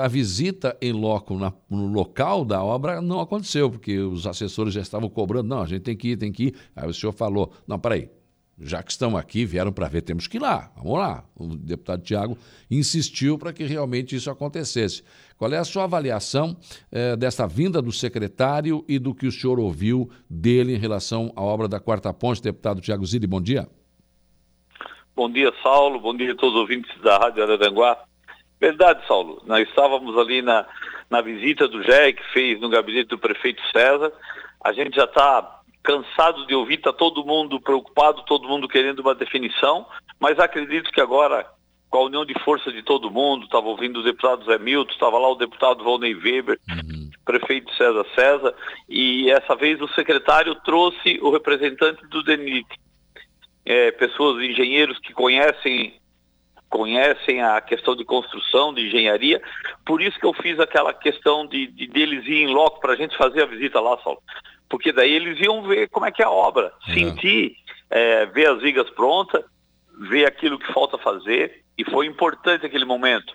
a 0.00 0.08
visita 0.08 0.76
em 0.80 0.92
loco 0.92 1.36
na, 1.36 1.52
no 1.68 1.88
local 1.88 2.44
da 2.44 2.62
obra 2.62 3.02
não 3.02 3.20
aconteceu, 3.20 3.70
porque 3.70 3.98
os 3.98 4.26
assessores 4.26 4.72
já 4.72 4.80
estavam 4.80 5.08
cobrando, 5.08 5.48
não, 5.48 5.62
a 5.62 5.66
gente 5.66 5.82
tem 5.82 5.96
que 5.96 6.08
ir, 6.08 6.16
tem 6.16 6.32
que 6.32 6.44
ir. 6.44 6.54
Aí 6.74 6.88
o 6.88 6.94
senhor 6.94 7.12
falou, 7.12 7.52
não, 7.66 7.78
peraí, 7.78 8.08
já 8.60 8.82
que 8.82 8.90
estão 8.90 9.16
aqui, 9.16 9.44
vieram 9.44 9.72
para 9.72 9.86
ver, 9.88 10.02
temos 10.02 10.26
que 10.26 10.36
ir 10.36 10.40
lá, 10.40 10.72
vamos 10.76 10.98
lá. 10.98 11.24
O 11.36 11.54
deputado 11.54 12.02
Tiago 12.02 12.36
insistiu 12.70 13.38
para 13.38 13.52
que 13.52 13.64
realmente 13.64 14.16
isso 14.16 14.30
acontecesse. 14.30 15.02
Qual 15.36 15.52
é 15.52 15.58
a 15.58 15.64
sua 15.64 15.84
avaliação 15.84 16.56
eh, 16.90 17.14
dessa 17.16 17.46
vinda 17.46 17.80
do 17.80 17.92
secretário 17.92 18.84
e 18.88 18.98
do 18.98 19.14
que 19.14 19.26
o 19.26 19.32
senhor 19.32 19.60
ouviu 19.60 20.10
dele 20.28 20.74
em 20.74 20.78
relação 20.78 21.32
à 21.36 21.42
obra 21.42 21.68
da 21.68 21.78
Quarta 21.78 22.12
Ponte? 22.12 22.42
Deputado 22.42 22.80
Tiago 22.80 23.06
Zilli, 23.06 23.26
bom 23.26 23.40
dia. 23.40 23.68
Bom 25.14 25.30
dia, 25.30 25.52
Saulo. 25.62 26.00
Bom 26.00 26.16
dia 26.16 26.32
a 26.32 26.36
todos 26.36 26.54
os 26.54 26.60
ouvintes 26.60 26.90
da 27.02 27.18
Rádio 27.18 27.42
Araranguá. 27.42 28.07
Verdade, 28.60 29.06
Saulo. 29.06 29.42
Nós 29.46 29.68
estávamos 29.68 30.16
ali 30.18 30.42
na, 30.42 30.66
na 31.08 31.20
visita 31.20 31.68
do 31.68 31.82
GEC, 31.82 32.14
que 32.14 32.32
fez 32.32 32.60
no 32.60 32.68
gabinete 32.68 33.08
do 33.08 33.18
prefeito 33.18 33.62
César. 33.70 34.12
A 34.64 34.72
gente 34.72 34.96
já 34.96 35.04
está 35.04 35.58
cansado 35.82 36.46
de 36.46 36.54
ouvir, 36.54 36.74
está 36.74 36.92
todo 36.92 37.24
mundo 37.24 37.60
preocupado, 37.60 38.22
todo 38.24 38.48
mundo 38.48 38.68
querendo 38.68 38.98
uma 38.98 39.14
definição, 39.14 39.86
mas 40.20 40.38
acredito 40.38 40.90
que 40.90 41.00
agora, 41.00 41.46
com 41.88 41.98
a 41.98 42.04
união 42.04 42.26
de 42.26 42.34
força 42.44 42.70
de 42.70 42.82
todo 42.82 43.10
mundo, 43.10 43.44
estava 43.44 43.66
ouvindo 43.68 44.00
o 44.00 44.02
deputado 44.02 44.44
Zé 44.44 44.58
Milton, 44.58 44.92
estava 44.92 45.18
lá 45.18 45.30
o 45.30 45.36
deputado 45.36 45.82
Volney 45.82 46.14
Weber, 46.14 46.58
uhum. 46.68 47.10
prefeito 47.24 47.72
César 47.74 48.04
César, 48.14 48.54
e 48.86 49.30
essa 49.30 49.54
vez 49.54 49.80
o 49.80 49.88
secretário 49.94 50.54
trouxe 50.56 51.18
o 51.22 51.30
representante 51.30 52.06
do 52.08 52.22
DENIT, 52.22 52.66
é, 53.64 53.90
pessoas, 53.92 54.42
engenheiros 54.42 54.98
que 54.98 55.14
conhecem 55.14 55.94
conhecem 56.68 57.42
a 57.42 57.60
questão 57.60 57.96
de 57.96 58.04
construção, 58.04 58.74
de 58.74 58.86
engenharia, 58.86 59.40
por 59.86 60.02
isso 60.02 60.18
que 60.18 60.26
eu 60.26 60.34
fiz 60.34 60.60
aquela 60.60 60.92
questão 60.92 61.46
de, 61.46 61.66
de 61.66 61.86
deles 61.86 62.26
ir 62.26 62.42
em 62.42 62.48
loco 62.48 62.80
para 62.80 62.92
a 62.92 62.96
gente 62.96 63.16
fazer 63.16 63.42
a 63.42 63.46
visita 63.46 63.80
lá, 63.80 63.98
Saulo 64.02 64.22
porque 64.68 64.92
daí 64.92 65.12
eles 65.12 65.40
iam 65.40 65.62
ver 65.62 65.88
como 65.88 66.06
é 66.06 66.12
que 66.12 66.22
é 66.22 66.26
a 66.26 66.30
obra, 66.30 66.72
é. 66.88 66.92
sentir, 66.92 67.56
é, 67.90 68.26
ver 68.26 68.48
as 68.50 68.60
vigas 68.60 68.88
prontas, 68.90 69.42
ver 70.10 70.26
aquilo 70.26 70.58
que 70.58 70.72
falta 70.72 70.98
fazer, 70.98 71.64
e 71.76 71.84
foi 71.84 72.06
importante 72.06 72.66
aquele 72.66 72.84
momento. 72.84 73.32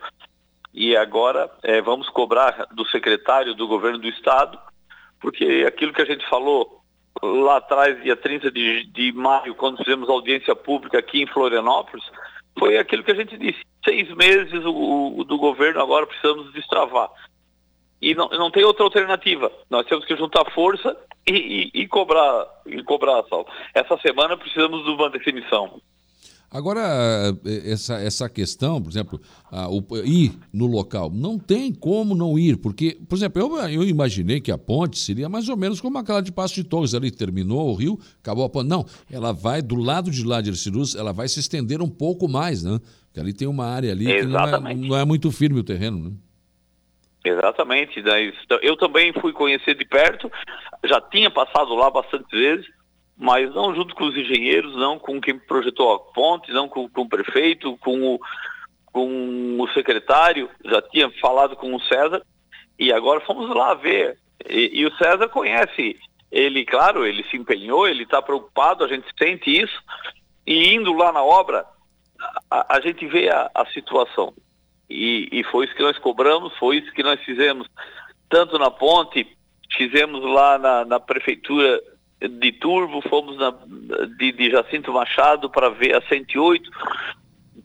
E 0.72 0.96
agora 0.96 1.50
é, 1.62 1.80
vamos 1.80 2.08
cobrar 2.08 2.66
do 2.72 2.86
secretário 2.86 3.54
do 3.54 3.66
governo 3.66 3.98
do 3.98 4.08
estado, 4.08 4.58
porque 5.20 5.64
aquilo 5.66 5.92
que 5.92 6.02
a 6.02 6.06
gente 6.06 6.28
falou 6.28 6.80
lá 7.22 7.56
atrás, 7.56 8.02
dia 8.02 8.16
30 8.16 8.50
de, 8.50 8.84
de 8.86 9.12
maio, 9.12 9.54
quando 9.54 9.78
fizemos 9.78 10.08
audiência 10.08 10.54
pública 10.54 10.98
aqui 10.98 11.22
em 11.22 11.26
Florianópolis, 11.26 12.04
foi 12.58 12.78
aquilo 12.78 13.02
que 13.02 13.12
a 13.12 13.16
gente 13.16 13.36
disse. 13.36 13.60
Seis 13.84 14.08
meses 14.14 14.64
o, 14.64 15.14
o 15.18 15.24
do 15.24 15.38
governo, 15.38 15.80
agora 15.80 16.06
precisamos 16.06 16.52
destravar. 16.52 17.10
E 18.00 18.14
não, 18.14 18.28
não 18.28 18.50
tem 18.50 18.64
outra 18.64 18.84
alternativa. 18.84 19.50
Nós 19.70 19.86
temos 19.86 20.04
que 20.04 20.16
juntar 20.16 20.44
força 20.52 20.96
e, 21.26 21.70
e, 21.74 21.82
e 21.82 21.88
cobrar, 21.88 22.46
e 22.66 22.82
cobrar 22.82 23.20
assalto. 23.20 23.50
Essa 23.72 23.96
semana 23.98 24.36
precisamos 24.36 24.84
de 24.84 24.90
uma 24.90 25.10
definição. 25.10 25.80
Agora, 26.54 26.80
essa, 27.64 27.94
essa 27.94 28.28
questão, 28.28 28.80
por 28.80 28.88
exemplo, 28.88 29.20
a, 29.50 29.68
o, 29.68 29.84
ir 30.04 30.38
no 30.52 30.66
local, 30.66 31.10
não 31.10 31.36
tem 31.36 31.74
como 31.74 32.14
não 32.14 32.38
ir, 32.38 32.58
porque, 32.58 32.96
por 33.08 33.16
exemplo, 33.16 33.42
eu, 33.42 33.56
eu 33.68 33.82
imaginei 33.82 34.40
que 34.40 34.52
a 34.52 34.56
ponte 34.56 34.96
seria 34.96 35.28
mais 35.28 35.48
ou 35.48 35.56
menos 35.56 35.80
como 35.80 35.98
aquela 35.98 36.20
de 36.20 36.30
Passo 36.30 36.54
de 36.54 36.62
Torres, 36.62 36.94
ali 36.94 37.10
terminou 37.10 37.68
o 37.68 37.74
rio, 37.74 37.98
acabou 38.22 38.44
a 38.44 38.48
ponte. 38.48 38.68
Não, 38.68 38.86
ela 39.10 39.32
vai, 39.32 39.60
do 39.60 39.74
lado 39.74 40.12
de 40.12 40.24
lá 40.24 40.40
de 40.40 40.50
Erciluz, 40.50 40.94
ela 40.94 41.12
vai 41.12 41.26
se 41.26 41.40
estender 41.40 41.82
um 41.82 41.88
pouco 41.88 42.28
mais, 42.28 42.62
né? 42.62 42.78
Porque 43.06 43.18
ali 43.18 43.32
tem 43.32 43.48
uma 43.48 43.66
área 43.66 43.90
ali 43.90 44.08
Exatamente. 44.08 44.80
que 44.80 44.86
não 44.86 44.86
é, 44.86 44.88
não 44.90 44.96
é 44.98 45.04
muito 45.04 45.32
firme 45.32 45.58
o 45.58 45.64
terreno, 45.64 45.98
né? 45.98 46.12
Exatamente. 47.24 48.00
Eu 48.62 48.76
também 48.76 49.12
fui 49.20 49.32
conhecer 49.32 49.74
de 49.74 49.84
perto, 49.84 50.30
já 50.84 51.00
tinha 51.00 51.32
passado 51.32 51.74
lá 51.74 51.90
bastante 51.90 52.30
vezes, 52.30 52.66
mas 53.16 53.52
não 53.54 53.74
junto 53.74 53.94
com 53.94 54.04
os 54.04 54.16
engenheiros, 54.16 54.74
não 54.76 54.98
com 54.98 55.20
quem 55.20 55.38
projetou 55.38 55.94
a 55.94 55.98
ponte, 55.98 56.52
não 56.52 56.68
com, 56.68 56.88
com 56.88 57.02
o 57.02 57.08
prefeito, 57.08 57.76
com 57.78 58.14
o, 58.14 58.20
com 58.86 59.60
o 59.60 59.68
secretário, 59.68 60.50
já 60.64 60.82
tinha 60.82 61.10
falado 61.20 61.56
com 61.56 61.74
o 61.74 61.80
César, 61.82 62.22
e 62.78 62.92
agora 62.92 63.20
fomos 63.20 63.48
lá 63.54 63.74
ver. 63.74 64.18
E, 64.48 64.80
e 64.80 64.86
o 64.86 64.94
César 64.96 65.28
conhece 65.28 65.96
ele, 66.30 66.64
claro, 66.64 67.06
ele 67.06 67.22
se 67.24 67.36
empenhou, 67.36 67.86
ele 67.86 68.02
está 68.02 68.20
preocupado, 68.20 68.82
a 68.82 68.88
gente 68.88 69.06
sente 69.16 69.50
isso, 69.50 69.80
e 70.44 70.74
indo 70.74 70.92
lá 70.92 71.12
na 71.12 71.22
obra, 71.22 71.64
a, 72.50 72.76
a 72.76 72.80
gente 72.80 73.06
vê 73.06 73.30
a, 73.30 73.50
a 73.54 73.64
situação. 73.66 74.34
E, 74.90 75.28
e 75.30 75.44
foi 75.44 75.66
isso 75.66 75.74
que 75.76 75.82
nós 75.82 75.96
cobramos, 75.98 76.52
foi 76.58 76.78
isso 76.78 76.92
que 76.92 77.04
nós 77.04 77.20
fizemos, 77.20 77.68
tanto 78.28 78.58
na 78.58 78.70
ponte, 78.70 79.26
fizemos 79.76 80.22
lá 80.24 80.58
na, 80.58 80.84
na 80.84 81.00
prefeitura 81.00 81.80
de 82.28 82.52
Turvo, 82.52 83.00
fomos 83.08 83.36
na, 83.36 83.54
de, 84.18 84.32
de 84.32 84.50
Jacinto 84.50 84.92
Machado 84.92 85.50
para 85.50 85.68
ver 85.68 85.96
a 85.96 86.02
108, 86.02 86.70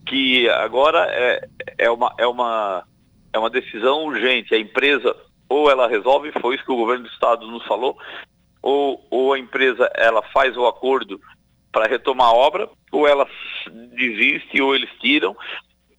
que 0.06 0.48
agora 0.48 1.06
é, 1.10 1.48
é, 1.78 1.90
uma, 1.90 2.14
é, 2.18 2.26
uma, 2.26 2.84
é 3.32 3.38
uma 3.38 3.50
decisão 3.50 4.04
urgente. 4.04 4.54
A 4.54 4.58
empresa 4.58 5.14
ou 5.48 5.68
ela 5.68 5.88
resolve, 5.88 6.32
foi 6.40 6.54
isso 6.54 6.64
que 6.64 6.72
o 6.72 6.76
governo 6.76 7.04
do 7.04 7.10
estado 7.10 7.46
nos 7.46 7.64
falou, 7.66 7.98
ou, 8.62 9.04
ou 9.10 9.32
a 9.32 9.38
empresa 9.38 9.90
ela 9.96 10.22
faz 10.32 10.56
o 10.56 10.66
acordo 10.66 11.20
para 11.72 11.88
retomar 11.88 12.28
a 12.28 12.32
obra, 12.32 12.68
ou 12.92 13.06
ela 13.06 13.26
desiste, 13.96 14.60
ou 14.62 14.74
eles 14.74 14.90
tiram, 15.00 15.36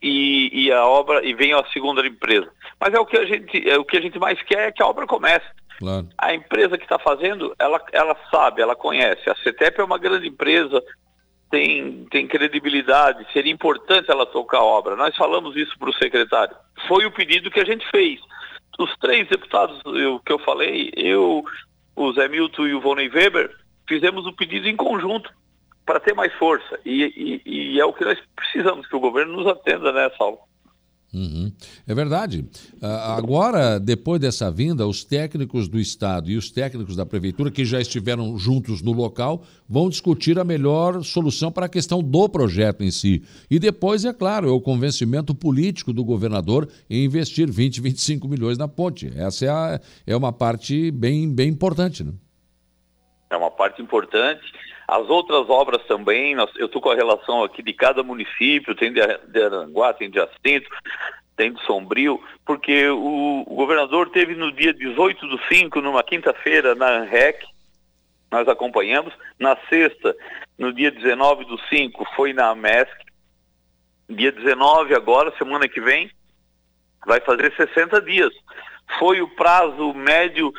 e, 0.02 0.50
e, 0.54 0.72
a 0.72 0.86
obra 0.86 1.24
e 1.26 1.34
vem 1.34 1.54
a 1.54 1.64
segunda 1.72 2.06
empresa. 2.06 2.50
Mas 2.80 2.94
é 2.94 3.00
o 3.00 3.06
que 3.06 3.18
a 3.18 3.26
gente 3.26 3.70
é 3.70 3.78
o 3.78 3.86
que 3.86 3.98
a 3.98 4.02
gente 4.02 4.18
mais 4.18 4.42
quer 4.42 4.70
é 4.70 4.72
que 4.72 4.82
a 4.82 4.88
obra 4.88 5.06
comece. 5.06 5.46
Claro. 5.82 6.08
A 6.16 6.32
empresa 6.32 6.78
que 6.78 6.84
está 6.84 6.99
fazendo, 6.99 7.56
ela, 7.58 7.84
ela 7.91 8.16
sabe, 8.30 8.62
ela 8.62 8.76
conhece. 8.76 9.28
A 9.28 9.36
CETEP 9.38 9.82
é 9.82 9.84
uma 9.84 9.98
grande 9.98 10.28
empresa, 10.28 10.80
tem, 11.49 12.06
tem 12.12 12.28
credibilidade, 12.28 13.26
seria 13.34 13.52
importante 13.52 14.12
ela 14.12 14.28
tocar 14.28 14.60
a 14.60 14.64
obra. 14.64 14.95
Nós 14.95 15.16
falamos 15.16 15.56
isso 15.56 15.76
para 15.80 15.90
o 15.90 15.94
secretário. 15.95 16.56
Foi 16.88 17.03
o 17.08 17.12
pedido 17.12 17.49
que 17.49 17.60
a 17.60 17.66
gente 17.66 17.84
fez. 17.90 18.20
Os 18.78 18.95
três 18.98 19.28
deputados 19.28 19.82
eu, 19.86 20.20
que 20.20 20.32
eu 20.32 20.38
falei, 20.38 20.91
eu, 20.95 21.44
o 21.95 22.14
Zé 22.14 22.28
Milton 22.28 22.68
e 22.68 22.76
o 22.76 22.82
Vonei 22.82 23.10
Weber, 23.10 23.49
fizemos 23.90 24.28
o 24.28 24.34
pedido 24.34 24.68
em 24.68 24.76
conjunto 24.76 25.34
para 25.84 25.99
ter 25.99 26.14
mais 26.14 26.32
força. 26.36 26.80
E, 26.86 27.41
e, 27.45 27.74
e, 27.74 27.80
é 27.80 27.86
o 27.86 27.94
que 27.94 28.06
nós 28.06 28.20
precisamos, 28.36 28.86
que 28.86 28.95
o 28.95 28.99
governo 28.99 29.36
nos 29.38 29.48
atenda, 29.48 29.91
né, 29.91 30.12
Saulo? 30.16 30.38
Uhum. 31.14 31.52
É 31.86 31.94
verdade. 31.94 32.46
Uh, 32.82 32.86
agora, 32.86 33.78
depois 33.78 34.22
dessa 34.22 34.50
vinda, 34.50 34.88
os 34.88 35.04
técnicos 35.04 35.68
do 35.68 35.78
Estado 35.78 36.30
e 36.32 36.38
os 36.38 36.50
técnicos 36.50 36.96
da 36.96 37.06
Prefeitura, 37.06 37.52
que 37.52 37.66
já 37.66 37.82
estiveram 37.82 38.38
juntos 38.38 38.82
no 38.82 38.94
local, 38.94 39.44
vão 39.68 39.90
discutir 39.90 40.40
a 40.40 40.44
melhor 40.46 41.04
solução 41.04 41.52
para 41.52 41.66
a 41.66 41.70
questão 41.70 42.02
do 42.02 42.30
projeto 42.30 42.82
em 42.82 42.92
si. 42.92 43.24
E 43.50 43.60
depois, 43.60 44.06
é 44.06 44.14
claro, 44.14 44.48
é 44.48 44.52
o 44.52 44.62
convencimento 44.62 45.36
político 45.36 45.92
do 45.92 46.04
governador 46.04 46.70
em 46.90 47.04
investir 47.04 47.52
20, 47.52 47.82
25 47.82 48.28
milhões 48.30 48.58
na 48.58 48.70
ponte. 48.70 49.12
Essa 49.18 49.46
é, 49.46 49.50
a, 49.50 49.82
é 50.08 50.16
uma 50.16 50.32
parte 50.32 50.92
bem, 50.92 51.30
bem 51.34 51.50
importante. 51.50 52.06
Né? 52.06 52.14
É 53.30 53.36
uma 53.36 53.52
parte 53.52 53.82
importante. 53.82 54.42
As 54.91 55.09
outras 55.09 55.49
obras 55.49 55.81
também, 55.85 56.35
nós, 56.35 56.51
eu 56.57 56.65
estou 56.65 56.81
com 56.81 56.89
a 56.89 56.95
relação 56.95 57.45
aqui 57.45 57.63
de 57.63 57.72
cada 57.72 58.03
município, 58.03 58.76
tem 58.76 58.91
de, 58.91 58.99
de 58.99 59.41
Aranguá, 59.41 59.93
tem 59.93 60.09
de 60.09 60.18
Jacinto, 60.18 60.69
tem 61.38 61.53
de 61.53 61.63
Sombrio, 61.65 62.22
porque 62.45 62.89
o, 62.89 63.45
o, 63.47 63.55
governador 63.55 64.09
teve 64.09 64.35
no 64.35 64.51
dia 64.51 64.73
18 64.73 65.27
do 65.27 65.39
5, 65.47 65.80
numa 65.80 66.03
quinta-feira, 66.03 66.76
na 66.76 67.05
REC, 67.05 67.41
nós 68.30 68.45
acompanhamos, 68.49 69.13
na 69.39 69.55
sexta, 69.69 70.13
no 70.59 70.73
dia 70.73 70.91
19 70.91 71.45
do 71.45 71.57
5, 71.69 72.05
foi 72.13 72.34
na 72.34 72.53
MESC, 72.53 72.91
dia 74.09 74.34
19 74.34 74.93
agora, 74.93 75.34
semana 75.38 75.69
que 75.69 75.80
vem, 75.80 76.11
vai 77.07 77.22
fazer 77.22 77.55
60 77.55 78.01
dias. 78.01 78.34
Foi 78.99 79.22
o 79.22 79.35
prazo 79.38 79.93
médio 79.93 80.51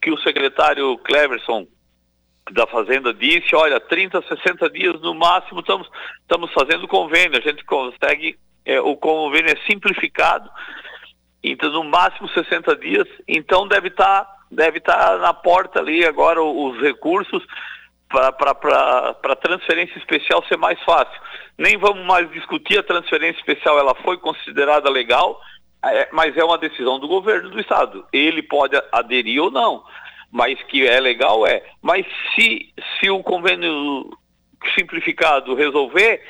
que 0.00 0.12
o 0.12 0.18
secretário 0.18 0.96
Cleverson 0.98 1.66
da 2.52 2.66
Fazenda 2.66 3.12
disse, 3.14 3.54
olha, 3.54 3.80
30, 3.80 4.22
60 4.22 4.70
dias 4.70 5.00
no 5.00 5.14
máximo 5.14 5.60
estamos, 5.60 5.88
estamos 6.20 6.52
fazendo 6.52 6.88
convênio, 6.88 7.38
a 7.38 7.40
gente 7.40 7.64
consegue, 7.64 8.38
é, 8.64 8.80
o 8.80 8.96
convênio 8.96 9.52
é 9.52 9.70
simplificado, 9.70 10.50
então 11.42 11.70
no 11.70 11.84
máximo 11.84 12.28
60 12.28 12.76
dias, 12.76 13.06
então 13.26 13.66
deve 13.66 13.88
estar 13.88 14.24
tá, 14.24 14.36
deve 14.50 14.78
estar 14.78 14.96
tá 14.96 15.18
na 15.18 15.32
porta 15.32 15.78
ali 15.78 16.04
agora 16.04 16.42
os 16.42 16.80
recursos 16.80 17.44
para 18.08 19.36
transferência 19.36 19.96
especial 19.96 20.44
ser 20.46 20.56
mais 20.56 20.82
fácil. 20.82 21.20
Nem 21.56 21.78
vamos 21.78 22.04
mais 22.04 22.28
discutir 22.32 22.78
a 22.78 22.82
transferência 22.82 23.38
especial, 23.38 23.78
ela 23.78 23.94
foi 23.94 24.18
considerada 24.18 24.90
legal, 24.90 25.40
é, 25.84 26.08
mas 26.12 26.36
é 26.36 26.44
uma 26.44 26.58
decisão 26.58 26.98
do 26.98 27.06
governo 27.06 27.50
do 27.50 27.60
estado. 27.60 28.04
Ele 28.12 28.42
pode 28.42 28.76
aderir 28.92 29.40
ou 29.40 29.50
não 29.50 29.84
mas 30.30 30.60
que 30.64 30.86
é 30.86 31.00
legal 31.00 31.46
é. 31.46 31.62
Mas 31.82 32.06
se, 32.34 32.72
se 32.98 33.10
o 33.10 33.22
convênio 33.22 34.10
simplificado 34.78 35.54
resolver, 35.54 36.22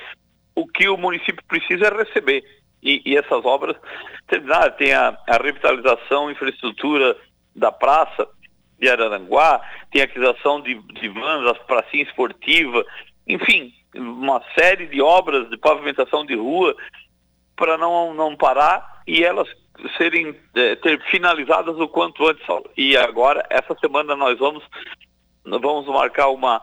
o 0.55 0.67
que 0.67 0.89
o 0.89 0.97
município 0.97 1.43
precisa 1.47 1.87
é 1.87 1.97
receber. 1.97 2.45
E, 2.83 3.03
e 3.05 3.17
essas 3.17 3.45
obras 3.45 3.77
terminaram. 4.27 4.73
Tem 4.77 4.93
a, 4.93 5.17
a 5.29 5.37
revitalização, 5.37 6.31
infraestrutura 6.31 7.17
da 7.55 7.71
praça 7.71 8.27
de 8.79 8.89
Araranguá, 8.89 9.61
tem 9.93 10.01
a 10.01 10.05
aquisição 10.05 10.61
de, 10.63 10.75
de 10.75 11.09
vans, 11.09 11.47
a 11.47 11.55
pracinha 11.55 12.03
esportiva, 12.03 12.85
enfim, 13.29 13.75
uma 13.95 14.43
série 14.59 14.87
de 14.87 15.03
obras 15.03 15.51
de 15.51 15.59
pavimentação 15.59 16.25
de 16.25 16.35
rua 16.35 16.75
para 17.55 17.77
não, 17.77 18.15
não 18.15 18.35
parar 18.37 19.03
e 19.07 19.23
elas 19.23 19.49
serem 19.97 20.35
é, 20.55 20.77
ter 20.77 21.01
finalizadas 21.11 21.79
o 21.79 21.89
quanto 21.89 22.27
antes, 22.27 22.45
Saulo. 22.47 22.71
E 22.77 22.97
agora, 22.97 23.45
essa 23.51 23.75
semana 23.81 24.15
nós 24.17 24.39
vamos 24.39 24.65
vamos 25.45 25.87
marcar 25.87 26.29
uma, 26.29 26.61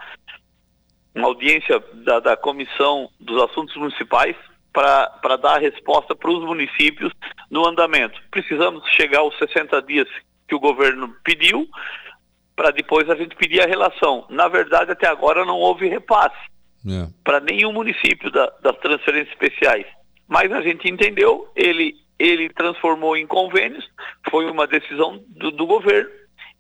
uma 1.16 1.28
audiência 1.28 1.84
da, 2.06 2.20
da 2.20 2.38
Comissão 2.38 3.10
dos 3.20 3.42
Assuntos 3.44 3.76
Municipais 3.76 4.36
para 4.72 5.38
dar 5.38 5.56
a 5.56 5.60
resposta 5.60 6.16
para 6.16 6.30
os 6.30 6.44
municípios 6.46 7.12
no 7.50 7.68
andamento. 7.68 8.22
Precisamos 8.30 8.88
chegar 8.92 9.20
aos 9.20 9.36
60 9.38 9.82
dias 9.82 10.08
que 10.48 10.54
o 10.54 10.60
governo 10.60 11.16
pediu, 11.24 11.68
para 12.56 12.72
depois 12.72 13.10
a 13.10 13.16
gente 13.16 13.36
pedir 13.36 13.62
a 13.62 13.68
relação. 13.68 14.26
Na 14.30 14.48
verdade, 14.48 14.92
até 14.92 15.08
agora 15.08 15.44
não 15.44 15.58
houve 15.58 15.88
repasse 15.88 16.38
é. 16.88 17.08
para 17.24 17.40
nenhum 17.40 17.74
município 17.74 18.32
da, 18.32 18.52
das 18.62 18.78
transferências 18.78 19.30
especiais. 19.30 19.86
Mas 20.28 20.52
a 20.52 20.62
gente 20.62 20.90
entendeu, 20.90 21.52
ele 21.56 21.96
ele 22.20 22.50
transformou 22.50 23.16
em 23.16 23.28
convênios, 23.28 23.88
foi 24.30 24.50
uma 24.50 24.68
decisão 24.68 25.24
do, 25.28 25.52
do 25.52 25.66
governo, 25.66 26.10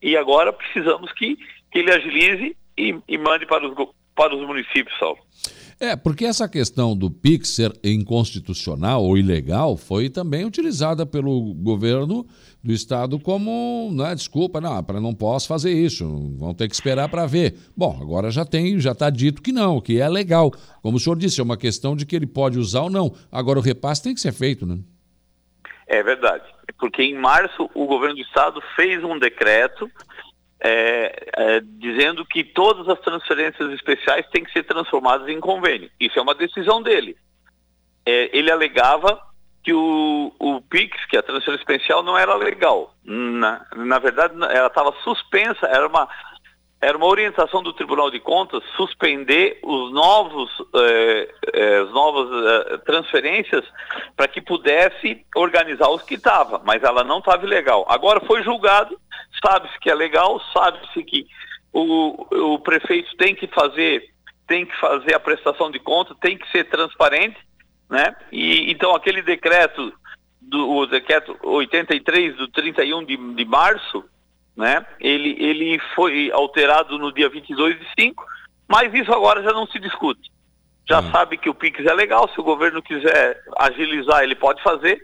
e 0.02 0.16
agora 0.16 0.54
precisamos 0.54 1.12
que, 1.14 1.38
que 1.72 1.80
ele 1.80 1.92
agilize 1.92 2.56
e, 2.78 2.96
e 3.08 3.18
mande 3.18 3.46
para 3.46 3.68
os, 3.68 3.90
para 4.16 4.36
os 4.36 4.46
municípios, 4.46 4.98
Saulo. 5.00 5.20
É, 5.80 5.96
porque 5.96 6.26
essa 6.26 6.50
questão 6.50 6.98
do 6.98 7.10
PIX 7.12 7.50
ser 7.50 7.80
inconstitucional 7.84 9.04
ou 9.04 9.16
ilegal 9.16 9.78
foi 9.78 10.10
também 10.10 10.44
utilizada 10.44 11.06
pelo 11.06 11.54
governo 11.54 12.26
do 12.64 12.74
estado 12.74 13.20
como, 13.20 13.92
né, 13.94 14.16
desculpa, 14.16 14.60
não, 14.60 14.84
para 14.84 15.00
não 15.00 15.14
posso 15.14 15.48
fazer 15.48 15.72
isso, 15.72 16.04
vão 16.36 16.52
ter 16.56 16.68
que 16.68 16.74
esperar 16.74 17.08
para 17.10 17.28
ver. 17.28 17.56
Bom, 17.76 17.96
agora 18.02 18.32
já 18.32 18.44
tem, 18.44 18.80
já 18.80 18.92
está 18.92 19.12
dito 19.12 19.40
que 19.40 19.52
não, 19.52 19.80
que 19.80 20.00
é 20.00 20.10
legal. 20.10 20.52
Como 20.82 20.98
o 20.98 21.00
senhor 21.00 21.16
disse, 21.16 21.40
é 21.40 21.44
uma 21.44 21.58
questão 21.58 21.96
de 21.96 22.08
que 22.08 22.16
ele 22.16 22.26
pode 22.26 22.58
usar 22.58 22.82
ou 22.82 22.90
não. 22.90 23.14
Agora 23.32 23.60
o 23.60 23.62
repasse 23.62 24.02
tem 24.02 24.16
que 24.16 24.22
ser 24.22 24.34
feito, 24.34 24.66
né? 24.66 24.80
É 25.88 26.04
verdade. 26.04 26.44
Porque 26.78 27.02
em 27.02 27.16
março 27.16 27.70
o 27.74 27.86
governo 27.86 28.16
do 28.16 28.22
estado 28.22 28.62
fez 28.76 29.04
um 29.04 29.18
decreto 29.18 29.90
é, 30.60 31.30
é, 31.36 31.62
dizendo 31.62 32.26
que 32.26 32.44
todas 32.44 32.88
as 32.90 33.00
transferências 33.00 33.72
especiais 33.72 34.28
têm 34.30 34.44
que 34.44 34.52
ser 34.52 34.64
transformadas 34.64 35.28
em 35.28 35.40
convênio. 35.40 35.90
Isso 36.00 36.20
é 36.20 36.22
uma 36.22 36.36
decisão 36.36 36.82
dele. 36.82 37.16
É, 38.06 38.38
ele 38.38 38.52
alegava 38.52 39.22
que 39.64 39.74
o, 39.74 40.34
o 40.40 40.62
PIX, 40.62 41.06
que 41.06 41.16
é 41.16 41.20
a 41.20 41.24
transferência 41.24 41.62
especial, 41.62 42.02
não 42.02 42.18
era 42.18 42.36
legal. 42.36 42.94
Na, 43.04 43.66
na 43.76 44.00
verdade, 44.00 44.34
ela 44.36 44.68
estava 44.68 44.94
suspensa, 45.04 45.68
era 45.68 45.88
uma 45.88 46.08
era 46.88 46.98
uma 46.98 47.08
orientação 47.08 47.62
do 47.62 47.74
Tribunal 47.74 48.10
de 48.10 48.18
Contas 48.18 48.64
suspender 48.78 49.60
os 49.62 49.92
novos, 49.92 50.50
eh, 50.74 51.36
eh, 51.54 51.78
as 51.80 51.92
novas 51.92 52.30
eh, 52.32 52.78
transferências 52.86 53.66
para 54.16 54.30
que 54.30 54.40
pudesse 54.40 55.26
organizar 55.36 55.90
os 55.90 56.02
que 56.04 56.16
estavam, 56.16 56.62
mas 56.64 56.82
ela 56.84 57.04
não 57.04 57.20
estava 57.20 57.46
legal. 57.46 57.86
Agora 57.90 58.22
foi 58.22 58.42
julgado, 58.42 58.98
sabe-se 59.46 59.78
que 59.82 59.90
é 59.90 59.94
legal, 59.94 60.40
sabe-se 60.54 61.04
que 61.04 61.28
o, 61.74 62.54
o 62.54 62.60
prefeito 62.60 63.18
tem 63.18 63.36
que 63.36 63.48
fazer 63.48 64.04
tem 64.48 64.66
que 64.66 64.80
fazer 64.80 65.14
a 65.14 65.20
prestação 65.20 65.70
de 65.70 65.80
conta, 65.80 66.16
tem 66.22 66.38
que 66.38 66.50
ser 66.54 66.70
transparente, 66.70 67.38
né? 67.90 68.16
E 68.32 68.72
então 68.72 68.96
aquele 68.96 69.22
decreto 69.22 69.94
do 70.42 70.70
o 70.70 70.86
decreto 70.86 71.38
83 71.44 72.38
do 72.38 72.48
31 72.48 73.04
de, 73.04 73.18
de 73.18 73.44
março 73.44 74.06
né? 74.58 74.84
Ele, 75.00 75.38
ele 75.40 75.80
foi 75.96 76.32
alterado 76.32 76.98
no 76.98 77.14
dia 77.14 77.30
22 77.30 77.80
de 77.80 77.88
5, 78.00 78.26
mas 78.68 78.92
isso 78.94 79.14
agora 79.14 79.44
já 79.44 79.54
não 79.54 79.68
se 79.68 79.80
discute. 79.80 80.32
Já 80.90 81.00
hum. 81.00 81.12
sabe 81.12 81.38
que 81.38 81.50
o 81.50 81.54
PIX 81.54 81.86
é 81.86 81.94
legal, 81.94 82.28
se 82.34 82.40
o 82.40 82.44
governo 82.44 82.82
quiser 82.82 83.40
agilizar, 83.58 84.24
ele 84.24 84.36
pode 84.36 84.62
fazer, 84.64 85.00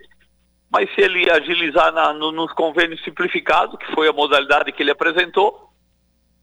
mas 0.71 0.89
se 0.95 1.01
ele 1.01 1.29
agilizar 1.29 1.93
na, 1.93 2.11
no, 2.13 2.31
nos 2.31 2.51
convênios 2.53 3.03
simplificados, 3.03 3.77
que 3.77 3.93
foi 3.93 4.07
a 4.07 4.13
modalidade 4.13 4.71
que 4.71 4.81
ele 4.81 4.91
apresentou, 4.91 5.69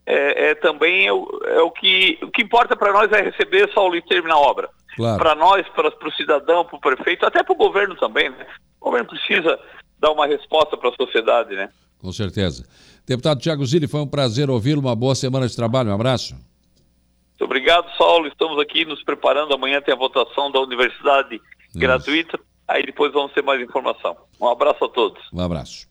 é, 0.07 0.51
é 0.51 0.55
também 0.55 1.07
é 1.07 1.13
o, 1.13 1.27
é 1.47 1.61
o, 1.63 1.71
que, 1.71 2.19
o 2.23 2.31
que 2.31 2.43
importa 2.43 2.77
para 2.77 2.93
nós 2.93 3.11
é 3.11 3.23
receber 3.23 3.69
só 3.73 3.89
o 3.89 4.03
terminar 4.03 4.35
a 4.35 4.39
obra. 4.39 4.71
Claro. 4.95 5.19
Para 5.19 5.35
nós, 5.35 5.67
para 5.69 5.89
o 5.89 6.13
cidadão, 6.13 6.65
para 6.65 6.77
o 6.77 6.81
prefeito, 6.81 7.27
até 7.27 7.43
para 7.43 7.53
o 7.53 7.57
governo 7.57 7.97
também, 7.97 8.31
né? 8.31 8.47
O 8.81 8.87
governo 8.87 9.09
precisa 9.09 9.59
dar 9.99 10.11
uma 10.11 10.27
resposta 10.27 10.77
para 10.77 10.91
a 10.91 10.95
sociedade, 10.95 11.55
né? 11.55 11.71
Com 12.01 12.13
certeza. 12.13 12.67
Deputado 13.07 13.41
Tiago 13.41 13.65
Zilli, 13.65 13.87
foi 13.87 14.01
um 14.01 14.07
prazer 14.07 14.51
ouvi-lo. 14.51 14.81
Uma 14.81 14.95
boa 14.95 15.15
semana 15.15 15.47
de 15.47 15.55
trabalho. 15.55 15.91
Um 15.91 15.95
abraço. 15.95 16.35
Muito 16.35 17.45
obrigado, 17.45 17.87
Saulo. 17.97 18.29
Estamos 18.29 18.59
aqui 18.59 18.85
nos 18.85 19.03
preparando. 19.03 19.55
Amanhã 19.55 19.81
tem 19.81 19.95
a 19.95 19.97
votação 19.97 20.51
da 20.51 20.61
universidade 20.61 21.41
Isso. 21.69 21.79
gratuita. 21.79 22.39
Aí 22.69 22.85
depois 22.85 23.13
vamos 23.13 23.33
ter 23.33 23.43
mais 23.43 23.61
informação. 23.61 24.17
Um 24.41 24.47
abraço 24.47 24.85
a 24.85 24.89
todos. 24.89 25.21
Um 25.33 25.41
abraço. 25.41 25.89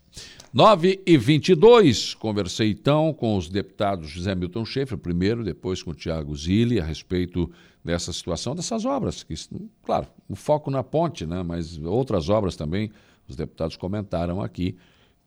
9 0.51 1.03
e 1.05 1.15
22 1.15 2.15
conversei 2.15 2.71
então 2.71 3.13
com 3.13 3.37
os 3.37 3.49
deputados 3.49 4.09
José 4.09 4.33
Milton 4.33 4.65
Schaefer, 4.65 4.97
primeiro, 4.97 5.43
depois 5.43 5.83
com 5.83 5.91
o 5.91 5.93
Tiago 5.93 6.35
Zilli, 6.35 6.79
a 6.79 6.83
respeito 6.83 7.51
dessa 7.83 8.11
situação, 8.11 8.55
dessas 8.55 8.83
obras, 8.83 9.21
que, 9.21 9.35
claro, 9.83 10.07
o 10.27 10.35
foco 10.35 10.71
na 10.71 10.83
ponte, 10.83 11.25
né, 11.25 11.43
mas 11.43 11.77
outras 11.77 12.29
obras 12.29 12.55
também, 12.55 12.91
os 13.27 13.35
deputados 13.35 13.77
comentaram 13.77 14.41
aqui, 14.41 14.75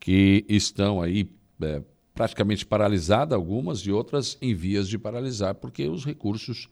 que 0.01 0.45
estão 0.49 1.01
aí 1.01 1.29
é, 1.65 1.83
praticamente 2.15 2.67
paralisadas, 2.67 3.35
algumas, 3.35 3.81
e 3.81 3.91
outras 3.91 4.37
em 4.41 4.55
vias 4.55 4.89
de 4.89 4.99
paralisar, 4.99 5.55
porque 5.55 5.89
os 5.89 6.05
recursos 6.05 6.69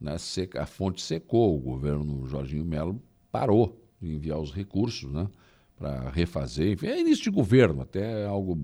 né, 0.00 0.16
seca, 0.18 0.62
a 0.62 0.66
fonte 0.66 1.02
secou, 1.02 1.56
o 1.56 1.60
governo 1.60 2.26
Jorginho 2.26 2.64
Melo 2.64 3.00
parou 3.30 3.80
de 4.00 4.14
enviar 4.14 4.38
os 4.38 4.52
recursos 4.52 5.10
né, 5.10 5.28
para 5.76 6.10
refazer. 6.10 6.72
Enfim, 6.72 6.86
é 6.86 7.00
início 7.00 7.24
de 7.24 7.30
governo, 7.30 7.82
até 7.82 8.24
algo 8.26 8.58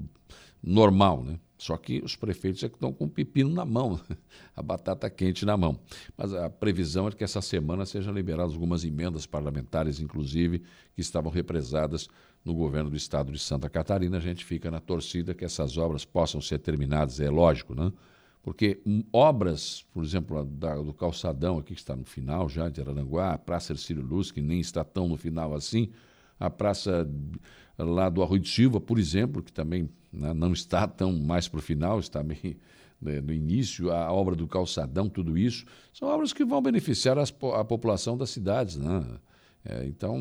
normal, 0.62 1.22
né? 1.22 1.38
Só 1.56 1.76
que 1.76 2.02
os 2.04 2.16
prefeitos 2.16 2.62
é 2.62 2.68
que 2.68 2.74
estão 2.74 2.92
com 2.92 3.04
o 3.04 3.08
pepino 3.08 3.48
na 3.50 3.64
mão, 3.64 3.98
a 4.56 4.62
batata 4.62 5.08
quente 5.08 5.46
na 5.46 5.56
mão. 5.56 5.78
Mas 6.16 6.34
a 6.34 6.50
previsão 6.50 7.08
é 7.08 7.12
que 7.12 7.24
essa 7.24 7.40
semana 7.40 7.86
sejam 7.86 8.12
liberadas 8.12 8.52
algumas 8.52 8.84
emendas 8.84 9.24
parlamentares, 9.24 10.00
inclusive, 10.00 10.62
que 10.94 11.00
estavam 11.00 11.30
represadas 11.30 12.08
no 12.44 12.54
governo 12.54 12.90
do 12.90 12.96
estado 12.96 13.32
de 13.32 13.38
Santa 13.38 13.70
Catarina. 13.70 14.18
A 14.18 14.20
gente 14.20 14.44
fica 14.44 14.70
na 14.70 14.80
torcida 14.80 15.34
que 15.34 15.44
essas 15.44 15.78
obras 15.78 16.04
possam 16.04 16.40
ser 16.40 16.58
terminadas, 16.58 17.20
é 17.20 17.30
lógico, 17.30 17.74
né? 17.74 17.92
Porque 18.42 18.82
obras, 19.10 19.86
por 19.94 20.04
exemplo, 20.04 20.44
da, 20.44 20.74
do 20.74 20.92
calçadão 20.92 21.58
aqui 21.58 21.74
que 21.74 21.80
está 21.80 21.96
no 21.96 22.04
final 22.04 22.46
já 22.46 22.68
de 22.68 22.78
Araranguá, 22.78 23.32
a 23.32 23.38
Praça 23.38 23.72
Ercílio 23.72 24.04
Luz, 24.04 24.30
que 24.30 24.42
nem 24.42 24.60
está 24.60 24.84
tão 24.84 25.08
no 25.08 25.16
final 25.16 25.54
assim, 25.54 25.90
a 26.38 26.50
praça 26.50 27.08
lá 27.78 28.10
do 28.10 28.22
Arroio 28.22 28.40
de 28.40 28.50
Silva, 28.50 28.78
por 28.78 28.98
exemplo, 28.98 29.42
que 29.42 29.50
também 29.50 29.88
né, 30.12 30.34
não 30.34 30.52
está 30.52 30.86
tão 30.86 31.10
mais 31.12 31.48
para 31.48 31.58
o 31.58 31.62
final, 31.62 31.98
está 31.98 32.22
meio 32.22 32.56
né, 33.00 33.20
no 33.20 33.32
início, 33.32 33.90
a 33.90 34.12
obra 34.12 34.36
do 34.36 34.46
calçadão, 34.46 35.08
tudo 35.08 35.38
isso, 35.38 35.64
são 35.92 36.08
obras 36.08 36.32
que 36.32 36.44
vão 36.44 36.60
beneficiar 36.60 37.18
as, 37.18 37.32
a 37.54 37.64
população 37.64 38.16
das 38.16 38.30
cidades. 38.30 38.76
Né? 38.76 39.04
É, 39.64 39.86
então, 39.86 40.18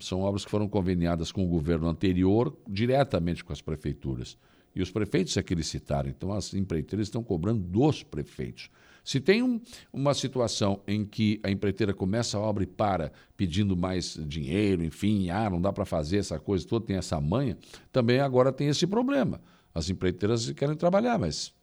são 0.00 0.20
obras 0.20 0.44
que 0.44 0.50
foram 0.50 0.68
conveniadas 0.68 1.32
com 1.32 1.44
o 1.44 1.48
governo 1.48 1.88
anterior, 1.88 2.54
diretamente 2.68 3.42
com 3.42 3.52
as 3.52 3.62
prefeituras. 3.62 4.36
E 4.74 4.82
os 4.82 4.90
prefeitos 4.90 5.34
é 5.38 5.42
que 5.42 5.54
eles 5.54 5.66
citaram. 5.66 6.10
Então, 6.10 6.32
as 6.32 6.52
empreiteiras 6.52 7.06
estão 7.06 7.22
cobrando 7.22 7.62
dos 7.62 8.02
prefeitos. 8.02 8.68
Se 9.02 9.20
tem 9.20 9.42
um, 9.42 9.60
uma 9.92 10.12
situação 10.12 10.82
em 10.86 11.06
que 11.06 11.40
a 11.42 11.50
empreiteira 11.50 11.94
começa 11.94 12.36
a 12.36 12.40
obra 12.40 12.64
e 12.64 12.66
para 12.66 13.12
pedindo 13.36 13.76
mais 13.76 14.18
dinheiro, 14.26 14.84
enfim, 14.84 15.30
ah, 15.30 15.48
não 15.48 15.60
dá 15.60 15.72
para 15.72 15.84
fazer 15.84 16.18
essa 16.18 16.38
coisa 16.38 16.66
toda, 16.66 16.86
tem 16.86 16.96
essa 16.96 17.18
manha, 17.20 17.56
também 17.92 18.18
agora 18.18 18.52
tem 18.52 18.66
esse 18.66 18.86
problema. 18.86 19.40
As 19.72 19.88
empreiteiras 19.88 20.50
querem 20.50 20.74
trabalhar, 20.74 21.18
mas 21.18 21.54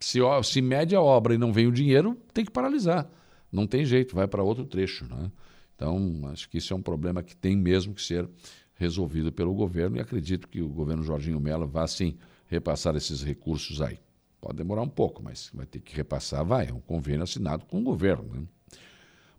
se, 0.00 0.18
se 0.42 0.60
mede 0.60 0.96
a 0.96 1.00
obra 1.00 1.34
e 1.34 1.38
não 1.38 1.52
vem 1.52 1.68
o 1.68 1.72
dinheiro, 1.72 2.18
tem 2.34 2.44
que 2.44 2.50
paralisar. 2.50 3.08
Não 3.52 3.66
tem 3.66 3.84
jeito, 3.84 4.14
vai 4.14 4.26
para 4.26 4.42
outro 4.42 4.66
trecho. 4.66 5.06
Né? 5.06 5.30
Então, 5.74 6.22
acho 6.32 6.48
que 6.48 6.58
isso 6.58 6.72
é 6.72 6.76
um 6.76 6.82
problema 6.82 7.22
que 7.22 7.36
tem 7.36 7.56
mesmo 7.56 7.94
que 7.94 8.02
ser 8.02 8.28
resolvido 8.74 9.32
pelo 9.32 9.54
governo 9.54 9.96
e 9.96 10.00
acredito 10.00 10.48
que 10.48 10.60
o 10.60 10.68
governo 10.68 11.02
Jorginho 11.02 11.40
Mello 11.40 11.66
vá 11.66 11.86
sim 11.86 12.16
repassar 12.46 12.96
esses 12.96 13.22
recursos 13.22 13.80
aí. 13.80 13.98
Pode 14.40 14.56
demorar 14.56 14.82
um 14.82 14.88
pouco, 14.88 15.22
mas 15.22 15.50
vai 15.54 15.66
ter 15.66 15.80
que 15.80 15.96
repassar, 15.96 16.44
vai. 16.44 16.68
É 16.68 16.72
um 16.72 16.80
convênio 16.80 17.22
assinado 17.22 17.64
com 17.64 17.80
o 17.80 17.82
governo. 17.82 18.24
Né? 18.34 18.46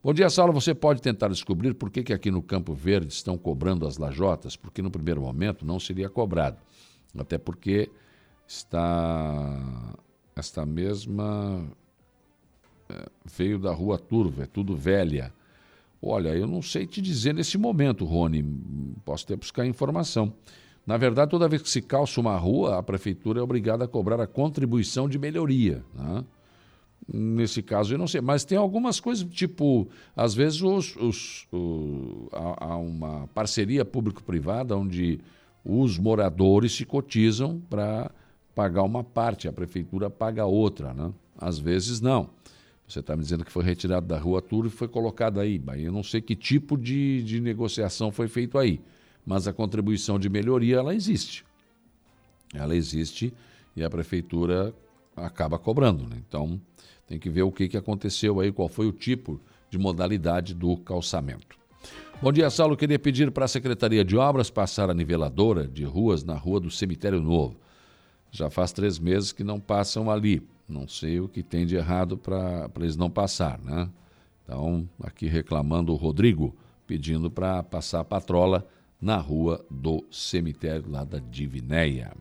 Bom 0.04 0.14
dia, 0.14 0.30
Saulo. 0.30 0.54
Você 0.54 0.74
pode 0.74 1.02
tentar 1.02 1.28
descobrir 1.28 1.74
por 1.74 1.90
que, 1.90 2.04
que 2.04 2.14
aqui 2.14 2.32
no 2.32 2.42
Campo 2.42 2.74
Verde 2.74 3.14
estão 3.14 3.38
cobrando 3.38 3.88
as 3.88 3.98
lajotas, 3.98 4.56
porque 4.56 4.82
no 4.82 4.90
primeiro 4.90 5.22
momento 5.22 5.66
não 5.66 5.80
seria 5.80 6.10
cobrado. 6.10 6.58
Até 7.18 7.38
porque 7.38 7.90
está 8.48 9.96
esta 10.36 10.66
mesma 10.66 11.66
é, 12.90 13.06
veio 13.26 13.58
da 13.58 13.72
rua 13.74 13.98
Turva, 13.98 14.44
é 14.44 14.46
tudo 14.46 14.76
velha. 14.76 15.34
Olha, 16.08 16.30
eu 16.30 16.46
não 16.46 16.62
sei 16.62 16.86
te 16.86 17.02
dizer 17.02 17.34
nesse 17.34 17.58
momento, 17.58 18.06
Rony, 18.06 18.46
posso 19.04 19.26
ter 19.26 19.36
buscar 19.36 19.66
informação. 19.66 20.32
Na 20.86 20.98
verdade, 20.98 21.32
toda 21.32 21.50
vez 21.50 21.64
que 21.64 21.70
se 21.70 21.82
calça 21.82 22.22
uma 22.22 22.38
rua, 22.38 22.78
a 22.78 22.84
prefeitura 22.84 23.40
é 23.40 23.44
obrigada 23.44 23.86
a 23.86 23.88
cobrar 23.88 24.22
a 24.22 24.28
contribuição 24.28 25.10
de 25.10 25.18
melhoria. 25.18 25.84
Né? 25.96 26.24
Nesse 27.12 27.64
caso, 27.64 27.96
eu 27.96 27.98
não 27.98 28.08
sei. 28.08 28.22
Mas 28.22 28.46
tem 28.46 28.56
algumas 28.56 29.00
coisas, 29.00 29.28
tipo, 29.28 29.88
às 30.16 30.36
vezes 30.36 30.62
os, 30.62 30.96
os, 30.96 31.48
o, 31.52 32.30
há, 32.32 32.66
há 32.66 32.78
uma 32.78 33.28
parceria 33.34 33.84
público-privada 33.84 34.78
onde 34.78 35.20
os 35.64 35.98
moradores 35.98 36.76
se 36.76 36.86
cotizam 36.86 37.60
para 37.68 38.12
pagar 38.54 38.84
uma 38.84 39.04
parte, 39.04 39.48
a 39.48 39.54
prefeitura 39.54 40.08
paga 40.08 40.46
outra. 40.46 40.94
Né? 40.94 41.12
Às 41.36 41.58
vezes, 41.58 42.00
não. 42.00 42.30
Você 42.88 43.00
está 43.00 43.16
me 43.16 43.24
dizendo 43.24 43.44
que 43.44 43.52
foi 43.52 43.64
retirado 43.64 44.06
da 44.06 44.18
rua 44.18 44.42
Turvo 44.42 44.68
e 44.68 44.72
foi 44.72 44.88
colocado 44.88 45.40
aí. 45.40 45.62
Eu 45.78 45.92
não 45.92 46.04
sei 46.04 46.22
que 46.22 46.36
tipo 46.36 46.78
de, 46.78 47.24
de 47.24 47.42
negociação 47.42 48.12
foi 48.12 48.28
feito 48.28 48.58
aí 48.58 48.80
mas 49.26 49.48
a 49.48 49.54
contribuição 49.54 50.20
de 50.20 50.30
melhoria 50.30 50.78
ela 50.78 50.94
existe. 50.94 51.44
Ela 52.54 52.76
existe 52.76 53.34
e 53.76 53.84
a 53.84 53.90
prefeitura 53.90 54.74
acaba 55.16 55.58
cobrando. 55.58 56.08
Né? 56.08 56.18
Então 56.28 56.62
tem 57.08 57.18
que 57.18 57.30
ver 57.30 57.42
o 57.42 57.52
que, 57.52 57.68
que 57.68 57.78
aconteceu 57.78 58.40
aí, 58.40 58.52
qual 58.52 58.70
foi 58.70 58.86
o 58.86 58.92
tipo 58.92 59.40
de 59.70 59.78
modalidade 59.78 60.54
do 60.54 60.78
calçamento. 60.78 61.58
Bom 62.22 62.32
dia, 62.32 62.50
Saulo. 62.50 62.78
Queria 62.78 62.98
pedir 62.98 63.30
para 63.32 63.46
a 63.46 63.48
Secretaria 63.48 64.06
de 64.06 64.16
Obras 64.16 64.50
passar 64.50 64.90
a 64.90 64.94
niveladora 64.94 65.68
de 65.68 65.84
ruas 65.84 66.24
na 66.24 66.36
rua 66.36 66.60
do 66.60 66.72
Cemitério 66.72 67.20
Novo. 67.20 67.58
Já 68.32 68.50
faz 68.50 68.72
três 68.72 68.98
meses 68.98 69.32
que 69.32 69.44
não 69.44 69.60
passam 69.60 70.10
ali. 70.10 70.42
Não 70.68 70.88
sei 70.88 71.20
o 71.20 71.28
que 71.30 71.44
tem 71.44 71.66
de 71.66 71.76
errado 71.76 72.18
para 72.18 72.70
eles 72.78 72.98
não 72.98 73.10
passar, 73.10 73.60
né? 73.60 73.88
Então, 74.44 74.90
aqui 75.00 75.28
reclamando 75.28 75.94
o 75.94 75.96
Rodrigo, 75.96 76.56
pedindo 76.88 77.30
para 77.30 77.62
passar 77.62 78.00
a 78.00 78.06
patrola 78.06 78.68
na 79.00 79.18
rua 79.18 79.64
do 79.70 80.04
cemitério 80.10 80.90
lá 80.90 81.04
da 81.04 81.20
Divinéia. 81.20 82.14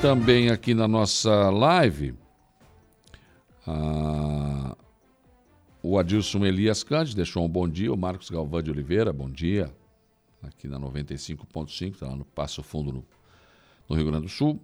Também 0.00 0.50
aqui 0.50 0.74
na 0.74 0.86
nossa 0.86 1.50
live, 1.50 2.14
a... 3.66 4.76
o 5.82 5.98
Adilson 5.98 6.44
Elias 6.44 6.84
Cândido 6.84 7.16
deixou 7.16 7.44
um 7.44 7.48
bom 7.48 7.68
dia, 7.68 7.92
o 7.92 7.96
Marcos 7.96 8.30
Galvão 8.30 8.62
de 8.62 8.70
Oliveira, 8.70 9.12
bom 9.12 9.30
dia, 9.30 9.74
aqui 10.46 10.68
na 10.68 10.78
95.5, 10.78 11.92
está 11.92 12.08
lá 12.08 12.16
no 12.16 12.24
Passo 12.24 12.62
Fundo, 12.62 12.92
no, 12.92 13.04
no 13.88 13.96
Rio 13.96 14.06
Grande 14.06 14.26
do 14.26 14.30
Sul. 14.30 14.60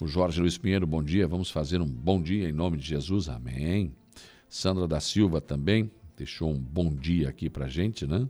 O 0.00 0.06
Jorge 0.06 0.40
Luiz 0.40 0.58
Pinheiro, 0.58 0.86
bom 0.86 1.02
dia, 1.02 1.26
vamos 1.28 1.50
fazer 1.50 1.80
um 1.80 1.86
bom 1.86 2.20
dia 2.20 2.48
em 2.48 2.52
nome 2.52 2.76
de 2.76 2.86
Jesus, 2.86 3.28
amém. 3.28 3.94
Sandra 4.48 4.86
da 4.86 5.00
Silva 5.00 5.40
também 5.40 5.90
deixou 6.16 6.50
um 6.50 6.58
bom 6.58 6.94
dia 6.94 7.28
aqui 7.28 7.48
para 7.48 7.68
gente, 7.68 8.06
né? 8.06 8.28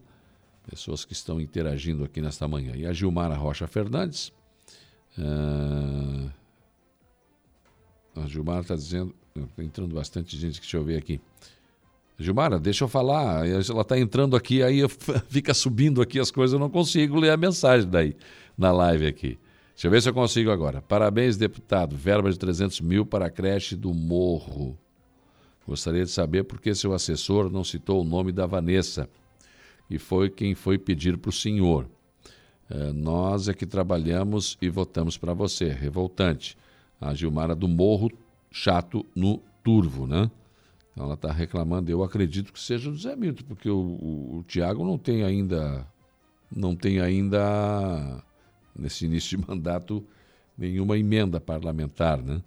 Pessoas 0.68 1.04
que 1.04 1.12
estão 1.12 1.40
interagindo 1.40 2.04
aqui 2.04 2.20
nesta 2.20 2.46
manhã. 2.46 2.76
E 2.76 2.86
a 2.86 2.92
Gilmara 2.92 3.34
Rocha 3.34 3.66
Fernandes. 3.66 4.32
Uh... 5.18 6.30
A 8.14 8.26
Gilmara 8.26 8.60
está 8.60 8.74
dizendo. 8.74 9.14
Entrando 9.58 9.94
bastante 9.94 10.36
gente, 10.36 10.60
deixa 10.60 10.76
eu 10.76 10.84
ver 10.84 10.98
aqui. 10.98 11.20
Gilmara, 12.22 12.58
deixa 12.58 12.84
eu 12.84 12.88
falar. 12.88 13.46
Ela 13.46 13.82
está 13.82 13.98
entrando 13.98 14.36
aqui, 14.36 14.62
aí 14.62 14.80
fica 15.28 15.52
subindo 15.52 16.00
aqui 16.00 16.18
as 16.18 16.30
coisas, 16.30 16.54
eu 16.54 16.58
não 16.58 16.70
consigo 16.70 17.18
ler 17.18 17.30
a 17.30 17.36
mensagem 17.36 17.88
daí 17.88 18.16
na 18.56 18.70
live 18.72 19.06
aqui. 19.06 19.38
Deixa 19.74 19.86
eu 19.86 19.90
ver 19.90 20.02
se 20.02 20.08
eu 20.08 20.14
consigo 20.14 20.50
agora. 20.50 20.80
Parabéns, 20.80 21.36
deputado. 21.36 21.96
Verba 21.96 22.30
de 22.30 22.38
300 22.38 22.80
mil 22.80 23.04
para 23.04 23.26
a 23.26 23.30
creche 23.30 23.74
do 23.74 23.92
Morro. 23.92 24.78
Gostaria 25.66 26.04
de 26.04 26.10
saber 26.10 26.44
por 26.44 26.60
que 26.60 26.74
seu 26.74 26.92
assessor 26.92 27.50
não 27.50 27.64
citou 27.64 28.00
o 28.00 28.04
nome 28.04 28.32
da 28.32 28.46
Vanessa, 28.46 29.08
que 29.88 29.98
foi 29.98 30.28
quem 30.28 30.54
foi 30.54 30.78
pedir 30.78 31.16
para 31.16 31.30
o 31.30 31.32
senhor. 31.32 31.88
É, 32.68 32.92
nós 32.92 33.48
é 33.48 33.54
que 33.54 33.66
trabalhamos 33.66 34.56
e 34.60 34.68
votamos 34.68 35.16
para 35.16 35.34
você. 35.34 35.68
Revoltante. 35.68 36.56
A 37.00 37.14
Gilmara 37.14 37.54
do 37.54 37.66
Morro, 37.66 38.10
chato 38.50 39.04
no 39.14 39.40
turvo, 39.62 40.06
né? 40.06 40.30
Então 40.92 41.04
ela 41.04 41.14
está 41.14 41.32
reclamando. 41.32 41.90
Eu 41.90 42.02
acredito 42.02 42.52
que 42.52 42.60
seja 42.60 42.90
o 42.90 42.96
Zé 42.96 43.16
Milton, 43.16 43.44
porque 43.44 43.68
o, 43.68 43.78
o, 43.78 44.38
o 44.38 44.42
Tiago 44.44 44.84
não 44.84 44.98
tem 44.98 45.22
ainda, 45.22 45.86
não 46.54 46.76
tem 46.76 47.00
ainda, 47.00 48.22
nesse 48.78 49.06
início 49.06 49.38
de 49.38 49.44
mandato, 49.48 50.04
nenhuma 50.56 50.98
emenda 50.98 51.40
parlamentar, 51.40 52.22
né? 52.22 52.42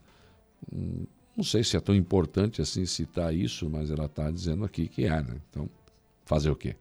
Hum, 0.71 1.05
não 1.35 1.43
sei 1.43 1.63
se 1.63 1.75
é 1.75 1.79
tão 1.81 1.93
importante 1.93 2.61
assim 2.61 2.85
citar 2.85 3.33
isso, 3.35 3.69
mas 3.69 3.91
ela 3.91 4.05
está 4.05 4.31
dizendo 4.31 4.63
aqui 4.63 4.87
que 4.87 5.05
é, 5.05 5.21
né? 5.21 5.41
Então, 5.49 5.69
fazer 6.23 6.49
o 6.49 6.55
quê? 6.55 6.75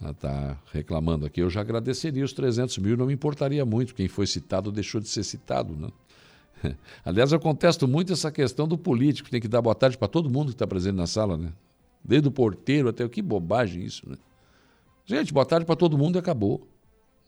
Ela 0.00 0.12
está 0.12 0.58
reclamando 0.72 1.26
aqui. 1.26 1.42
Eu 1.42 1.50
já 1.50 1.60
agradeceria 1.60 2.24
os 2.24 2.32
300 2.32 2.78
mil, 2.78 2.96
não 2.96 3.06
me 3.06 3.12
importaria 3.12 3.64
muito. 3.66 3.94
Quem 3.94 4.08
foi 4.08 4.26
citado 4.26 4.72
deixou 4.72 5.00
de 5.00 5.08
ser 5.08 5.22
citado, 5.22 5.76
né? 5.76 5.88
Aliás, 7.04 7.32
eu 7.32 7.40
contesto 7.40 7.86
muito 7.88 8.12
essa 8.12 8.30
questão 8.30 8.66
do 8.66 8.76
político, 8.76 9.30
tem 9.30 9.40
que 9.40 9.48
dar 9.48 9.62
boa 9.62 9.74
tarde 9.74 9.96
para 9.96 10.08
todo 10.08 10.30
mundo 10.30 10.48
que 10.48 10.54
está 10.54 10.66
presente 10.66 10.94
na 10.94 11.06
sala, 11.06 11.36
né? 11.36 11.52
Desde 12.02 12.28
o 12.28 12.30
porteiro 12.30 12.88
até 12.88 13.04
o 13.04 13.08
que 13.08 13.20
bobagem 13.20 13.84
isso, 13.84 14.08
né? 14.08 14.16
Gente, 15.04 15.32
boa 15.32 15.44
tarde 15.44 15.66
para 15.66 15.76
todo 15.76 15.98
mundo 15.98 16.16
e 16.16 16.18
acabou. 16.18 16.66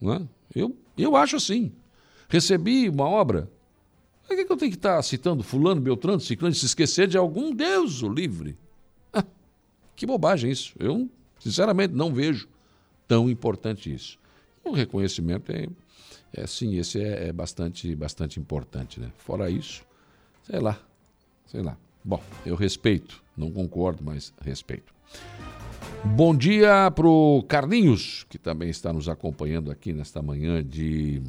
Né? 0.00 0.26
Eu, 0.54 0.76
eu 0.96 1.16
acho 1.16 1.36
assim. 1.36 1.72
Recebi 2.28 2.88
uma 2.88 3.08
obra, 3.08 3.50
por 4.22 4.36
que, 4.36 4.44
que 4.44 4.52
eu 4.52 4.56
tenho 4.56 4.70
que 4.70 4.78
estar 4.78 5.02
citando 5.02 5.42
fulano, 5.42 5.80
beltrano, 5.80 6.20
ciclano, 6.20 6.54
se 6.54 6.64
esquecer 6.64 7.08
de 7.08 7.18
algum 7.18 7.54
Deus 7.54 8.02
o 8.02 8.08
livre? 8.08 8.56
Ah, 9.12 9.24
que 9.96 10.06
bobagem 10.06 10.50
isso. 10.50 10.74
Eu, 10.78 11.10
sinceramente, 11.38 11.92
não 11.92 12.14
vejo 12.14 12.48
tão 13.06 13.28
importante 13.28 13.92
isso. 13.92 14.18
O 14.64 14.70
reconhecimento 14.70 15.50
é, 15.50 15.66
É 16.34 16.46
sim, 16.46 16.76
esse 16.76 17.00
é, 17.02 17.28
é 17.28 17.32
bastante, 17.32 17.94
bastante 17.94 18.40
importante, 18.40 18.98
né? 18.98 19.10
Fora 19.18 19.50
isso, 19.50 19.84
sei 20.44 20.60
lá, 20.60 20.78
sei 21.46 21.62
lá. 21.62 21.76
Bom, 22.02 22.22
eu 22.44 22.56
respeito, 22.56 23.22
não 23.36 23.50
concordo, 23.50 24.02
mas 24.02 24.32
respeito. 24.40 24.92
Bom 26.04 26.34
dia 26.34 26.90
para 26.90 27.06
o 27.06 27.44
Carlinhos, 27.44 28.26
que 28.28 28.38
também 28.38 28.70
está 28.70 28.92
nos 28.92 29.08
acompanhando 29.08 29.70
aqui 29.70 29.92
nesta 29.92 30.20
manhã 30.20 30.64
de, 30.64 31.22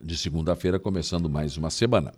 de 0.00 0.16
segunda-feira, 0.16 0.78
começando 0.78 1.28
mais 1.28 1.56
uma 1.56 1.70
semana. 1.70 2.12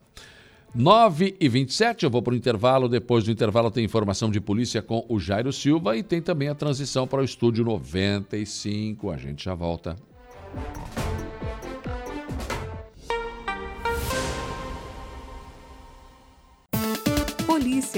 9 0.74 1.36
e 1.40 1.48
27 1.48 2.04
eu 2.04 2.10
vou 2.10 2.20
para 2.20 2.34
o 2.34 2.36
intervalo. 2.36 2.88
Depois 2.88 3.24
do 3.24 3.30
intervalo 3.30 3.70
tem 3.70 3.84
informação 3.84 4.28
de 4.30 4.40
polícia 4.40 4.82
com 4.82 5.06
o 5.08 5.20
Jairo 5.20 5.52
Silva 5.52 5.96
e 5.96 6.02
tem 6.02 6.20
também 6.20 6.48
a 6.48 6.54
transição 6.54 7.06
para 7.06 7.20
o 7.20 7.24
estúdio 7.24 7.64
95. 7.64 9.10
A 9.10 9.16
gente 9.16 9.44
já 9.44 9.54
volta. 9.54 9.96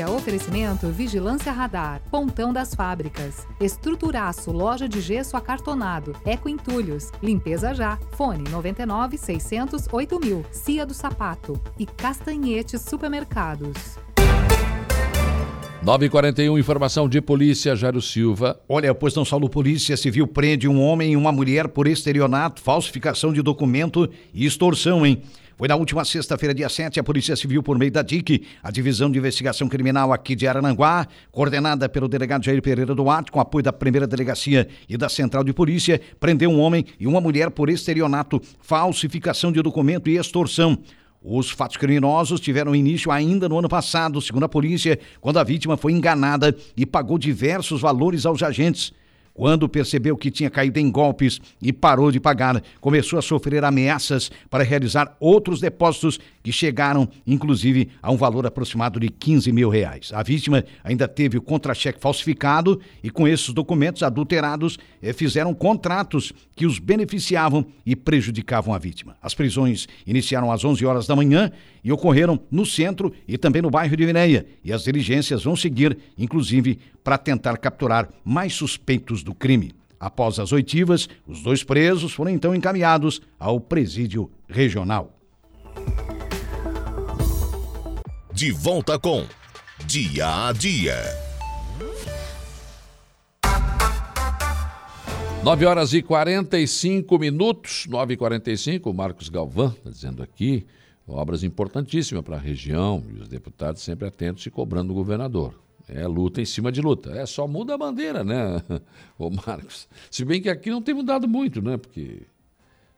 Oferecimento 0.04 0.88
Vigilância 0.88 1.50
Radar, 1.50 2.02
Pontão 2.10 2.52
das 2.52 2.74
Fábricas, 2.74 3.46
Estruturaço, 3.58 4.52
Loja 4.52 4.88
de 4.88 5.00
Gesso 5.00 5.36
Acartonado, 5.36 6.14
Eco 6.24 6.48
Entulhos, 6.48 7.10
Limpeza 7.22 7.72
Já, 7.72 7.96
Fone 8.12 8.48
99 8.50 9.16
600 9.16 9.88
8000, 9.90 10.44
Cia 10.52 10.84
do 10.84 10.92
Sapato 10.92 11.60
e 11.78 11.86
Castanhetes 11.86 12.82
Supermercados. 12.82 14.06
941, 15.86 16.58
informação 16.58 17.08
de 17.08 17.20
polícia, 17.20 17.76
Jairo 17.76 18.02
Silva. 18.02 18.58
Olha, 18.68 18.92
pois 18.92 19.14
não 19.14 19.24
Saulo, 19.24 19.48
Polícia 19.48 19.96
Civil 19.96 20.26
prende 20.26 20.66
um 20.66 20.82
homem 20.82 21.12
e 21.12 21.16
uma 21.16 21.30
mulher 21.30 21.68
por 21.68 21.86
estelionato, 21.86 22.60
falsificação 22.60 23.32
de 23.32 23.40
documento 23.40 24.10
e 24.34 24.44
extorsão, 24.44 25.06
hein? 25.06 25.22
Foi 25.56 25.68
na 25.68 25.76
última 25.76 26.04
sexta-feira, 26.04 26.52
dia 26.52 26.68
7, 26.68 26.98
a 26.98 27.04
Polícia 27.04 27.36
Civil, 27.36 27.62
por 27.62 27.78
meio 27.78 27.92
da 27.92 28.02
DIC, 28.02 28.44
a 28.64 28.72
Divisão 28.72 29.08
de 29.08 29.16
Investigação 29.16 29.68
Criminal 29.68 30.12
aqui 30.12 30.34
de 30.34 30.48
Arananguá, 30.48 31.06
coordenada 31.30 31.88
pelo 31.88 32.08
delegado 32.08 32.44
Jair 32.44 32.60
Pereira 32.60 32.92
Duarte, 32.92 33.30
com 33.30 33.38
apoio 33.38 33.62
da 33.62 33.72
primeira 33.72 34.08
delegacia 34.08 34.66
e 34.88 34.96
da 34.96 35.08
Central 35.08 35.44
de 35.44 35.52
Polícia, 35.52 36.00
prendeu 36.18 36.50
um 36.50 36.58
homem 36.58 36.84
e 36.98 37.06
uma 37.06 37.20
mulher 37.20 37.48
por 37.48 37.70
estelionato, 37.70 38.42
falsificação 38.60 39.52
de 39.52 39.62
documento 39.62 40.10
e 40.10 40.16
extorsão. 40.16 40.80
Os 41.28 41.50
fatos 41.50 41.76
criminosos 41.76 42.38
tiveram 42.38 42.72
início 42.72 43.10
ainda 43.10 43.48
no 43.48 43.58
ano 43.58 43.68
passado, 43.68 44.22
segundo 44.22 44.44
a 44.44 44.48
polícia, 44.48 44.96
quando 45.20 45.38
a 45.38 45.42
vítima 45.42 45.76
foi 45.76 45.90
enganada 45.90 46.56
e 46.76 46.86
pagou 46.86 47.18
diversos 47.18 47.80
valores 47.80 48.24
aos 48.24 48.44
agentes. 48.44 48.92
Quando 49.36 49.68
percebeu 49.68 50.16
que 50.16 50.30
tinha 50.30 50.48
caído 50.48 50.78
em 50.80 50.90
golpes 50.90 51.38
e 51.60 51.70
parou 51.70 52.10
de 52.10 52.18
pagar, 52.18 52.62
começou 52.80 53.18
a 53.18 53.22
sofrer 53.22 53.62
ameaças 53.66 54.30
para 54.48 54.64
realizar 54.64 55.14
outros 55.20 55.60
depósitos 55.60 56.18
que 56.42 56.50
chegaram, 56.50 57.06
inclusive, 57.26 57.90
a 58.00 58.10
um 58.10 58.16
valor 58.16 58.46
aproximado 58.46 58.98
de 58.98 59.10
15 59.10 59.52
mil 59.52 59.68
reais. 59.68 60.10
A 60.14 60.22
vítima 60.22 60.64
ainda 60.82 61.06
teve 61.06 61.36
o 61.36 61.42
contra-cheque 61.42 62.00
falsificado 62.00 62.80
e, 63.04 63.10
com 63.10 63.28
esses 63.28 63.52
documentos 63.52 64.02
adulterados, 64.02 64.78
eh, 65.02 65.12
fizeram 65.12 65.52
contratos 65.52 66.32
que 66.54 66.64
os 66.64 66.78
beneficiavam 66.78 67.66
e 67.84 67.94
prejudicavam 67.94 68.72
a 68.72 68.78
vítima. 68.78 69.18
As 69.20 69.34
prisões 69.34 69.86
iniciaram 70.06 70.50
às 70.50 70.64
11 70.64 70.86
horas 70.86 71.06
da 71.06 71.14
manhã 71.14 71.52
e 71.86 71.92
ocorreram 71.92 72.40
no 72.50 72.66
centro 72.66 73.12
e 73.28 73.38
também 73.38 73.62
no 73.62 73.70
bairro 73.70 73.96
de 73.96 74.04
Vineia. 74.04 74.44
E 74.64 74.72
as 74.72 74.82
diligências 74.82 75.44
vão 75.44 75.54
seguir, 75.54 75.96
inclusive, 76.18 76.80
para 77.04 77.16
tentar 77.16 77.56
capturar 77.58 78.08
mais 78.24 78.54
suspeitos 78.54 79.22
do 79.22 79.32
crime. 79.32 79.72
Após 80.00 80.40
as 80.40 80.50
oitivas, 80.50 81.08
os 81.28 81.44
dois 81.44 81.62
presos 81.62 82.12
foram 82.12 82.32
então 82.32 82.52
encaminhados 82.52 83.22
ao 83.38 83.60
presídio 83.60 84.28
regional. 84.48 85.16
De 88.32 88.50
volta 88.50 88.98
com 88.98 89.24
Dia 89.86 90.48
a 90.48 90.52
Dia. 90.52 90.96
9 95.44 95.64
horas 95.64 95.92
e 95.92 96.02
45 96.02 97.16
minutos, 97.16 97.86
9 97.88 98.14
e 98.14 98.16
45 98.16 98.90
o 98.90 98.92
Marcos 98.92 99.28
Galvão 99.28 99.68
está 99.68 99.90
dizendo 99.90 100.20
aqui, 100.20 100.66
obras 101.06 101.42
importantíssimas 101.42 102.24
para 102.24 102.36
a 102.36 102.40
região, 102.40 103.02
e 103.14 103.20
os 103.20 103.28
deputados 103.28 103.82
sempre 103.82 104.08
atentos 104.08 104.44
e 104.46 104.50
cobrando 104.50 104.92
o 104.92 104.94
governador. 104.94 105.54
É 105.88 106.06
luta 106.06 106.40
em 106.40 106.44
cima 106.44 106.72
de 106.72 106.80
luta. 106.80 107.10
É 107.12 107.24
só 107.26 107.46
muda 107.46 107.74
a 107.74 107.78
bandeira, 107.78 108.24
né, 108.24 108.60
ô 109.16 109.30
Marcos? 109.30 109.88
Se 110.10 110.24
bem 110.24 110.42
que 110.42 110.48
aqui 110.48 110.70
não 110.70 110.82
tem 110.82 110.94
mudado 110.94 111.28
muito, 111.28 111.62
né? 111.62 111.76
Porque 111.76 112.22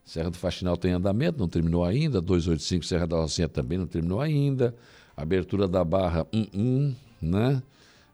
Serra 0.09 0.31
do 0.31 0.39
Faxinal 0.39 0.75
tem 0.75 0.93
andamento, 0.93 1.39
não 1.39 1.49
terminou 1.49 1.85
ainda. 1.85 2.19
285 2.19 2.87
Serra 2.87 3.07
da 3.07 3.17
Rocinha 3.19 3.47
também 3.47 3.77
não 3.77 3.87
terminou 3.87 4.23
ainda. 4.23 4.75
Abertura 5.15 5.69
da 5.69 5.85
barra, 5.85 6.27
um, 6.33 6.47
um, 6.55 6.95
né? 7.21 7.63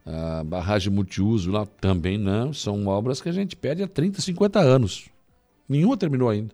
A 0.04 0.42
barragem 0.42 0.92
multiuso 0.92 1.52
lá 1.52 1.64
também 1.64 2.18
não. 2.18 2.52
São 2.52 2.84
obras 2.88 3.20
que 3.20 3.28
a 3.28 3.32
gente 3.32 3.54
pede 3.54 3.80
há 3.80 3.86
30, 3.86 4.20
50 4.20 4.58
anos. 4.58 5.08
Nenhuma 5.68 5.96
terminou 5.96 6.28
ainda. 6.28 6.52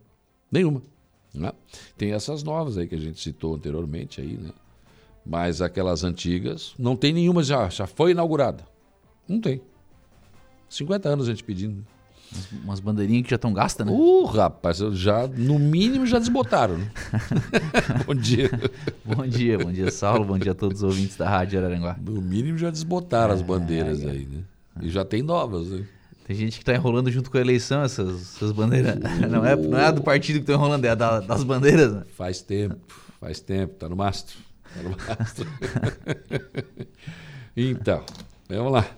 Nenhuma. 0.53 0.83
Né? 1.33 1.53
Tem 1.97 2.13
essas 2.13 2.43
novas 2.43 2.77
aí 2.77 2.87
que 2.87 2.95
a 2.95 2.99
gente 2.99 3.21
citou 3.21 3.55
anteriormente 3.55 4.21
aí, 4.21 4.37
né? 4.37 4.51
Mas 5.25 5.61
aquelas 5.61 6.03
antigas, 6.03 6.75
não 6.79 6.97
tem 6.97 7.13
nenhuma 7.13 7.43
já, 7.43 7.69
já 7.69 7.87
foi 7.87 8.13
inaugurada. 8.13 8.65
Não 9.29 9.41
tem. 9.41 9.61
50 10.69 11.09
anos 11.09 11.29
a 11.29 11.31
gente 11.31 11.45
pedindo. 11.45 11.85
Umas, 12.33 12.53
umas 12.65 12.81
bandeirinhas 12.81 13.25
que 13.25 13.31
já 13.31 13.37
estão 13.37 13.53
gastas, 13.53 13.87
né? 13.87 13.93
Uh, 13.93 14.25
rapaz, 14.25 14.79
já, 14.79 15.27
no 15.27 15.59
mínimo 15.59 16.07
já 16.07 16.19
desbotaram, 16.19 16.79
né? 16.79 16.91
bom 18.07 18.15
dia. 18.15 18.51
bom 19.05 19.27
dia, 19.27 19.59
bom 19.59 19.71
dia, 19.71 19.91
Saulo. 19.91 20.25
Bom 20.25 20.39
dia 20.39 20.53
a 20.53 20.55
todos 20.55 20.79
os 20.79 20.83
ouvintes 20.85 21.17
da 21.17 21.29
Rádio 21.29 21.59
Araranguá. 21.59 21.97
No 22.01 22.21
mínimo 22.23 22.57
já 22.57 22.71
desbotaram 22.71 23.33
é, 23.33 23.37
as 23.37 23.43
bandeiras 23.43 24.03
é, 24.03 24.11
aí, 24.11 24.27
né? 24.27 24.43
E 24.81 24.89
já 24.89 25.05
tem 25.05 25.23
novas, 25.23 25.69
né? 25.69 25.85
Tem 26.31 26.37
gente 26.37 26.59
que 26.59 26.63
está 26.63 26.73
enrolando 26.73 27.11
junto 27.11 27.29
com 27.29 27.39
a 27.39 27.41
eleição 27.41 27.83
essas, 27.83 28.37
essas 28.37 28.53
bandeiras. 28.53 28.95
Não 29.29 29.45
é, 29.45 29.57
não 29.57 29.77
é 29.77 29.87
a 29.87 29.91
do 29.91 30.01
partido 30.01 30.37
que 30.37 30.43
está 30.43 30.53
enrolando, 30.53 30.85
é 30.85 30.91
a 30.91 30.95
da, 30.95 31.19
das 31.19 31.43
bandeiras. 31.43 31.93
Né? 31.93 32.05
Faz 32.17 32.41
tempo, 32.41 32.77
faz 33.19 33.41
tempo, 33.41 33.75
tá 33.75 33.89
no 33.89 33.97
mastro. 33.97 34.37
Tá 34.73 34.81
no 34.81 34.91
mastro. 34.91 35.49
então, 37.57 38.05
vamos 38.49 38.73
lá. 38.73 38.89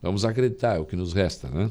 Vamos 0.00 0.24
acreditar, 0.24 0.76
é 0.76 0.78
o 0.78 0.86
que 0.86 0.96
nos 0.96 1.12
resta, 1.12 1.48
né? 1.48 1.70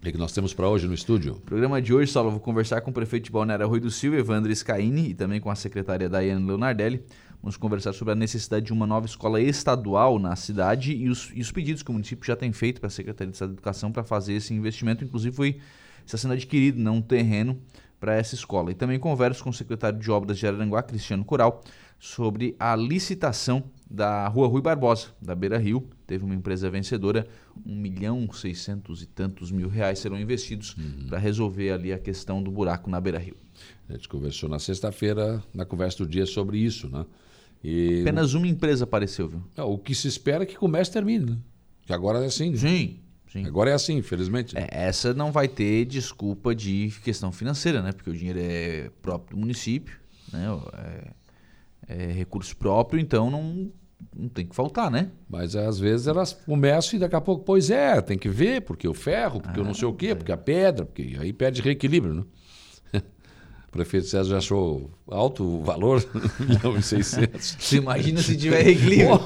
O 0.00 0.10
que 0.10 0.16
nós 0.16 0.32
temos 0.32 0.54
para 0.54 0.66
hoje 0.66 0.88
no 0.88 0.94
estúdio? 0.94 1.34
programa 1.44 1.82
de 1.82 1.92
hoje, 1.92 2.10
Saulo, 2.10 2.30
vou 2.30 2.40
conversar 2.40 2.80
com 2.80 2.90
o 2.90 2.94
prefeito 2.94 3.24
de 3.24 3.30
Balneário 3.30 3.68
Rui 3.68 3.78
do 3.78 3.90
Silva, 3.90 4.16
Evandro 4.16 4.56
Scaini, 4.56 5.10
e 5.10 5.14
também 5.14 5.38
com 5.38 5.50
a 5.50 5.54
secretária 5.54 6.08
Daiane 6.08 6.46
Leonardelli. 6.46 7.04
Vamos 7.42 7.56
conversar 7.56 7.92
sobre 7.92 8.12
a 8.12 8.14
necessidade 8.14 8.66
de 8.66 8.72
uma 8.72 8.86
nova 8.86 9.04
escola 9.04 9.40
estadual 9.40 10.16
na 10.18 10.36
cidade 10.36 10.92
e 10.92 11.08
os, 11.08 11.32
e 11.34 11.40
os 11.40 11.50
pedidos 11.50 11.82
que 11.82 11.90
o 11.90 11.92
município 11.92 12.24
já 12.24 12.36
tem 12.36 12.52
feito 12.52 12.80
para 12.80 12.86
a 12.86 12.90
Secretaria 12.90 13.30
de 13.30 13.34
Estado 13.34 13.48
de 13.48 13.54
Educação 13.54 13.90
para 13.90 14.04
fazer 14.04 14.34
esse 14.34 14.54
investimento. 14.54 15.04
Inclusive, 15.04 15.34
foi 15.34 15.60
está 16.06 16.16
sendo 16.16 16.34
adquirido 16.34 16.80
né, 16.80 16.90
um 16.90 17.02
terreno 17.02 17.60
para 17.98 18.14
essa 18.14 18.34
escola. 18.34 18.70
E 18.70 18.74
também 18.74 18.98
converso 18.98 19.42
com 19.42 19.50
o 19.50 19.52
secretário 19.52 19.98
de 19.98 20.10
Obras 20.10 20.38
de 20.38 20.46
Araranguá, 20.46 20.82
Cristiano 20.82 21.24
Coral, 21.24 21.62
sobre 21.98 22.56
a 22.58 22.74
licitação 22.74 23.62
da 23.88 24.26
Rua 24.26 24.48
Rui 24.48 24.60
Barbosa, 24.60 25.08
da 25.20 25.34
Beira 25.34 25.58
Rio. 25.58 25.88
Teve 26.06 26.24
uma 26.24 26.34
empresa 26.34 26.68
vencedora, 26.68 27.26
um 27.64 27.76
milhão 27.76 28.30
seiscentos 28.32 29.02
e 29.02 29.06
tantos 29.06 29.52
mil 29.52 29.68
reais 29.68 30.00
serão 30.00 30.18
investidos 30.18 30.76
uhum. 30.76 31.06
para 31.08 31.18
resolver 31.18 31.70
ali 31.70 31.92
a 31.92 31.98
questão 31.98 32.42
do 32.42 32.50
buraco 32.50 32.90
na 32.90 33.00
Beira 33.00 33.18
Rio. 33.18 33.36
A 33.92 33.96
gente 33.96 34.08
conversou 34.08 34.48
na 34.48 34.58
sexta-feira, 34.58 35.42
na 35.52 35.64
conversa 35.64 35.98
do 35.98 36.06
dia, 36.06 36.26
sobre 36.26 36.58
isso, 36.58 36.88
né? 36.88 37.04
E... 37.62 38.00
Apenas 38.00 38.34
uma 38.34 38.48
empresa 38.48 38.84
apareceu, 38.84 39.28
viu? 39.28 39.42
É, 39.56 39.62
o 39.62 39.78
que 39.78 39.94
se 39.94 40.08
espera 40.08 40.42
é 40.42 40.46
que 40.46 40.56
comece 40.56 40.90
e 40.90 40.92
termine, 40.94 41.26
né? 41.26 41.38
Que 41.86 41.92
agora 41.92 42.22
é 42.22 42.26
assim. 42.26 42.50
Né? 42.50 42.56
Sim, 42.56 43.00
sim. 43.30 43.46
Agora 43.46 43.70
é 43.70 43.74
assim, 43.74 43.96
infelizmente. 43.98 44.54
Né? 44.54 44.66
É, 44.70 44.86
essa 44.86 45.14
não 45.14 45.30
vai 45.30 45.46
ter 45.46 45.84
desculpa 45.84 46.54
de 46.54 46.92
questão 47.04 47.30
financeira, 47.30 47.82
né? 47.82 47.92
Porque 47.92 48.10
o 48.10 48.14
dinheiro 48.14 48.40
é 48.40 48.90
próprio 49.00 49.36
do 49.36 49.40
município, 49.40 49.96
né? 50.32 50.46
É 50.74 51.22
é, 51.88 52.06
recurso 52.12 52.56
próprio, 52.56 53.00
então 53.00 53.30
não, 53.30 53.70
não 54.14 54.28
tem 54.28 54.46
que 54.46 54.54
faltar, 54.54 54.90
né? 54.90 55.10
Mas 55.28 55.56
às 55.56 55.78
vezes 55.78 56.06
elas 56.06 56.32
começam 56.32 56.96
e 56.96 57.00
daqui 57.00 57.16
a 57.16 57.20
pouco, 57.20 57.44
pois 57.44 57.70
é, 57.70 58.00
tem 58.00 58.18
que 58.18 58.28
ver, 58.28 58.62
porque 58.62 58.86
o 58.86 58.94
ferro, 58.94 59.40
porque 59.40 59.58
ah, 59.58 59.62
eu 59.62 59.66
não 59.66 59.74
sei 59.74 59.88
o 59.88 59.92
quê, 59.92 60.08
é. 60.08 60.14
porque 60.14 60.32
a 60.32 60.36
pedra, 60.36 60.84
porque 60.84 61.16
aí 61.18 61.32
perde 61.32 61.60
reequilíbrio, 61.60 62.14
né? 62.14 62.24
O 63.72 63.78
prefeito 63.82 64.06
César 64.06 64.28
já 64.28 64.36
achou 64.36 64.90
alto 65.10 65.42
o 65.42 65.62
valor, 65.62 66.04
1 66.38 66.44
milhão 66.44 66.76
e 66.76 66.82
600. 66.82 67.56
Você 67.58 67.76
imagina 67.78 68.20
se 68.20 68.36
tiver 68.36 68.60
reequilíbrio? 68.60 69.18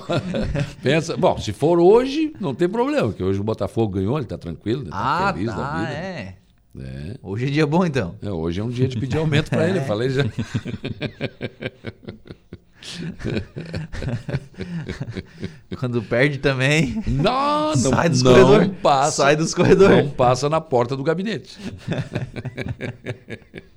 pensa, 0.81 1.17
bom, 1.17 1.37
se 1.37 1.53
for 1.53 1.81
hoje, 1.81 2.33
não 2.39 2.55
tem 2.55 2.69
problema, 2.69 3.09
porque 3.09 3.25
hoje 3.25 3.41
o 3.41 3.43
Botafogo 3.43 3.95
ganhou, 3.95 4.17
ele 4.17 4.25
está 4.25 4.39
tranquilo, 4.39 4.83
ele 4.83 4.91
tá 4.91 5.29
ah, 5.29 5.33
feliz 5.33 5.49
tá, 5.49 5.57
da 5.57 5.79
vida. 5.81 5.93
É. 5.93 6.37
é. 6.79 7.17
Hoje 7.25 7.47
é 7.47 7.51
dia 7.51 7.67
bom, 7.67 7.85
então. 7.85 8.15
É, 8.23 8.31
hoje 8.31 8.61
é 8.61 8.65
um 8.65 8.71
dia 8.71 8.87
de 8.87 8.97
pedir 8.97 9.19
aumento 9.19 9.51
para 9.51 9.69
ele, 9.69 9.81
eu 9.81 9.83
falei 9.85 10.11
já. 10.11 10.23
Quando 15.79 16.03
perde 16.03 16.39
também. 16.39 17.03
Não, 17.07 17.71
não, 17.71 17.77
sai 17.77 18.09
dos 18.09 18.23
corredores. 18.23 18.71
Passa, 18.83 19.23
sai 19.23 19.37
dos 19.37 19.55
corredores. 19.55 20.05
Não 20.05 20.11
passa 20.11 20.49
na 20.49 20.61
porta 20.61 20.97
do 20.97 21.03
gabinete. 21.03 21.59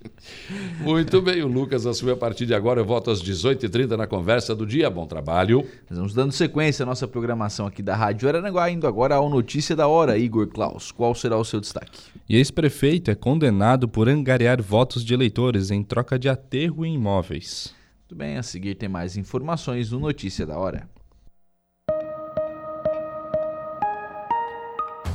Muito 0.80 1.22
bem, 1.22 1.42
o 1.42 1.48
Lucas 1.48 1.86
assumiu 1.86 2.14
a 2.14 2.18
partir 2.18 2.46
de 2.46 2.54
agora. 2.54 2.82
Eu 2.82 2.86
volto 2.86 3.12
às 3.12 3.22
18h30 3.22 3.96
na 3.96 4.08
conversa 4.08 4.56
do 4.56 4.66
dia. 4.66 4.90
Bom 4.90 5.06
trabalho. 5.06 5.66
Nós 5.90 5.98
vamos 5.98 6.14
dando 6.14 6.32
sequência 6.32 6.84
à 6.84 6.86
nossa 6.86 7.08
programação 7.08 7.68
aqui 7.68 7.82
da 7.82 7.96
Rádio 7.96 8.28
Araranguá, 8.28 8.70
indo 8.70 8.88
agora 8.88 9.16
ao 9.16 9.30
Notícia 9.30 9.76
da 9.76 9.88
Hora. 9.88 10.18
Igor 10.18 10.48
Klaus, 10.48 10.92
qual 10.92 11.14
será 11.16 11.38
o 11.38 11.46
seu 11.46 11.60
destaque? 11.60 12.00
E 12.28 12.36
ex-prefeito 12.36 13.12
é 13.12 13.16
condenado 13.16 13.88
por 13.88 14.10
angariar 14.10 14.62
votos 14.62 15.04
de 15.04 15.14
eleitores 15.14 15.72
em 15.72 15.84
troca 15.84 16.18
de 16.18 16.30
aterro 16.30 16.86
em 16.86 16.96
imóveis. 16.96 17.74
Muito 18.10 18.18
bem, 18.18 18.38
a 18.38 18.44
seguir 18.44 18.74
tem 18.74 18.90
mais 18.90 19.16
informações 19.16 19.92
no 19.92 20.00
Notícia 20.00 20.44
da 20.44 20.58
Hora. 20.58 20.90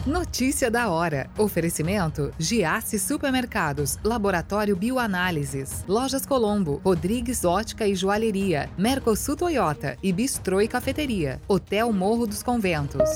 Notícia 0.07 0.71
da 0.71 0.89
hora. 0.89 1.29
Oferecimento: 1.37 2.33
Giasse 2.39 3.01
Supermercados, 3.01 3.99
Laboratório 4.05 4.77
Bioanálises, 4.77 5.85
Lojas 5.89 6.25
Colombo, 6.25 6.81
Rodrigues 6.85 7.45
Ótica 7.45 7.85
e 7.85 7.97
Joalheria, 7.97 8.71
Mercosul 8.79 9.35
Toyota 9.35 9.99
e 10.01 10.13
Bistrô 10.13 10.61
e 10.61 10.69
Cafeteria, 10.69 11.41
Hotel 11.49 11.93
Morro 11.93 12.29
dos 12.29 12.45
Conventos. 12.45 13.11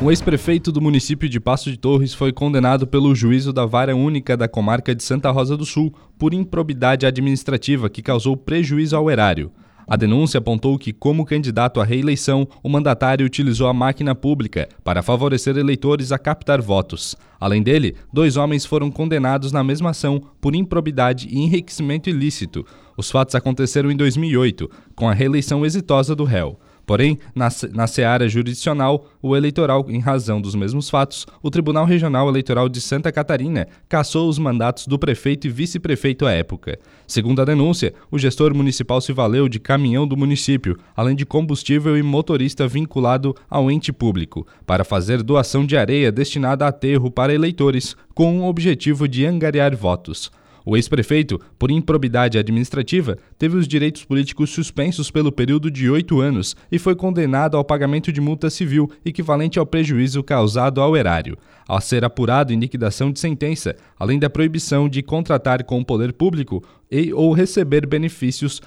Um 0.00 0.10
ex-prefeito 0.12 0.70
do 0.70 0.80
município 0.80 1.28
de 1.28 1.40
Passo 1.40 1.68
de 1.72 1.76
Torres 1.76 2.14
foi 2.14 2.32
condenado 2.32 2.86
pelo 2.86 3.12
juízo 3.16 3.52
da 3.52 3.66
Vara 3.66 3.96
Única 3.96 4.36
da 4.36 4.46
Comarca 4.46 4.94
de 4.94 5.02
Santa 5.02 5.28
Rosa 5.32 5.56
do 5.56 5.66
Sul 5.66 5.92
por 6.16 6.32
improbidade 6.32 7.04
administrativa 7.04 7.90
que 7.90 8.00
causou 8.00 8.36
prejuízo 8.36 8.94
ao 8.94 9.10
erário. 9.10 9.50
A 9.88 9.96
denúncia 9.96 10.38
apontou 10.38 10.78
que, 10.78 10.92
como 10.92 11.24
candidato 11.24 11.80
à 11.80 11.84
reeleição, 11.84 12.46
o 12.62 12.68
mandatário 12.68 13.26
utilizou 13.26 13.66
a 13.66 13.72
máquina 13.72 14.14
pública 14.14 14.68
para 14.84 15.02
favorecer 15.02 15.56
eleitores 15.56 16.12
a 16.12 16.18
captar 16.18 16.62
votos. 16.62 17.16
Além 17.40 17.60
dele, 17.60 17.96
dois 18.12 18.36
homens 18.36 18.64
foram 18.64 18.92
condenados 18.92 19.50
na 19.50 19.64
mesma 19.64 19.90
ação 19.90 20.22
por 20.40 20.54
improbidade 20.54 21.26
e 21.28 21.40
enriquecimento 21.40 22.08
ilícito. 22.08 22.64
Os 22.96 23.10
fatos 23.10 23.34
aconteceram 23.34 23.90
em 23.90 23.96
2008, 23.96 24.70
com 24.94 25.08
a 25.08 25.14
reeleição 25.14 25.66
exitosa 25.66 26.14
do 26.14 26.22
réu. 26.22 26.56
Porém, 26.88 27.18
na, 27.34 27.50
na 27.74 27.86
seara 27.86 28.26
jurisdicional, 28.30 29.04
o 29.20 29.36
eleitoral, 29.36 29.84
em 29.90 30.00
razão 30.00 30.40
dos 30.40 30.54
mesmos 30.54 30.88
fatos, 30.88 31.26
o 31.42 31.50
Tribunal 31.50 31.84
Regional 31.84 32.26
Eleitoral 32.30 32.66
de 32.66 32.80
Santa 32.80 33.12
Catarina 33.12 33.68
cassou 33.86 34.26
os 34.26 34.38
mandatos 34.38 34.86
do 34.86 34.98
prefeito 34.98 35.46
e 35.46 35.50
vice-prefeito 35.50 36.24
à 36.24 36.32
época. 36.32 36.78
Segundo 37.06 37.42
a 37.42 37.44
denúncia, 37.44 37.92
o 38.10 38.18
gestor 38.18 38.54
municipal 38.54 39.02
se 39.02 39.12
valeu 39.12 39.50
de 39.50 39.60
caminhão 39.60 40.08
do 40.08 40.16
município, 40.16 40.78
além 40.96 41.14
de 41.14 41.26
combustível 41.26 41.94
e 41.94 42.02
motorista 42.02 42.66
vinculado 42.66 43.36
ao 43.50 43.70
ente 43.70 43.92
público, 43.92 44.46
para 44.64 44.82
fazer 44.82 45.22
doação 45.22 45.66
de 45.66 45.76
areia 45.76 46.10
destinada 46.10 46.64
a 46.64 46.68
aterro 46.68 47.10
para 47.10 47.34
eleitores, 47.34 47.94
com 48.14 48.40
o 48.40 48.48
objetivo 48.48 49.06
de 49.06 49.26
angariar 49.26 49.76
votos. 49.76 50.32
O 50.70 50.76
ex-prefeito, 50.76 51.40
por 51.58 51.70
improbidade 51.70 52.36
administrativa, 52.36 53.16
teve 53.38 53.56
os 53.56 53.66
direitos 53.66 54.04
políticos 54.04 54.50
suspensos 54.50 55.10
pelo 55.10 55.32
período 55.32 55.70
de 55.70 55.88
oito 55.88 56.20
anos 56.20 56.54
e 56.70 56.78
foi 56.78 56.94
condenado 56.94 57.56
ao 57.56 57.64
pagamento 57.64 58.12
de 58.12 58.20
multa 58.20 58.50
civil 58.50 58.90
equivalente 59.02 59.58
ao 59.58 59.64
prejuízo 59.64 60.22
causado 60.22 60.82
ao 60.82 60.94
erário, 60.94 61.38
a 61.66 61.80
ser 61.80 62.04
apurado 62.04 62.52
em 62.52 62.58
liquidação 62.58 63.10
de 63.10 63.18
sentença, 63.18 63.74
além 63.98 64.18
da 64.18 64.28
proibição 64.28 64.90
de 64.90 65.02
contratar 65.02 65.64
com 65.64 65.80
o 65.80 65.84
poder 65.86 66.12
público 66.12 66.62
e 66.90 67.14
ou 67.14 67.32
receber 67.32 67.86
benefícios 67.86 68.60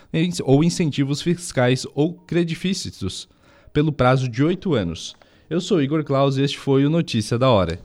ou 0.44 0.64
incentivos 0.64 1.22
fiscais 1.22 1.86
ou 1.94 2.16
credifícios 2.16 3.30
pelo 3.72 3.92
prazo 3.92 4.28
de 4.28 4.44
oito 4.44 4.74
anos. 4.74 5.16
Eu 5.48 5.62
sou 5.62 5.80
Igor 5.80 6.04
Claus 6.04 6.36
e 6.36 6.42
este 6.42 6.58
foi 6.58 6.84
o 6.84 6.90
Notícia 6.90 7.38
da 7.38 7.52
Hora. 7.52 7.80